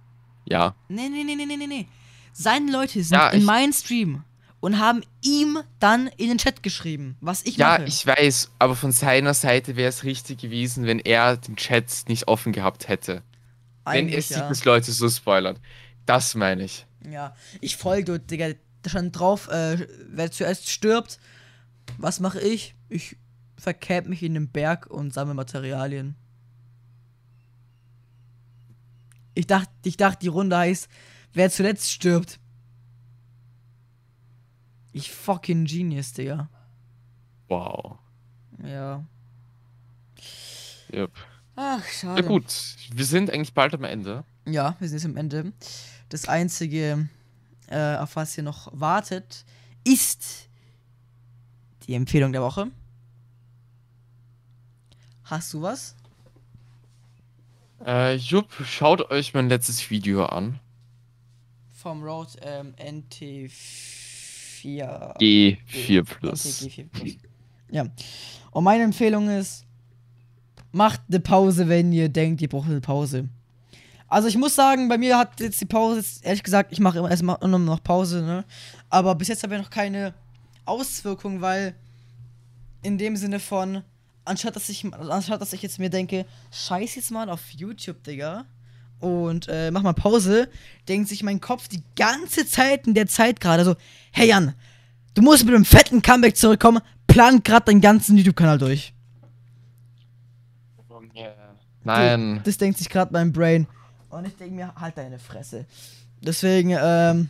Ja. 0.45 0.75
Nee, 0.89 1.09
nee, 1.09 1.25
nee, 1.25 1.35
nee, 1.35 1.47
nee, 1.47 1.57
nee, 1.57 1.67
nee. 1.67 1.89
Seine 2.33 2.71
Leute 2.71 3.03
sind 3.03 3.17
Ja, 3.17 3.31
in 3.31 3.45
meinen 3.45 3.73
Stream 3.73 4.23
und 4.61 4.79
haben 4.79 5.03
ihm 5.23 5.59
dann 5.81 6.09
in 6.19 6.29
den 6.29 6.39
Chat 6.39 6.63
geschrieben, 6.63 7.17
was 7.21 7.45
ich 7.45 7.57
Ja, 7.57 7.79
mache. 7.79 7.85
ich 7.85 8.07
weiß, 8.07 8.51
aber 8.59 8.77
von 8.77 8.93
seiner 8.93 9.35
Seite 9.35 9.77
wäre 9.77 9.89
es 9.89 10.05
richtig 10.05 10.39
gewesen, 10.41 10.85
wenn 10.87 10.99
er 11.01 11.37
den 11.37 11.57
Chat 11.57 12.05
nicht 12.09 12.29
offen 12.29 12.53
gehabt 12.53 12.89
hätte. 12.89 13.23
wenn 13.85 14.09
er 14.09 14.15
Eigentlich, 14.15 14.27
sieht, 14.29 14.37
ja. 14.37 14.49
dass 14.49 14.65
Leute 14.65 14.93
so 14.93 15.09
spoilern. 15.09 15.59
Das 16.07 16.35
meine 16.35 16.65
ich. 16.65 16.87
Ja, 17.11 17.35
ich 17.61 17.77
folge, 17.77 18.19
Digga. 18.21 18.51
Da 18.83 18.91
stand 18.91 19.19
drauf, 19.19 19.49
äh, 19.49 19.87
wer 20.11 20.31
zuerst 20.31 20.71
stirbt. 20.71 21.19
Was 21.97 22.21
mache 22.21 22.41
ich? 22.41 22.75
Ich 22.89 23.17
verkäb 23.59 24.07
mich 24.07 24.23
in 24.23 24.35
den 24.35 24.49
Berg 24.49 24.87
und 24.87 25.13
sammle 25.13 25.35
Materialien. 25.35 26.15
Ich 29.35 29.47
dachte, 29.47 29.71
ich 29.85 29.97
dachte, 29.97 30.21
die 30.21 30.29
Runde 30.29 30.57
heißt, 30.57 30.89
wer 31.33 31.51
zuletzt 31.51 31.93
stirbt. 31.93 32.41
Ich 34.93 35.13
fucking 35.13 35.65
Genius, 35.65 36.13
Digga. 36.13 36.49
Wow. 37.49 37.99
Ja. 38.63 39.05
Yep. 40.93 41.13
Ach, 41.55 41.85
schade. 41.85 42.23
Ja 42.23 42.29
gut, 42.29 42.45
wir 42.93 43.05
sind 43.05 43.31
eigentlich 43.31 43.55
bald 43.55 43.75
am 43.75 43.85
Ende. 43.85 44.25
Ja, 44.47 44.77
wir 44.79 44.89
sind 44.89 44.99
jetzt 44.99 45.07
am 45.07 45.17
Ende. 45.17 45.53
Das 46.09 46.29
einzige, 46.29 47.09
äh, 47.69 47.97
auf 47.97 48.17
was 48.17 48.37
ihr 48.37 48.45
noch 48.45 48.69
wartet, 48.73 49.45
ist 49.85 50.49
die 51.87 51.95
Empfehlung 51.95 52.33
der 52.33 52.43
Woche. 52.43 52.71
Hast 55.29 55.53
du 55.53 55.61
was? 55.61 55.95
Äh, 57.85 58.15
Jupp, 58.17 58.51
schaut 58.65 59.11
euch 59.11 59.35
mein 59.35 59.51
letztes 59.51 59.91
Video 59.91 60.25
an. 60.25 60.59
Vom 61.75 62.03
Road 62.03 62.29
ähm, 62.41 62.73
NT4. 62.79 65.19
G4 65.19 66.05
Plus. 66.05 66.65
Okay, 66.65 66.89
G4 66.95 66.99
Plus. 67.01 67.17
Ja. 67.71 67.85
Und 68.53 68.65
meine 68.65 68.85
Empfehlung 68.85 69.29
ist, 69.29 69.67
macht 70.73 71.03
eine 71.09 71.21
Pause, 71.21 71.69
wenn 71.69 71.93
ihr 71.93 72.09
denkt, 72.09 72.41
ihr 72.41 72.49
braucht 72.49 72.71
eine 72.71 72.81
Pause. 72.81 73.29
Also 74.09 74.29
ich 74.29 74.39
muss 74.39 74.55
sagen, 74.55 74.89
bei 74.89 74.97
mir 74.97 75.19
hat 75.19 75.39
jetzt 75.41 75.61
die 75.61 75.67
Pause, 75.67 75.99
jetzt, 75.99 76.25
ehrlich 76.25 76.43
gesagt, 76.43 76.73
ich 76.73 76.81
mache 76.81 77.01
immer 77.01 77.11
erstmal 77.11 77.37
immer 77.43 77.59
noch 77.59 77.83
Pause, 77.83 78.23
ne? 78.23 78.47
Aber 78.89 79.15
bis 79.15 79.29
jetzt 79.29 79.43
habe 79.43 79.55
ich 79.55 79.61
noch 79.61 79.69
keine 79.69 80.15
Auswirkung, 80.65 81.43
weil 81.43 81.75
in 82.83 82.97
dem 82.97 83.15
Sinne 83.17 83.41
von, 83.41 83.83
anstatt 84.29 84.57
dass 84.57 84.69
ich, 84.69 84.85
anstatt 84.93 85.41
dass 85.41 85.53
ich 85.53 85.63
jetzt 85.63 85.79
mir 85.79 85.91
denke, 85.91 86.27
scheiß 86.53 86.95
jetzt 86.95 87.11
mal 87.11 87.29
auf 87.31 87.51
YouTube, 87.51 88.03
Digga, 88.05 88.45
und 89.01 89.47
äh, 89.49 89.71
mach 89.71 89.83
mal 89.83 89.93
Pause, 89.93 90.49
denkt 90.89 91.09
sich 91.09 91.23
mein 91.23 91.41
Kopf 91.41 91.69
die 91.69 91.83
ganze 91.97 92.47
Zeit 92.47 92.87
in 92.87 92.95
der 92.95 93.07
Zeit 93.07 93.41
gerade 93.41 93.65
so, 93.65 93.77
hey 94.11 94.29
Jan, 94.29 94.55
du 95.15 95.23
musst 95.23 95.45
mit 95.45 95.55
einem 95.55 95.65
fetten 95.65 96.03
Comeback 96.03 96.37
zurückkommen, 96.37 96.81
plan 97.07 97.43
grad 97.43 97.69
deinen 97.69 97.81
ganzen 97.81 98.17
YouTube-Kanal 98.17 98.59
durch. 98.59 98.93
Nein. 101.85 102.37
So, 102.37 102.43
das 102.45 102.59
denkt 102.59 102.79
sich 102.79 102.89
gerade 102.91 103.13
mein 103.13 103.33
Brain. 103.33 103.67
Und 104.11 104.27
ich 104.27 104.37
denke 104.37 104.55
mir, 104.55 104.75
halt 104.75 104.99
deine 104.99 105.19
Fresse. 105.19 105.65
Deswegen, 106.21 106.77
ähm, 106.79 107.29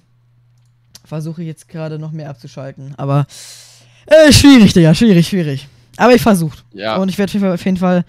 versuche 1.04 1.42
ich 1.42 1.48
jetzt 1.48 1.68
gerade 1.68 1.98
noch 1.98 2.12
mehr 2.12 2.28
abzuschalten. 2.30 2.94
Aber, 2.96 3.26
äh, 4.06 4.32
schwierig, 4.32 4.72
Digga, 4.72 4.94
schwierig, 4.94 5.28
schwierig. 5.28 5.68
Aber 5.98 6.14
ich 6.14 6.22
versuche. 6.22 6.58
Ja. 6.72 6.96
Und 6.96 7.08
ich 7.08 7.18
werde 7.18 7.52
auf 7.52 7.64
jeden 7.64 7.76
Fall- 7.76 8.04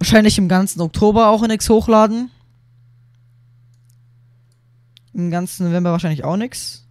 wahrscheinlich 0.00 0.36
im 0.38 0.48
ganzen 0.48 0.80
Oktober 0.80 1.28
auch 1.28 1.46
nix 1.46 1.68
hochladen. 1.70 2.30
Im 5.14 5.30
ganzen 5.30 5.66
November 5.66 5.92
wahrscheinlich 5.92 6.24
auch 6.24 6.36
nix. 6.36 6.84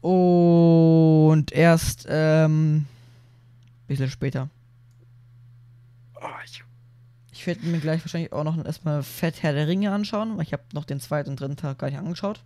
Und 0.00 1.52
erst, 1.52 2.06
ähm, 2.08 2.86
bisschen 3.88 4.08
später. 4.10 4.48
Oh, 6.20 6.26
ich- 6.44 6.62
werde 7.46 7.66
mir 7.66 7.78
gleich 7.80 8.00
wahrscheinlich 8.02 8.32
auch 8.32 8.44
noch 8.44 8.64
erstmal 8.64 9.02
Fett 9.02 9.42
Herr 9.42 9.52
der 9.52 9.68
Ringe 9.68 9.92
anschauen, 9.92 10.40
ich 10.40 10.52
habe 10.52 10.62
noch 10.72 10.84
den 10.84 11.00
zweiten 11.00 11.30
und 11.30 11.40
dritten 11.40 11.56
Tag 11.56 11.78
gar 11.78 11.88
nicht 11.88 11.98
angeschaut. 11.98 12.40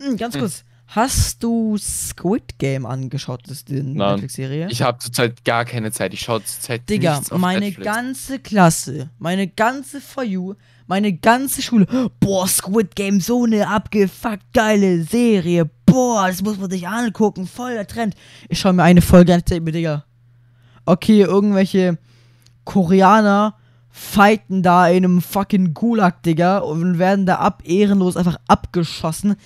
Hm, 0.00 0.16
Ganz 0.16 0.34
Hm. 0.34 0.40
Hast 0.88 1.42
du 1.42 1.76
Squid 1.78 2.58
Game 2.58 2.86
angeschaut, 2.86 3.42
das 3.44 3.58
ist 3.58 3.68
die. 3.68 3.82
Netflix-Serie? 3.82 4.68
Ich 4.70 4.82
habe 4.82 4.98
zurzeit 4.98 5.44
gar 5.44 5.64
keine 5.64 5.92
Zeit. 5.92 6.14
Ich 6.14 6.20
schaue 6.20 6.42
zurzeit 6.42 6.88
Digga, 6.88 7.16
nichts 7.16 7.30
auf 7.30 7.38
meine 7.38 7.66
Netflix. 7.66 7.86
ganze 7.86 8.38
Klasse, 8.38 9.10
meine 9.18 9.46
ganze 9.48 10.00
For 10.00 10.24
You, 10.24 10.54
meine 10.86 11.12
ganze 11.12 11.62
Schule, 11.62 11.86
boah, 12.20 12.48
Squid 12.48 12.96
Game, 12.96 13.20
so 13.20 13.44
eine 13.44 13.68
abgefuckt 13.68 14.52
geile 14.54 15.02
Serie, 15.02 15.70
boah, 15.86 16.26
das 16.26 16.42
muss 16.42 16.58
man 16.58 16.70
sich 16.70 16.88
angucken, 16.88 17.46
voll 17.46 17.74
der 17.74 17.86
Trend. 17.86 18.14
Ich 18.48 18.58
schaue 18.58 18.72
mir 18.72 18.82
eine 18.82 19.02
Folge 19.02 19.34
an, 19.34 19.42
mir, 19.62 19.72
Digga, 19.72 20.04
okay, 20.86 21.20
irgendwelche 21.20 21.98
Koreaner 22.64 23.54
fighten 23.90 24.62
da 24.62 24.88
in 24.88 25.04
einem 25.04 25.20
fucking 25.20 25.74
Gulag, 25.74 26.22
Digga, 26.22 26.58
und 26.58 26.98
werden 26.98 27.26
da 27.26 27.36
ab 27.36 27.62
ehrenlos 27.66 28.16
einfach 28.16 28.38
abgeschossen. 28.46 29.36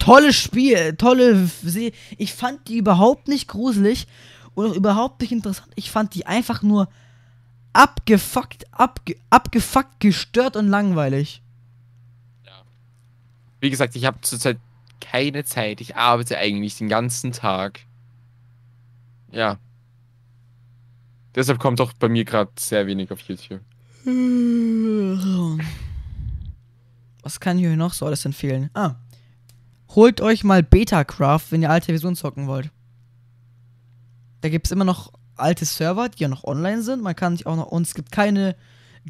Tolles 0.00 0.34
Spiel, 0.34 0.96
tolle 0.96 1.46
Serie. 1.46 1.92
Ich 2.18 2.34
fand 2.34 2.66
die 2.66 2.78
überhaupt 2.78 3.28
nicht 3.28 3.46
gruselig 3.46 4.08
und 4.54 4.66
auch 4.66 4.74
überhaupt 4.74 5.20
nicht 5.20 5.30
interessant. 5.30 5.70
Ich 5.76 5.90
fand 5.90 6.14
die 6.14 6.26
einfach 6.26 6.62
nur 6.62 6.88
abgefuckt, 7.72 8.64
abge, 8.72 9.16
abgefuckt, 9.28 10.00
gestört 10.00 10.56
und 10.56 10.68
langweilig. 10.68 11.42
Wie 13.60 13.70
gesagt, 13.70 13.94
ich 13.94 14.06
habe 14.06 14.20
zurzeit 14.22 14.58
keine 15.00 15.44
Zeit. 15.44 15.80
Ich 15.82 15.96
arbeite 15.96 16.38
eigentlich 16.38 16.78
den 16.78 16.88
ganzen 16.88 17.32
Tag. 17.32 17.80
Ja. 19.30 19.58
Deshalb 21.34 21.58
kommt 21.58 21.80
auch 21.80 21.92
bei 21.92 22.08
mir 22.08 22.24
gerade 22.24 22.50
sehr 22.58 22.86
wenig 22.86 23.10
auf 23.12 23.20
YouTube. 23.20 23.60
Was 27.22 27.38
kann 27.38 27.58
ich 27.58 27.66
euch 27.66 27.76
noch 27.76 27.92
so 27.92 28.06
alles 28.06 28.24
empfehlen? 28.24 28.70
Ah. 28.72 28.94
Holt 29.94 30.20
euch 30.20 30.44
mal 30.44 30.62
Betacraft, 30.62 31.46
wenn 31.50 31.62
ihr 31.62 31.70
alte 31.70 31.86
Versionen 31.86 32.16
zocken 32.16 32.46
wollt. 32.46 32.70
Da 34.40 34.48
gibt 34.48 34.66
es 34.66 34.72
immer 34.72 34.84
noch 34.84 35.12
alte 35.36 35.64
Server, 35.64 36.08
die 36.08 36.22
ja 36.22 36.28
noch 36.28 36.44
online 36.44 36.82
sind. 36.82 37.02
Man 37.02 37.16
kann 37.16 37.36
sich 37.36 37.46
auch 37.46 37.56
noch. 37.56 37.66
Und 37.66 37.86
es 37.86 37.94
gibt 37.94 38.12
keine 38.12 38.54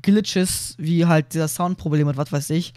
Glitches, 0.00 0.74
wie 0.78 1.04
halt 1.04 1.34
dieser 1.34 1.48
Soundproblem 1.48 2.08
und 2.08 2.16
was 2.16 2.32
weiß 2.32 2.50
ich. 2.50 2.72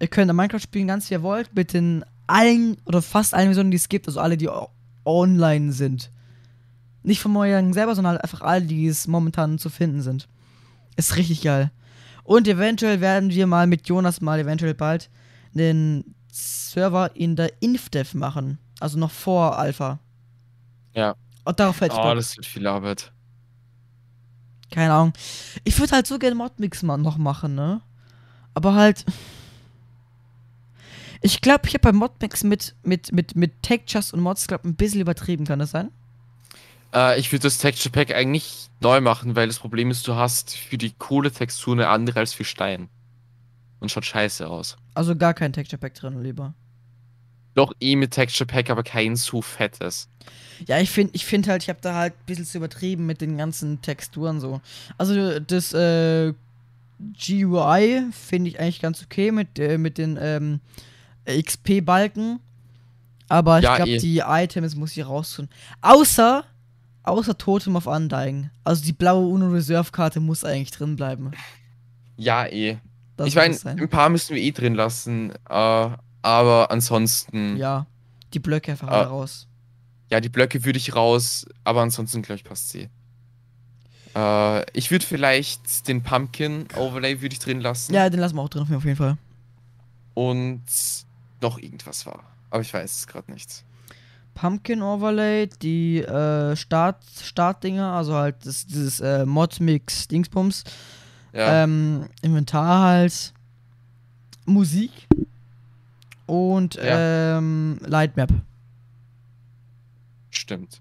Ihr 0.00 0.08
könnt 0.08 0.30
in 0.30 0.36
Minecraft 0.36 0.60
spielen, 0.60 0.86
ganz 0.86 1.10
wie 1.10 1.14
ihr 1.14 1.22
wollt, 1.22 1.54
mit 1.54 1.72
den 1.72 2.04
allen 2.26 2.76
oder 2.84 3.02
fast 3.02 3.34
allen 3.34 3.48
Versionen, 3.48 3.70
die 3.70 3.76
es 3.76 3.88
gibt, 3.88 4.06
also 4.06 4.20
alle, 4.20 4.36
die 4.36 4.48
online 5.04 5.72
sind. 5.72 6.10
Nicht 7.02 7.20
von 7.20 7.32
Mojang 7.32 7.72
selber, 7.74 7.94
sondern 7.94 8.16
einfach 8.16 8.42
alle, 8.42 8.62
die 8.64 8.86
es 8.86 9.06
momentan 9.08 9.58
zu 9.58 9.70
finden 9.70 10.02
sind. 10.02 10.28
Ist 10.96 11.16
richtig 11.16 11.42
geil. 11.42 11.70
Und 12.22 12.48
eventuell 12.48 13.00
werden 13.00 13.30
wir 13.30 13.46
mal 13.46 13.66
mit 13.66 13.88
Jonas 13.88 14.20
mal 14.20 14.38
eventuell 14.38 14.74
bald 14.74 15.10
einen 15.54 16.14
Server 16.34 17.14
in 17.14 17.36
der 17.36 17.62
InfDev 17.62 18.14
machen. 18.14 18.58
Also 18.80 18.98
noch 18.98 19.10
vor 19.10 19.56
Alpha. 19.56 19.98
Ja. 20.94 21.14
Und 21.44 21.60
darauf 21.60 21.80
hätte 21.80 21.94
ich 21.94 22.00
Oh, 22.00 22.02
Bock. 22.02 22.16
das 22.16 22.36
wird 22.36 22.46
viel 22.46 22.66
Arbeit. 22.66 23.12
Keine 24.70 24.92
Ahnung. 24.92 25.12
Ich 25.62 25.78
würde 25.78 25.92
halt 25.92 26.06
so 26.06 26.18
gerne 26.18 26.34
Modmix 26.34 26.82
mal 26.82 26.96
noch 26.96 27.16
machen, 27.16 27.54
ne? 27.54 27.80
Aber 28.54 28.74
halt. 28.74 29.04
Ich 31.20 31.40
glaube, 31.40 31.68
ich 31.68 31.74
habe 31.74 31.82
bei 31.82 31.92
Modmix 31.92 32.42
mit, 32.42 32.74
mit, 32.82 33.12
mit, 33.12 33.36
mit 33.36 33.62
Textures 33.62 34.12
und 34.12 34.20
Mods, 34.20 34.46
glaub, 34.46 34.64
ein 34.64 34.74
bisschen 34.74 35.00
übertrieben, 35.00 35.46
kann 35.46 35.58
das 35.58 35.70
sein? 35.70 35.90
Äh, 36.92 37.18
ich 37.18 37.32
würde 37.32 37.44
das 37.44 37.58
Texture 37.58 37.92
Pack 37.92 38.14
eigentlich 38.14 38.68
neu 38.80 39.00
machen, 39.00 39.34
weil 39.36 39.46
das 39.46 39.58
Problem 39.58 39.90
ist, 39.90 40.06
du 40.06 40.16
hast 40.16 40.56
für 40.56 40.76
die 40.76 40.92
Kohletextur 40.92 41.74
eine 41.74 41.88
andere 41.88 42.18
als 42.20 42.34
für 42.34 42.44
Stein. 42.44 42.88
Und 43.80 43.90
schaut 43.90 44.04
scheiße 44.04 44.48
aus. 44.48 44.76
Also 44.94 45.16
gar 45.16 45.34
kein 45.34 45.52
Texture 45.52 45.78
Pack 45.78 45.94
drin, 45.94 46.22
lieber. 46.22 46.54
Doch 47.54 47.72
eh 47.80 47.94
mit 47.96 48.10
Texture 48.10 48.46
Pack, 48.46 48.70
aber 48.70 48.82
kein 48.82 49.14
so 49.16 49.40
fettes. 49.42 50.08
Ja, 50.66 50.78
ich 50.80 50.90
finde 50.90 51.14
ich 51.14 51.24
find 51.24 51.46
halt, 51.46 51.62
ich 51.62 51.68
habe 51.68 51.78
da 51.82 51.94
halt 51.94 52.14
ein 52.14 52.26
bisschen 52.26 52.44
zu 52.44 52.58
übertrieben 52.58 53.06
mit 53.06 53.20
den 53.20 53.36
ganzen 53.36 53.80
Texturen 53.80 54.40
so. 54.40 54.60
Also 54.98 55.38
das 55.40 55.72
äh, 55.72 56.32
GUI 56.98 58.02
finde 58.12 58.50
ich 58.50 58.58
eigentlich 58.60 58.80
ganz 58.80 59.02
okay 59.02 59.30
mit, 59.30 59.58
äh, 59.58 59.78
mit 59.78 59.98
den 59.98 60.18
ähm, 60.20 60.60
XP-Balken. 61.26 62.40
Aber 63.28 63.58
ich 63.58 63.64
Ja, 63.64 63.76
glaube, 63.76 63.92
eh. 63.92 63.98
die 63.98 64.18
Items 64.18 64.74
muss 64.74 64.96
ich 64.96 65.04
raustun. 65.06 65.48
Außer, 65.80 66.44
außer 67.04 67.38
Totem 67.38 67.76
of 67.76 67.86
Undying. 67.86 68.50
Also 68.64 68.84
die 68.84 68.92
blaue 68.92 69.26
UNO 69.28 69.48
Reserve-Karte 69.48 70.20
muss 70.20 70.44
eigentlich 70.44 70.72
drin 70.72 70.96
bleiben. 70.96 71.30
Ja, 72.16 72.46
eh. 72.46 72.78
Das 73.16 73.28
ich 73.28 73.36
meine, 73.36 73.56
ein 73.64 73.88
paar 73.88 74.08
müssen 74.08 74.34
wir 74.34 74.42
eh 74.42 74.52
drin 74.52 74.74
lassen. 74.74 75.32
Äh, 75.48 75.88
aber 76.22 76.70
ansonsten. 76.70 77.56
Ja. 77.56 77.64
Ja, 77.64 77.86
die 78.32 78.40
Blöcke 78.40 78.72
einfach 78.72 78.88
alle 78.88 79.06
raus. 79.06 79.46
die 80.10 80.28
Blöcke 80.28 80.64
würde 80.64 80.78
ich 80.78 80.94
raus, 80.94 81.46
aber 81.62 81.82
ansonsten, 81.82 82.22
glaube 82.22 82.36
ich, 82.36 82.44
passt 82.44 82.70
sie. 82.70 82.88
Äh, 84.14 84.70
ich 84.72 84.90
würde 84.90 85.04
vielleicht 85.04 85.88
den 85.88 86.02
Pumpkin 86.02 86.66
Overlay 86.76 87.20
würde 87.20 87.34
ich 87.34 87.38
drin 87.38 87.60
lassen. 87.60 87.94
Ja, 87.94 88.08
den 88.10 88.20
lassen 88.20 88.36
wir 88.36 88.42
auch 88.42 88.48
drin 88.48 88.62
auf 88.62 88.84
jeden 88.84 88.96
Fall. 88.96 89.18
Und 90.14 90.62
noch 91.40 91.58
irgendwas 91.58 92.06
war. 92.06 92.22
Aber 92.50 92.62
ich 92.62 92.72
weiß 92.72 92.98
es 92.98 93.06
gerade 93.06 93.30
nicht. 93.32 93.64
Pumpkin 94.34 94.82
Overlay, 94.82 95.48
die 95.62 96.00
äh, 96.00 96.56
Start, 96.56 97.04
Startdinger, 97.22 97.92
also 97.92 98.14
halt 98.14 98.36
das, 98.44 98.66
dieses 98.66 99.00
äh, 99.00 99.24
Modmix 99.24 100.08
Dingsbums, 100.08 100.64
Ja. 101.34 101.64
ähm, 101.64 102.08
Inventar 102.22 102.80
halt, 102.82 103.34
Musik 104.46 104.90
und 106.26 106.76
Ja. 106.76 107.38
ähm, 107.38 107.78
Lightmap. 107.82 108.32
Stimmt. 110.30 110.80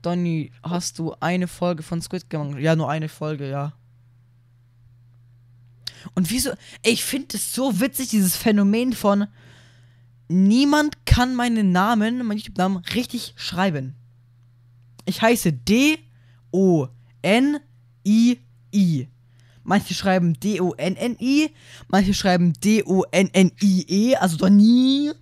Donny, 0.00 0.50
hast 0.62 0.98
du 0.98 1.14
eine 1.20 1.46
Folge 1.46 1.82
von 1.82 2.00
Squid 2.02 2.28
Game? 2.30 2.58
Ja, 2.58 2.74
nur 2.74 2.90
eine 2.90 3.08
Folge, 3.08 3.48
ja. 3.48 3.72
Und 6.14 6.30
wieso? 6.30 6.50
Ey, 6.82 6.92
ich 6.92 7.04
finde 7.04 7.36
es 7.36 7.52
so 7.52 7.78
witzig, 7.80 8.08
dieses 8.08 8.36
Phänomen 8.36 8.92
von 8.92 9.26
niemand 10.28 11.06
kann 11.06 11.34
meinen 11.34 11.70
Namen, 11.72 12.24
meinen 12.26 12.38
YouTube-Namen 12.38 12.78
richtig 12.94 13.34
schreiben. 13.36 13.94
Ich 15.04 15.22
heiße 15.22 15.52
D-O-N-I-I. 18.72 19.08
Manche 19.64 19.94
schreiben 19.94 20.34
D-O-N-N-I, 20.34 21.50
manche 21.88 22.14
schreiben 22.14 22.52
D-O-N-N-I-E, 22.54 24.16
also 24.16 24.36
Donnie. 24.36 25.12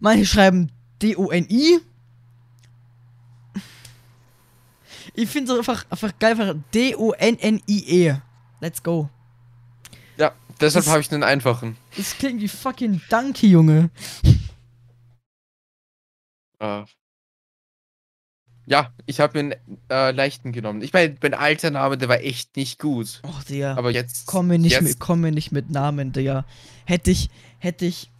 Manche 0.00 0.24
schreiben 0.24 0.72
D-O-N-I. 1.02 1.80
Ich 5.14 5.28
finde 5.28 5.52
es 5.52 5.58
einfach, 5.58 5.84
einfach 5.90 6.18
geil, 6.18 6.32
einfach 6.32 6.54
D-O-N-N-I-E. 6.72 8.16
Let's 8.60 8.82
go. 8.82 9.10
Ja, 10.16 10.32
deshalb 10.58 10.86
habe 10.86 11.00
ich 11.00 11.12
einen 11.12 11.22
einfachen. 11.22 11.76
Das 11.98 12.16
klingt 12.16 12.40
wie 12.40 12.48
fucking 12.48 13.02
Danke, 13.10 13.46
Junge. 13.46 13.90
Äh, 16.58 16.84
ja, 18.66 18.90
ich 19.06 19.20
habe 19.20 19.42
mir 19.42 19.56
einen 19.56 19.80
äh, 19.88 20.10
leichten 20.10 20.50
genommen. 20.50 20.82
Ich 20.82 20.92
meine, 20.92 21.14
mein 21.22 21.34
alter 21.34 21.70
Name, 21.70 21.96
der 21.96 22.08
war 22.08 22.20
echt 22.20 22.56
nicht 22.56 22.80
gut. 22.80 23.20
Oh, 23.22 23.40
Digga. 23.48 23.76
Aber 23.76 23.92
jetzt. 23.92 24.26
Komm 24.26 24.48
mir 24.48 24.58
nicht 24.58 24.72
jetzt, 24.72 24.82
mit, 24.82 24.98
komm 24.98 25.20
mir 25.20 25.30
nicht 25.30 25.52
mit 25.52 25.70
Namen, 25.70 26.12
Digga. 26.12 26.44
Hätte 26.84 27.12
ich, 27.12 27.30
hätte 27.58 27.86
ich 27.86 28.10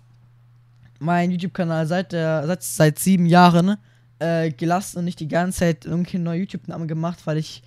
meinen 1.01 1.32
YouTube-Kanal 1.32 1.86
seit 1.89 2.12
der, 2.12 2.47
seit, 2.47 2.62
seit 2.62 2.98
sieben 3.01 3.27
Jahren 3.27 3.77
äh, 4.20 4.51
gelassen 4.52 4.98
und 4.98 5.05
nicht 5.05 5.18
die 5.18 5.28
ganze 5.28 5.59
Zeit 5.60 5.85
irgendwie 5.85 6.16
einen 6.16 6.24
neuen 6.24 6.40
YouTube-Namen 6.40 6.86
gemacht, 6.86 7.27
weil 7.27 7.39
ich 7.39 7.62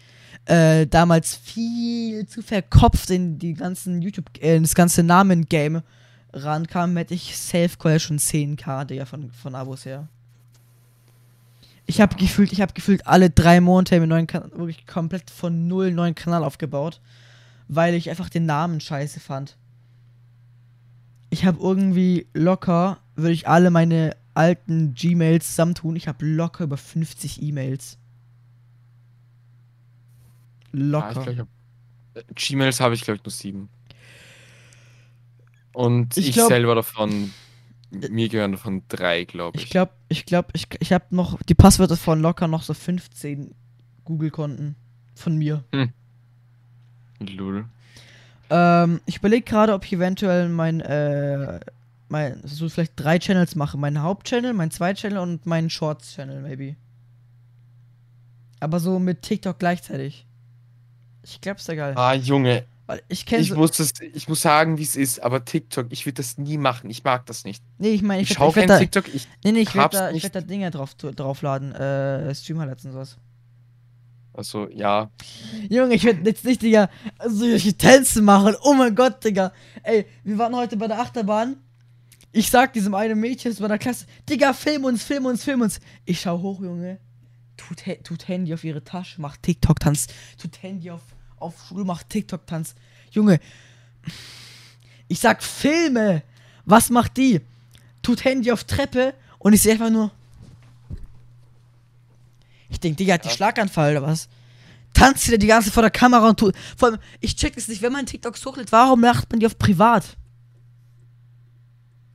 äh, 0.45 0.87
damals 0.87 1.35
viel 1.35 2.25
zu 2.27 2.41
verkopft 2.41 3.09
in 3.09 3.37
die 3.39 3.55
ganzen 3.55 4.01
YouTube, 4.01 4.25
äh, 4.39 4.55
in 4.55 4.63
das 4.63 4.73
ganze 4.73 5.03
Namen-Game 5.03 5.81
rankam, 6.31 6.95
hätte 6.95 7.13
ich 7.13 7.37
safe 7.37 7.77
call 7.77 7.99
schon 7.99 8.19
10k, 8.19 8.85
Digga, 8.85 9.05
von, 9.05 9.31
von 9.31 9.53
Abos 9.53 9.85
her. 9.85 10.07
Ich 11.89 11.99
habe 12.01 12.15
gefühlt, 12.17 12.51
ich 12.53 12.61
habe 12.61 12.73
gefühlt 12.73 13.07
alle 13.07 13.31
drei 13.31 13.59
Monate 13.61 13.95
einen 13.95 14.09
neuen 14.09 14.27
Kanal, 14.27 14.51
wirklich 14.51 14.85
komplett 14.85 15.31
von 15.31 15.67
null 15.67 15.87
einen 15.87 15.95
neuen 15.95 16.15
Kanal 16.15 16.43
aufgebaut 16.43 17.01
weil 17.71 17.93
ich 17.93 18.09
einfach 18.09 18.29
den 18.29 18.47
Namen 18.47 18.79
scheiße 18.81 19.19
fand. 19.19 19.55
Ich 21.29 21.45
habe 21.45 21.59
irgendwie 21.61 22.25
locker, 22.33 22.97
würde 23.15 23.33
ich 23.33 23.47
alle 23.47 23.69
meine 23.69 24.17
alten 24.33 24.95
Gmails 24.95 25.49
zusammentun, 25.49 25.95
ich 25.95 26.07
habe 26.07 26.25
locker 26.25 26.63
über 26.63 26.77
50 26.77 27.43
E-Mails. 27.43 27.99
Ja, 30.73 30.79
ich 30.79 30.85
Locker. 30.91 31.13
glaub, 31.13 31.27
ich 31.29 31.39
hab, 31.39 31.47
äh, 32.15 32.23
Gmails 32.33 32.79
habe 32.79 32.95
ich, 32.95 33.01
glaube 33.01 33.17
ich, 33.17 33.23
nur 33.23 33.31
sieben. 33.31 33.69
Und 35.73 36.17
Ich 36.17 36.29
ich, 36.29 36.33
glaub- 36.33 36.47
selber 36.47 36.73
davon, 36.73 37.31
mir 37.91 38.29
gehören 38.29 38.51
davon 38.51 38.83
drei, 38.87 39.23
glaube 39.23 39.57
ich. 39.57 39.65
ich 39.65 39.69
glaube, 39.69 39.91
ich 40.09 40.25
glaube, 40.25 40.49
ich, 40.53 40.67
ich 40.79 40.93
habe 40.93 41.05
noch 41.09 41.41
die 41.43 41.55
Passwörter 41.55 41.97
von 41.97 42.21
locker 42.21 42.47
noch 42.47 42.61
so 42.63 42.73
15 42.73 43.53
Google-Konten 44.05 44.75
von 45.15 45.37
mir. 45.37 45.63
Lul. 47.19 47.65
Ähm, 48.49 49.01
ich 49.05 49.17
überlege 49.17 49.43
gerade, 49.43 49.73
ob 49.73 49.85
ich 49.85 49.93
eventuell 49.93 50.49
mein, 50.49 50.81
äh, 50.81 51.59
mein, 52.07 52.41
so 52.43 52.69
vielleicht 52.69 52.93
drei 52.95 53.19
Channels 53.19 53.55
mache. 53.55 53.77
Mein 53.77 54.01
Hauptchannel, 54.01 54.53
mein 54.53 54.71
Zweitchannel 54.71 55.19
und 55.19 55.45
meinen 55.45 55.69
Shorts-Channel, 55.69 56.41
maybe. 56.41 56.75
Aber 58.59 58.79
so 58.79 58.99
mit 58.99 59.21
TikTok 59.21 59.59
gleichzeitig. 59.59 60.25
Ich 61.23 61.41
glaub's 61.41 61.67
ja 61.67 61.75
geil. 61.75 61.93
Ah, 61.95 62.13
Junge, 62.13 62.65
Weil 62.89 63.03
ich 63.07 63.27
kenne 63.27 63.43
ich 63.43 63.49
so, 63.49 63.55
muss, 63.55 63.73
das, 63.73 63.93
ich 64.01 64.27
muss 64.27 64.41
sagen, 64.41 64.79
wie 64.79 64.81
es 64.81 64.95
ist, 64.95 65.21
aber 65.21 65.45
TikTok, 65.45 65.91
ich 65.91 66.07
würde 66.07 66.15
das 66.15 66.39
nie 66.39 66.57
machen. 66.57 66.89
Ich 66.89 67.03
mag 67.03 67.23
das 67.27 67.43
nicht. 67.43 67.63
Nee, 67.77 67.91
ich 67.91 68.01
meine, 68.01 68.23
ich, 68.23 68.31
Ich, 68.31 68.35
schaue 68.35 68.51
kein 68.51 68.67
da, 68.67 68.79
TikTok. 68.79 69.13
Ich, 69.13 69.27
nee, 69.43 69.51
nee, 69.51 69.59
ich 69.59 69.75
werde 69.75 69.95
da, 69.95 70.11
werd 70.11 70.35
da 70.35 70.41
Dinge 70.41 70.71
drauf, 70.71 70.95
draufladen, 70.95 71.71
äh, 71.75 72.33
Stream-Highlights 72.33 72.85
und 72.85 72.93
sowas. 72.93 73.17
also, 74.33 74.67
ja. 74.71 75.11
Junge, 75.69 75.93
ich 75.93 76.03
werde 76.03 76.27
jetzt 76.27 76.43
nicht, 76.43 76.63
Digga, 76.63 76.89
solche 77.27 77.77
Tänze 77.77 78.23
machen. 78.23 78.55
Oh 78.63 78.73
mein 78.73 78.95
Gott, 78.95 79.23
Digga. 79.23 79.53
Ey, 79.83 80.07
wir 80.23 80.39
waren 80.39 80.55
heute 80.55 80.75
bei 80.75 80.87
der 80.87 80.99
Achterbahn. 80.99 81.57
Ich 82.31 82.49
sag 82.49 82.73
diesem 82.73 82.95
einen 82.95 83.19
Mädchen 83.19 83.51
aus 83.51 83.59
meiner 83.59 83.77
Klasse, 83.77 84.07
Digga, 84.27 84.51
film 84.53 84.85
uns, 84.85 85.03
film 85.03 85.27
uns, 85.27 85.43
film 85.43 85.61
uns. 85.61 85.79
Ich 86.05 86.21
schau 86.21 86.41
hoch, 86.41 86.59
Junge. 86.59 86.97
Tut, 87.55 87.83
tut 88.03 88.27
Handy 88.27 88.51
auf 88.51 88.63
ihre 88.63 88.83
Tasche, 88.83 89.21
macht 89.21 89.43
TikTok-Tanz. 89.43 90.07
Tut 90.39 90.63
Handy 90.63 90.89
auf, 90.89 91.01
auf 91.41 91.55
Stuhl, 91.65 91.83
macht 91.85 92.09
TikTok-Tanz. 92.09 92.75
Junge, 93.11 93.39
ich 95.07 95.19
sag 95.19 95.43
Filme. 95.43 96.23
Was 96.65 96.89
macht 96.89 97.17
die? 97.17 97.41
Tut 98.01 98.23
Handy 98.23 98.51
auf 98.51 98.63
Treppe 98.63 99.13
und 99.39 99.53
ich 99.53 99.61
sehe 99.61 99.73
einfach 99.73 99.89
nur. 99.89 100.11
Ich 102.69 102.79
denk, 102.79 102.97
Digga, 102.97 103.15
hat 103.15 103.23
die 103.23 103.29
Ja. 103.29 103.33
Schlaganfall 103.35 103.97
oder 103.97 104.07
was? 104.07 104.29
Tanzt 104.93 105.23
sie 105.23 105.31
da 105.31 105.37
die 105.37 105.47
ganze 105.47 105.67
Zeit 105.69 105.73
vor 105.73 105.83
der 105.83 105.91
Kamera 105.91 106.29
und 106.29 106.39
tut. 106.39 106.55
Vor 106.77 106.89
allem, 106.89 106.99
ich 107.19 107.35
check 107.35 107.57
es 107.57 107.67
nicht, 107.67 107.81
wenn 107.81 107.91
man 107.91 108.05
TikToks 108.05 108.45
hochlädt, 108.45 108.71
warum 108.71 109.01
macht 109.01 109.29
man 109.31 109.39
die 109.39 109.45
auf 109.45 109.57
privat? 109.57 110.17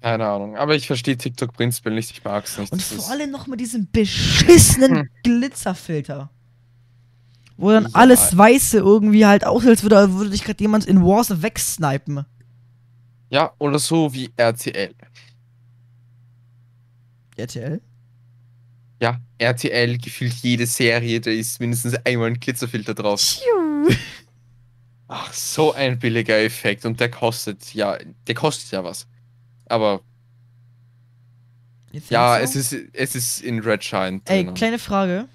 Keine 0.00 0.26
Ahnung. 0.26 0.56
Aber 0.56 0.74
ich 0.74 0.86
verstehe 0.86 1.16
TikTok 1.16 1.54
prinzipiell 1.54 1.94
nicht. 1.94 2.10
Ich 2.10 2.22
mag 2.24 2.44
es 2.44 2.58
nicht. 2.58 2.72
Und 2.72 2.82
vor 2.82 3.10
allem 3.10 3.30
noch 3.30 3.46
mit 3.46 3.58
diesem 3.60 3.88
beschissenen 3.90 4.96
Hm. 4.98 5.08
Glitzerfilter. 5.22 6.30
Wo 7.56 7.70
dann 7.70 7.84
Ja. 7.84 7.90
alles 7.92 8.36
Weiße 8.36 8.78
irgendwie 8.78 9.26
halt 9.26 9.46
aussieht, 9.46 9.70
als 9.70 9.82
würde, 9.82 10.12
würde 10.14 10.30
dich 10.30 10.44
gerade 10.44 10.62
jemand 10.62 10.86
in 10.86 11.02
Wars 11.02 11.42
wegsnipen. 11.42 12.24
Ja, 13.30 13.52
oder 13.58 13.78
so 13.78 14.12
wie 14.12 14.30
RTL. 14.36 14.94
RTL? 17.36 17.80
Ja, 19.00 19.20
RTL 19.38 19.98
gefühlt 19.98 20.34
jede 20.34 20.66
Serie, 20.66 21.20
da 21.20 21.30
ist 21.30 21.60
mindestens 21.60 21.94
einmal 22.04 22.28
ein 22.28 22.40
Glitzerfilter 22.40 22.94
drauf. 22.94 23.20
Ach, 25.08 25.32
so 25.32 25.72
ein 25.72 25.98
billiger 25.98 26.38
Effekt. 26.40 26.84
Und 26.84 26.98
der 27.00 27.10
kostet, 27.10 27.74
ja, 27.74 27.98
der 28.26 28.34
kostet 28.34 28.70
ja 28.70 28.82
was. 28.82 29.06
Aber 29.66 30.00
ja, 32.08 32.38
so? 32.38 32.42
es 32.44 32.56
ist, 32.72 32.72
es 32.92 33.14
ist 33.14 33.40
in 33.42 33.60
Red 33.60 33.84
Shine. 33.84 34.20
Ey, 34.24 34.44
kleine 34.54 34.78
Frage. 34.78 35.28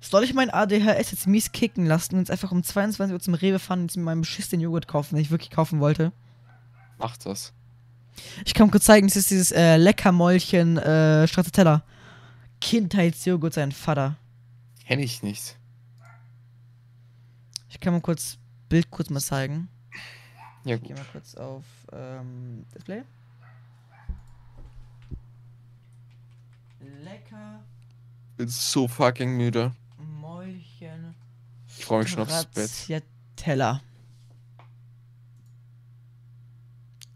Soll 0.00 0.22
ich 0.24 0.32
mein 0.32 0.50
ADHS 0.50 1.10
jetzt 1.10 1.26
mies 1.26 1.50
kicken 1.52 1.84
lassen 1.86 2.14
und 2.14 2.20
jetzt 2.20 2.30
einfach 2.30 2.52
um 2.52 2.62
22 2.62 3.12
Uhr 3.12 3.20
zum 3.20 3.34
Rewe 3.34 3.58
fahren 3.58 3.80
und 3.80 3.86
jetzt 3.88 3.96
mit 3.96 4.04
meinem 4.04 4.20
beschissenen 4.20 4.60
Joghurt 4.60 4.86
kaufen, 4.86 5.16
den 5.16 5.22
ich 5.22 5.30
wirklich 5.30 5.50
kaufen 5.50 5.80
wollte? 5.80 6.12
Macht 6.98 7.26
das. 7.26 7.52
Ich 8.44 8.54
kann 8.54 8.70
kurz 8.70 8.84
zeigen, 8.84 9.06
das 9.08 9.16
ist 9.16 9.30
dieses 9.30 9.52
äh, 9.52 9.76
Leckermäulchen 9.76 10.76
äh, 10.78 11.26
Stracciatella. 11.26 11.82
Kindheitsjoghurt, 12.60 13.54
sein 13.54 13.72
Vater. 13.72 14.16
Kenn 14.86 14.98
ich 15.00 15.22
nicht. 15.22 15.56
Ich 17.70 17.78
kann 17.80 17.92
mal 17.92 18.00
kurz 18.00 18.38
Bild 18.68 18.90
kurz 18.90 19.10
mal 19.10 19.20
zeigen. 19.20 19.68
Ja, 20.64 20.76
Ich 20.76 20.82
geh 20.82 20.88
gut. 20.88 20.96
mal 20.98 21.06
kurz 21.12 21.34
auf 21.36 21.64
ähm, 21.92 22.64
Display. 22.74 23.02
Lecker 27.02 27.60
Bin 28.36 28.48
so 28.48 28.86
fucking 28.88 29.36
müde. 29.36 29.72
Mäulchen 30.80 31.14
Ich 31.76 31.84
freue 31.84 32.00
mich 32.00 32.10
schon 32.10 32.22
aufs 32.22 32.46
Bett. 32.46 32.70
Stracciatella. 32.70 33.82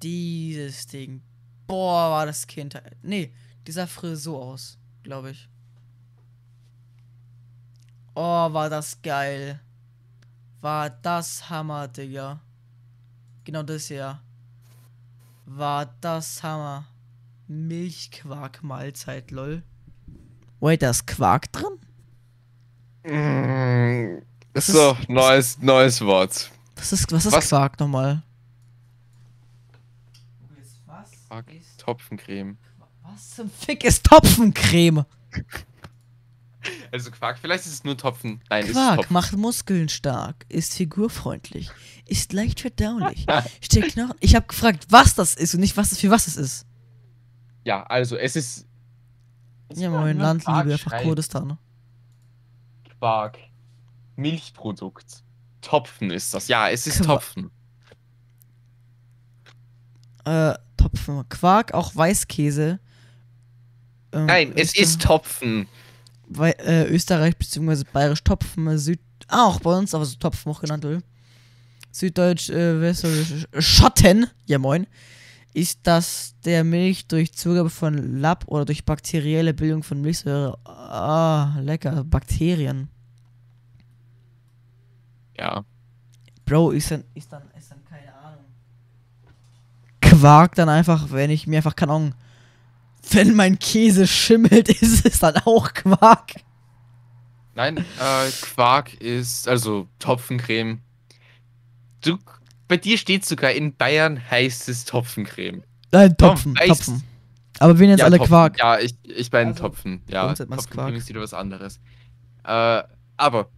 Dieses 0.03 0.87
Ding. 0.87 1.23
Boah, 1.67 2.11
war 2.11 2.27
das 2.27 2.47
Kind. 2.47 2.81
Nee, 3.03 3.33
die 3.67 3.73
sah 3.73 3.87
früher 3.87 4.17
so 4.17 4.41
aus, 4.43 4.79
glaube 5.03 5.31
ich. 5.31 5.49
Oh, 8.15 8.53
war 8.53 8.69
das 8.69 9.01
geil. 9.01 9.61
War 10.61 10.91
das 10.91 11.49
Hammer, 11.49 11.89
Digga. 11.89 12.41
Genau 13.45 13.63
das 13.63 13.87
hier. 13.87 14.21
War 15.47 15.87
das 16.01 16.43
Hammer. 16.43 16.87
Milchquark-Mahlzeit, 17.47 19.31
lol. 19.31 19.63
Wait, 20.61 20.83
da 20.83 20.91
ist 20.91 21.07
Quark 21.07 21.53
drin? 21.53 21.79
Mm, 23.05 24.23
Das 24.53 24.67
So, 24.67 24.93
ist- 25.01 25.09
neues, 25.09 25.59
neues 25.59 26.01
Wort. 26.03 26.51
Was 26.77 26.93
ist, 26.93 27.11
was 27.13 27.27
ist 27.27 27.33
Was? 27.33 27.49
Quark 27.49 27.79
nochmal? 27.81 28.23
Was 30.87 31.11
Quark. 31.29 31.47
Topfencreme. 31.79 32.57
Was 33.03 33.31
zum 33.37 33.51
Fick 33.51 33.85
ist 33.85 34.05
Topfencreme? 34.05 35.05
Also 36.93 37.11
Quark, 37.11 37.39
vielleicht 37.39 37.67
ist 37.67 37.73
es 37.73 37.85
nur 37.85 37.97
Topfen. 37.97 38.41
Nein, 38.51 38.67
ist 38.67 38.73
Quark 38.73 38.97
Topfen. 38.97 39.13
macht 39.13 39.33
Muskeln 39.37 39.89
stark, 39.89 40.45
ist 40.49 40.75
figurfreundlich, 40.75 41.71
ist 42.07 42.33
leicht 42.33 42.61
verdaulich, 42.61 43.27
steckt 43.61 43.93
Knochen. 43.95 44.15
Ich 44.21 44.37
habe 44.37 44.47
gefragt, 44.47 44.87
was 44.91 45.15
das 45.15 45.35
ist 45.35 45.55
und 45.55 45.61
nicht, 45.61 45.77
was 45.77 45.91
das 45.91 45.99
für 45.99 46.11
was 46.11 46.27
es 46.29 46.37
ist. 46.37 46.67
Ja, 47.65 47.83
also 47.85 48.17
es 48.17 48.37
ist. 48.37 48.67
es 49.69 49.81
Ja, 49.81 49.89
ist 49.89 49.93
mein 49.95 50.17
nur 50.17 50.25
Land 50.27 50.45
Quark 50.45 50.67
liebe 50.67 50.75
einfach. 50.75 51.03
Kurdistan. 51.03 51.59
Quark. 53.03 53.37
Milchprodukt. 54.15 55.25
Topfen 55.61 56.13
ist 56.13 56.33
das. 56.35 56.47
Ja, 56.47 56.69
es 56.69 56.87
ist 56.87 56.99
Qua- 57.01 57.15
Topfen. 57.15 57.51
Äh, 60.25 60.55
Topfen. 60.77 61.29
Quark, 61.29 61.75
auch 61.75 61.97
Weißkäse. 61.97 62.79
Ähm, 64.13 64.27
Nein, 64.27 64.53
es 64.55 64.69
Öster- 64.71 64.81
ist 64.83 65.03
Topfen. 65.03 65.67
Wei 66.29 66.53
äh, 66.53 66.85
Österreich 66.95 67.37
bzw. 67.37 67.83
Bayerisch 67.93 68.23
Topfen, 68.23 68.69
äh, 68.69 68.79
Süd. 68.79 69.01
Ah, 69.27 69.47
auch 69.47 69.59
bei 69.59 69.77
uns, 69.77 69.95
aber 69.97 70.05
so 70.05 70.15
Topfen 70.17 70.53
auch 70.53 70.61
genannt, 70.61 70.85
oder? 70.85 71.03
Süddeutsch, 71.91 72.51
äh, 72.51 72.81
Westdeutsch, 72.81 73.47
Schotten, 73.59 74.29
ja 74.47 74.59
moin, 74.59 74.87
ist 75.55 75.81
das 75.83 76.35
der 76.45 76.65
Milch 76.65 77.07
durch 77.07 77.35
Zugabe 77.35 77.71
von 77.71 78.19
Lapp 78.19 78.45
oder 78.47 78.65
durch 78.65 78.85
bakterielle 78.85 79.53
Bildung 79.55 79.83
von 79.83 80.01
Milchsäure. 80.01 80.59
Ah, 80.65 81.59
lecker, 81.61 82.05
Bakterien. 82.05 82.89
Ja. 85.37 85.65
Bro, 86.45 86.71
ist 86.71 86.91
dann, 86.91 87.05
ist 87.15 87.33
dann, 87.33 87.43
ist 87.57 87.71
dann 87.71 87.85
keine 87.85 88.15
Ahnung. 88.15 88.45
Quark 90.01 90.55
dann 90.55 90.69
einfach, 90.69 91.11
wenn 91.11 91.31
ich 91.31 91.47
mir 91.47 91.57
einfach 91.57 91.77
keine 91.77 91.93
Ahnung. 91.93 92.15
Wenn 93.11 93.35
mein 93.35 93.59
Käse 93.59 94.07
schimmelt, 94.07 94.69
ist 94.83 95.05
es 95.05 95.19
dann 95.19 95.37
auch 95.45 95.73
Quark. 95.75 96.35
Nein, 97.55 97.79
äh, 97.79 98.31
Quark 98.41 98.95
ist, 98.95 99.47
also 99.47 99.87
Topfencreme. 99.99 100.81
Du, 102.01 102.19
bei 102.69 102.77
dir 102.77 102.97
steht 102.99 103.25
sogar, 103.25 103.53
in 103.53 103.75
Bayern 103.77 104.21
heißt 104.31 104.69
es 104.69 104.85
Topfencreme. 104.85 105.63
Nein, 105.91 106.17
Topfen, 106.17 106.55
weiß- 106.55 106.69
Topfen. 106.69 107.03
Aber 107.59 107.79
wir 107.79 107.87
nennen 107.87 107.95
es 107.95 108.01
Ja, 108.01 108.07
alle 108.07 108.17
Topfen. 108.17 108.29
Quark. 108.31 108.59
Ja, 108.59 108.79
ich, 108.79 108.95
ich 109.05 109.31
meine 109.31 109.51
Also, 109.51 109.63
Topfen. 109.65 110.03
Ja, 110.09 110.29
Topfencreme 110.35 110.67
Quark. 110.71 110.95
ist 110.95 111.09
wieder 111.09 111.21
was 111.21 111.35
anderes. 111.35 111.81
Äh, 112.45 112.83
aber 113.19 113.51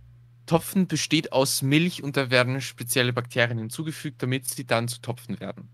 Topfen 0.46 0.86
besteht 0.88 1.32
aus 1.32 1.62
Milch 1.62 2.02
und 2.02 2.16
da 2.16 2.30
werden 2.30 2.60
spezielle 2.60 3.12
Bakterien 3.12 3.56
hinzugefügt, 3.58 4.22
damit 4.22 4.46
sie 4.48 4.66
dann 4.66 4.88
zu 4.88 5.00
Topfen 5.00 5.38
werden. 5.40 5.68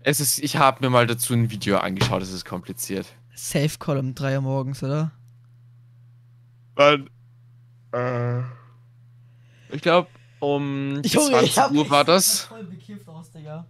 Es 0.00 0.20
ist, 0.20 0.38
ich 0.38 0.56
habe 0.56 0.84
mir 0.84 0.90
mal 0.90 1.06
dazu 1.06 1.34
ein 1.34 1.50
Video 1.50 1.78
angeschaut, 1.78 2.22
es 2.22 2.32
ist 2.32 2.44
kompliziert. 2.44 3.06
Safe 3.34 3.76
Call 3.78 3.98
um 3.98 4.14
3 4.14 4.36
Uhr 4.36 4.42
morgens, 4.42 4.82
oder? 4.82 5.10
Wann? 6.76 7.10
Äh, 7.92 8.42
ich 9.70 9.82
glaube, 9.82 10.08
um 10.40 11.02
Junge, 11.04 11.42
ich 11.42 11.54
20 11.54 11.58
hab 11.58 11.72
Uhr 11.72 11.90
war 11.90 12.04
das. 12.04 12.40
voll 12.40 12.64
bekifft 12.64 13.08
aus, 13.08 13.30
Digga. 13.30 13.66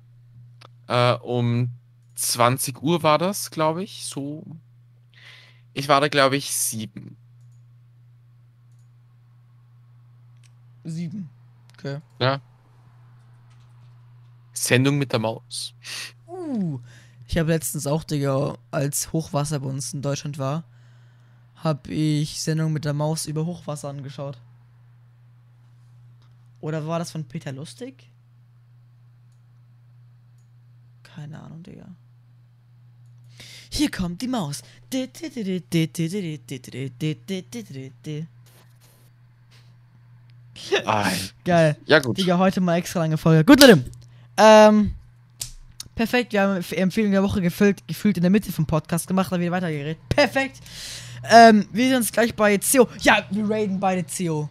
Äh, 0.89 1.14
um 1.14 1.70
20 2.14 2.82
Uhr 2.82 3.02
war 3.02 3.18
das, 3.18 3.51
glaube 3.51 3.82
ich. 3.82 4.05
So. 4.06 4.44
Ich 5.74 5.89
war 5.89 6.01
da, 6.01 6.09
glaube 6.09 6.36
ich, 6.36 6.52
sieben. 6.52 7.16
Sieben. 10.85 11.28
Okay. 11.74 12.01
Sendung 14.52 14.98
mit 14.98 15.12
der 15.12 15.20
Maus. 15.20 15.74
Uh, 16.27 16.81
ich 17.28 17.39
habe 17.39 17.52
letztens 17.52 17.86
auch, 17.86 18.05
Digga, 18.05 18.56
als 18.70 19.12
Hochwasser 19.12 19.60
bei 19.60 19.68
uns 19.68 19.93
in 19.93 20.02
Deutschland 20.02 20.39
war, 20.39 20.64
habe 21.56 21.93
ich 21.93 22.40
Sendung 22.40 22.73
mit 22.73 22.85
der 22.85 22.93
Maus 22.93 23.27
über 23.27 23.47
Hochwasser 23.47 23.89
angeschaut. 23.89 24.39
Oder 26.67 26.85
war 26.85 26.99
das 26.99 27.13
von 27.13 27.23
Peter 27.23 27.53
Lustig? 27.53 28.11
Keine 31.05 31.41
Ahnung, 31.41 31.63
Digga. 31.63 31.87
Hier 33.71 33.89
kommt 33.89 34.21
die 34.21 34.27
Maus. 34.27 34.63
Ah, 40.85 41.13
Geil. 41.45 41.77
ja, 41.87 42.01
gut. 42.01 42.19
Digga, 42.19 42.37
heute 42.37 42.61
mal 42.61 42.79
extra 42.79 42.99
lange 42.99 43.17
Folge. 43.17 43.45
Gut, 43.45 43.61
Leute. 43.61 43.85
Ähm, 44.37 44.93
perfekt, 45.95 46.33
wir 46.33 46.43
haben 46.43 46.65
Empfehlung 46.73 47.13
der 47.13 47.23
Woche 47.23 47.41
gefüllt, 47.41 47.87
gefühlt 47.87 48.17
in 48.17 48.23
der 48.23 48.31
Mitte 48.31 48.51
vom 48.51 48.67
Podcast 48.67 49.07
gemacht, 49.07 49.31
dann 49.31 49.41
wieder 49.41 49.53
weitergeredet. 49.53 49.99
Perfekt. 50.09 50.59
Ähm, 51.31 51.69
wir 51.73 51.87
sehen 51.87 51.97
uns 51.99 52.11
gleich 52.11 52.35
bei 52.35 52.59
CO. 52.59 52.89
Ja, 53.03 53.25
wir 53.31 53.49
raiden 53.49 53.79
beide 53.79 54.05
CO. 54.05 54.51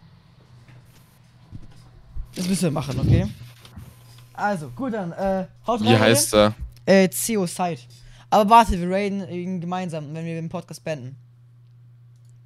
Das 2.36 2.46
müssen 2.48 2.62
wir 2.64 2.70
machen, 2.70 2.98
okay? 3.00 3.26
Also, 4.34 4.68
gut, 4.70 4.92
dann, 4.92 5.10
äh, 5.12 5.46
haut 5.66 5.80
rein. 5.80 5.88
Wie 5.88 5.96
heißt 5.98 6.34
er? 6.34 6.54
Äh, 6.84 7.08
CO 7.08 7.46
Side. 7.46 7.80
Aber 8.30 8.48
warte, 8.50 8.78
wir 8.80 8.88
raiden 8.90 9.28
ihn 9.28 9.60
gemeinsam, 9.60 10.12
wenn 10.14 10.24
wir 10.24 10.34
den 10.34 10.48
Podcast 10.48 10.84
beenden. 10.84 11.16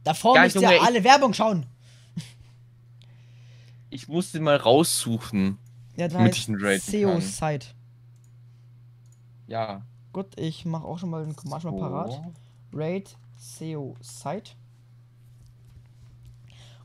Davor 0.05 0.37
Ja, 0.37 0.45
müsst 0.45 0.57
ihr 0.57 0.63
ich- 0.73 0.81
alle 0.81 1.03
Werbung 1.05 1.35
schauen. 1.35 1.67
Ich 3.91 4.07
musste 4.09 4.39
mal 4.41 4.57
raussuchen. 4.57 5.59
Ja, 5.97 6.07
da 6.09 6.15
Damit 6.19 6.35
heißt 6.35 6.39
ich 6.43 6.49
ihn 6.49 6.65
raten 6.65 6.81
CO 6.93 7.13
kann. 7.13 7.21
Side. 7.21 7.67
Ja. 9.49 9.83
Gut, 10.13 10.39
ich 10.39 10.65
mache 10.65 10.85
auch 10.85 10.99
schon 10.99 11.11
mal 11.11 11.25
den 11.25 11.35
Command 11.35 11.65
mal 11.65 11.73
parat. 11.73 12.13
So. 12.13 12.33
Raid 12.73 13.17
SEO 13.37 13.97
Site. 14.01 14.53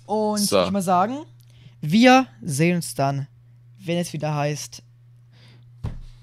Und 0.07 0.39
So. 0.39 0.63
ich 0.65 0.71
mal 0.71 0.81
sagen, 0.81 1.19
wir 1.91 2.27
sehen 2.41 2.77
uns 2.77 2.95
dann, 2.95 3.27
wenn 3.77 3.97
es 3.97 4.13
wieder 4.13 4.35
heißt, 4.35 4.81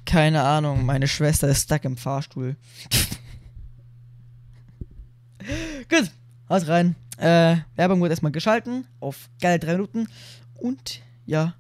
keine 0.05 0.43
Ahnung, 0.43 0.85
meine 0.85 1.09
Schwester 1.09 1.49
ist 1.49 1.63
stuck 1.63 1.85
im 1.85 1.97
Fahrstuhl. 1.97 2.57
Gut, 5.89 6.11
haut 6.49 6.69
rein. 6.69 6.95
Äh, 7.17 7.57
Werbung 7.77 8.01
wird 8.01 8.11
erstmal 8.11 8.33
geschalten 8.33 8.87
auf 9.01 9.29
geile 9.41 9.59
drei 9.59 9.73
Minuten. 9.73 10.09
Und 10.55 11.01
ja, 11.25 11.55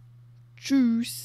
tschüss. 0.56 1.20